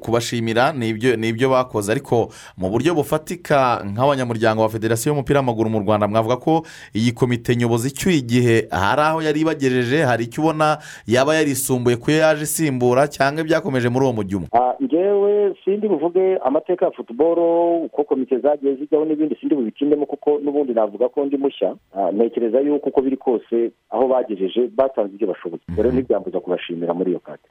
Kubashimira 0.00 0.72
ni 0.72 0.88
ibyo 0.88 1.16
ni 1.16 1.28
ibyo 1.28 1.50
bakoze. 1.50 1.92
Ariko 1.92 2.28
mu 2.56 2.70
buryo 2.70 2.94
bufatika 2.94 3.82
nk'abanyamuryango 3.84 4.62
wa 4.62 4.68
federasiyo 4.68 5.10
y'umupira 5.12 5.38
w'amaguru 5.40 5.70
mu 5.70 5.80
rwanda 5.80 6.08
mwavuga 6.08 6.36
ko 6.36 6.62
iyi 6.94 7.12
komite 7.12 7.56
nyobozi 7.56 7.88
icyuye 7.88 8.16
igihe 8.16 8.68
hari 8.70 9.02
aho 9.02 9.22
yari 9.22 9.40
ibagejeje 9.40 10.02
hari 10.02 10.24
icyo 10.24 10.42
ubona 10.42 10.78
yaba 11.06 11.34
yarisumbuye 11.34 11.96
ku 11.96 12.10
yo 12.10 12.16
yaje 12.18 12.42
isimbura 12.42 13.08
cyangwa 13.08 13.40
ibyakomeje 13.42 13.88
muri 13.88 14.04
uwo 14.04 14.12
umwe 14.12 14.46
Ah, 14.52 14.74
njyewe 14.80 15.54
sindi 15.64 15.88
buvuge 15.88 16.36
amateka 16.44 16.84
ya 16.86 16.90
futuboro 16.92 17.76
uko 17.76 18.04
komite 18.04 18.38
zagiye 18.38 18.74
zijyaho 18.76 19.04
n'ibindi 19.04 19.36
sindi 19.40 19.54
bubikindemo 19.54 20.06
kuko 20.06 20.38
n'ubundi 20.44 20.72
navuga 20.74 21.08
ko 21.08 21.24
ndi 21.24 21.36
mushya. 21.36 21.74
Ah, 21.96 22.10
ntekereza 22.12 22.60
yuko 22.60 22.88
uko 22.88 23.00
biri 23.02 23.16
kose 23.16 23.70
aho 23.90 24.08
bagejeje 24.08 24.68
batanze 24.76 25.14
ibyo 25.14 25.26
bashoboye. 25.28 25.60
Rero 25.76 25.90
ntibyambuza 25.92 26.40
kubashimira 26.40 26.94
muri 26.94 27.10
iyo 27.10 27.20
kate 27.20 27.48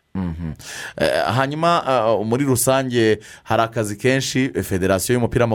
Eh, 1.02 1.17
hanyuma 1.26 1.84
ah, 1.88 2.18
muri 2.24 2.46
rusange 2.46 3.20
hari 3.44 3.62
akazi 3.62 3.96
kenshi 3.96 4.52
eh, 4.56 4.64
federasiyo 4.64 5.14
y'umupira 5.16 5.48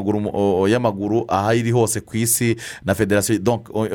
y'amaguru 0.68 1.24
aho 1.28 1.52
iri 1.54 1.70
hose 1.70 2.00
ku 2.00 2.16
isi 2.16 2.56
na 2.84 2.94
federasiyo. 2.94 3.38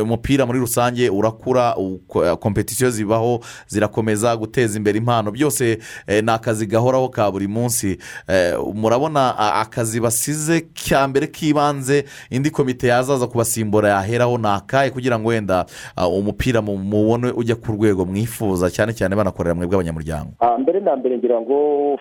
Umupira 0.03 0.45
muri 0.45 0.59
rusange 0.59 1.09
urakura 1.09 1.75
eh, 2.15 2.37
kompetisiyo 2.39 2.89
zibaho 2.89 3.39
zirakomeza 3.67 4.35
guteza 4.37 4.77
imbere 4.77 4.97
impano. 4.97 5.31
Byose 5.31 5.79
eh, 6.07 6.23
ni 6.23 6.31
akazi 6.31 6.65
gahoraho 6.65 7.09
ka 7.09 7.31
buri 7.31 7.47
munsi. 7.47 7.97
Eh, 8.27 8.53
murabona 8.73 9.37
akazi 9.37 9.99
basize 9.99 10.61
ka 10.89 11.07
mbere 11.07 11.27
k'ibanze 11.27 12.05
indi 12.29 12.49
komite 12.49 12.87
yazaza 12.87 13.27
kubasimbura 13.27 13.89
yaheraho 13.89 14.37
ni 14.37 14.47
akahe 14.47 14.89
kugira 14.89 15.19
ngo 15.19 15.29
wenda 15.29 15.65
umupira 15.97 16.61
mu- 16.61 16.77
mubone 16.77 17.31
ujya 17.35 17.55
ku 17.55 17.71
rwego 17.71 18.05
mwifuza. 18.05 18.69
Cyane 18.69 18.93
cyane 18.93 19.15
banakorera 19.15 19.55
mwebwe 19.55 19.75
abanyamuryango 19.75 20.31
Ah, 20.39 20.57
mbere 20.57 20.79
na 20.79 20.95
mbere 20.95 21.17
ngira 21.17 21.41
ngo 21.41 21.56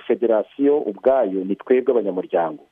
federasiyo 0.06 0.78
ubwayo 0.78 1.44
ni 1.44 1.56
twebwe 1.56 1.92
abanyamuryango. 1.92 2.62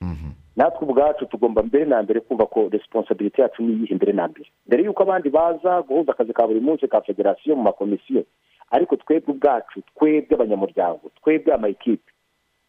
Natwe 0.56 0.82
ubwacu 0.88 1.26
tugomba 1.26 1.62
mbere 1.62 1.84
na 1.84 2.02
mbere 2.02 2.20
kumva 2.20 2.46
ko 2.46 2.68
resiponsabiriti 2.72 3.40
yacu 3.40 3.62
ni 3.62 3.72
iyihe 3.74 3.94
mbere 3.94 4.12
na 4.12 4.28
mbere. 4.28 4.46
Mbere 4.66 4.82
y'uko 4.84 5.02
abandi 5.02 5.28
baza 5.30 5.82
guhuza 5.82 6.12
akazi 6.12 6.32
ka 6.32 6.46
buri 6.46 6.60
munsi 6.60 6.88
ka 6.88 7.00
federasiyo 7.00 7.56
mu 7.56 7.62
makomisiyo 7.62 8.22
ariko 8.70 8.96
twebwe 8.96 9.34
ubwacu 9.34 9.82
twebwe 9.98 10.34
abanyamuryango 10.34 11.10
twebwe 11.22 11.52
amayikipe 11.54 12.12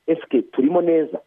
esike 0.07 0.41
turimo 0.41 0.81
neza? 0.81 1.19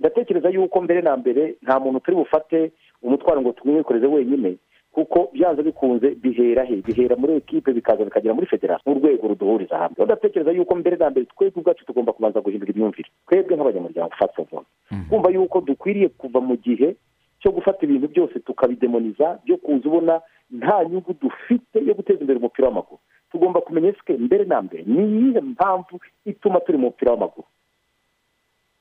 Ndatekereza 0.00 0.48
yuko 0.50 0.80
mbere 0.80 1.00
na 1.02 1.16
mbere 1.16 1.54
nta 1.62 1.80
muntu 1.80 2.00
turi 2.00 2.16
bufate 2.16 2.70
umutwaro 3.02 3.40
ngo 3.40 3.52
tumwikoreze 3.52 4.06
wenyine 4.06 4.56
kuko 4.96 5.28
byanze 5.32 5.60
bikunze 5.62 6.10
bihera 6.16 6.64
he? 6.64 6.76
Bihera 6.80 7.16
muri 7.20 7.32
ekipe 7.36 7.68
bikaza 7.72 8.04
bikagera 8.04 8.32
muri 8.34 8.46
federasiyo 8.48 8.92
nk'urwego 8.96 9.28
ruduhuriza 9.28 9.76
hamwe. 9.78 10.04
Ndatekereza 10.04 10.50
yuko 10.56 10.72
mbere 10.74 10.96
na 10.96 11.10
mbere 11.12 11.26
twebwe 11.28 11.60
ubwacu 11.60 11.84
tugomba 11.84 12.12
kubanza 12.16 12.40
guhindura 12.40 12.72
imyumvire. 12.72 13.08
Twebwe 13.28 13.56
nk'abanyamuryango 13.56 14.14
fasi 14.18 14.40
ofu 14.40 14.64
kumva 15.08 15.28
yuko 15.30 15.60
dukwiriye 15.60 16.08
kuva 16.08 16.40
mu 16.40 16.56
gihe 16.56 16.96
cyo 17.44 17.50
gufata 17.52 17.84
ibintu 17.84 18.08
byose 18.08 18.38
tukabidemoniza 18.40 19.38
byo 19.44 19.56
kuza 19.60 19.84
ubona 19.88 20.14
nta 20.50 20.84
nyungu 20.88 21.12
dufite 21.20 21.76
yo 21.86 21.92
guteza 21.94 22.20
imbere 22.24 22.38
umupira 22.40 22.68
w'amaguru. 22.68 22.98
Tugomba 23.30 23.60
kumenya 23.60 23.88
esike 23.92 24.12
mbere 24.16 24.44
na 24.48 24.62
mbere 24.64 24.82
ni 24.88 25.02
iyihe 25.04 25.40
mpamvu 25.44 26.00
ituma 26.24 26.60
turi 26.64 26.78
mu 26.80 26.86
mupira 26.88 27.10
w'amaguru? 27.12 27.44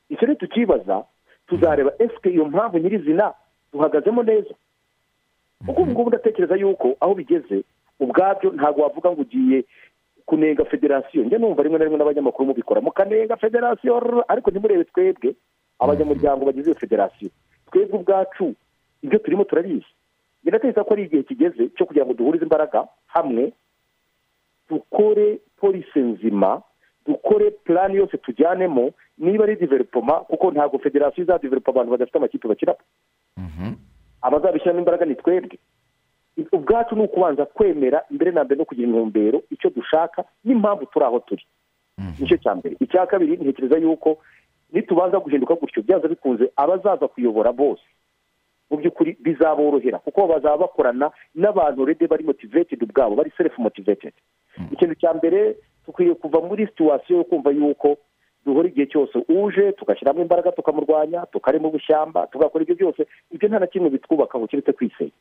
Icyo 0.09 0.25
rero 0.27 0.39
tukibaza 0.39 1.03
tuzareba 1.47 1.91
esike 1.99 2.29
iyo 2.29 2.45
mpamvu 2.45 2.77
nyirizina 2.79 3.33
duhagazemo 3.73 4.23
neza? 4.23 4.53
Kuko 5.65 5.81
ubu 5.81 5.91
ngubu 5.91 6.09
ndatekereza 6.09 6.55
yuko 6.55 6.95
aho 6.99 7.13
bigeze 7.15 7.63
ubwabyo 7.99 8.51
ntabwo 8.51 8.81
wavuga 8.83 9.11
ngo 9.11 9.21
ugiye 9.21 9.63
kunenga 10.25 10.65
federasiyo. 10.65 11.23
Njye 11.23 11.37
numva 11.37 11.63
rimwe 11.63 11.77
na 11.79 11.85
rimwe 11.85 11.97
n'abanyamakuru 11.99 12.45
mubikora. 12.47 12.81
Mukanenga 12.81 13.35
federasiyo 13.37 14.23
ariko 14.27 14.51
ntimurebe 14.51 14.83
twebwe 14.83 15.35
abanyamuryango 15.79 16.45
bagize 16.45 16.71
iyo 16.71 16.79
federasiyo. 16.79 17.29
Twebwe 17.71 17.99
ubwacu 17.99 18.53
ibyo 19.01 19.19
turimo 19.19 19.43
turabizi. 19.43 19.85
Biratekereza 20.43 20.83
ko 20.83 20.93
ari 20.93 21.03
igihe 21.05 21.23
kigeze 21.23 21.69
cyo 21.77 21.85
kugira 21.85 22.05
ngo 22.05 22.13
duhurize 22.13 22.43
imbaraga 22.45 22.87
hamwe 23.07 23.53
dukore 24.69 25.39
polisi 25.57 25.99
nzima 25.99 26.61
dukore 27.07 27.51
purani 27.51 27.95
yose 27.97 28.17
tujyanemo 28.17 28.91
niba 29.17 29.43
ari 29.43 29.55
diveripoma 29.55 30.13
kuko 30.25 30.51
ntabwo 30.51 30.79
federasiyo 30.79 31.23
izadiveropa 31.23 31.71
abantu 31.71 31.91
badafite 31.91 32.17
amakipe 32.17 32.47
bakina. 32.47 32.73
Abazabishyiramo 34.26 34.80
imbaraga 34.80 35.06
ni 35.06 35.15
twebwe. 35.15 35.57
Ubwacu 36.52 36.95
ni 36.95 37.03
ukubanza 37.03 37.45
kwemera 37.45 38.03
mbere 38.11 38.31
na 38.31 38.43
mbere 38.43 38.57
no 38.60 38.65
kugira 38.65 38.88
intumbero 38.88 39.41
icyo 39.52 39.69
dushaka 39.69 40.23
n'impamvu 40.43 40.85
turi 40.85 41.06
aho 41.06 41.19
turi. 41.19 41.43
Nicyo 42.19 42.38
cya 42.38 42.56
mbere. 42.56 42.76
Icya 42.80 43.06
kabiri 43.07 43.38
ntekereza 43.38 43.77
yuko 43.77 44.18
nitubanza 44.73 45.19
guhinduka 45.19 45.56
gutyo. 45.56 45.84
Byanze 45.84 46.07
bikunze 46.07 46.52
abazaza 46.56 47.07
kuyobora 47.07 47.52
bose. 47.56 47.84
Mu 48.69 48.77
by'ukuri 48.77 49.15
bizaborohera 49.22 49.99
kuko 50.02 50.27
bazaba 50.27 50.57
bakorana 50.68 51.11
n'abantu 51.35 51.85
rede 51.85 52.07
bari 52.07 52.23
motivetedi 52.26 52.84
ubwabo 52.84 53.15
bari 53.15 53.31
serefu 53.38 53.61
motivetedi 53.61 54.18
ikintu 54.72 54.95
cya 54.97 55.14
mbere 55.14 55.56
dukwiye 55.88 56.14
kuva 56.18 56.41
muri 56.41 56.65
situwasiyo 56.68 57.18
yo 57.18 57.23
kumva 57.23 57.49
yuko 57.53 57.97
duhora 58.45 58.67
igihe 58.69 58.85
cyose 58.88 59.17
uje 59.30 59.72
tugashyiramo 59.72 60.22
imbaraga 60.22 60.51
tukamurwanya 60.51 61.26
tukarema 61.31 61.67
ubushyamba 61.67 62.27
tugakora 62.27 62.63
ibyo 62.63 62.76
byose 62.76 63.07
ibyo 63.31 63.47
nta 63.49 63.59
na 63.59 63.67
kimwe 63.67 63.89
bitwubakaho 63.89 64.47
keretse 64.47 64.72
kwisenya 64.73 65.11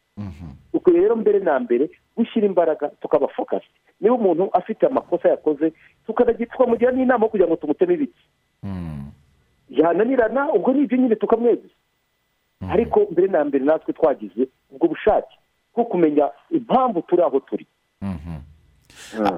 dukwiye 0.72 1.01
rero 1.01 1.16
mbere 1.16 1.38
na 1.40 1.59
mbere 1.60 1.90
gushyira 2.16 2.46
imbaraga 2.46 2.88
tukaba 3.01 3.28
fokasi 3.28 3.66
niba 4.01 4.14
umuntu 4.14 4.48
afite 4.52 4.86
amakosa 4.86 5.28
yakoze 5.28 5.72
tukamugira 6.06 6.92
n'inama 6.92 7.28
kugira 7.28 7.48
ngo 7.48 7.56
tumuteme 7.56 7.94
ibiti 7.94 8.22
yananirana 9.70 10.52
ubwo 10.52 10.72
ni 10.72 10.82
ibyo 10.82 10.96
nyine 10.98 11.16
tukamwegeza 11.16 11.74
ariko 12.70 13.06
mbere 13.10 13.28
na 13.28 13.44
mbere 13.44 13.64
natwe 13.64 13.92
twagize 13.92 14.48
ubwo 14.72 14.88
bushake 14.88 15.34
bwo 15.74 15.84
kumenya 15.84 16.30
impamvu 16.51 17.02
turi 17.02 17.22
aho 17.22 17.40
turi. 17.40 17.66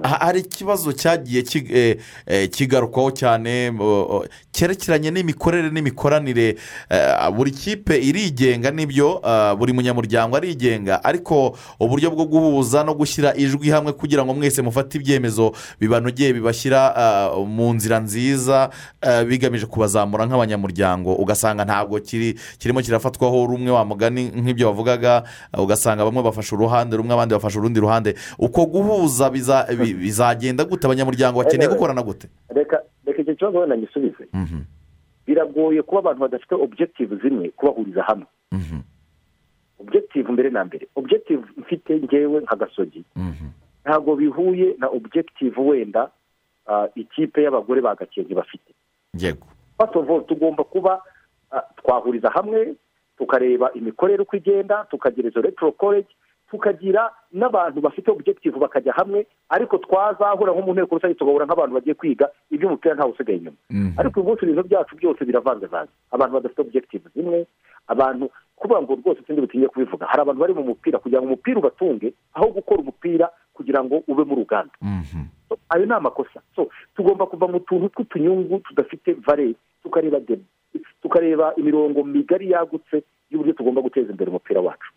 Hari 0.02 0.40
ikibazo 0.40 0.92
cyagiye 0.92 1.44
eh, 1.54 1.98
eh, 2.26 2.50
kigarukwaho 2.50 3.10
cyane 3.10 3.72
cyerekeranye 4.52 5.10
n'imikorere 5.10 5.70
n'imikoranire. 5.70 6.56
Eh, 6.90 7.30
buri 7.36 7.50
kipe 7.50 7.96
irigenga 7.98 8.70
n'ibyo 8.70 9.20
buri 9.58 9.72
munyamuryango 9.72 10.36
arigenga. 10.36 11.04
Ariko 11.04 11.56
uburyo 11.80 12.10
bwo 12.10 12.24
guhuza 12.24 12.84
no 12.84 12.94
gushyira 12.94 13.34
ijwi 13.36 13.70
hamwe 13.70 13.92
kugira 13.92 14.24
ngo 14.24 14.34
mwese 14.34 14.62
mufate 14.62 14.98
ibyemezo 14.98 15.52
bibanogeye 15.80 16.32
bibashyira 16.32 16.94
mu 17.46 17.74
nzira 17.74 18.00
nziza 18.00 18.70
bigamije 19.28 19.66
kubazamura 19.66 20.26
nk'abanyamuryango. 20.26 21.14
Ugasanga 21.14 21.64
ntabwo 21.64 22.00
kiri 22.00 22.38
kirimo 22.58 22.80
kirafatwaho 22.82 23.46
rumwe 23.46 23.70
wa 23.70 23.84
mugani 23.84 24.24
nk'ibyo 24.34 24.66
wavugaga 24.66 25.22
ugasanga 25.58 26.04
bamwe 26.04 26.22
bafashe 26.22 26.54
uruhande 26.54 26.96
rumwe 26.96 27.12
abandi 27.14 27.34
bafashe 27.34 27.58
urundi 27.58 27.80
ruhande. 27.80 28.14
Uko 28.38 28.66
guhuza 28.66 29.28
biza- 29.30 29.30
bi- 29.30 29.45
bizagenda 30.00 30.64
gute? 30.64 30.86
Abanyamuryango 30.86 31.38
bakeneye 31.42 31.68
gukorana 31.70 32.02
gute? 32.02 32.28
Reka 32.48 32.82
icyo 33.06 33.34
kibazo 33.34 33.58
wenda 33.58 33.76
ngisubize. 33.78 34.28
Biragoye 35.26 35.82
kuba 35.82 35.98
abantu 35.98 36.20
badafite 36.20 36.54
objective 36.54 37.16
zimwe 37.22 37.48
kubahuriza 37.48 38.02
hamwe. 38.02 38.26
Objective 39.78 40.32
mbere 40.32 40.50
na 40.50 40.64
mbere. 40.64 40.86
Objective 40.94 41.42
mfite 41.56 42.00
ngewe 42.00 42.40
nka 42.40 42.56
gasogi. 42.56 43.04
Ntabwo 43.84 44.16
bihuye 44.16 44.74
na 44.78 44.88
objective 44.88 45.60
wenda 45.60 46.10
ah, 46.66 46.88
ikipe 46.94 47.42
y'abagore 47.42 47.80
ba 47.80 47.94
gakenke 47.94 48.34
bafite. 48.34 48.74
Yego. 49.18 49.46
All 49.78 50.24
tugomba 50.26 50.64
kuba 50.64 51.02
ah, 51.50 51.62
twahuriza 51.76 52.30
hamwe 52.30 52.74
tukareba 53.18 53.72
imikorere 53.72 54.22
uko 54.22 54.36
igenda 54.36 54.86
tukagira 54.90 55.28
izo 55.28 55.40
electoral 55.40 55.72
college 55.72 56.08
tukagira 56.50 57.10
n'abantu 57.32 57.80
bafite 57.80 58.10
objective 58.10 58.58
bakajya 58.58 58.92
hamwe 58.92 59.26
ariko 59.48 59.78
twazahura 59.78 60.52
nko 60.52 60.62
mu 60.62 60.72
nteko 60.74 60.94
rusange 60.94 61.14
tugahura 61.18 61.46
nk'abantu 61.46 61.74
bagiye 61.74 61.94
kwiga 61.94 62.26
iby'umupira 62.50 62.94
ntawe 62.94 63.10
usigaye 63.12 63.38
inyuma. 63.38 63.56
Ariko 63.98 64.20
uyu 64.20 64.28
munsi 64.28 64.44
ibintu 64.44 64.62
byacu 64.68 64.96
byose 64.96 65.24
biravangavanze 65.24 65.92
abantu 66.14 66.34
badafite 66.38 66.60
objective 66.62 67.04
zimwe 67.14 67.46
abantu 67.88 68.30
kuvuga 68.56 68.82
ngo 68.82 68.92
rwose 68.94 69.20
sindi 69.26 69.40
butinye 69.42 69.68
kubivuga. 69.68 70.06
Hari 70.06 70.20
abantu 70.22 70.40
bari 70.40 70.54
mu 70.54 70.62
mupira 70.64 70.98
kugira 70.98 71.20
ngo 71.20 71.26
umupira 71.34 71.58
ubatunge 71.58 72.12
aho 72.34 72.46
gukora 72.54 72.80
umupira 72.80 73.26
kugira 73.54 73.84
ngo 73.84 74.02
ube 74.08 74.24
mu 74.24 74.34
ruganda. 74.38 74.72
So, 75.48 75.58
ayo 75.68 75.86
ni 75.86 75.92
amakosa. 75.92 76.40
Tugomba 76.96 77.26
kuva 77.26 77.46
mu 77.48 77.60
tuntu 77.60 77.88
tw'utunyungu 77.90 78.58
tudafite 78.66 79.12
vare 79.26 79.54
tukareba 79.82 80.18
tukareba 81.02 81.54
imirongo 81.56 82.04
migari 82.04 82.50
yagutse 82.50 83.02
y'uburyo 83.30 83.52
tugomba 83.52 83.80
guteza 83.82 84.10
imbere 84.10 84.30
umupira 84.30 84.60
wacu. 84.60 84.90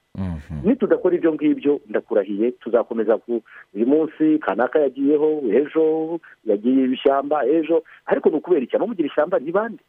Nitudakora 0.63 1.15
ibyo 1.15 1.33
ngibyo 1.33 1.79
ndakurahiye 1.89 2.51
tuzakomeza 2.51 3.17
ku 3.17 3.41
uyu 3.73 3.87
munsi 3.87 4.39
kanaka 4.39 4.79
yagiyeho 4.79 5.41
ejo 5.51 6.19
yagiye 6.45 6.83
ibishyamba 6.85 7.45
ejo 7.47 7.83
ariko 8.05 8.29
ni 8.29 8.35
ukubera 8.37 8.61
iki? 8.63 8.75
Abamugira 8.75 9.07
ishyamba 9.07 9.39
ni 9.39 9.51
bande? 9.51 9.83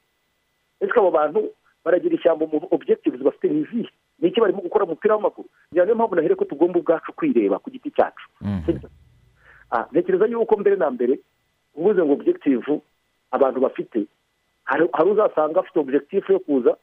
Ese 0.80 0.92
abo 0.96 1.10
bantu 1.10 1.50
baragira 1.84 2.14
ishyamba 2.14 2.46
mu 2.46 2.60
objectives 2.70 3.20
bafite 3.20 3.48
ni 3.52 3.60
izihe? 3.64 3.88
Ni 4.20 4.28
iki 4.28 4.40
barimo 4.40 4.60
gukora 4.62 4.84
mu 4.84 4.90
mupira 4.96 5.14
w'amaguru 5.16 5.48
niyo 5.72 5.94
mpamvu 5.94 6.14
nahere 6.14 6.34
ko 6.34 6.44
tugomba 6.44 6.78
ubwacu 6.78 7.12
kwireba 7.12 7.58
ku 7.58 7.70
giti 7.70 7.90
cyacu. 7.90 8.24
Ah, 9.72 9.86
ntekereza 9.92 10.26
yuko 10.26 10.56
mbere 10.56 10.76
na 10.76 10.90
mbere 10.90 11.18
uvuze 11.74 12.02
ngo 12.02 12.12
objective 12.12 12.80
abantu 13.30 13.60
bafite 13.60 14.04
hari 14.64 15.10
uzasanga 15.10 15.60
afite 15.60 15.78
objective 15.78 16.26
yo 16.32 16.38
kuza 16.40 16.76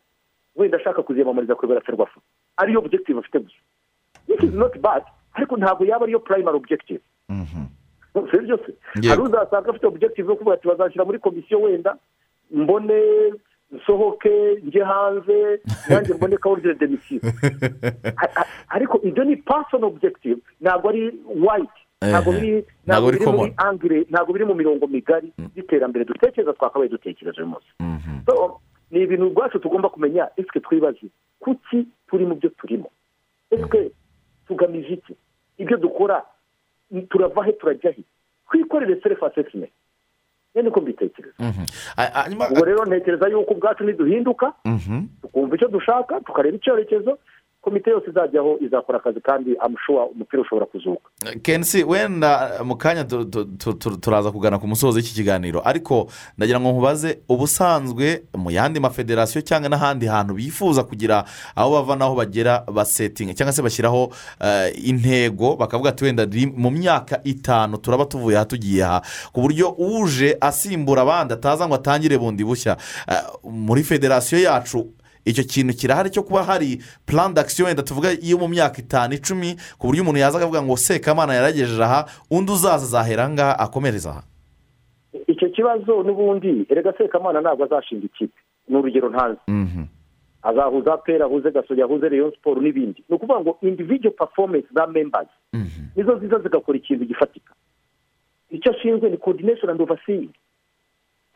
wenda 0.57 0.77
ashaka 0.77 1.03
kuziyamamariza 1.03 1.55
kuyobora 1.55 1.81
ferwafa 1.81 2.19
ariyo 2.57 2.79
objective? 2.79 3.19
Afite 3.19 3.39
gusa 3.39 3.55
this 4.27 4.43
is 4.43 4.53
not 4.53 4.77
bad. 4.79 5.03
Ariko 5.33 5.57
ntabwo 5.57 5.85
yaba 5.85 6.03
ariyo 6.05 6.19
primary 6.19 6.57
objective? 6.57 7.01
Si 8.31 8.37
byo 8.37 8.57
se 8.57 8.73
Yego. 8.95 9.09
hari 9.09 9.21
uzasanga 9.21 9.69
afite 9.69 9.87
objective 9.87 10.29
yo 10.29 10.35
kuvuga 10.35 10.55
ati 10.55 10.67
bazashyira 10.67 11.05
muri 11.05 11.19
komisiyo 11.19 11.61
wenda. 11.61 11.97
Mbone 12.51 13.01
nsohoke 13.71 14.55
njye 14.63 14.83
hanze 14.83 15.61
nanjye 15.89 16.13
mbone 16.13 16.37
kawurire 16.37 16.73
demisiyo 16.73 17.21
ariko 18.75 18.99
ibyo 19.03 19.23
ni 19.23 19.35
personal 19.35 19.87
objective. 19.89 20.39
Ntabwo 20.61 20.89
ari 20.89 21.13
white. 21.35 21.77
Ntabwo 22.01 22.31
biri 23.11 23.25
muri 23.25 23.53
angire 23.57 24.05
ntabwo 24.09 24.33
biri 24.33 24.45
mu 24.45 24.55
mirongo 24.55 24.87
migari 24.87 25.33
y'iterambere. 25.55 26.05
Dutekereza 26.05 26.53
twakabaye 26.53 26.89
dutekereza 26.89 27.37
uyu 27.37 27.47
munsi. 27.47 27.69
So, 28.25 28.59
ni 28.91 29.01
ibintu 29.01 29.29
rwacu 29.29 29.59
tugomba 29.59 29.89
kumenya 29.89 30.29
ese 30.37 30.59
twibaze 30.59 31.07
kuki 31.39 31.87
turi 32.09 32.25
mu 32.25 32.35
byo 32.35 32.49
turimo? 32.49 32.89
Ese 33.51 33.91
tugamije 34.47 34.93
iki? 34.93 35.13
Ibyo 35.57 35.77
dukora 35.77 36.23
turava 37.09 37.43
he 37.43 37.51
turajya 37.51 37.91
he? 37.91 38.03
Twikorere 38.49 39.01
self 39.01 39.23
assessment. 39.23 39.71
Iyo 40.55 40.63
niko 40.63 40.81
mbitekereza. 40.81 41.35
Ubwo 42.51 42.65
rero 42.65 42.85
ntekereza 42.85 43.27
yuko 43.27 43.53
ubwacu 43.53 43.83
niduhinduka 43.83 44.53
tukumva 45.21 45.55
icyo 45.55 45.67
dushaka 45.67 46.19
tukareba 46.21 46.57
icyerekezo 46.57 47.17
komite 47.67 47.89
yose 47.89 48.09
izajyaho 48.09 48.57
izakora 48.65 48.97
akazi 48.99 49.19
kandi 49.21 49.51
amushuwa 49.59 50.07
umupira 50.07 50.41
ushobora 50.41 50.65
kuzuka. 50.65 51.09
Kenshi 51.41 51.83
wenda 51.83 52.51
mu 52.63 52.75
kanya 52.77 53.03
tu- 53.03 53.25
tu- 53.25 53.45
tu- 53.45 53.73
tu- 53.73 53.97
turaza 53.97 54.31
kugana 54.31 54.59
ku 54.59 54.67
musozo 54.67 54.95
w'iki 54.97 55.13
kiganiro 55.13 55.59
ariko 55.67 56.07
ndagira 56.37 56.59
ngo 56.59 56.71
nkubaze 56.71 57.19
ubusanzwe 57.29 58.23
mu 58.37 58.51
yandi 58.51 58.79
mafederasiyo 58.79 59.41
cyangwa 59.41 59.69
n'ahandi 59.69 60.05
hantu 60.07 60.33
bifuza 60.33 60.83
kugira 60.87 61.25
aho 61.55 61.71
bava 61.75 61.95
n'aho 61.99 62.15
bagera 62.15 62.63
basetinga 62.71 63.33
cyangwa 63.35 63.53
se 63.53 63.61
bashyiraho 63.61 64.11
eh, 64.41 64.71
intego 64.87 65.55
bakavuga 65.59 65.89
ati 65.89 66.03
wenda 66.05 66.23
mu 66.55 66.71
myaka 66.71 67.19
itanu 67.23 67.77
turaba 67.77 68.05
tuvuye 68.05 68.37
aha 68.37 68.45
tugiye 68.45 68.83
aha 68.83 69.01
ku 69.33 69.41
buryo 69.41 69.75
uje 69.77 70.37
asimbura 70.41 71.01
abandi 71.03 71.33
ataza 71.33 71.67
ngo 71.67 71.75
atangire 71.75 72.17
bundi 72.17 72.43
bushya. 72.47 72.77
Eh, 73.11 73.21
muri 73.43 73.83
federasiyo 73.83 74.39
yacu 74.41 74.87
icyo 75.27 75.43
kintu 75.43 75.73
kirahari 75.75 76.09
cyo 76.09 76.23
kuba 76.23 76.43
hari 76.43 76.79
plan 77.05 77.33
d'action 77.33 77.67
wenda 77.67 77.83
tuvuga 77.83 78.11
iyo 78.15 78.37
mu 78.39 78.47
myaka 78.47 78.79
itanu 78.81 79.13
icumi 79.19 79.55
ku 79.77 79.87
buryo 79.87 80.01
umuntu 80.03 80.19
yaza 80.23 80.37
akavuga 80.39 80.61
ngo 80.63 80.77
sekamana 80.77 81.33
yaragejeje 81.35 81.83
aha 81.83 82.05
undi 82.31 82.51
uzaza 82.51 82.85
azahera 82.87 83.23
aha 83.27 83.33
ngaha 83.33 83.59
akomereza 83.59 84.09
aha. 84.09 84.23
Icyo 85.27 85.49
kibazo 85.49 86.03
n'ubundi 86.03 86.65
erega 86.69 86.93
sekamana 86.97 87.41
ntabwo 87.41 87.63
azashinga 87.65 88.05
ikipe. 88.05 88.39
Ni 88.69 88.75
urugero 88.77 89.09
ntazi 89.09 89.39
azahuza 90.43 90.97
pera 90.97 91.25
ahuze 91.25 91.51
gasogi 91.51 91.81
ahuze 91.81 92.09
reyo 92.09 92.31
siporo 92.31 92.61
n'ibindi. 92.61 93.03
Ni 93.09 93.15
ukuvuga 93.15 93.39
ngo 93.39 93.57
individual 93.61 94.13
performance 94.15 94.67
za 94.75 94.87
members 94.87 95.27
nizo 95.95 96.19
ziza 96.19 96.39
zigakora 96.39 96.77
ikintu 96.77 97.05
gifatika. 97.05 97.53
Icyo 98.49 98.71
ashinzwe 98.71 99.09
ni 99.09 99.17
coordination 99.17 99.69
and 99.71 99.81
overseeing. 99.81 100.29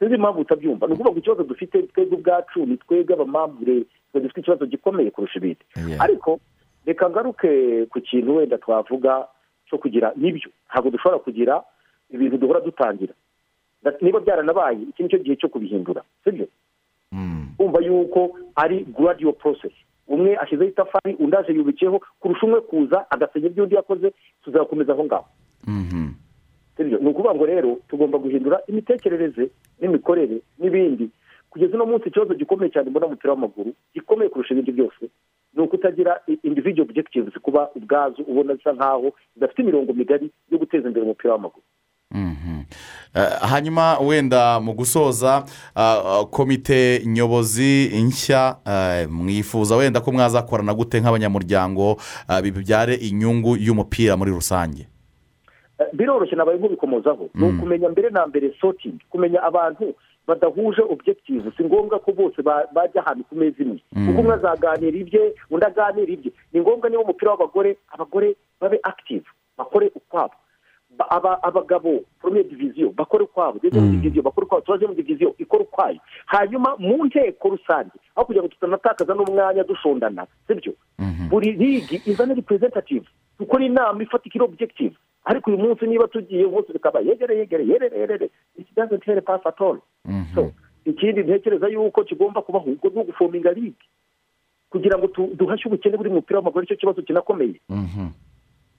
Sinzi 0.02 0.16
impamvu 0.16 0.42
utabyumva. 0.42 0.88
Ni 0.88 0.94
ukuvuga 0.94 1.12
ngo 1.12 1.20
ikibazo 1.20 1.44
dufite 1.44 1.84
twebwe 1.94 2.18
ubwacu 2.18 2.66
ni 2.66 2.78
twebwe 2.78 3.14
abamambure 3.14 3.86
dufite 4.14 4.40
ikibazo 4.42 4.66
gikomeye 4.66 5.12
kurusha 5.12 5.38
ibindi. 5.40 5.62
Ariko 6.02 6.40
reka 6.86 7.10
ngaruke 7.10 7.86
ku 7.86 8.02
kintu 8.02 8.36
wenda 8.36 8.58
twavuga 8.58 9.28
cyo 9.70 9.78
kugira 9.78 10.12
ni 10.18 10.32
byo. 10.34 10.50
Ntabwo 10.70 10.90
dushobora 10.90 11.20
kugira 11.22 11.62
ibintu 12.10 12.38
duhora 12.38 12.60
dutangira. 12.66 13.14
Niba 14.02 14.20
byaranabaye 14.20 14.82
iki 14.90 15.04
ni 15.04 15.10
cyo 15.10 15.20
gihe 15.22 15.36
cyo 15.38 15.50
kubihindura. 15.50 16.02
Sibyo? 16.24 16.48
Kumva 17.58 17.80
yuko 17.86 18.34
ari 18.56 18.86
gradual 18.98 19.34
process. 19.38 19.72
Umwe 20.08 20.34
ashyizeho 20.38 20.70
itafari 20.70 21.16
undi 21.20 21.36
aje 21.38 21.54
yubikiyeho 21.54 22.02
kurusha 22.20 22.46
umwe 22.46 22.62
kuza 22.62 23.06
agasenya 23.12 23.48
ibyo 23.48 23.64
undi 23.64 23.76
yakoze 23.76 24.12
tuzakomeza 24.44 24.94
aho 24.94 25.04
ngaho. 25.06 25.26
Sibyo 26.92 27.00
ni 27.00 27.10
ukuvuga 27.10 27.36
ngo 27.36 27.46
rero 27.46 27.78
tugomba 27.88 28.18
guhindura 28.18 28.60
imitekerereze 28.68 29.50
n'imikorere 29.80 30.42
n'ibindi. 30.60 31.10
Kugeza 31.50 31.76
uno 31.76 31.86
munsi 31.86 32.10
ikibazo 32.10 32.34
gikomeye 32.34 32.72
cyane 32.72 32.90
mbona 32.90 33.08
mu 33.08 33.18
w'amaguru 33.24 33.74
gikomeye 33.96 34.30
kurusha 34.30 34.54
ibindi 34.54 34.72
byose 34.72 35.10
ni 35.54 35.62
ukutagira 35.64 36.22
individual 36.44 36.88
objectives 36.90 37.34
kuba 37.42 37.70
ubwazo 37.76 38.24
ubona 38.24 38.56
zisa 38.56 38.74
nkaho 38.74 39.12
zidafite 39.36 39.62
imirongo 39.62 39.94
migari 39.94 40.32
yo 40.52 40.58
guteza 40.58 40.88
imbere 40.88 41.06
umupira 41.06 41.34
w'amaguru. 41.34 41.64
Eh, 43.16 43.40
hanyuma 43.42 44.00
wenda 44.00 44.60
mu 44.60 44.74
gusoza 44.74 45.44
ah, 45.76 46.24
komite 46.32 47.02
nyobozi 47.06 47.90
nshya 48.04 48.58
eh, 48.68 49.10
mwifuza 49.10 49.76
wenda 49.76 50.02
ko 50.02 50.12
mwazakorana 50.12 50.74
gute 50.74 51.02
nk'abanyamuryango 51.02 51.98
bibyare 52.44 52.96
inyungu 52.96 53.58
y'umupira 53.58 54.18
muri 54.18 54.32
rusange? 54.32 54.82
Eh, 54.82 54.91
biroroshye 55.94 56.36
nabaye 56.36 56.58
nk'ubikomozaho 56.58 57.30
ni 57.36 57.46
ukumenya 57.50 57.90
mbere 57.90 58.10
na 58.10 58.28
mbere 58.28 58.54
sotingi 58.62 59.06
kumenya 59.10 59.44
abantu 59.44 59.94
badahuje 60.28 60.82
objective. 60.82 61.52
Si 61.58 61.64
ngombwa 61.64 62.00
ko 62.00 62.12
bose 62.14 62.42
ba- 62.42 62.68
bajya 62.74 63.02
ahantu 63.06 63.24
ku 63.26 63.36
meza 63.36 63.58
imwe. 63.64 63.82
Kuko 64.06 64.22
umwe 64.22 64.34
azaganira 64.38 64.98
ibye 64.98 65.34
undi 65.50 65.66
aganira 65.66 66.12
ibye. 66.14 66.32
Ni 66.54 66.62
ngombwa 66.62 66.90
niba 66.90 67.02
umupira 67.04 67.32
w'abagore 67.32 67.78
abagore 67.94 68.36
babe 68.62 68.80
active 68.84 69.26
bakore 69.58 69.92
ukwabo. 69.96 70.34
Ba- 70.98 71.10
aba- 71.10 71.40
abagabo 71.44 72.04
premier 72.22 72.44
diviziyo 72.46 72.90
bakore 72.94 73.24
ukwabo. 73.24 73.60
Deuxième 73.60 73.92
diviziyo 73.98 74.22
bakore 74.24 74.46
ukwabo. 74.46 74.62
Troisième 74.66 74.96
diviziyo 74.96 75.34
ikore 75.38 75.64
ukwayo. 75.64 76.00
Hanyuma 76.26 76.76
mu 76.78 77.06
nteko 77.06 77.50
rusange 77.50 77.92
aho 78.16 78.26
kugira 78.26 78.44
ngo 78.44 78.52
tutanatakaza 78.54 79.14
n'umwanya 79.18 79.64
dushondana 79.64 80.28
sibyo? 80.48 80.74
Buri 81.30 81.52
ligi 81.58 82.02
izane 82.06 82.34
representative. 82.38 83.06
Dukore 83.40 83.66
inama 83.66 84.04
ifatika 84.04 84.36
iri 84.38 84.46
objective. 84.46 84.96
Ariko 85.26 85.50
uyu 85.52 85.60
munsi 85.60 85.86
niba 85.88 86.08
tugiye 86.08 86.48
bose 86.48 86.74
bikaba 86.74 87.00
yegere 87.00 87.38
yegere 87.38 87.64
yerere 87.68 87.98
yerere. 88.00 88.30
Iki 88.58 88.74
doesn't 88.76 89.04
help 89.06 89.30
us 89.30 89.42
at 89.46 89.62
all 89.62 89.78
so 90.36 90.52
ikindi 90.86 91.22
ntekereza 91.24 91.68
yuko 91.68 92.04
kigomba 92.04 92.42
kubaho 92.42 92.70
ubwo 92.72 92.90
ni 92.90 93.00
ugufominga 93.02 93.52
ligue 93.52 93.86
kugira 94.70 94.98
ngo 94.98 95.08
duhashye 95.36 95.66
ubukene 95.70 95.98
buri 95.98 96.10
mu 96.10 96.16
mupira 96.16 96.40
w'amaguru 96.40 96.64
icyo 96.66 96.76
kibazo 96.76 97.02
kinakomeye. 97.02 97.60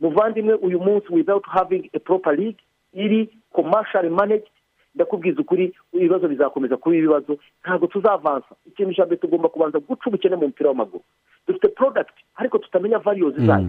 Muvandimwe 0.00 0.54
uyu 0.54 0.80
munsi 0.80 1.06
without 1.12 1.44
having 1.46 1.90
a 1.94 1.98
proper 1.98 2.36
league 2.36 2.58
iri 2.92 3.28
commercial 3.52 4.10
managed 4.10 4.48
ndakubwiza 4.94 5.40
ukuri 5.40 5.74
ibibazo 5.92 6.28
bizakomeza 6.28 6.76
kuba 6.76 6.96
ibibazo. 6.96 7.38
Ntabwo 7.64 7.86
tuzavansa. 7.86 8.54
Ikintu 8.66 8.94
cya 8.94 9.06
mbere 9.06 9.20
tugomba 9.20 9.48
kubanza 9.48 9.78
guca 9.78 10.06
ubukene 10.08 10.36
mu 10.36 10.46
mupira 10.46 10.68
w'amaguru. 10.70 11.04
Dufite 11.46 11.68
product 11.68 12.14
ariko 12.36 12.58
tutamenya 12.58 12.98
values 12.98 13.34
zayo. 13.46 13.68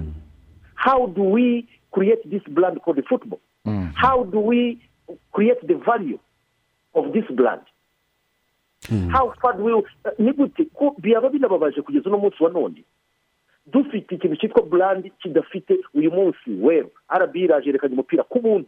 How 0.76 1.08
do 1.08 1.24
we 1.24 1.66
create 1.94 2.22
this 2.30 2.44
brand 2.50 2.82
called 2.82 3.00
football. 3.08 3.40
How 3.94 4.24
do 4.26 4.40
we 4.40 4.78
create 5.32 5.62
the 5.68 5.76
value 5.76 6.20
of 6.94 7.14
this 7.14 7.26
brand 7.32 7.62
how 9.12 9.32
far 9.42 9.54
do 9.56 9.64
we 9.64 9.72
ni 10.20 10.34
gute 10.34 10.66
ko 10.76 10.96
byaba 11.00 11.30
binababaje 11.30 11.82
kugeza 11.82 12.10
uno 12.10 12.18
munsi 12.18 12.44
wa 12.44 12.50
none. 12.50 12.84
Dufite 13.66 14.16
ikintu 14.16 14.36
cyitwa 14.36 14.62
brand 14.62 15.12
kidafite 15.22 15.80
uyu 15.94 16.12
munsi 16.12 16.50
wewe. 16.62 16.90
Rb 17.10 17.36
iraje 17.36 17.66
yerekanye 17.70 17.94
umupira 17.94 18.24
ku 18.24 18.40
buntu. 18.40 18.68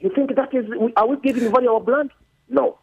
You 0.00 0.10
think 0.14 0.34
that 0.36 0.54
is 0.54 0.64
are 0.96 1.08
we 1.08 1.16
giving 1.16 1.50
value 1.50 1.70
our 1.70 1.80
brand 1.82 2.10
no. 2.48 2.78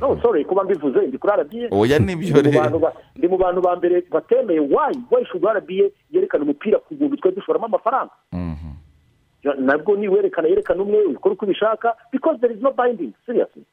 No 0.00 0.20
sorry 0.22 0.44
kuba 0.44 0.64
mbivuze 0.64 1.06
ndi 1.06 1.18
kuri 1.18 1.32
rba 1.32 1.76
Oya, 1.76 1.98
ni 1.98 2.16
byo 2.16 2.42
rero. 2.42 2.92
ndi 3.16 3.28
mu 3.28 3.36
bantu 3.38 3.60
ba 3.60 3.76
mbere 3.76 4.04
batemeye 4.10 4.60
why? 4.60 4.92
Why 5.10 5.24
should 5.26 5.44
rba 5.44 5.90
yerekana 6.10 6.44
umupira 6.44 6.78
ku 6.78 6.94
buntu 6.94 7.16
twe 7.16 7.32
dushoramo 7.32 7.66
amafaranga? 7.66 8.12
Ya- 9.42 9.54
nabwo 9.54 9.96
niwerekana 9.96 10.48
yerekana 10.48 10.82
umwe 10.82 11.04
ubikora 11.04 11.32
uko 11.34 11.44
ubishaka 11.46 11.96
because 12.12 12.38
there 12.40 12.52
is 12.54 12.60
no 12.62 12.72
binding 12.72 13.12
seriously. 13.26 13.64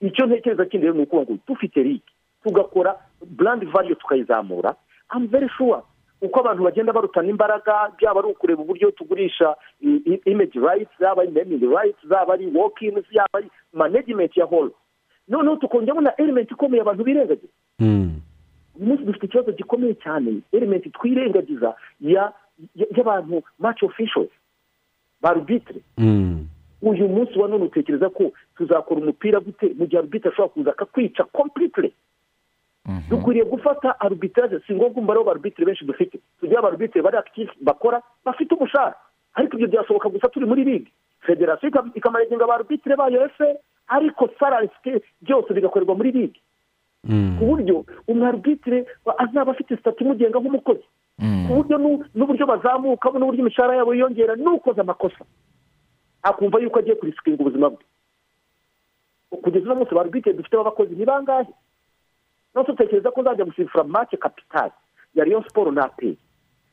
Icyo 0.00 0.26
ntekereza 0.26 0.64
kindi 0.66 0.86
rero 0.86 0.96
ni 0.98 1.02
ukuvuga 1.02 1.32
ngo 1.32 1.38
dufite 1.48 1.82
ligue 1.82 2.02
tugakora 2.44 2.96
brand 3.26 3.64
value 3.72 3.94
tukayizamura. 3.94 4.74
I'm 5.14 5.28
very 5.28 5.48
sure 5.58 5.82
uko 6.22 6.40
abantu 6.40 6.62
bagenda 6.64 6.92
barutana 6.92 7.28
imbaraga 7.28 7.92
byaba 7.98 8.20
ari 8.20 8.28
ukureba 8.28 8.62
uburyo 8.62 8.90
tugurisha 8.90 9.54
i- 9.80 10.02
i- 10.06 10.22
image 10.30 10.58
rights 10.58 10.90
zaba 10.98 11.22
ari 11.22 11.30
naming 11.30 11.70
rights 11.70 11.98
zaba 12.08 12.34
ari 12.34 12.46
walk-ins 12.54 13.06
yaba 13.10 13.28
ari 13.38 13.50
management 13.72 14.36
ya 14.36 14.46
hall 14.46 14.70
noneho 15.28 15.56
tukongeraho 15.56 16.00
na 16.00 16.16
element 16.16 16.50
ikomeye 16.50 16.82
abantu 16.82 17.04
birengagiza. 17.04 17.52
Uyu 18.76 18.86
munsi 18.88 19.04
dufite 19.04 19.26
ikibazo 19.26 19.52
gikomeye 19.52 19.94
cyane 19.94 20.40
element 20.52 20.84
twirengagiza 20.92 21.74
ya 22.00 22.32
ya- 22.74 22.86
y'abantu 22.96 23.42
match 23.58 23.82
officials 23.82 24.30
ba 25.22 25.30
arbitre 25.30 25.80
uyu 26.82 27.08
munsi 27.08 27.38
wa 27.38 27.48
none 27.48 27.64
utekereza 27.64 28.10
ko 28.10 28.32
tuzakora 28.56 29.00
umupira 29.00 29.40
gute? 29.40 29.74
Mu 29.78 29.86
gihe 29.86 29.98
arbitre 29.98 30.30
ashobora 30.30 30.48
kuza 30.54 30.70
akakwica 30.70 31.24
completely. 31.32 31.92
Dukwiriye 33.10 33.44
gufata 33.44 34.00
arbitrage 34.00 34.58
si 34.66 34.74
ngombwa 34.74 34.98
umubare 34.98 35.18
w'abarbitre 35.18 35.64
benshi 35.66 35.84
dufite. 35.84 36.18
Tugira 36.40 36.58
abarbitre 36.58 37.02
bari 37.02 37.16
active 37.16 37.50
bakora 37.60 38.02
bafite 38.24 38.54
umushahara 38.54 38.94
ariko 39.34 39.54
ibyo 39.56 39.68
byashoboka 39.68 40.08
gusa 40.08 40.28
turi 40.28 40.46
muri 40.46 40.64
ligue 40.64 40.90
federasiyo 41.20 41.68
ika- 41.70 41.90
ikamanaginga 41.94 42.44
abarbitre 42.44 42.96
bayo 42.96 43.24
efe 43.24 43.56
ariko 43.88 44.28
salary 44.38 44.68
scale 44.78 45.02
byose 45.22 45.54
bigakorerwa 45.54 45.94
muri 45.94 46.12
ligue. 46.12 46.40
Ku 47.38 47.44
buryo 47.46 47.84
umwarbitre 48.08 48.86
azaba 49.18 49.52
afite 49.52 49.76
sitati 49.76 50.04
imugenga 50.04 50.38
nk'umukozi. 50.38 50.86
Ku 51.46 51.52
buryo 51.58 51.76
nu- 51.78 52.04
n'uburyo 52.14 52.46
bazamukamo 52.46 53.18
n'uburyo 53.18 53.40
imishahara 53.42 53.76
yabo 53.82 53.94
yiyongera 53.94 54.36
n'ukoze 54.38 54.80
amakosa. 54.80 55.24
Akumva 56.22 56.58
yuko 56.62 56.78
agiye 56.78 56.94
kurisikinga 56.96 57.42
ubuzima 57.42 57.70
bwe. 57.74 57.82
Kugeza 59.42 59.64
uno 59.66 59.74
munsi 59.74 59.94
barubike 59.94 60.32
dufite 60.32 60.56
abakozi 60.56 60.94
ni 60.94 61.04
bangahe? 61.04 61.50
Nose 62.54 62.70
utekereza 62.72 63.10
ko 63.10 63.20
uzajya 63.20 63.44
gusifura 63.44 63.84
make 63.84 64.16
kapitali 64.16 64.72
ya 65.14 65.24
riyo 65.24 65.42
siporo 65.42 65.72
na 65.72 65.88
peyi 65.88 66.16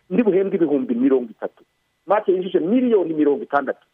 ndi 0.09 0.23
buhembwe 0.23 0.55
ibihumbi 0.57 0.95
mirongo 0.95 1.31
itatu. 1.31 1.63
Make 2.07 2.31
yinjije 2.31 2.59
miliyoni 2.59 3.13
mirongo 3.13 3.43
itandatu. 3.43 3.87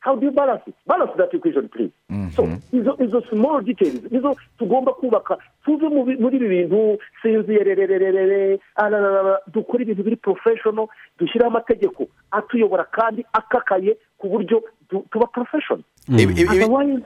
How 0.00 0.16
do 0.16 0.26
you 0.26 0.32
balance 0.32 0.62
it? 0.66 0.74
Balance 0.86 1.12
that 1.16 1.34
equation 1.34 1.68
please. 1.68 1.92
So 2.36 2.42
izo 2.72 2.96
izo 3.04 3.20
small 3.30 3.60
details 3.62 4.00
nizo 4.10 4.36
tugomba 4.58 4.92
kubaka. 4.92 5.36
Tuve 5.64 5.88
muri 5.88 6.36
ibi 6.36 6.48
bintu 6.48 6.98
sinzi 7.22 7.52
yererererere 7.54 8.58
ararara, 8.76 9.38
dukore 9.52 9.82
ibintu 9.82 10.02
biri 10.02 10.16
professional 10.16 10.88
dushyireho 11.18 11.50
amategeko 11.50 12.06
atuyobora 12.30 12.84
kandi 12.84 13.24
akakaye 13.32 13.96
ku 14.20 14.28
buryo 14.28 14.60
tuba 15.10 15.26
ibi- 16.44 16.66
Otherwise, 16.66 17.02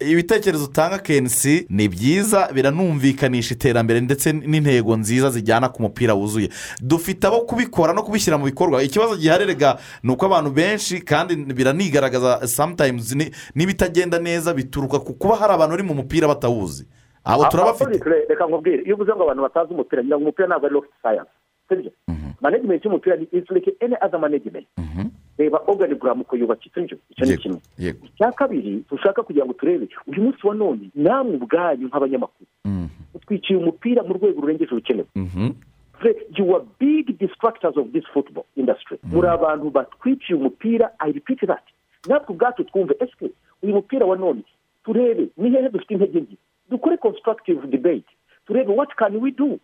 ibitekerezo 0.00 0.64
utanga 0.64 0.98
kenshi 0.98 1.66
ni 1.70 1.88
byiza 1.88 2.48
biranumvikanisha 2.54 3.54
iterambere 3.54 4.00
ndetse 4.00 4.32
n'intego 4.32 4.96
nziza 4.96 5.30
zijyana 5.30 5.68
ku 5.68 5.82
mupira 5.82 6.14
wuzuye. 6.14 6.48
Dufite 6.82 7.26
abo 7.26 7.40
kubikora 7.46 7.92
no 7.92 8.02
kubishyira 8.02 8.38
mu 8.38 8.44
bikorwa. 8.50 8.82
Ikibazo 8.82 9.16
giharerega 9.16 9.78
ni 10.02 10.10
uko 10.12 10.26
abantu 10.26 10.50
benshi 10.50 11.00
kandi 11.04 11.36
biranigaragaza 11.36 12.46
sometimes 12.48 13.14
ni- 13.14 13.30
n'ibitagenda 13.54 14.18
neza 14.18 14.54
bituruka 14.54 14.98
ku 14.98 15.12
kuba 15.14 15.36
hari 15.36 15.52
abantu 15.52 15.70
bari 15.76 15.82
mu 15.86 15.94
mupira 15.94 16.26
batawuzi 16.28 16.86
abo 17.24 17.44
turabafite. 17.52 17.84
Absolutely, 18.00 18.26
reka 18.28 18.46
nkubwire. 18.46 18.82
Iyo 18.82 18.94
uvuze 18.96 19.12
ngo 19.12 19.22
abantu 19.22 19.42
batazi 19.42 19.70
umupira 19.74 20.02
ngira 20.02 20.16
ngo 20.16 20.24
umupira 20.24 20.48
ntabwo 20.48 20.66
ari 20.66 20.74
rocket 20.74 20.92
science. 21.02 21.30
Sibyo 21.76 21.92
management 22.40 22.84
y'umupira 22.84 23.16
ni 23.16 23.26
like 23.32 23.76
any 23.80 23.94
other 24.02 24.18
management. 24.20 24.66
Reba 25.38 25.58
organigram 25.66 26.20
uko 26.20 26.36
yubakitse 26.36 26.80
sibyo 26.80 26.98
icyo 27.10 27.26
ni 27.26 27.36
kimwe. 27.42 27.58
icya 28.04 28.32
kabiri 28.32 28.84
dushaka 28.90 29.22
kugira 29.22 29.44
ngo 29.46 29.52
turebe 29.52 29.88
uyu 30.06 30.22
munsi 30.22 30.46
wa 30.46 30.54
none 30.54 30.90
namwe 30.94 31.36
ubwanyu 31.36 31.86
nk'abanyamakuru. 31.88 32.46
Utwiciye 33.14 33.58
umupira 33.58 34.02
mu 34.02 34.12
rwego 34.14 34.40
rurengeje 34.40 34.72
urukenewe 34.72 35.06
Ve- 36.02 36.26
you 36.36 36.56
are 36.56 36.64
big 36.78 37.18
distractors 37.18 37.76
of 37.76 37.92
this 37.92 38.04
football 38.14 38.44
industry. 38.56 38.98
Muri 39.04 39.28
abantu 39.28 39.70
batwiciye 39.70 40.38
umupira 40.38 40.90
i 40.98 41.12
repeat 41.12 41.40
that. 41.46 41.62
Natwe 42.08 42.34
ubwacu 42.34 42.64
twumve 42.64 42.94
ese 43.00 43.30
uyu 43.62 43.74
mupira 43.74 44.06
wa 44.06 44.16
none 44.16 44.42
turebe 44.84 45.28
ni 45.36 45.50
hehe 45.50 45.68
dufite 45.68 45.94
intege 45.94 46.20
nke? 46.20 46.36
Dukore 46.70 46.96
constructive 46.96 47.66
debate. 47.66 48.08
Turebe 48.46 48.72
what 48.72 48.94
can 48.96 49.16
we 49.20 49.30
do? 49.30 49.58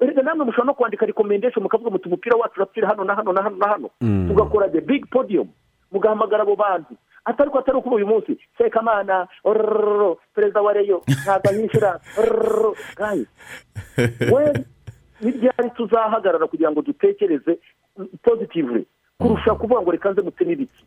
Erega 0.00 0.22
namwe 0.22 0.44
mushobora 0.44 0.66
no 0.66 0.74
kwandika 0.74 1.06
recommendation 1.06 1.62
mukavuga 1.62 1.90
muti 1.90 2.08
umupira 2.08 2.36
wacu 2.36 2.54
urapfira 2.56 2.88
hano 2.88 3.04
na 3.04 3.14
hano 3.14 3.32
na 3.32 3.42
hano 3.42 3.56
na 3.56 3.68
hano. 3.68 3.90
Mm. 4.00 4.28
tugakora 4.28 4.68
the 4.68 4.80
big 4.80 5.06
podium. 5.10 5.48
Mugahamagara 5.92 6.42
abo 6.42 6.56
bantu. 6.56 6.96
Atari 7.24 7.50
ko 7.50 7.58
atari 7.58 7.78
ukuba 7.78 7.96
uyu 7.96 8.06
munsi. 8.06 8.38
Sekamana 8.58 9.28
perezida 10.34 10.62
wa 10.62 10.72
reyo 10.72 11.02
ntabwo 11.22 12.74
guys 12.96 13.26
we 14.32 14.52
n'ibyari 15.20 15.70
tuzahagarara 15.76 16.46
kugira 16.46 16.70
ngo 16.70 16.82
dutekereze 16.82 17.58
positively? 18.22 18.86
Kurusha 19.18 19.54
kuvuga 19.54 19.80
ngo 19.80 19.90
reka 19.90 20.10
nze 20.10 20.22
mute 20.22 20.44
n'ibiki 20.44 20.84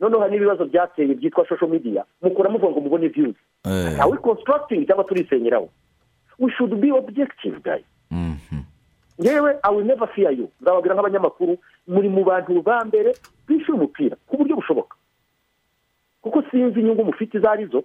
noneho 0.00 0.20
hari 0.20 0.32
n'ibibazo 0.32 0.64
byateye 0.64 1.14
byitwa 1.14 1.48
social 1.48 1.70
media. 1.70 2.04
Mukora 2.22 2.50
muvuga 2.50 2.72
ngo 2.72 2.80
mubone 2.80 3.08
views. 3.08 3.36
Are 3.64 4.10
we 4.10 4.16
constructing 4.18 4.86
cyangwa 4.86 5.04
turisenyeraho? 5.04 5.68
We 6.38 6.50
should 6.56 6.80
be 6.80 6.90
objective 6.90 7.62
guys. 7.62 7.84
Yewe 9.18 9.56
i 9.62 9.74
will 9.74 9.84
never 9.86 10.08
fear 10.14 10.32
you. 10.32 10.48
Nzababwira 10.60 10.94
nk'abanyamakuru 10.94 11.56
muri 11.88 12.08
mu 12.08 12.24
bantu 12.24 12.62
ba 12.62 12.84
mbere 12.84 13.14
bishyura 13.48 13.74
umupira. 13.78 14.16
Ku 14.26 14.36
buryo 14.36 14.56
bushoboka. 14.56 14.96
Kuko 16.22 16.42
sinzi 16.50 16.80
inyungu 16.80 17.04
mufite 17.04 17.38
izo 17.38 17.50
ari 17.50 17.66
zo. 17.66 17.82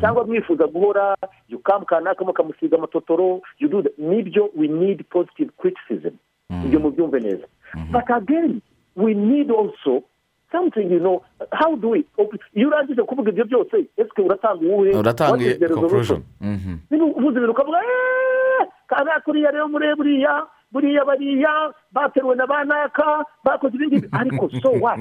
Cyangwa 0.00 0.24
mwifuza 0.26 0.66
guhora 0.66 1.16
yukamu 1.48 1.86
kanaka 1.86 2.24
mukamusiga 2.24 2.76
amatotoro 2.76 3.40
you 3.58 3.68
do 3.68 3.82
that. 3.82 3.98
ni 3.98 4.22
byo 4.22 4.50
we 4.56 4.68
need 4.68 5.04
positive 5.10 5.50
criticism. 5.58 6.14
Ibyo 6.64 6.80
mubyumve 6.80 7.20
neza. 7.20 7.46
But 7.90 8.10
again 8.10 8.60
we 8.96 9.14
need 9.14 9.50
also 9.50 10.04
something 10.52 10.90
you 10.92 10.98
know 11.00 11.22
how 11.52 11.76
do 11.76 11.88
we 11.90 12.04
iyo 12.54 12.68
urangije 12.68 13.02
kuvuga 13.02 13.30
ibyo 13.30 13.44
byose 13.44 13.76
ese 13.96 14.22
uratanga 14.22 14.66
uwuhe 14.66 14.90
uratanga 14.96 15.68
conclusion. 15.68 16.22
niba 16.90 17.04
uvuze 17.04 17.36
ibintu 17.36 17.50
ukavuga 17.50 17.78
eeeeh 17.78 18.68
kana 18.92 19.20
kuriya 19.24 19.50
rero 19.50 19.68
muri 19.68 19.88
buriya 19.96 20.34
buriya 20.72 21.04
bariya 21.04 21.52
bateruwe 21.92 22.36
na 22.36 22.46
ba 22.46 22.64
naka 22.64 23.24
bakoze 23.44 23.74
ibi 23.76 23.86
ngibi 23.86 24.08
ariko 24.12 24.50
so 24.62 24.70
what? 24.84 25.00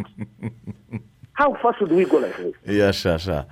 How 1.33 1.55
far 1.61 1.73
should 1.79 1.91
we 1.91 2.05
go 2.05 2.17
like 2.19 2.35
this? 2.37 2.55
Yashasha 2.67 3.45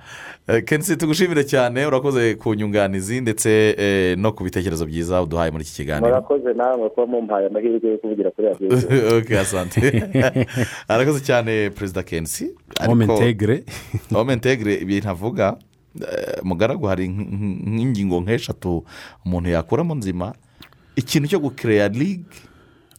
Eh, 0.48 0.62
kenshi 0.64 0.96
tugushimire 0.96 1.44
cyane. 1.44 1.86
Urakoze 1.86 2.34
ku 2.34 2.54
nyunganizi 2.54 3.20
ndetse 3.20 3.74
eh, 3.78 4.18
no 4.18 4.32
ku 4.32 4.44
bitekerezo 4.44 4.86
byiza 4.86 5.22
uduhaye 5.22 5.50
muri 5.50 5.64
iki 5.64 5.72
kiganiro. 5.74 6.08
Murakoze 6.08 6.52
namwe 6.54 6.88
kuba 6.90 7.06
mumpaye 7.06 7.46
amahirwe 7.46 7.90
yo 7.90 7.98
kuvugira 7.98 8.30
kuri 8.30 8.48
radiyo 8.48 8.70
ok 9.18 9.38
asante. 9.38 9.80
Arakoze 10.88 11.20
cyane 11.24 11.70
perezida 11.70 12.02
kenshi 12.02 12.50
Homme 12.86 13.04
integre. 13.04 13.64
home 14.12 14.32
integre 14.32 14.74
ibintu 14.74 15.08
avuga. 15.08 15.56
Mugaragu 16.42 16.86
hari 16.86 17.08
nk- 17.08 17.28
nk- 17.30 17.60
nk'ingingo 17.68 18.20
nk'eshatu. 18.20 18.84
Umuntu 19.26 19.48
yakuramo 19.50 19.94
nzima 19.94 20.34
ikintu 20.96 21.28
cyo 21.28 21.38
gukereya 21.40 21.88
ligue 21.88 22.24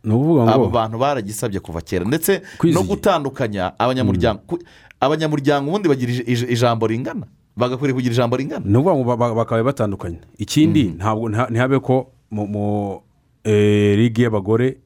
ni 0.04 0.14
ukuvuga 0.14 0.44
ngo 0.44 0.52
abo 0.52 0.70
bantu 0.70 0.98
baragisabye 0.98 1.60
kuva 1.60 1.82
kera. 1.82 2.06
Ndetse 2.06 2.42
no 2.74 2.84
gutandukanya 2.84 3.74
abanyamuryango 3.80 4.42
ku- 4.48 4.60
abanyamuryango 5.00 5.70
ubundi 5.70 5.88
bagira 5.90 6.12
ij- 6.14 6.26
ij- 6.28 6.50
ijambo 6.52 6.88
ringana. 6.88 7.28
Bagakwiriye 7.58 7.94
kugira 7.94 8.14
ijambo 8.14 8.36
ringana. 8.38 8.66
Ni 8.66 8.78
ukuvuga 8.78 8.96
ngo 8.96 9.04
ba- 9.04 9.18
ba- 9.18 9.36
bakaba 9.36 9.64
batandukanye. 9.64 10.20
Ikindi 10.38 10.84
ntabwo 10.98 11.30
nta- 11.30 11.50
ntihabe 11.50 11.80
ko 11.80 12.12
mu 12.32 13.02
eh, 13.44 13.98
ligi 13.98 14.22
y'abagore 14.24 14.78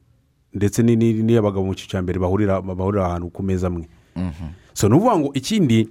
ndetse 0.54 0.82
ni- 0.82 0.96
ni- 0.96 1.22
n'iy'abagabo 1.22 1.64
mu 1.64 1.74
cyiciro 1.74 1.90
cya 1.96 2.02
mbere 2.02 2.18
bahurira 2.18 2.60
bahurira 2.60 3.06
ahantu 3.06 3.28
ku 3.30 3.42
meza 3.42 3.66
amwe. 3.68 3.88
So 4.74 4.88
ni 4.88 4.94
ukuvuga 4.96 5.16
ngo 5.18 5.30
ikindi 5.34 5.88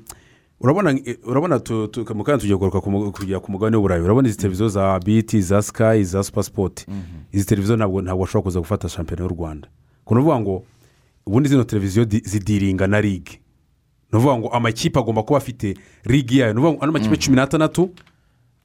urabona 0.65 0.99
urabona 1.25 1.59
tu- 1.59 1.87
tu- 1.87 2.15
mu 2.15 2.23
kanya 2.23 2.37
tugiye 2.41 2.57
kugaruka 2.57 2.81
ku 2.81 3.51
mugabane 3.51 3.77
w'uburayi. 3.77 4.01
Urabona 4.01 4.27
izi 4.27 4.37
televiziyo 4.37 4.69
za 4.69 4.99
biti 4.99 5.41
za 5.41 5.61
sikayi 5.61 6.03
za 6.03 6.23
supasipoti 6.23 6.85
izi 7.31 7.45
televiziyo 7.45 7.77
ntabwo 7.77 8.01
ntabwo 8.01 8.25
bashobora 8.25 8.43
kuza 8.43 8.59
gufata 8.59 8.89
shampiyona 8.89 9.23
y'u 9.23 9.29
rwanda. 9.35 9.67
Ni 9.67 10.17
ukuvuga 10.17 10.39
ngo 10.39 10.63
ubundi 11.25 11.49
zino 11.49 11.63
televiziyo 11.63 12.05
di- 12.05 12.21
zidiringa 12.25 12.87
na 12.87 13.01
ligi 13.01 13.39
ni 14.11 14.17
ukuvuga 14.19 14.37
ngo 14.37 14.47
amakipe 14.49 14.99
agomba 14.99 15.23
kuba 15.23 15.37
afite 15.37 15.77
ligi 16.05 16.39
yayo. 16.39 16.53
Ni 16.53 16.59
ukuvuga 16.59 16.77
ngo 16.77 16.83
ano 16.83 16.91
makipe 16.91 17.17
cumi 17.17 17.35
n'atandatu? 17.37 17.89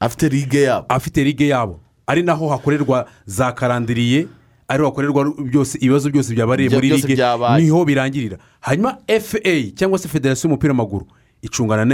Afite 0.01 0.28
ligue 0.28 0.62
yabo. 0.62 0.86
Afite 0.89 1.24
ligue 1.24 1.47
yabo. 1.48 1.81
Ari 2.06 2.22
naho 2.22 2.48
hakorerwa 2.48 3.06
za 3.27 3.52
karandiriye 3.52 4.27
ariho 4.68 4.86
hakorerwa 4.89 5.35
byose 5.44 5.78
ibibazo 5.78 6.10
byose 6.10 6.35
byabareye 6.35 6.68
muri 6.70 6.89
ligue 6.89 7.16
ni 7.62 7.68
ho 7.70 7.85
birangirira. 7.85 8.39
Hanyuma 8.60 8.98
fa 9.20 9.39
cyangwa 9.77 9.98
se 9.98 10.09
federasiyo 10.09 10.48
y'umupira 10.48 10.72
w'amaguru. 10.72 11.06
Icungana 11.42 11.84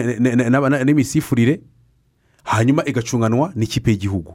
n'imisifurire 0.84 1.60
hanyuma 2.44 2.84
igacunganwa 2.86 3.52
n'ikipe 3.56 3.90
y'igihugu. 3.90 4.34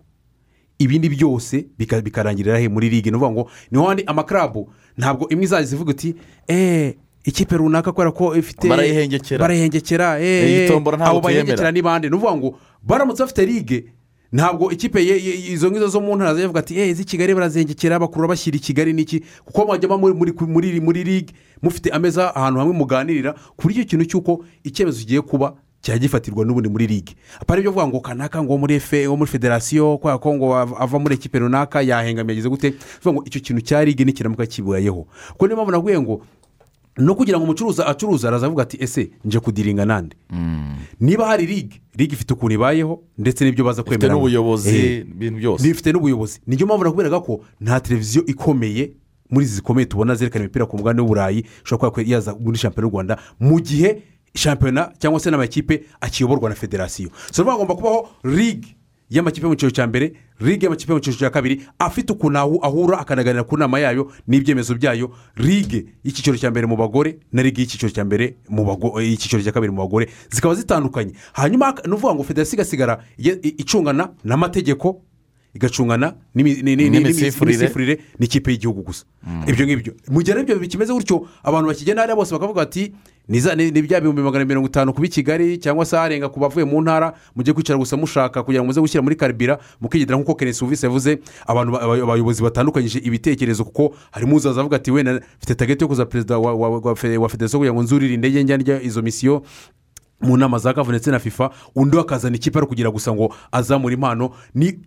Ibindi 0.80 1.10
byose 1.10 1.66
bika- 1.80 2.02
bikarangirira 2.02 2.58
he 2.60 2.68
muri 2.70 2.90
ligue? 2.90 3.12
Ni 3.12 3.18
ukuvuga 3.18 3.32
ngo 3.32 3.50
ni 3.72 3.78
ho 3.78 3.86
handi 3.88 4.04
amakarabu 4.06 4.70
ntabwo 4.98 5.30
imwe 5.30 5.44
izajya 5.46 5.76
ivuga 5.76 5.92
iti 5.92 6.16
eee 6.50 6.96
ikipe 7.24 7.58
runaka 7.58 7.92
kubera 7.92 8.12
ko 8.12 8.36
ifite 8.36 8.68
Barayihengekera. 8.70 9.40
barayihengekera 9.40 10.20
Eh, 10.20 10.26
eee 10.26 10.66
ntabwo 10.80 11.06
abo 11.06 11.22
bayihengekera 11.22 11.72
ni 11.72 11.82
bande 11.82 12.10
ni 12.10 12.16
ukuvuga 12.16 12.36
ngo 12.38 12.58
baramutse 12.84 13.22
bafite 13.24 13.46
ligue 13.46 13.94
ntabwo 14.32 14.72
ikipe 14.72 15.04
izo 15.54 15.72
ngizo 15.72 15.88
zo 15.88 16.00
mu 16.02 16.16
ntara 16.16 16.36
zivuga 16.36 16.60
ati 16.60 16.76
eee 16.80 16.90
iz'i 16.90 17.04
kigali 17.04 17.34
barazengekera 17.36 18.00
bakurura 18.00 18.28
bashyira 18.28 18.58
i 18.58 18.60
kigali 18.60 18.94
n'iki? 18.94 19.24
Kuko 19.46 19.66
mwajyamo 19.66 19.98
muri 20.82 21.04
ligue 21.04 21.34
mufite 21.62 21.90
ameza 21.92 22.36
ahantu 22.36 22.60
hamwe 22.60 22.74
muganirira 22.74 23.34
ku 23.34 23.68
buryo 23.68 23.82
ikintu 23.84 24.06
cy'uko 24.06 24.46
icyemezo 24.64 25.00
kigiye 25.00 25.22
kuba 25.22 25.56
cyajya 25.82 26.00
gifatirwa 26.08 26.46
n'ubundi 26.46 26.70
muri 26.70 26.88
ligue 26.88 27.16
apana 27.42 27.60
ibyo 27.60 27.72
kuvuga 27.72 27.88
ngo 27.90 28.00
kanaka 28.00 28.44
ngo 28.44 28.58
muri 28.58 28.76
efe 28.78 29.08
wo 29.08 29.18
muri 29.18 29.32
federasiyo 29.32 29.98
kubera 29.98 30.18
ko 30.18 30.34
ngo 30.34 30.48
av- 30.56 30.78
ava 30.80 31.00
muri 31.00 31.16
ekipe 31.20 31.40
runaka 31.40 31.82
yahengamiye 31.82 32.34
ageze 32.40 32.50
gute? 32.50 32.70
Bivuga 32.72 33.12
ngo 33.14 33.24
icyo 33.28 33.42
kintu 33.42 33.62
cya 33.62 33.84
ligue 33.86 34.06
nikiramuka 34.06 34.46
kibayeho 34.46 35.08
kuko 35.36 35.44
niyo 35.48 35.56
mpamvu 35.58 35.72
navuye 35.72 36.00
ngo 36.02 36.22
no 36.98 37.16
kugira 37.16 37.38
ngo 37.38 37.44
umucuruzi 37.44 37.82
acuruza 37.82 38.28
araza 38.28 38.46
avuga 38.46 38.64
ati 38.64 38.78
ese 38.84 39.12
nje 39.26 39.40
kudiringa 39.40 39.86
nande? 39.86 40.16
Niba 41.00 41.26
hari 41.28 41.46
ligue 41.46 41.82
ligue 41.96 42.14
ifite 42.16 42.34
ukuntu 42.34 42.54
ibayeho 42.56 43.04
ndetse 43.18 43.46
n'ibyo 43.46 43.66
baza 43.66 43.82
ifite 43.82 43.98
kwemera 43.98 44.14
n'ubuyobozi 44.14 44.98
ibintu 44.98 45.38
byose. 45.40 45.70
ifite 45.70 45.92
n'ubuyobozi. 45.94 46.40
Niyo 46.48 46.66
mpamvu 46.66 46.84
nakubwiraga 46.84 47.20
ko 47.20 47.42
nta 47.62 47.80
televiziyo 47.80 48.26
ikomeye 48.26 48.92
muri 49.30 49.46
izi 49.46 49.56
zikomeye 49.56 49.86
tubona 49.86 50.16
zerekana 50.16 50.46
imipira 50.46 50.66
ku 50.66 50.78
mugabane 50.78 51.02
w'uburayi 51.02 51.46
ishobora 51.66 51.92
kuba 51.92 52.04
yaza 52.08 52.36
muri 52.40 52.58
shampiyona 52.58 52.88
y'u 52.88 52.92
rwanda 52.94 53.18
mu 53.40 53.60
gihe 53.60 54.04
shampiyona 54.36 54.92
cyangwa 55.00 55.20
se 55.20 55.32
n'amakipe 55.32 55.84
akiyoborwa 56.02 56.50
na 56.50 56.56
federasiyo. 56.56 57.10
Niyo 57.38 57.52
hagomba 57.52 57.76
kubaho 57.76 58.08
ligue 58.24 58.76
y'amakipe 59.12 59.44
yo 59.46 59.50
mu 59.52 59.56
cyiciro 59.56 59.72
cya 59.76 59.88
mbere 59.88 60.14
ligue 60.40 60.64
y'amakipe 60.66 60.92
yo 60.92 60.96
mu 60.98 61.02
cyiciro 61.04 61.20
cya 61.28 61.30
kabiri 61.30 61.62
afite 61.80 62.10
ukuntu 62.16 62.40
ahu- 62.40 62.60
ahura 62.64 62.98
akanaganira 63.04 63.44
ku 63.44 63.58
nama 63.58 63.80
yayo 63.80 64.08
n'ibyemezo 64.28 64.76
byayo. 64.80 65.12
Ligue 65.38 65.86
y'icyiciro 66.04 66.38
cya 66.40 66.50
mbere 66.52 66.66
mu 66.68 66.78
bagore 66.80 67.20
na 67.32 67.44
ligue 67.44 67.62
y'icyiciro 67.62 67.92
cya 67.92 68.06
mbere 68.08 68.36
mu 68.50 68.64
bago- 68.64 69.02
y'icyiciro 69.04 69.44
cya 69.44 69.52
kabiri 69.52 69.72
mu 69.72 69.84
bagore. 69.84 70.08
Zikaba 70.32 70.56
zitandukanye. 70.56 71.12
Hanyuma 71.34 71.76
ni 71.86 71.92
ukuvuga 71.94 72.16
ngo 72.16 72.24
federasiyo 72.24 72.56
igasigara 72.56 73.04
icungana 73.60 74.10
n'amategeko 74.24 75.02
igacungana 75.54 76.16
n'imi- 76.36 76.64
ni- 76.64 76.76
ni- 76.76 76.90
ni- 76.90 77.00
N'imisifurire. 77.60 78.00
n'ikipe 78.20 78.52
y'igihugu 78.52 78.82
gusa. 78.88 79.04
Ibyo 79.48 79.66
ngibyo. 79.68 79.94
Mu 80.08 80.22
gihe 80.24 80.40
ibyo 80.40 80.56
bikimeze 80.60 80.94
gutyo 80.94 81.28
abantu 81.44 81.68
bakigenda 81.68 82.02
hariya 82.02 82.16
bose 82.16 82.32
bakavuga 82.32 82.64
bati 82.64 82.94
ni 83.56 83.82
bya 83.82 84.02
bihumbi 84.02 84.22
magana 84.22 84.46
mirongo 84.46 84.68
itanu 84.68 84.94
kuba 84.94 85.08
i 85.08 85.10
kigali 85.10 85.58
cyangwa 85.58 85.86
se 85.86 85.96
aharenga 85.98 86.30
ku 86.30 86.40
bavuye 86.40 86.66
mu 86.66 86.82
ntara 86.82 87.14
mujye 87.36 87.54
kwicara 87.54 87.80
gusa 87.80 87.98
mushaka 87.98 88.44
kugira 88.44 88.60
ngo 88.64 88.68
muze 88.68 88.82
gushyira 88.82 89.02
muri 89.04 89.16
karibira 89.16 89.58
mukigendera 89.82 90.18
nk'uko 90.20 90.36
kenesi 90.36 90.60
suvisi 90.60 90.86
yavuze 90.86 91.20
abantu 91.48 91.72
ba- 91.72 91.82
aba- 91.82 92.04
abayobozi 92.04 92.44
batandukanyije 92.44 93.00
ibitekerezo 93.00 93.64
kuko 93.66 93.96
harimo 94.12 94.36
uzaza 94.36 94.60
avuga 94.62 94.76
ati 94.78 94.92
wenda 94.92 95.22
mfite 95.38 95.56
tageti 95.56 95.84
yo 95.84 95.88
kuza 95.88 96.06
perezida 96.06 96.38
wa- 96.38 96.56
wa 96.56 96.70
wa 96.80 96.96
fe- 96.96 97.18
wa 97.18 97.30
federasiyo 97.30 97.60
kugira 97.60 97.74
ngo 97.74 97.84
nzurire 97.84 98.14
indege 98.14 98.44
njya 98.44 98.82
izo 98.82 99.02
misiyo 99.02 99.44
mu 100.22 100.38
nama 100.38 100.58
za 100.58 100.74
kavu 100.74 100.92
ndetse 100.92 101.12
na 101.12 101.20
fifa 101.20 101.50
undi 101.76 102.00
akazana 102.00 102.36
ikipe 102.36 102.58
ari 102.60 102.68
kugira 102.68 102.92
gusa 102.92 103.14
ngo 103.14 103.34
azamure 103.52 103.94
impano. 103.94 104.30
Ni 104.56 104.78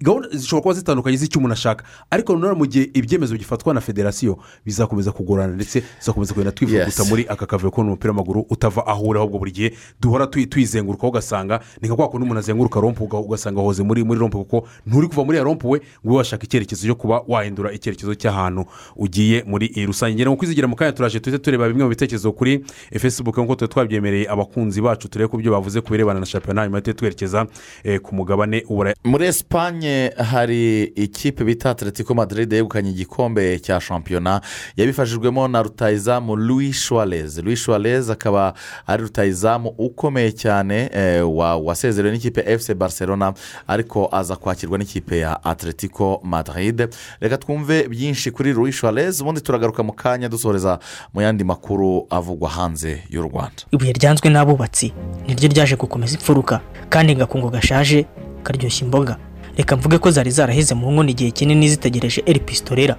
gahunda 0.00 0.28
zishobora 0.32 0.62
kuba 0.62 0.74
zitandukanye 0.74 1.16
z'icyo 1.16 1.38
umuntu 1.38 1.52
ashaka. 1.54 1.84
Ariko 2.10 2.32
nanone 2.36 2.54
mu 2.58 2.66
gihe 2.66 2.90
ibyemezo 2.94 3.34
bifatwa 3.36 3.74
na 3.74 3.80
federasiyo 3.80 4.38
bizakomeza 4.66 5.12
kugorana 5.12 5.54
ndetse 5.54 5.82
bizakomeza 5.98 6.32
kugenda 6.34 6.52
twivuguta 6.52 7.02
Yes. 7.02 7.10
muri 7.10 7.26
aka 7.28 7.46
kavuyo 7.46 7.70
ko 7.70 7.80
umupira 7.80 8.10
w'amaguru 8.12 8.46
utava 8.50 8.86
aho 8.86 9.04
uri 9.04 9.18
ahubwo 9.18 9.38
buri 9.38 9.50
gihe 9.52 9.72
duhora 10.00 10.26
twizengurukaho 10.26 11.08
ugasanga 11.08 11.60
ni 11.80 11.88
nka 11.88 11.96
kwa 11.96 12.08
kundi 12.08 12.24
umuntu 12.24 12.38
azenguruka 12.38 12.80
rompu 12.80 13.04
uga- 13.04 13.18
ugasanga 13.18 13.60
ahoze 13.60 13.82
muri 13.82 14.04
muri 14.04 14.20
rompu 14.20 14.38
kuko 14.44 14.68
nturi 14.86 15.08
kuva 15.08 15.24
muri 15.24 15.38
ya 15.38 15.44
rompu 15.44 15.70
we 15.70 15.78
ngo 15.78 16.10
ube 16.10 16.16
washaka 16.16 16.44
icyerekezo 16.44 16.86
cyo 16.86 16.94
kuba 16.94 17.22
wahindura 17.28 17.72
icyerekezo 17.72 18.14
cy'ahantu 18.14 18.64
ugiye 18.96 19.44
muri 19.46 19.68
rusange. 19.86 20.14
Ngira 20.14 20.30
ngo 20.30 20.36
kwizigira 20.36 20.68
mu 20.68 20.76
kanya 20.76 20.92
turaje 20.92 21.20
tuhite 21.20 21.38
tureba 21.42 21.68
bimwe 21.68 21.84
mu 21.84 21.90
bitekerezo 21.90 22.32
kuri 22.32 22.64
facebook 22.98 23.38
nk'uko 23.38 23.54
tuba 23.54 23.68
twabyemereye 23.68 24.26
abakunzi 24.42 24.80
bacu 24.82 25.08
turebe 25.08 25.28
ku 25.30 25.36
byo 25.38 25.52
bavuze 25.52 25.80
ku 25.80 25.90
birebana 25.90 26.20
na 26.20 26.26
shampiyona 26.26 26.60
hanyuma 26.60 26.80
tuhite 26.80 26.98
twerekeza 26.98 27.46
eh, 27.84 28.00
ku 28.00 28.14
mugabane 28.14 28.64
w'uburayi 28.68 28.96
muri 29.04 29.26
esipanye 29.26 30.12
hari 30.18 30.82
ikipe 30.84 31.44
bita 31.44 31.70
atletico 31.70 32.14
madrid 32.14 32.52
yegukanye 32.52 32.90
igikombe 32.90 33.58
cya 33.58 33.80
shampiyona 33.80 34.40
yabifashijwemo 34.76 35.48
na 35.48 35.62
rutayizamu 35.62 36.36
louis 36.36 36.76
suarez. 36.86 37.38
Louis 37.38 37.62
suarez 37.64 38.10
akaba 38.10 38.54
ari 38.86 39.02
rutayizamu 39.02 39.68
ukomeye 39.78 40.32
cyane 40.32 40.90
eh, 40.94 41.36
wa- 41.36 41.56
wasezerewe 41.56 42.14
n'ikipe 42.14 42.58
fc 42.58 42.74
barcelona 42.74 43.32
ariko 43.68 44.08
aza 44.12 44.36
kwakirwa 44.36 44.78
n'ikipe 44.78 45.18
ya 45.18 45.44
atletico 45.44 46.20
madrid. 46.24 46.88
Reka 47.20 47.38
twumve 47.38 47.88
byinshi 47.88 48.30
kuri 48.30 48.52
louis 48.52 48.76
suarez 48.76 49.20
ubundi 49.20 49.40
turagaruka 49.40 49.82
mu 49.82 49.92
kanya 49.92 50.28
dusoreza 50.28 50.78
mu 51.14 51.20
yandi 51.22 51.44
makuru 51.44 52.06
avugwa 52.10 52.48
hanze 52.50 53.02
y'u 53.10 53.22
rwanda. 53.22 53.62
Ibuye 53.70 53.92
ryanzwe 53.92 54.30
n'abubatsi. 54.32 54.92
Niryo 55.26 55.48
ryaje 55.48 55.76
gukomeza 55.76 56.14
imfuruka 56.14 56.60
kandi 56.88 57.14
gakungu 57.14 57.50
gashaje 57.50 58.06
karyoshya 58.42 58.84
imboga. 58.84 59.16
Reka 59.56 59.76
mvuge 59.76 59.98
ko 59.98 60.10
zari 60.10 60.30
zaraheze 60.30 60.74
mu 60.74 60.92
nkono 60.92 61.08
igihe 61.10 61.30
kinini 61.30 61.68
zitegereje 61.68 62.22
eri 62.26 62.40
pistorera 62.40 62.96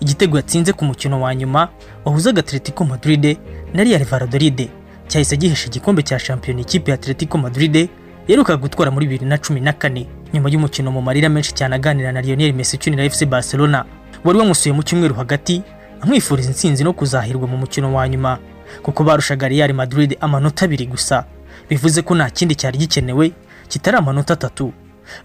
igitego 0.00 0.36
yatsinze 0.36 0.72
ku 0.72 0.84
mukino 0.84 1.20
wa 1.20 1.34
nyuma 1.34 1.68
wahuzaga 2.04 2.40
atletico 2.40 2.84
madrid 2.84 3.38
na 3.74 3.84
real 3.84 4.04
valladolid. 4.04 4.68
Cyahise 5.08 5.36
gihesha 5.36 5.66
igikombe 5.66 6.02
cya 6.02 6.18
shampiyona 6.18 6.60
ikipe 6.60 6.90
ya 6.90 6.94
atletico 6.94 7.38
madrid 7.38 7.88
yaherukaga 8.28 8.56
gutwara 8.62 8.90
muri 8.90 9.06
bibiri 9.06 9.26
na 9.26 9.38
cumi 9.38 9.60
na 9.60 9.72
kane. 9.72 10.06
Nyuma 10.32 10.48
y'umukino 10.50 10.90
mu 10.90 11.02
marira 11.02 11.28
menshi 11.28 11.52
cyane 11.54 11.74
aganira 11.76 12.12
na 12.12 12.20
lionel 12.20 12.52
messi 12.52 12.76
ukinira 12.76 13.10
fc 13.10 13.24
barcelona 13.26 13.84
wari 14.24 14.38
wamusuye 14.38 14.72
mu 14.72 14.82
cyumweru 14.82 15.14
hagati 15.14 15.62
amwifuriza 16.00 16.48
intsinzi 16.48 16.84
no 16.84 16.92
kuzahirwa 16.92 17.46
mu 17.48 17.56
mukino 17.56 17.94
wa 17.94 18.08
nyuma. 18.08 18.38
Kuko 18.82 19.04
barushaga 19.04 19.48
real 19.48 19.72
madrid 19.72 20.16
amanota 20.20 20.64
abiri 20.64 20.86
gusa. 20.86 21.24
Bivuze 21.68 22.02
ko 22.02 22.14
nta 22.14 22.30
kindi 22.30 22.54
cyari 22.54 22.78
gikenewe 22.78 23.32
kitari 23.68 23.96
amanota 23.96 24.32
atatu. 24.34 24.72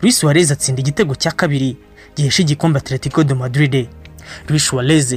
Luis 0.01 0.19
Suarez 0.19 0.51
atsinda 0.51 0.81
igitego 0.81 1.15
cya 1.15 1.31
kabiri 1.31 1.77
gihesha 2.15 2.41
igikombe 2.41 2.80
atletico 2.80 3.23
de 3.23 3.34
madrid. 3.34 3.88
Luis 4.49 4.63
Suarez 4.67 5.13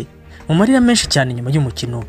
mu 0.48 0.54
marira 0.54 0.80
menshi 0.80 1.06
cyane 1.08 1.34
nyuma 1.34 1.50
y'umukino. 1.50 2.04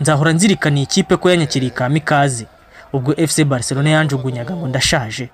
Nzahora 0.00 0.32
nzirikana 0.32 0.76
iyi 0.78 0.86
kipe 0.86 1.16
ko 1.16 1.30
yanyakiriye 1.30 1.70
kamikaze 1.70 2.46
ubwo 2.92 3.14
fc 3.26 3.44
barcelona 3.44 3.90
yanjugunyaga 3.90 4.54
ngo 4.56 4.68
ndashaje. 4.68 5.30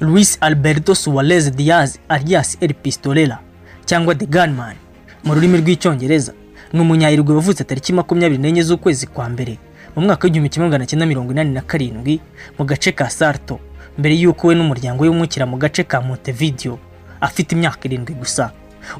Luis 0.00 0.38
Alberto 0.40 0.94
Suarez 0.94 1.50
Diaz 1.50 1.98
alias 2.08 2.56
El 2.60 2.74
Pistolera 2.74 3.38
cyangwa 3.84 4.14
The 4.14 4.26
Gunman 4.26 4.76
mu 5.24 5.34
rurimi 5.34 5.58
rw'icyongereza. 5.58 6.32
Ni 6.72 6.80
umunyayirwa 6.80 7.34
wavutse 7.34 7.64
tariki 7.64 7.92
makumyabiri 7.92 8.42
n'enye 8.42 8.62
z'ukwezi 8.62 9.06
kwa 9.06 9.28
mbere 9.28 9.58
mu 9.96 10.02
mwaka 10.02 10.24
w'igihumbi 10.24 10.48
kimwe 10.48 10.66
magana 10.68 10.86
cyenda 10.86 11.06
mirongo 11.06 11.32
inani 11.32 11.50
na 11.54 11.60
karindwi 11.60 12.20
mu 12.58 12.64
gace 12.64 12.92
ka 12.92 13.10
Sarto 13.10 13.60
mbere 13.98 14.14
y'uko 14.16 14.46
we 14.48 14.54
n'umuryango 14.54 15.02
we 15.02 15.08
wimukira 15.08 15.46
mu 15.46 15.56
gace 15.56 15.84
ka 15.84 16.00
Montevideo 16.00 16.78
afite 17.20 17.52
imyaka 17.54 17.78
irindwi 17.84 18.14
gusa. 18.14 18.50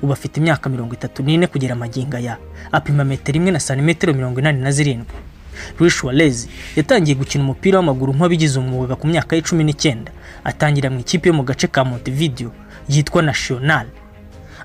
Ubu 0.02 0.12
afite 0.12 0.36
imyaka 0.40 0.68
mirongo 0.70 0.94
itatu 0.94 1.22
n'ine 1.22 1.46
kugera 1.46 1.74
magingo 1.74 2.16
aya 2.16 2.36
apima 2.72 3.04
metero 3.04 3.36
imwe 3.36 3.50
na 3.50 3.60
santimetero 3.60 4.12
mirongo 4.14 4.40
inani 4.40 4.60
na 4.60 4.70
zirindwi. 4.70 5.16
Luis 5.80 5.94
Suarez 5.96 6.48
yatangiye 6.76 7.14
gukina 7.16 7.44
umupira 7.44 7.78
w'amaguru 7.78 8.12
nk'uwabigize 8.14 8.58
umwuga 8.58 8.96
ku 8.96 9.06
myaka 9.06 9.36
y'icumi 9.36 9.64
n'icyenda 9.64 10.12
atangira 10.44 10.90
mu 10.90 11.00
ikipe 11.00 11.28
yo 11.28 11.34
mu 11.34 11.42
gace 11.42 11.66
ka 11.66 11.84
Montevideo 11.84 12.52
yitwa 12.88 13.22
National 13.22 13.86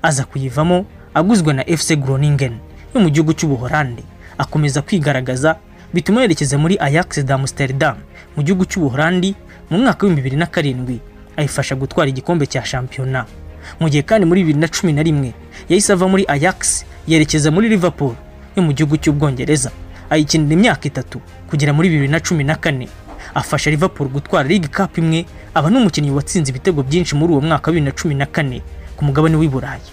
aza 0.01 0.23
kuyivamo 0.27 0.85
aguzwe 1.13 1.53
na 1.53 1.63
fc 1.63 1.95
groningen. 1.95 2.59
Yo 2.98 3.03
mu 3.03 3.10
gihugu 3.14 3.34
cy'ubuholande 3.38 4.02
akomeza 4.38 4.82
kwigaragaza 4.82 5.56
bituma 5.94 6.22
yerekeza 6.22 6.57
muri 6.57 6.78
ajax 6.82 7.22
d'amsterdam 7.22 7.98
mu 8.36 8.41
gihugu 8.44 8.65
cy'ubuholandi 8.65 9.36
mu 9.69 9.78
mwaka 9.78 10.07
na 10.34 10.45
karindwi 10.45 10.99
ayifasha 11.38 11.76
gutwara 11.76 12.10
igikombe 12.10 12.45
cya 12.48 12.65
shampiyona. 12.65 13.26
Mu 13.80 13.90
gihe 13.90 14.02
kandi 14.02 14.26
muri 14.26 14.41
bibiri 14.41 14.60
na 14.60 14.68
cumi 14.68 14.94
na 14.94 15.03
rimwe 15.03 15.34
yahise 15.69 15.94
ava 15.94 16.07
muri 16.07 16.26
ajax 16.28 16.86
yerekeza 17.07 17.52
muri 17.52 17.69
liverpool 17.69 18.15
yo 18.56 18.64
mu 18.64 18.74
gihugu 18.74 18.98
cy'ubwongereza 18.98 19.69
ayikinira 20.10 20.53
imyaka 20.57 20.88
itatu 20.90 21.22
kugera 21.49 21.74
muri 21.74 21.90
bibiri 21.90 22.07
na 22.10 22.19
cumi 22.19 22.44
na 22.44 22.56
kane. 22.56 22.90
Afasha 23.36 23.69
liverpool 23.69 24.10
gutwara 24.10 24.49
league 24.49 24.68
cup 24.74 24.98
imwe 24.98 25.26
aba 25.53 25.69
n'umukinnyi 25.69 26.10
watsinze 26.11 26.49
ibitego 26.49 26.82
byinshi 26.84 27.14
muri 27.15 27.34
uwo 27.34 27.41
mwaka 27.41 27.69
wa 27.69 27.74
bibiri 27.74 27.86
na 27.86 27.91
cumi 28.02 28.15
na 28.15 28.26
kane 28.26 28.61
ku 28.98 29.06
mugabane 29.06 29.36
w'i 29.38 29.49
burayi. 29.49 29.86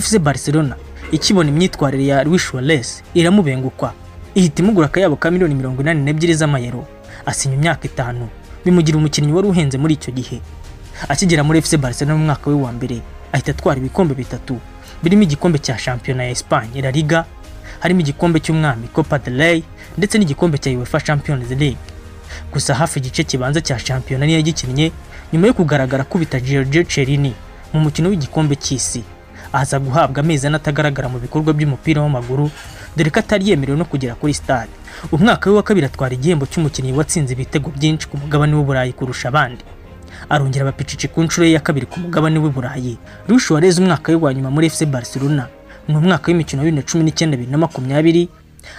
Fc 0.00 0.18
barcelona 0.18 0.74
ikibona 1.12 1.48
imyitwarire 1.50 2.06
ya 2.06 2.38
Suarez 2.38 3.02
iramubengukwa. 3.14 3.92
Ihita 4.34 4.62
imugura 4.62 4.86
akayabo 4.86 5.16
ka 5.16 5.30
miliyoni 5.30 5.54
mirongo 5.54 5.82
inani 5.82 6.00
n'ebyiri 6.02 6.34
z'amayero. 6.34 6.86
Asinya 7.26 7.54
imyaka 7.54 7.86
itanu. 7.86 8.28
Bimugira 8.64 8.98
umukinnyi 8.98 9.32
wari 9.32 9.48
uhenze 9.48 9.78
muri 9.78 9.94
icyo 9.94 10.12
gihe. 10.12 10.40
Akigera 11.08 11.44
muri 11.44 11.62
fc 11.62 11.76
barcelona 11.76 12.18
mu 12.18 12.24
mwaka 12.24 12.50
we 12.50 12.56
wa 12.56 12.72
mbere 12.72 13.00
ahita 13.32 13.50
atwara 13.52 13.78
ibikombe 13.80 14.14
bitatu. 14.14 14.58
Birimo 15.02 15.22
igikombe 15.22 15.58
cya 15.58 15.78
shampiyona 15.78 16.24
ya 16.24 16.30
Espagne 16.30 16.82
La 16.82 16.90
Liga 16.90 17.24
harimo 17.80 18.00
igikombe 18.00 18.40
cy'umwami 18.40 18.88
Copa 18.88 19.18
del 19.18 19.38
Rey 19.38 19.62
ndetse 19.98 20.18
n'igikombe 20.18 20.58
cya 20.58 20.70
UEFA 20.78 21.00
Champions 21.00 21.50
League. 21.50 21.78
Gusa 22.52 22.74
hafi 22.74 22.98
igice 22.98 23.24
kibanza 23.24 23.60
cya 23.60 23.78
shampiyona 23.78 24.26
niyo 24.26 24.38
yagikinnye 24.38 24.92
nyuma 25.32 25.46
yo 25.46 25.54
kugaragara 25.54 26.02
akubita 26.02 26.40
Giorgio 26.40 26.82
Chiellini 26.84 27.34
mu 27.72 27.80
mukino 27.80 28.08
w'igikombe 28.08 28.56
cy'isi. 28.56 29.04
Aza 29.54 29.78
guhabwa 29.78 30.20
amezi 30.20 30.46
ane 30.46 30.56
atagaragara 30.58 31.06
mu 31.08 31.18
bikorwa 31.22 31.52
by'umupira 31.54 32.02
w'amaguru 32.02 32.50
dore 32.96 33.10
ko 33.10 33.18
atari 33.22 33.48
yemerewe 33.50 33.78
no 33.78 33.84
kugera 33.86 34.14
kuri 34.18 34.34
stade. 34.34 34.70
Umwaka 35.12 35.50
we 35.50 35.56
wa 35.56 35.62
kabiri 35.62 35.86
atwara 35.86 36.14
igihembo 36.14 36.46
cy'umukinnyi 36.46 36.92
watsinze 36.92 37.32
ibitego 37.32 37.70
byinshi 37.70 38.08
ku 38.10 38.16
mugabane 38.18 38.54
w'uburayi 38.54 38.92
kurusha 38.92 39.28
abandi. 39.30 39.62
Arongera 40.28 40.62
abapicici 40.66 41.08
ku 41.08 41.22
nshuro 41.22 41.46
ye 41.46 41.52
ya 41.52 41.60
kabiri 41.60 41.86
ku 41.86 42.00
mugabane 42.00 42.38
w'i 42.38 42.50
burayi. 42.50 42.98
Luis 43.28 43.78
umwaka 43.78 44.12
we 44.12 44.18
wa 44.18 44.34
nyuma 44.34 44.50
muri 44.50 44.70
FC 44.70 44.84
Barcelona 44.86 45.46
ni 45.88 45.96
umwaka 45.96 46.30
w'imikino 46.32 46.62
wa 46.62 46.64
bibiri 46.64 46.82
na 46.82 46.86
cumi 46.90 47.04
n'icyenda 47.04 47.36
bibiri 47.36 47.52
na 47.52 47.58
makumyabiri 47.58 48.28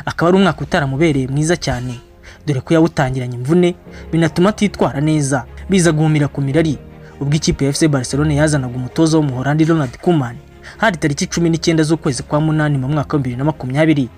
akaba 0.06 0.30
ari 0.30 0.38
umwaka 0.38 0.61
utaramubereye 0.61 1.27
mwiza 1.27 1.56
cyane. 1.57 1.99
Dore 2.47 2.61
ko 2.61 2.73
yawutangiranye 2.73 3.35
imvune 3.35 3.76
binatuma 4.11 4.49
atitwara 4.49 5.02
neza. 5.02 5.45
Biza 5.69 5.91
guhumira 5.91 6.27
ku 6.27 6.41
mirari. 6.41 6.77
Ubwo 7.19 7.35
ikipe 7.35 7.65
ya 7.65 7.73
FC 7.73 7.88
Barcelona 7.88 8.34
yazanaga 8.34 8.76
umutoza 8.76 9.18
w'umuholandi 9.18 9.65
Ronald 9.65 9.97
Koeman. 10.02 10.35
Hari 10.77 10.97
tariki 10.97 11.27
cumi 11.27 11.49
n'icyenda 11.49 11.84
z'ukwezi 11.84 12.23
kwa 12.23 12.41
munani 12.41 12.77
mu 12.77 12.88
mwaka 12.88 13.18
wa 13.18 13.23
bibiri 13.23 13.35
na 13.38 13.43
makumyabiri. 13.43 14.10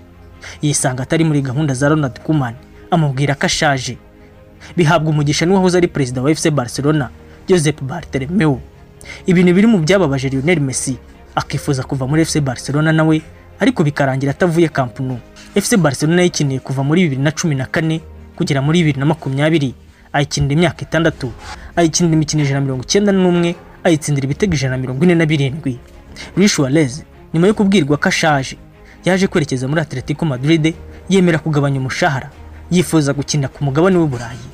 Yisanga 0.62 1.02
atari 1.02 1.24
muri 1.24 1.42
gahunda 1.42 1.74
za 1.74 1.88
Ronald 1.88 2.20
Koeman. 2.22 2.54
Amubwira 2.90 3.34
ko 3.34 3.46
ashaje. 3.46 3.96
Bihabwa 4.76 5.10
umugisha 5.10 5.46
n'uwahoze 5.46 5.78
ari 5.78 5.88
perezida 5.88 6.22
wa 6.22 6.34
FC 6.34 6.50
Barcelona 6.50 7.10
Josep 7.48 7.82
Bartomeu. 7.82 8.60
Ibintu 9.26 9.54
biri 9.54 9.66
mu 9.66 9.78
byababaje 9.78 10.28
Lionel 10.28 10.60
Messi. 10.60 10.96
Akifuza 11.34 11.82
kuva 11.82 12.06
muri 12.06 12.24
FC 12.24 12.40
Barcelona 12.40 12.92
nawe 12.92 13.22
ariko 13.60 13.84
bikarangira 13.84 14.30
atavuye 14.32 14.68
Camp 14.68 15.00
Nou. 15.00 15.18
FC 15.54 15.76
Barcelona 15.76 16.20
yayikiniye 16.22 16.60
kuva 16.60 16.82
muri 16.84 17.02
bibiri 17.02 17.22
na 17.22 17.30
cumi 17.30 17.54
na 17.54 17.66
kane 17.66 18.00
kugera 18.36 18.62
muri 18.62 18.78
bibiri 18.82 18.98
na 19.00 19.06
makumyabiri. 19.06 19.74
Ayikinira 20.12 20.52
imyaka 20.54 20.82
itandatu. 20.82 21.32
Ayikinira 21.76 22.14
imikino 22.14 22.42
ijana 22.42 22.60
na 22.60 22.64
mirongo 22.66 22.82
icyenda 22.82 23.12
n'umwe. 23.12 23.54
Ayitsindira 23.84 24.24
ibitego 24.24 24.54
ijana 24.54 24.76
na 24.76 24.80
mirongo 24.82 25.04
ine 25.04 25.14
na 25.14 25.26
birindwi. 25.26 25.78
Suarez 26.48 27.02
nyuma 27.34 27.46
yo 27.46 27.54
kubwirwa 27.54 27.96
ko 27.96 28.08
ashaje 28.08 28.56
yaje 29.04 29.26
kwerekeza 29.26 29.68
muri 29.68 29.80
Atletico 29.80 30.24
Madrid 30.24 30.74
yemera 31.08 31.38
kugabanya 31.38 31.78
umushahara 31.80 32.30
yifuza 32.70 33.12
gukinira 33.12 33.48
ku 33.48 33.64
mugabane 33.64 33.96
w'i 33.98 34.06
Burayi. 34.06 34.46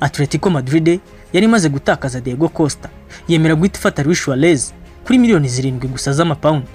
Atletico 0.00 0.50
Madrid 0.50 1.00
yari 1.32 1.46
imaze 1.46 1.68
gutakaza 1.68 2.20
Diego 2.20 2.48
Costa 2.48 2.88
yemera 3.28 3.54
guhita 3.54 3.78
ifata 3.78 4.02
Luis 4.02 4.18
Suarez 4.22 4.72
kuri 5.06 5.18
miliyoni 5.18 5.48
zirindwi 5.48 5.88
gusa 5.88 6.12
z'amapawundi. 6.12 6.68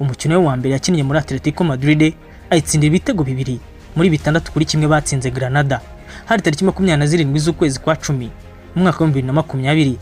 Umukino 0.00 0.38
we 0.40 0.46
wa 0.46 0.56
mbere 0.56 0.72
yakiniye 0.74 1.02
muri 1.04 1.18
Atletico 1.18 1.64
Madrid 1.64 2.14
ayitsindira 2.50 2.88
ibitego 2.88 3.24
bibiri 3.24 3.60
muri 3.96 4.10
bitandatu 4.10 4.52
kuri 4.52 4.64
kimwe 4.64 4.88
batsinze 4.88 5.30
Granada. 5.30 5.80
Hari 6.24 6.42
tariki 6.42 6.64
makumyabiri 6.64 6.98
na 6.98 7.06
zirindwi 7.06 7.38
z'ukwezi 7.40 7.78
kwa 7.80 7.96
cumi 7.96 8.30
mu 8.74 8.82
mwaka 8.82 9.04
w'ibihumbi 9.04 9.12
bibiri 9.14 9.26
na 9.26 9.32
makumyabiri. 9.32 9.98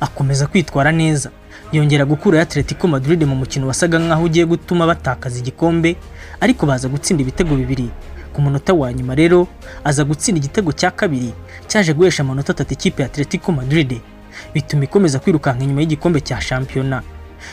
Akomeza 0.00 0.46
kwitwara 0.46 0.92
neza. 0.92 1.30
Yongera 1.72 2.04
gukura 2.04 2.42
Atletico 2.42 2.88
Madrid 2.88 3.22
mu 3.24 3.34
mukino 3.36 3.66
wasaga 3.66 3.98
nk'aho 3.98 4.24
ugiye 4.24 4.44
gutuma 4.46 4.86
batakaza 4.86 5.38
igikombe 5.38 5.96
ariko 6.40 6.66
baza 6.66 6.88
gutsinda 6.88 7.22
ibitego 7.22 7.56
bibiri. 7.56 7.90
Ku 8.32 8.40
munota 8.42 8.72
wa 8.74 8.92
nyuma 8.92 9.14
rero 9.14 9.48
aza 9.84 10.04
gutsinda 10.04 10.38
igitego 10.38 10.72
cya 10.72 10.90
kabiri 10.90 11.32
cyaje 11.68 11.92
guhesha 11.94 12.22
amanota 12.22 12.52
atatu 12.52 12.72
ikipe 12.74 13.02
ya 13.02 13.08
Atletico 13.08 13.52
Madrid. 13.52 14.00
Bituma 14.54 14.84
ikomeza 14.84 15.18
kwirukanka 15.18 15.64
inyuma 15.64 15.80
y'igikombe 15.80 16.20
cya 16.20 16.40
shampiyona. 16.40 17.02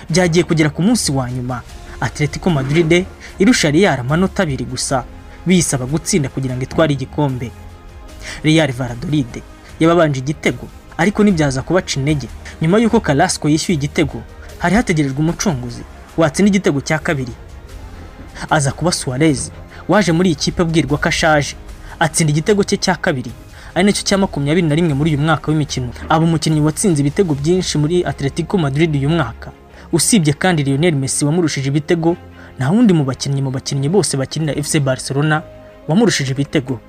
Byagiye 0.09 0.43
kugera 0.43 0.69
ku 0.69 0.81
munsi 0.81 1.11
wa 1.11 1.31
nyuma. 1.31 1.61
Atletico 1.99 2.49
Madrid 2.49 3.05
irusha 3.39 3.71
Real 3.71 3.99
amanota 3.99 4.43
abiri 4.43 4.65
gusa. 4.65 5.03
Biyisaba 5.45 5.85
gutsinda 5.85 6.29
kugira 6.29 6.55
ngo 6.55 6.63
itware 6.63 6.93
igikombe. 6.93 7.51
Real 8.43 8.71
Valladolid 8.71 9.41
yababanje 9.79 10.19
igitego. 10.19 10.67
Ariko 10.97 11.23
ntibyaza 11.23 11.61
kubaca 11.61 11.95
intege 11.99 12.27
nyuma 12.61 12.77
y'uko 12.79 12.99
Carrasco 12.99 13.49
yishyuye 13.49 13.75
igitego 13.77 14.21
hari 14.59 14.75
hategerejwe 14.75 15.19
umucunguzi 15.19 15.83
watsinda 16.17 16.49
igitego 16.49 16.81
cya 16.81 16.99
kabiri. 16.99 17.31
Aza 18.49 18.71
kuba 18.71 18.91
Suarez 18.91 19.51
waje 19.87 20.11
muri 20.11 20.29
iyi 20.29 20.35
kipe 20.35 20.61
abwirwa 20.61 20.97
ko 20.97 21.09
ashaje. 21.09 21.55
Atsinda 21.99 22.31
igitego 22.31 22.63
cye 22.63 22.77
cya 22.77 22.95
kabiri 22.95 23.31
ari 23.75 23.85
na 23.85 23.91
cyo 23.91 24.03
cya 24.07 24.17
makumyabiri 24.17 24.67
na 24.67 24.75
rimwe 24.75 24.93
muri 24.95 25.09
uyu 25.15 25.19
mwaka 25.23 25.51
w'imikino. 25.51 25.89
Aba 26.09 26.23
umukinnyi 26.25 26.61
watsinze 26.61 27.01
ibitego 27.01 27.35
byinshi 27.35 27.77
muri 27.77 28.05
Atletico 28.07 28.57
Madrid 28.57 28.95
uyu 28.95 29.09
mwaka. 29.09 29.51
Usibye 29.91 30.33
kandi 30.33 30.63
Lionel 30.63 30.95
Messi 30.95 31.25
wamurushije 31.25 31.67
ibitego 31.69 32.15
nta 32.57 32.69
wundi 32.71 32.93
mu 32.93 33.03
bakinnyi 33.03 33.41
mu 33.43 33.51
bakinnyi 33.51 33.89
bose 33.91 34.15
bakinira 34.17 34.53
FC 34.63 34.79
Barcelona 34.79 35.41
wamurushije 35.87 36.31
ibitego. 36.31 36.79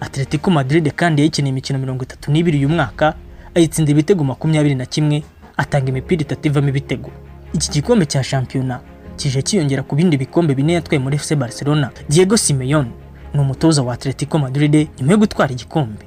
Atletico 0.00 0.50
Madrid 0.50 0.90
kandi 0.94 1.22
yayikiniye 1.22 1.50
imikino 1.50 1.78
mirongo 1.78 2.02
itatu 2.06 2.30
n'ibiri 2.32 2.58
uyu 2.58 2.68
mwaka 2.68 3.14
ayitsinda 3.54 3.90
ibitego 3.90 4.24
makumyabiri 4.24 4.74
na 4.74 4.86
kimwe 4.86 5.22
atanga 5.56 5.88
imipira 5.88 6.22
itatu 6.22 6.48
ivamo 6.48 6.68
ibitego. 6.68 7.10
Iki 7.52 7.70
gikombe 7.70 8.06
cya 8.06 8.22
shampiyona 8.24 8.80
kije 9.16 9.42
kiyongera 9.42 9.82
ku 9.82 9.96
bindi 9.96 10.16
bikombe 10.16 10.54
bine 10.54 10.72
yatwaye 10.72 10.98
muri 10.98 11.18
FC 11.18 11.34
Barcelona. 11.34 11.90
Diego 12.08 12.36
Simeone 12.36 12.90
ni 13.34 13.40
umutoza 13.40 13.82
wa 13.82 13.94
Atletico 13.94 14.38
Madrid 14.38 14.88
nyuma 14.98 15.12
yo 15.12 15.18
gutwara 15.18 15.52
igikombe. 15.52 16.04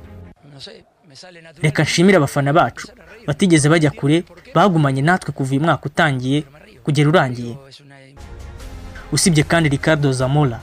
Reka 1.62 1.84
nshimire 1.84 2.18
abafana 2.18 2.54
bacu. 2.54 2.88
Batigeze 3.28 3.70
bajya 3.70 3.92
kure 3.92 4.24
bagumanye 4.56 5.02
natwe 5.02 5.34
kuva 5.34 5.52
uyu 5.52 5.62
mwaka 5.62 5.86
utangiye 5.86 6.44
kugera 6.84 7.10
urangiye. 7.10 7.58
Usibye 9.12 9.44
kandi 9.44 9.70
Ricardo 9.70 10.12
Zamora 10.12 10.60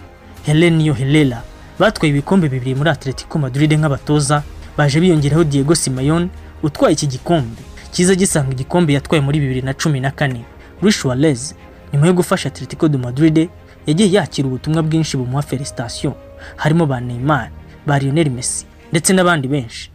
Helenio 0.46 0.94
Herrera 0.94 1.42
batwaye 1.78 2.10
ibikombe 2.10 2.48
bibiri 2.48 2.74
muri 2.74 2.90
Atletico 2.90 3.38
Madrid 3.38 3.72
nk'abatoza 3.72 4.42
baje 4.76 5.00
biyongeraho 5.00 5.44
Diego 5.44 5.74
Simeone 5.74 6.28
utwaye 6.62 6.92
iki 6.92 7.06
gikombe? 7.06 7.62
Kiza 7.92 8.14
gisanga 8.14 8.52
igikombe 8.52 8.92
yatwaye 8.92 9.20
muri 9.22 9.40
bibiri 9.40 9.62
na 9.62 9.74
cumi 9.74 10.00
na 10.00 10.10
kane. 10.10 10.44
Luis 10.82 11.00
Suarez 11.00 11.54
nyuma 11.92 12.06
yo 12.06 12.12
gufasha 12.14 12.48
Atletico 12.48 12.88
de 12.88 12.98
Madrid 12.98 13.48
yagiye 13.86 14.12
yakira 14.12 14.48
ubutumwa 14.48 14.82
bwinshi 14.82 15.16
bumuha 15.16 15.42
felicitation 15.42 16.12
harimo 16.56 16.86
ba 16.86 17.00
Neymar 17.00 17.50
ba 17.86 17.98
Lionel 17.98 18.30
Messi 18.30 18.66
ndetse 18.90 19.12
n'abandi 19.12 19.48
benshi. 19.48 19.90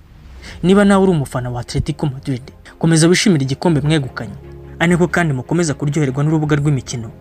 Niba 0.63 0.85
nawe 0.85 1.03
uri 1.03 1.11
umufana 1.11 1.49
wa 1.49 1.61
Atletico 1.61 2.05
Madrid 2.05 2.41
komeza 2.79 3.07
wishimire 3.07 3.43
igikombe 3.43 3.81
mwegukanye. 3.81 4.33
Ariko 4.79 5.07
kandi 5.07 5.33
mukomeza 5.33 5.73
kuryoherwa 5.73 6.23
n'urubuga 6.23 6.55
rw'imikino. 6.55 7.11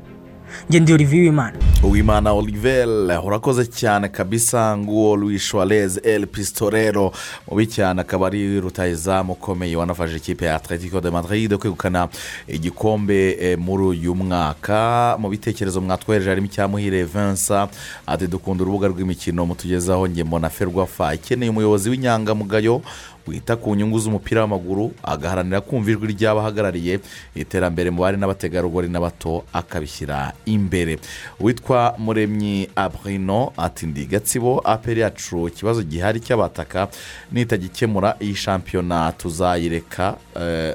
Ngende 0.70 0.94
Olivier 0.94 1.22
Wimana 1.24 1.56
uwimana 1.82 2.32
oliver 2.32 2.89
urakoze 3.24 3.66
cyane 3.66 4.09
kabisa 4.09 4.76
nguwo 4.78 5.16
Luis 5.16 5.48
Suarez 5.48 6.01
el 6.02 6.26
pistorero 6.26 7.12
mubi 7.51 7.66
cyane 7.66 8.01
akaba 8.01 8.26
ari 8.26 8.60
rutayizamu 8.60 9.32
ukomeye 9.32 9.76
wanafashe 9.76 10.16
ikipe 10.16 10.44
ya 10.44 10.56
atletico 10.56 11.01
de 11.01 11.10
madrid 11.10 11.55
kwegukana 11.56 12.09
igikombe 12.48 13.36
eh, 13.40 13.59
muri 13.59 13.82
uyu 13.85 14.14
mwaka. 14.14 15.16
Mu 15.20 15.28
bitekerezo 15.28 15.81
mwatwohereje 15.81 16.28
harimo 16.31 16.47
icyamuhire 16.47 17.05
vensa 17.05 17.68
ati 18.06 18.26
dukunda 18.26 18.62
urubuga 18.62 18.89
rw'imikino 18.89 19.47
mutugezaho 19.47 20.09
nge 20.09 20.24
mbona 20.24 20.51
ferwafa. 20.51 21.14
Ikeneye 21.14 21.51
umuyobozi 21.51 21.90
w'inyangamugayo 21.90 22.82
wita 23.26 23.56
ku 23.56 23.74
nyungu 23.74 23.98
z'umupira 23.98 24.40
w'amaguru 24.40 24.92
agaharanira 25.02 25.60
kumva 25.60 25.90
ijwi 25.90 26.12
ry'abahagarariye 26.12 27.01
iterambere 27.34 27.90
mu 27.90 28.01
bari 28.02 28.16
n'abategarugori 28.16 28.88
n'abato 28.88 29.44
akabishyira 29.52 30.32
imbere. 30.46 30.98
Witwa 31.40 31.94
muremyi 31.98 32.68
abrino 32.76 33.52
ati 33.56 33.86
ndi 33.86 34.06
gatsibo 34.06 34.60
aperi 34.64 35.01
yacu 35.01 35.48
ikibazo 35.48 35.82
gihari 35.82 36.20
cy'abataka 36.20 36.88
nitagikemura 37.32 38.16
iyi 38.20 38.34
shampiyona 38.34 39.12
tuzayireka 39.12 40.16
eh, 40.40 40.74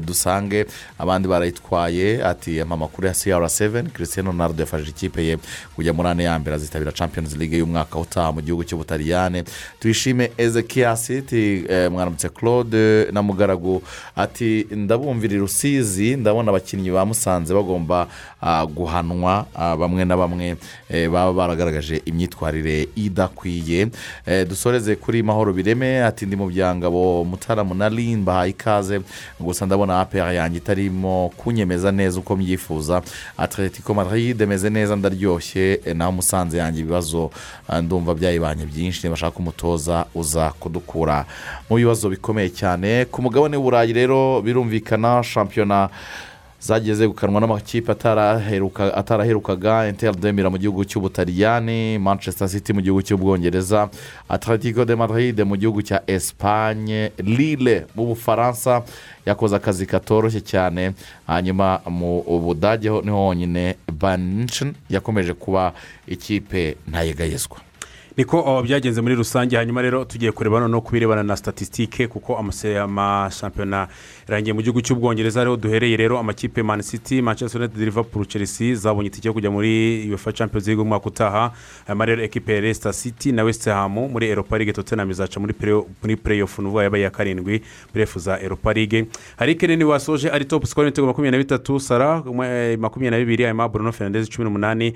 dusange. 0.00 0.66
Abandi 0.98 1.28
barayitwaye 1.28 2.24
ati 2.24 2.60
amakuru 2.60 3.06
ya 3.06 3.12
cr7 3.12 3.88
christian 3.90 4.26
ronaldo 4.26 4.62
yafashije 4.62 4.90
ikipe 4.90 5.26
ye 5.26 5.38
kujya 5.76 5.92
muri 5.92 6.08
ane 6.08 6.24
ya 6.24 6.38
mbere 6.38 6.56
azitabira 6.56 6.92
champions 6.92 7.36
league 7.36 7.58
y'umwaka 7.58 7.98
utaha 7.98 8.32
mu 8.32 8.40
gihugu 8.40 8.64
cy'ubutaliyane 8.64 9.44
tuyishime 9.80 10.30
ezekias 10.38 11.10
ati 11.10 11.64
eh, 11.68 11.90
mwaramutse 11.90 12.28
claude 12.28 13.04
na 13.12 13.22
mugaragu 13.22 13.82
ati 14.16 14.66
ndabumvira 14.70 15.36
rusizi 15.38 16.16
ndabona 16.16 16.50
abakinnyi 16.50 16.90
ba 16.90 17.06
musanze 17.06 17.54
bagomba 17.54 18.06
ah, 18.40 18.66
guhanwa 18.66 19.46
ah, 19.54 19.76
bamwe 19.76 20.04
na 20.04 20.16
bamwe. 20.16 20.56
Eh, 20.88 21.10
baba 21.10 21.32
baragaragaje 21.32 22.02
imyitwarire 22.04 22.88
idakwiye. 22.96 23.88
Eh, 24.26 24.46
dusoreze 24.48 24.96
kuri 24.96 25.22
mahoro 25.22 25.52
bireme 25.52 26.04
ati 26.04 26.26
ndi 26.26 26.36
mu 26.36 26.46
byangabo 26.46 27.24
mutaramu 27.24 27.74
na 27.74 27.90
bahaye 28.24 28.50
ikaze 28.50 29.00
gusa 29.40 29.57
ndabona 29.66 30.00
apr 30.00 30.32
yanjye 30.34 30.58
itarimo 30.58 31.32
kunyemeza 31.36 31.92
neza 31.92 32.18
uko 32.20 32.36
mbyifuza 32.36 33.02
atletico 33.36 33.94
madrid 33.94 34.42
meze 34.46 34.70
neza 34.70 34.96
ndaryoshye 34.96 35.80
naho 35.94 36.12
musanze 36.12 36.58
yanjye 36.58 36.80
ibibazo 36.80 37.30
ah, 37.68 37.80
ndumva 37.82 38.14
byayibanye 38.14 38.66
byinshi 38.66 38.98
ntibashaka 39.00 39.38
umutoza 39.38 40.06
uza 40.14 40.50
kudukura. 40.60 41.24
Mu 41.70 41.76
bibazo 41.76 42.08
bikomeye 42.10 42.48
cyane 42.50 43.04
ku 43.04 43.22
mugabane 43.22 43.56
w'uburayi 43.56 43.92
rero 43.92 44.42
birumvikana 44.42 45.22
shampiyona 45.22 45.88
zagiye 46.60 46.94
zegukanwa 46.94 47.40
n'amakipe 47.40 47.92
ataraheruka- 47.92 48.94
ataraherukaga 48.94 49.88
inter 49.88 50.14
demira 50.16 50.50
mu 50.50 50.58
gihugu 50.58 50.84
cy'ubutaliyani 50.84 51.98
manchester 51.98 52.48
city 52.48 52.72
mu 52.72 52.80
gihugu 52.82 53.02
cy'ubwongereza 53.02 53.88
atletico 54.28 54.84
de 54.84 54.94
madrid 54.94 55.40
mu 55.46 55.56
gihugu 55.56 55.82
cya 55.82 56.02
esipanye 56.06 57.12
lille 57.18 57.86
mu 57.94 58.06
bufaransa 58.06 58.82
yakoze 59.26 59.56
akazi 59.56 59.86
katoroshye 59.86 60.40
cyane. 60.40 60.92
Hanyuma 61.26 61.80
mu 61.86 62.22
budage 62.40 62.88
ho 62.88 63.02
ni 63.04 63.10
ho 63.10 63.26
honyine 63.26 63.76
banishin 63.92 64.74
yakomeje 64.90 65.34
kuba 65.34 65.72
ikipe 66.08 66.76
ntayegayezwa. 66.88 67.56
Niko 68.18 68.42
oh, 68.46 68.62
byagenze 68.62 69.00
muri 69.00 69.14
rusange 69.14 69.56
hanyuma 69.56 69.82
rero 69.82 70.04
tugiye 70.04 70.32
kureba 70.32 70.60
noneho 70.60 70.80
ku 70.80 70.92
birebana 70.92 71.22
na 71.22 71.36
statisitike 71.36 72.06
kuko 72.08 72.36
amashampiyona 72.82 73.88
yarangiye 74.28 74.52
mu 74.52 74.62
gihugu 74.62 74.80
cy'ubwongereza. 74.82 75.40
Ariho 75.40 75.56
duhereye 75.56 75.96
rero 75.96 76.18
amakipe 76.18 76.62
man 76.62 76.82
city 76.82 77.22
manchester 77.22 77.60
united 77.60 77.78
liverpool 77.78 78.26
chelsea 78.26 78.74
zabonye 78.74 79.06
itike 79.08 79.28
yo 79.28 79.34
kujya 79.34 79.50
muri 79.50 80.08
uefa 80.10 80.32
champions 80.32 80.66
league 80.66 80.82
umwaka 80.82 81.06
utaha. 81.06 81.52
Hanyuma 81.86 82.06
rero 82.06 82.22
ekipe 82.22 82.54
ya 82.54 82.60
leicester 82.60 82.92
city 82.94 83.32
na 83.32 83.44
west 83.44 83.64
ham 83.64 83.92
muri 83.92 84.28
europa 84.28 84.58
league 84.58 84.72
tottenham 84.72 85.10
izaca 85.10 85.38
muri 85.40 85.52
play- 85.52 85.84
muri 86.02 86.16
playoff 86.16 86.58
nuvuga 86.58 86.82
yabaye 86.82 87.02
iya 87.02 87.10
karindwi 87.10 87.62
playoff 87.92 88.18
za 88.18 88.40
europa 88.40 88.72
league. 88.72 89.06
Hari 89.36 89.54
kenini 89.54 89.84
wasoje 89.84 90.30
ari 90.30 90.44
top 90.44 90.66
score 90.66 90.88
ibitego 90.88 91.06
makumyabiri 91.06 91.38
na 91.38 91.44
bitatu 91.44 91.80
sara 91.80 92.22
eh, 92.44 92.78
makumyabiri 92.78 93.10
na 93.10 93.18
bibiri 93.18 93.44
hanyuma 93.44 93.68
bruno 93.68 93.92
fernandez 93.92 94.28
cumi 94.28 94.44
n'umunani. 94.44 94.92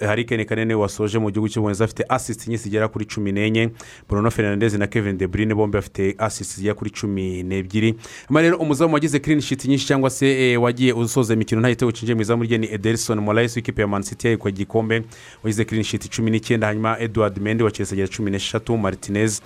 Hari 0.00 0.24
kene 0.24 0.44
kanini 0.44 0.74
wasoje 0.74 1.18
mu 1.18 1.30
gihugu 1.30 1.48
cy'ubwongereza 1.48 1.84
afite 1.84 2.04
assist 2.08 2.48
nyinshi 2.48 2.63
zigera 2.64 2.88
kuri 2.88 3.04
cumi 3.06 3.32
n'enye. 3.32 3.70
Bruno 4.08 4.30
fernandez 4.30 4.74
na 4.74 4.86
kevin 4.86 5.16
de 5.18 5.26
bruyne 5.26 5.54
bombi 5.54 5.76
bafite 5.78 6.14
assist 6.18 6.56
zigera 6.56 6.74
kuri 6.74 6.90
cumi 6.90 7.42
n'ebyiri. 7.42 7.94
Hanyuma 8.28 8.42
rero 8.42 8.56
umuzamu 8.58 8.94
wagize 8.94 9.18
clean 9.20 9.40
sheet 9.40 9.64
nyinshi 9.64 9.86
cyangwa 9.86 10.10
se 10.10 10.26
eh, 10.52 10.62
wagiye 10.62 10.92
usoza 10.92 11.34
imikino 11.34 11.60
nta 11.60 11.70
gitego 11.70 11.92
cinjiye 11.92 12.14
mu 12.14 12.22
izamu 12.22 12.44
rye 12.44 12.58
ni 12.58 12.66
ederson 12.72 13.20
morais 13.20 13.56
w'ikipe 13.56 13.82
ya 13.82 13.88
man 13.88 14.02
city 14.02 14.28
yegukwa 14.28 14.50
igikombe 14.50 15.02
wagize 15.42 15.64
clean 15.64 15.84
sheet 15.84 16.16
cumi 16.16 16.30
n'icyenda 16.30 16.66
hanyuma 16.66 16.98
edward 17.00 17.38
mendi 17.38 17.62
wa 17.64 17.70
chelsea 17.70 17.92
agira 17.94 18.08
cumi 18.16 18.30
n'eshatu 18.30 18.76
martinez 18.78 19.40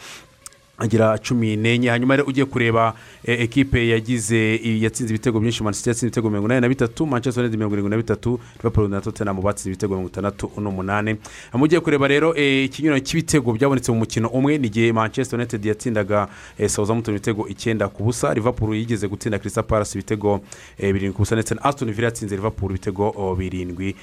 agira 0.79 1.19
cumi 1.19 1.57
n'enye 1.57 1.89
hanyuma 1.91 2.17
rero 2.17 2.29
ugiye 2.29 2.47
kureba 2.47 2.95
eh, 3.25 3.41
ekipe 3.41 3.89
yagize 3.89 4.61
yatsinze 4.81 5.11
ibitego 5.15 5.41
byinshi 5.41 5.63
manisiti 5.63 5.89
yatsinze 5.89 6.07
ibitego 6.07 6.31
mirongo 6.31 6.47
inani 6.47 6.61
na 6.61 6.69
bitatu 6.69 7.07
manchester 7.07 7.43
united 7.43 7.59
mirongo 7.59 7.75
irindwi 7.75 7.91
na 7.91 7.97
bitatu 7.97 8.41
liverpool 8.57 8.89
na 8.89 9.01
tottenham 9.01 9.43
batsinze 9.43 9.69
ibitego 9.71 9.95
mirongo 9.95 10.09
itandatu 10.09 10.51
n'umunani. 10.57 11.17
Hanyuma 11.51 11.65
ugiye 11.65 11.81
kureba 11.81 12.09
rero 12.09 12.35
eh, 12.37 12.65
ikinyuranyo 12.65 13.05
cy'ibitego 13.05 13.53
byabonetse 13.53 13.93
mu 13.93 13.99
mukino 13.99 14.29
umwe 14.29 14.59
ni 14.59 14.67
igihe 14.67 14.93
manchester 14.93 15.39
united 15.39 15.65
yatsindaga 15.65 16.29
eh, 16.59 16.69
southampton 16.69 17.15
ibitego 17.15 17.49
icyenda 17.49 17.89
ku 17.89 18.03
busa 18.05 18.35
liverpool 18.35 18.77
yigeze 18.77 19.09
gutsinda 19.09 19.39
crystal 19.39 19.65
palace 19.65 19.99
ibitego 19.99 20.41
birindwi 20.79 21.13
ku 21.13 21.19
busa 21.19 21.35
ndetse 21.35 21.55
na 21.55 21.65
aston 21.65 21.93
villa 21.93 22.07
yatsinze 22.07 22.37
liverpool 22.37 22.71
ibitego 22.71 23.35
birindwi 23.39 23.95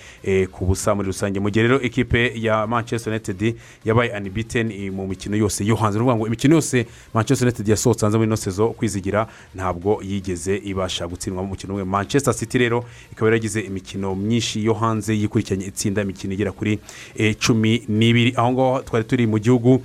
ku 0.51 0.65
busa 0.65 0.95
muri 0.95 1.07
rusange. 1.07 1.39
Mu 1.39 1.49
gihe 1.49 1.63
rero 1.63 1.79
ekipe 1.81 2.33
ya 2.35 2.67
manchester 2.67 3.13
united 3.13 3.55
yabaye 3.85 4.11
eh, 4.11 4.91
mu 4.91 5.07
mikino 5.07 5.37
yose 5.37 5.63
yo 5.65 5.75
hanze 5.75 5.99
ni 5.99 6.03
ukuvuga 6.03 6.15
ngo 6.17 6.27
imikino 6.27 6.55
yose 6.55 6.64
manchester 7.13 7.47
united 7.47 7.67
yasohotse 7.67 8.05
hanze 8.05 8.17
muri 8.17 8.27
ino 8.27 8.35
sezo 8.37 8.69
kwizigira 8.77 9.27
ntabwo 9.55 9.99
yigeze 10.03 10.55
ibasha 10.63 11.07
gutsindwa 11.07 11.43
mu 11.43 11.49
mukino 11.49 11.73
umwe. 11.73 11.83
Manchester 11.85 12.33
city 12.33 12.57
rero 12.57 12.85
ikaba 13.11 13.27
yaragize 13.27 13.59
imikino 13.61 14.15
myinshi 14.15 14.65
yo 14.65 14.73
hanze 14.73 15.11
yikurikiranye 15.15 15.65
itsinda 15.65 16.01
imikino 16.01 16.33
igera 16.33 16.51
kuri 16.51 16.79
eh, 17.15 17.35
cumi 17.39 17.83
n'ibiri. 17.87 18.33
Aho 18.35 18.51
ngaho 18.51 18.81
twari 18.87 19.05
turi 19.05 19.27
mu 19.27 19.37
gihugu 19.39 19.81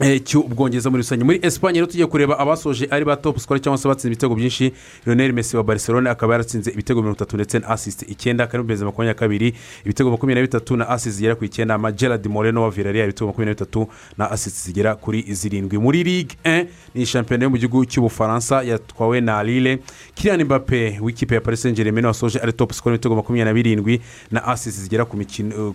cy'ubwongereza 0.00 0.90
muri 0.90 1.02
rusange. 1.02 1.24
Muri 1.24 1.38
esipanye 1.42 1.74
rero 1.80 1.86
tugiye 1.86 2.06
kureba 2.06 2.38
abasoje 2.38 2.86
ari 2.90 3.04
ba 3.04 3.16
topu 3.16 3.40
sikoro 3.40 3.60
cyangwa 3.60 3.78
se 3.78 3.88
batsinze 3.88 4.08
ibitego 4.08 4.34
byinshi. 4.34 4.72
Lionel 5.06 5.32
messi 5.32 5.56
wa 5.56 5.62
barcelone 5.62 6.10
akaba 6.10 6.34
yaratsinze 6.34 6.70
ibitego 6.70 7.00
mirongo 7.02 7.16
itatu 7.16 7.36
ndetse 7.36 7.58
na 7.58 7.68
asisite 7.68 8.06
icyenda. 8.08 8.46
Kari 8.46 8.62
beza 8.64 8.84
makumyabiri 8.84 9.14
na 9.14 9.18
kabiri 9.20 9.54
ibitego 9.84 10.10
makumyabiri 10.10 10.40
na 10.40 10.46
bitatu 10.46 10.76
na 10.76 10.88
asisite 10.88 11.16
zigera 11.16 11.34
ku 11.34 11.44
icyenda. 11.44 11.74
Ama 11.74 11.92
gerard 11.92 12.26
moreno 12.26 12.62
wa 12.62 12.70
villarreal 12.70 13.04
ibitego 13.08 13.26
makumyabiri 13.26 13.50
na 13.50 13.54
bitatu 13.54 13.88
na 14.18 14.30
asisite 14.30 14.66
zigera 14.66 14.94
kuri 14.94 15.22
zirindwi. 15.34 15.78
Muri 15.78 16.04
ligue 16.04 16.36
1 16.44 16.66
ni 16.94 17.06
shampiyona 17.06 17.44
yo 17.44 17.50
mu 17.50 17.56
gihugu 17.56 17.84
cy'ubufaransa 17.84 18.62
yatwawe 18.62 19.20
na 19.20 19.42
lille. 19.42 19.78
Kiriya 20.14 20.44
mbappe 20.44 20.98
w'ikipe 21.00 21.34
ya 21.34 21.40
paris 21.40 21.62
saint 21.62 21.76
germain 21.76 22.06
wasoje 22.06 22.38
ari 22.40 22.52
topu 22.52 22.74
sikoro 22.74 22.94
ibitego 22.94 23.16
makumyabiri 23.16 23.44
na 23.44 23.54
birindwi 23.54 24.00
na 24.30 24.44
asisite 24.44 24.82
zigera 24.82 25.04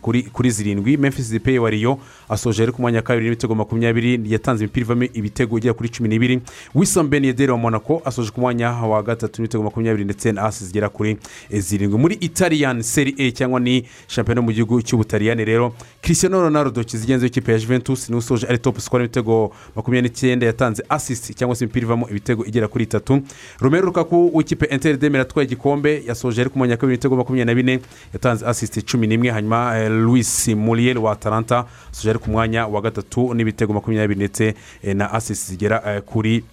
kuri 0.02 0.24
kuri 0.34 0.50
zirindwi. 0.52 0.98
Memphis 0.98 1.30
depay 1.32 1.58
wa 1.60 1.70
riyo 1.70 2.00
asoje 2.30 2.64
ari 2.64 2.72
ku 2.72 2.82
mwanya 2.82 2.98
wa 2.98 3.04
kabiri 3.04 3.26
n'ibitego 3.26 3.56
makumyabiri 3.56 4.15
yatanze 4.26 4.64
imipira 4.64 4.84
ivamo 4.86 5.04
ibitego 5.14 5.58
igera 5.58 5.74
kuri 5.74 5.90
cumi 5.90 6.10
n'ibiri. 6.10 6.42
Wisam 6.76 7.08
ben 7.10 7.24
yederi 7.26 7.52
wa 7.52 7.58
monaco 7.58 8.02
asoje 8.06 8.32
ku 8.32 8.42
mwanya 8.42 8.72
wa 8.72 9.04
gatatu 9.04 9.42
n'ibitego 9.42 9.64
makumyabiri 9.64 10.04
ndetse 10.06 10.32
na 10.32 10.42
asi 10.44 10.66
zigera 10.66 10.90
kuri 10.90 11.18
zirindwi. 11.52 12.00
Muri 12.00 12.16
italiyani 12.16 12.84
seri 12.84 13.16
a 13.18 13.32
cyangwa 13.32 13.60
ni 13.60 13.86
shampiyona 14.08 14.40
yo 14.42 14.46
mu 14.46 14.52
gihugu 14.52 14.82
cy'ubutaliyani 14.82 15.46
rero 15.46 15.74
christiano 16.02 16.42
ronaldo 16.42 16.84
kizigenza 16.84 17.26
w'ikipe 17.26 17.52
ya 17.52 17.60
juventus 17.60 18.10
ni 18.10 18.16
we 18.16 18.20
usoje 18.20 18.48
ari 18.48 18.58
topu 18.58 18.82
sikoro 18.82 19.04
ibitego 19.04 19.52
makumyabiri 19.76 20.10
n'icyenda 20.10 20.46
yatanze 20.46 20.84
asisiti 20.90 21.34
cyangwa 21.34 21.56
se 21.56 21.66
imipira 21.66 21.86
ivamo 21.86 22.10
ibitego 22.10 22.46
igera 22.46 22.68
kuri 22.68 22.84
itatu. 22.84 23.22
Romero 23.60 23.86
rukaku 23.86 24.32
w'ikipe 24.34 24.66
enteri 24.70 24.98
demera 24.98 25.22
atwaye 25.22 25.46
igikombe 25.48 26.04
yasoje 26.08 26.42
ari 26.42 26.50
ku 26.50 26.58
mwanya 26.58 26.74
wa 26.74 26.78
kabiri 26.78 26.96
ibitego 26.96 27.16
makumyabiri 27.16 27.46
na 27.46 27.56
bine 27.56 27.80
yatanze 28.14 28.46
asisiti 28.46 28.82
cumi 28.82 29.08
n'imwe. 29.08 29.30
Hanyuma 29.32 29.80
eh, 29.80 29.92
louis 29.92 30.48
muriel 30.48 30.98
wa 30.98 31.12
atalanta 31.12 31.66
asoje 31.92 32.10
ari 32.10 32.20
ku 32.20 32.30
mwanya 32.30 32.68
wa 32.68 32.82
gatatu 32.82 33.34
n'ibitego 33.34 33.74
makumyabiri 33.74 34.05
ndetse 34.16 34.54
eh, 34.84 34.96
na 34.96 35.12
asisiti 35.12 35.52
zigera 35.52 35.82
eh, 35.96 36.02
kuri 36.02 36.44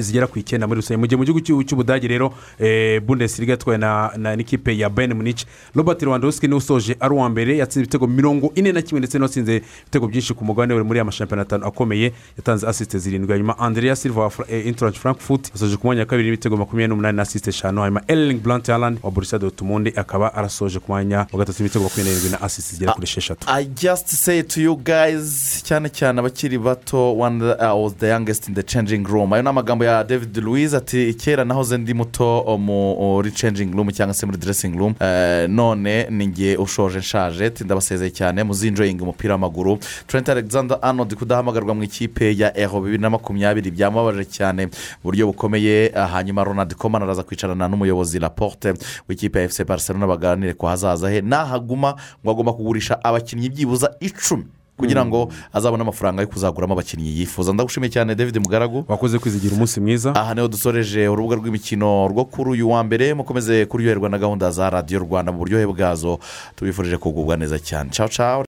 zigera 0.00 0.26
ku 0.26 0.38
icyenda 0.38 0.66
muri 0.66 0.80
rusange. 0.80 0.96
Mu 1.00 1.06
gihe 1.06 1.16
mu 1.16 1.24
gihugu 1.24 1.40
cy'u- 1.40 1.62
cy'ubudage 1.64 2.08
rero 2.08 2.32
eh, 2.58 3.00
bundesliga 3.00 3.52
yatwawe 3.52 3.78
na 3.78 4.10
n'ikipe 4.36 4.76
ya 4.78 4.88
bayern 4.90 5.14
munich 5.14 5.44
robert 5.74 6.02
lewandowski 6.02 6.46
ni 6.48 6.52
we 6.54 6.58
usoje 6.58 6.96
ari 7.00 7.14
uwa 7.14 7.28
mbere 7.28 7.56
yatsinze 7.56 7.80
ibitego 7.84 8.06
mirongo 8.06 8.52
ine 8.54 8.72
na 8.72 8.82
kimwe 8.82 9.00
ndetse 9.00 9.18
n'uwatsinze 9.18 9.56
ibitego 9.56 10.08
byinshi 10.08 10.34
ku 10.34 10.44
mugabane 10.44 10.74
we 10.74 10.82
muri 10.82 10.98
aya 10.98 11.04
mashampiyona 11.04 11.42
atanu 11.42 11.66
akomeye 11.66 12.12
yatanze 12.36 12.66
asisite 12.66 12.98
zirindwi. 12.98 13.32
Hanyuma 13.32 13.58
andrea 13.58 13.96
silva 13.96 14.20
wa 14.22 14.32
eh, 14.48 14.66
Eintracht 14.66 14.98
frankfurt 14.98 15.50
yasoje 15.54 15.76
ku 15.76 15.86
mwanya 15.86 16.00
wa 16.00 16.06
kabiri 16.06 16.28
n'ibitego 16.28 16.56
makumyabiri 16.56 16.88
n'umunani 16.88 17.16
na 17.16 17.22
asisite 17.22 17.50
eshanu. 17.50 17.80
Hanyuma 17.80 18.02
erling 18.08 18.40
blanc 18.42 18.66
haaland 18.66 18.98
wa 19.02 19.10
borussia 19.10 19.38
dortmund 19.38 19.92
akaba 19.96 20.34
arasoje 20.34 20.78
ku 20.78 20.92
mwanya 20.92 21.18
wa 21.32 21.38
gatatu 21.38 21.62
n'ibitego 21.62 21.84
makumyabiri 21.84 22.14
n'irindwi 22.16 22.30
na 22.40 22.42
asisite 22.46 22.72
zigera 22.74 22.92
kuri 22.92 23.04
esheshatu 23.04 23.46
I 23.48 23.64
just 23.64 24.08
say 24.08 24.42
to 24.42 24.60
you 24.60 24.76
guys 24.76 25.62
cyane 25.64 25.88
cyane 25.88 26.20
abakiri 26.20 26.58
bato 26.58 27.12
one 27.18 27.40
was 27.82 27.94
the 27.94 28.08
youngest 28.08 28.48
in 28.48 28.54
the 28.54 28.62
changing 28.62 29.04
room. 29.04 29.32
Ayo 29.32 29.42
ni 29.42 29.48
amagambo 29.66 29.84
ya 29.84 30.04
david 30.04 30.36
louise 30.36 30.76
ati 30.76 31.14
kera 31.14 31.44
nahoze 31.44 31.78
ndi 31.78 31.94
muto 31.94 32.58
muri 32.58 33.30
changing 33.32 33.72
room 33.74 33.90
cyangwa 33.90 34.14
se 34.14 34.26
muri 34.26 34.38
dressing 34.38 34.78
room 34.78 34.94
Eh, 35.00 35.48
none 35.50 36.06
ni 36.10 36.26
nge 36.26 36.56
ushoje 36.56 36.98
nshaje 36.98 37.52
ndabasezeye 37.64 38.10
cyane 38.10 38.44
muzinjoyinga 38.44 39.02
umupira 39.02 39.34
w'amaguru. 39.34 39.78
Trent 40.06 40.28
alexander 40.28 40.78
arnold 40.82 41.14
kudahamagarwa 41.14 41.74
mu 41.74 41.82
ikipe 41.82 42.36
ya 42.38 42.58
eho 42.58 42.80
bibiri 42.80 43.02
na 43.02 43.10
makumyabiri 43.10 43.70
byamubabaje 43.70 44.24
cyane 44.24 44.66
mu 44.66 44.72
buryo 45.04 45.26
bukomeye. 45.26 45.92
Ah, 45.94 46.06
hanyuma 46.06 46.44
ronald 46.44 46.74
koman 46.74 47.02
araza 47.02 47.22
kwicarana 47.22 47.68
n'umuyobozi 47.68 48.18
laporte 48.18 48.74
w'ikipe 49.08 49.38
ya 49.38 49.44
efuse 49.44 49.64
barcelona 49.64 50.06
baganire 50.06 50.54
ku 50.54 50.66
hazaza 50.66 51.10
he. 51.10 51.20
Nahaguma 51.20 51.96
ngo 52.22 52.30
agomba 52.30 52.52
kugurisha 52.52 53.04
abakinnyi 53.04 53.48
byibuza 53.50 53.96
icumi. 54.00 54.44
Kugira 54.76 55.04
ngo 55.06 55.28
azabone 55.52 55.82
amafaranga 55.82 56.22
yo 56.22 56.28
kuzaguramo 56.28 56.72
abakinnyi 56.74 57.18
yifuza. 57.18 57.52
Ndagushimiye 57.52 57.90
cyane 57.90 58.14
david 58.14 58.36
mugaragu. 58.38 58.84
Wakoze 58.88 59.18
kwizigira 59.18 59.54
umunsi 59.54 59.80
mwiza. 59.80 60.14
Aha 60.14 60.34
ni 60.34 60.40
ho 60.40 60.48
dusoreje 60.48 61.08
urubuga 61.08 61.36
rw'imikino 61.36 62.08
rwo 62.08 62.24
kuri 62.24 62.50
uyu 62.50 62.70
wa 62.70 62.84
mbere. 62.84 63.14
Mukomeze 63.14 63.66
kuryoherwa 63.66 64.08
na 64.08 64.18
gahunda 64.18 64.50
za 64.50 64.70
radiyo 64.70 65.00
rwanda 65.00 65.32
mu 65.32 65.38
buryohe 65.38 65.66
bwazo. 65.66 66.18
Tubifurije 66.56 66.96
kugubwa 66.98 67.36
neza 67.36 67.58
cyane. 67.58 67.90
Cawo 68.16 68.42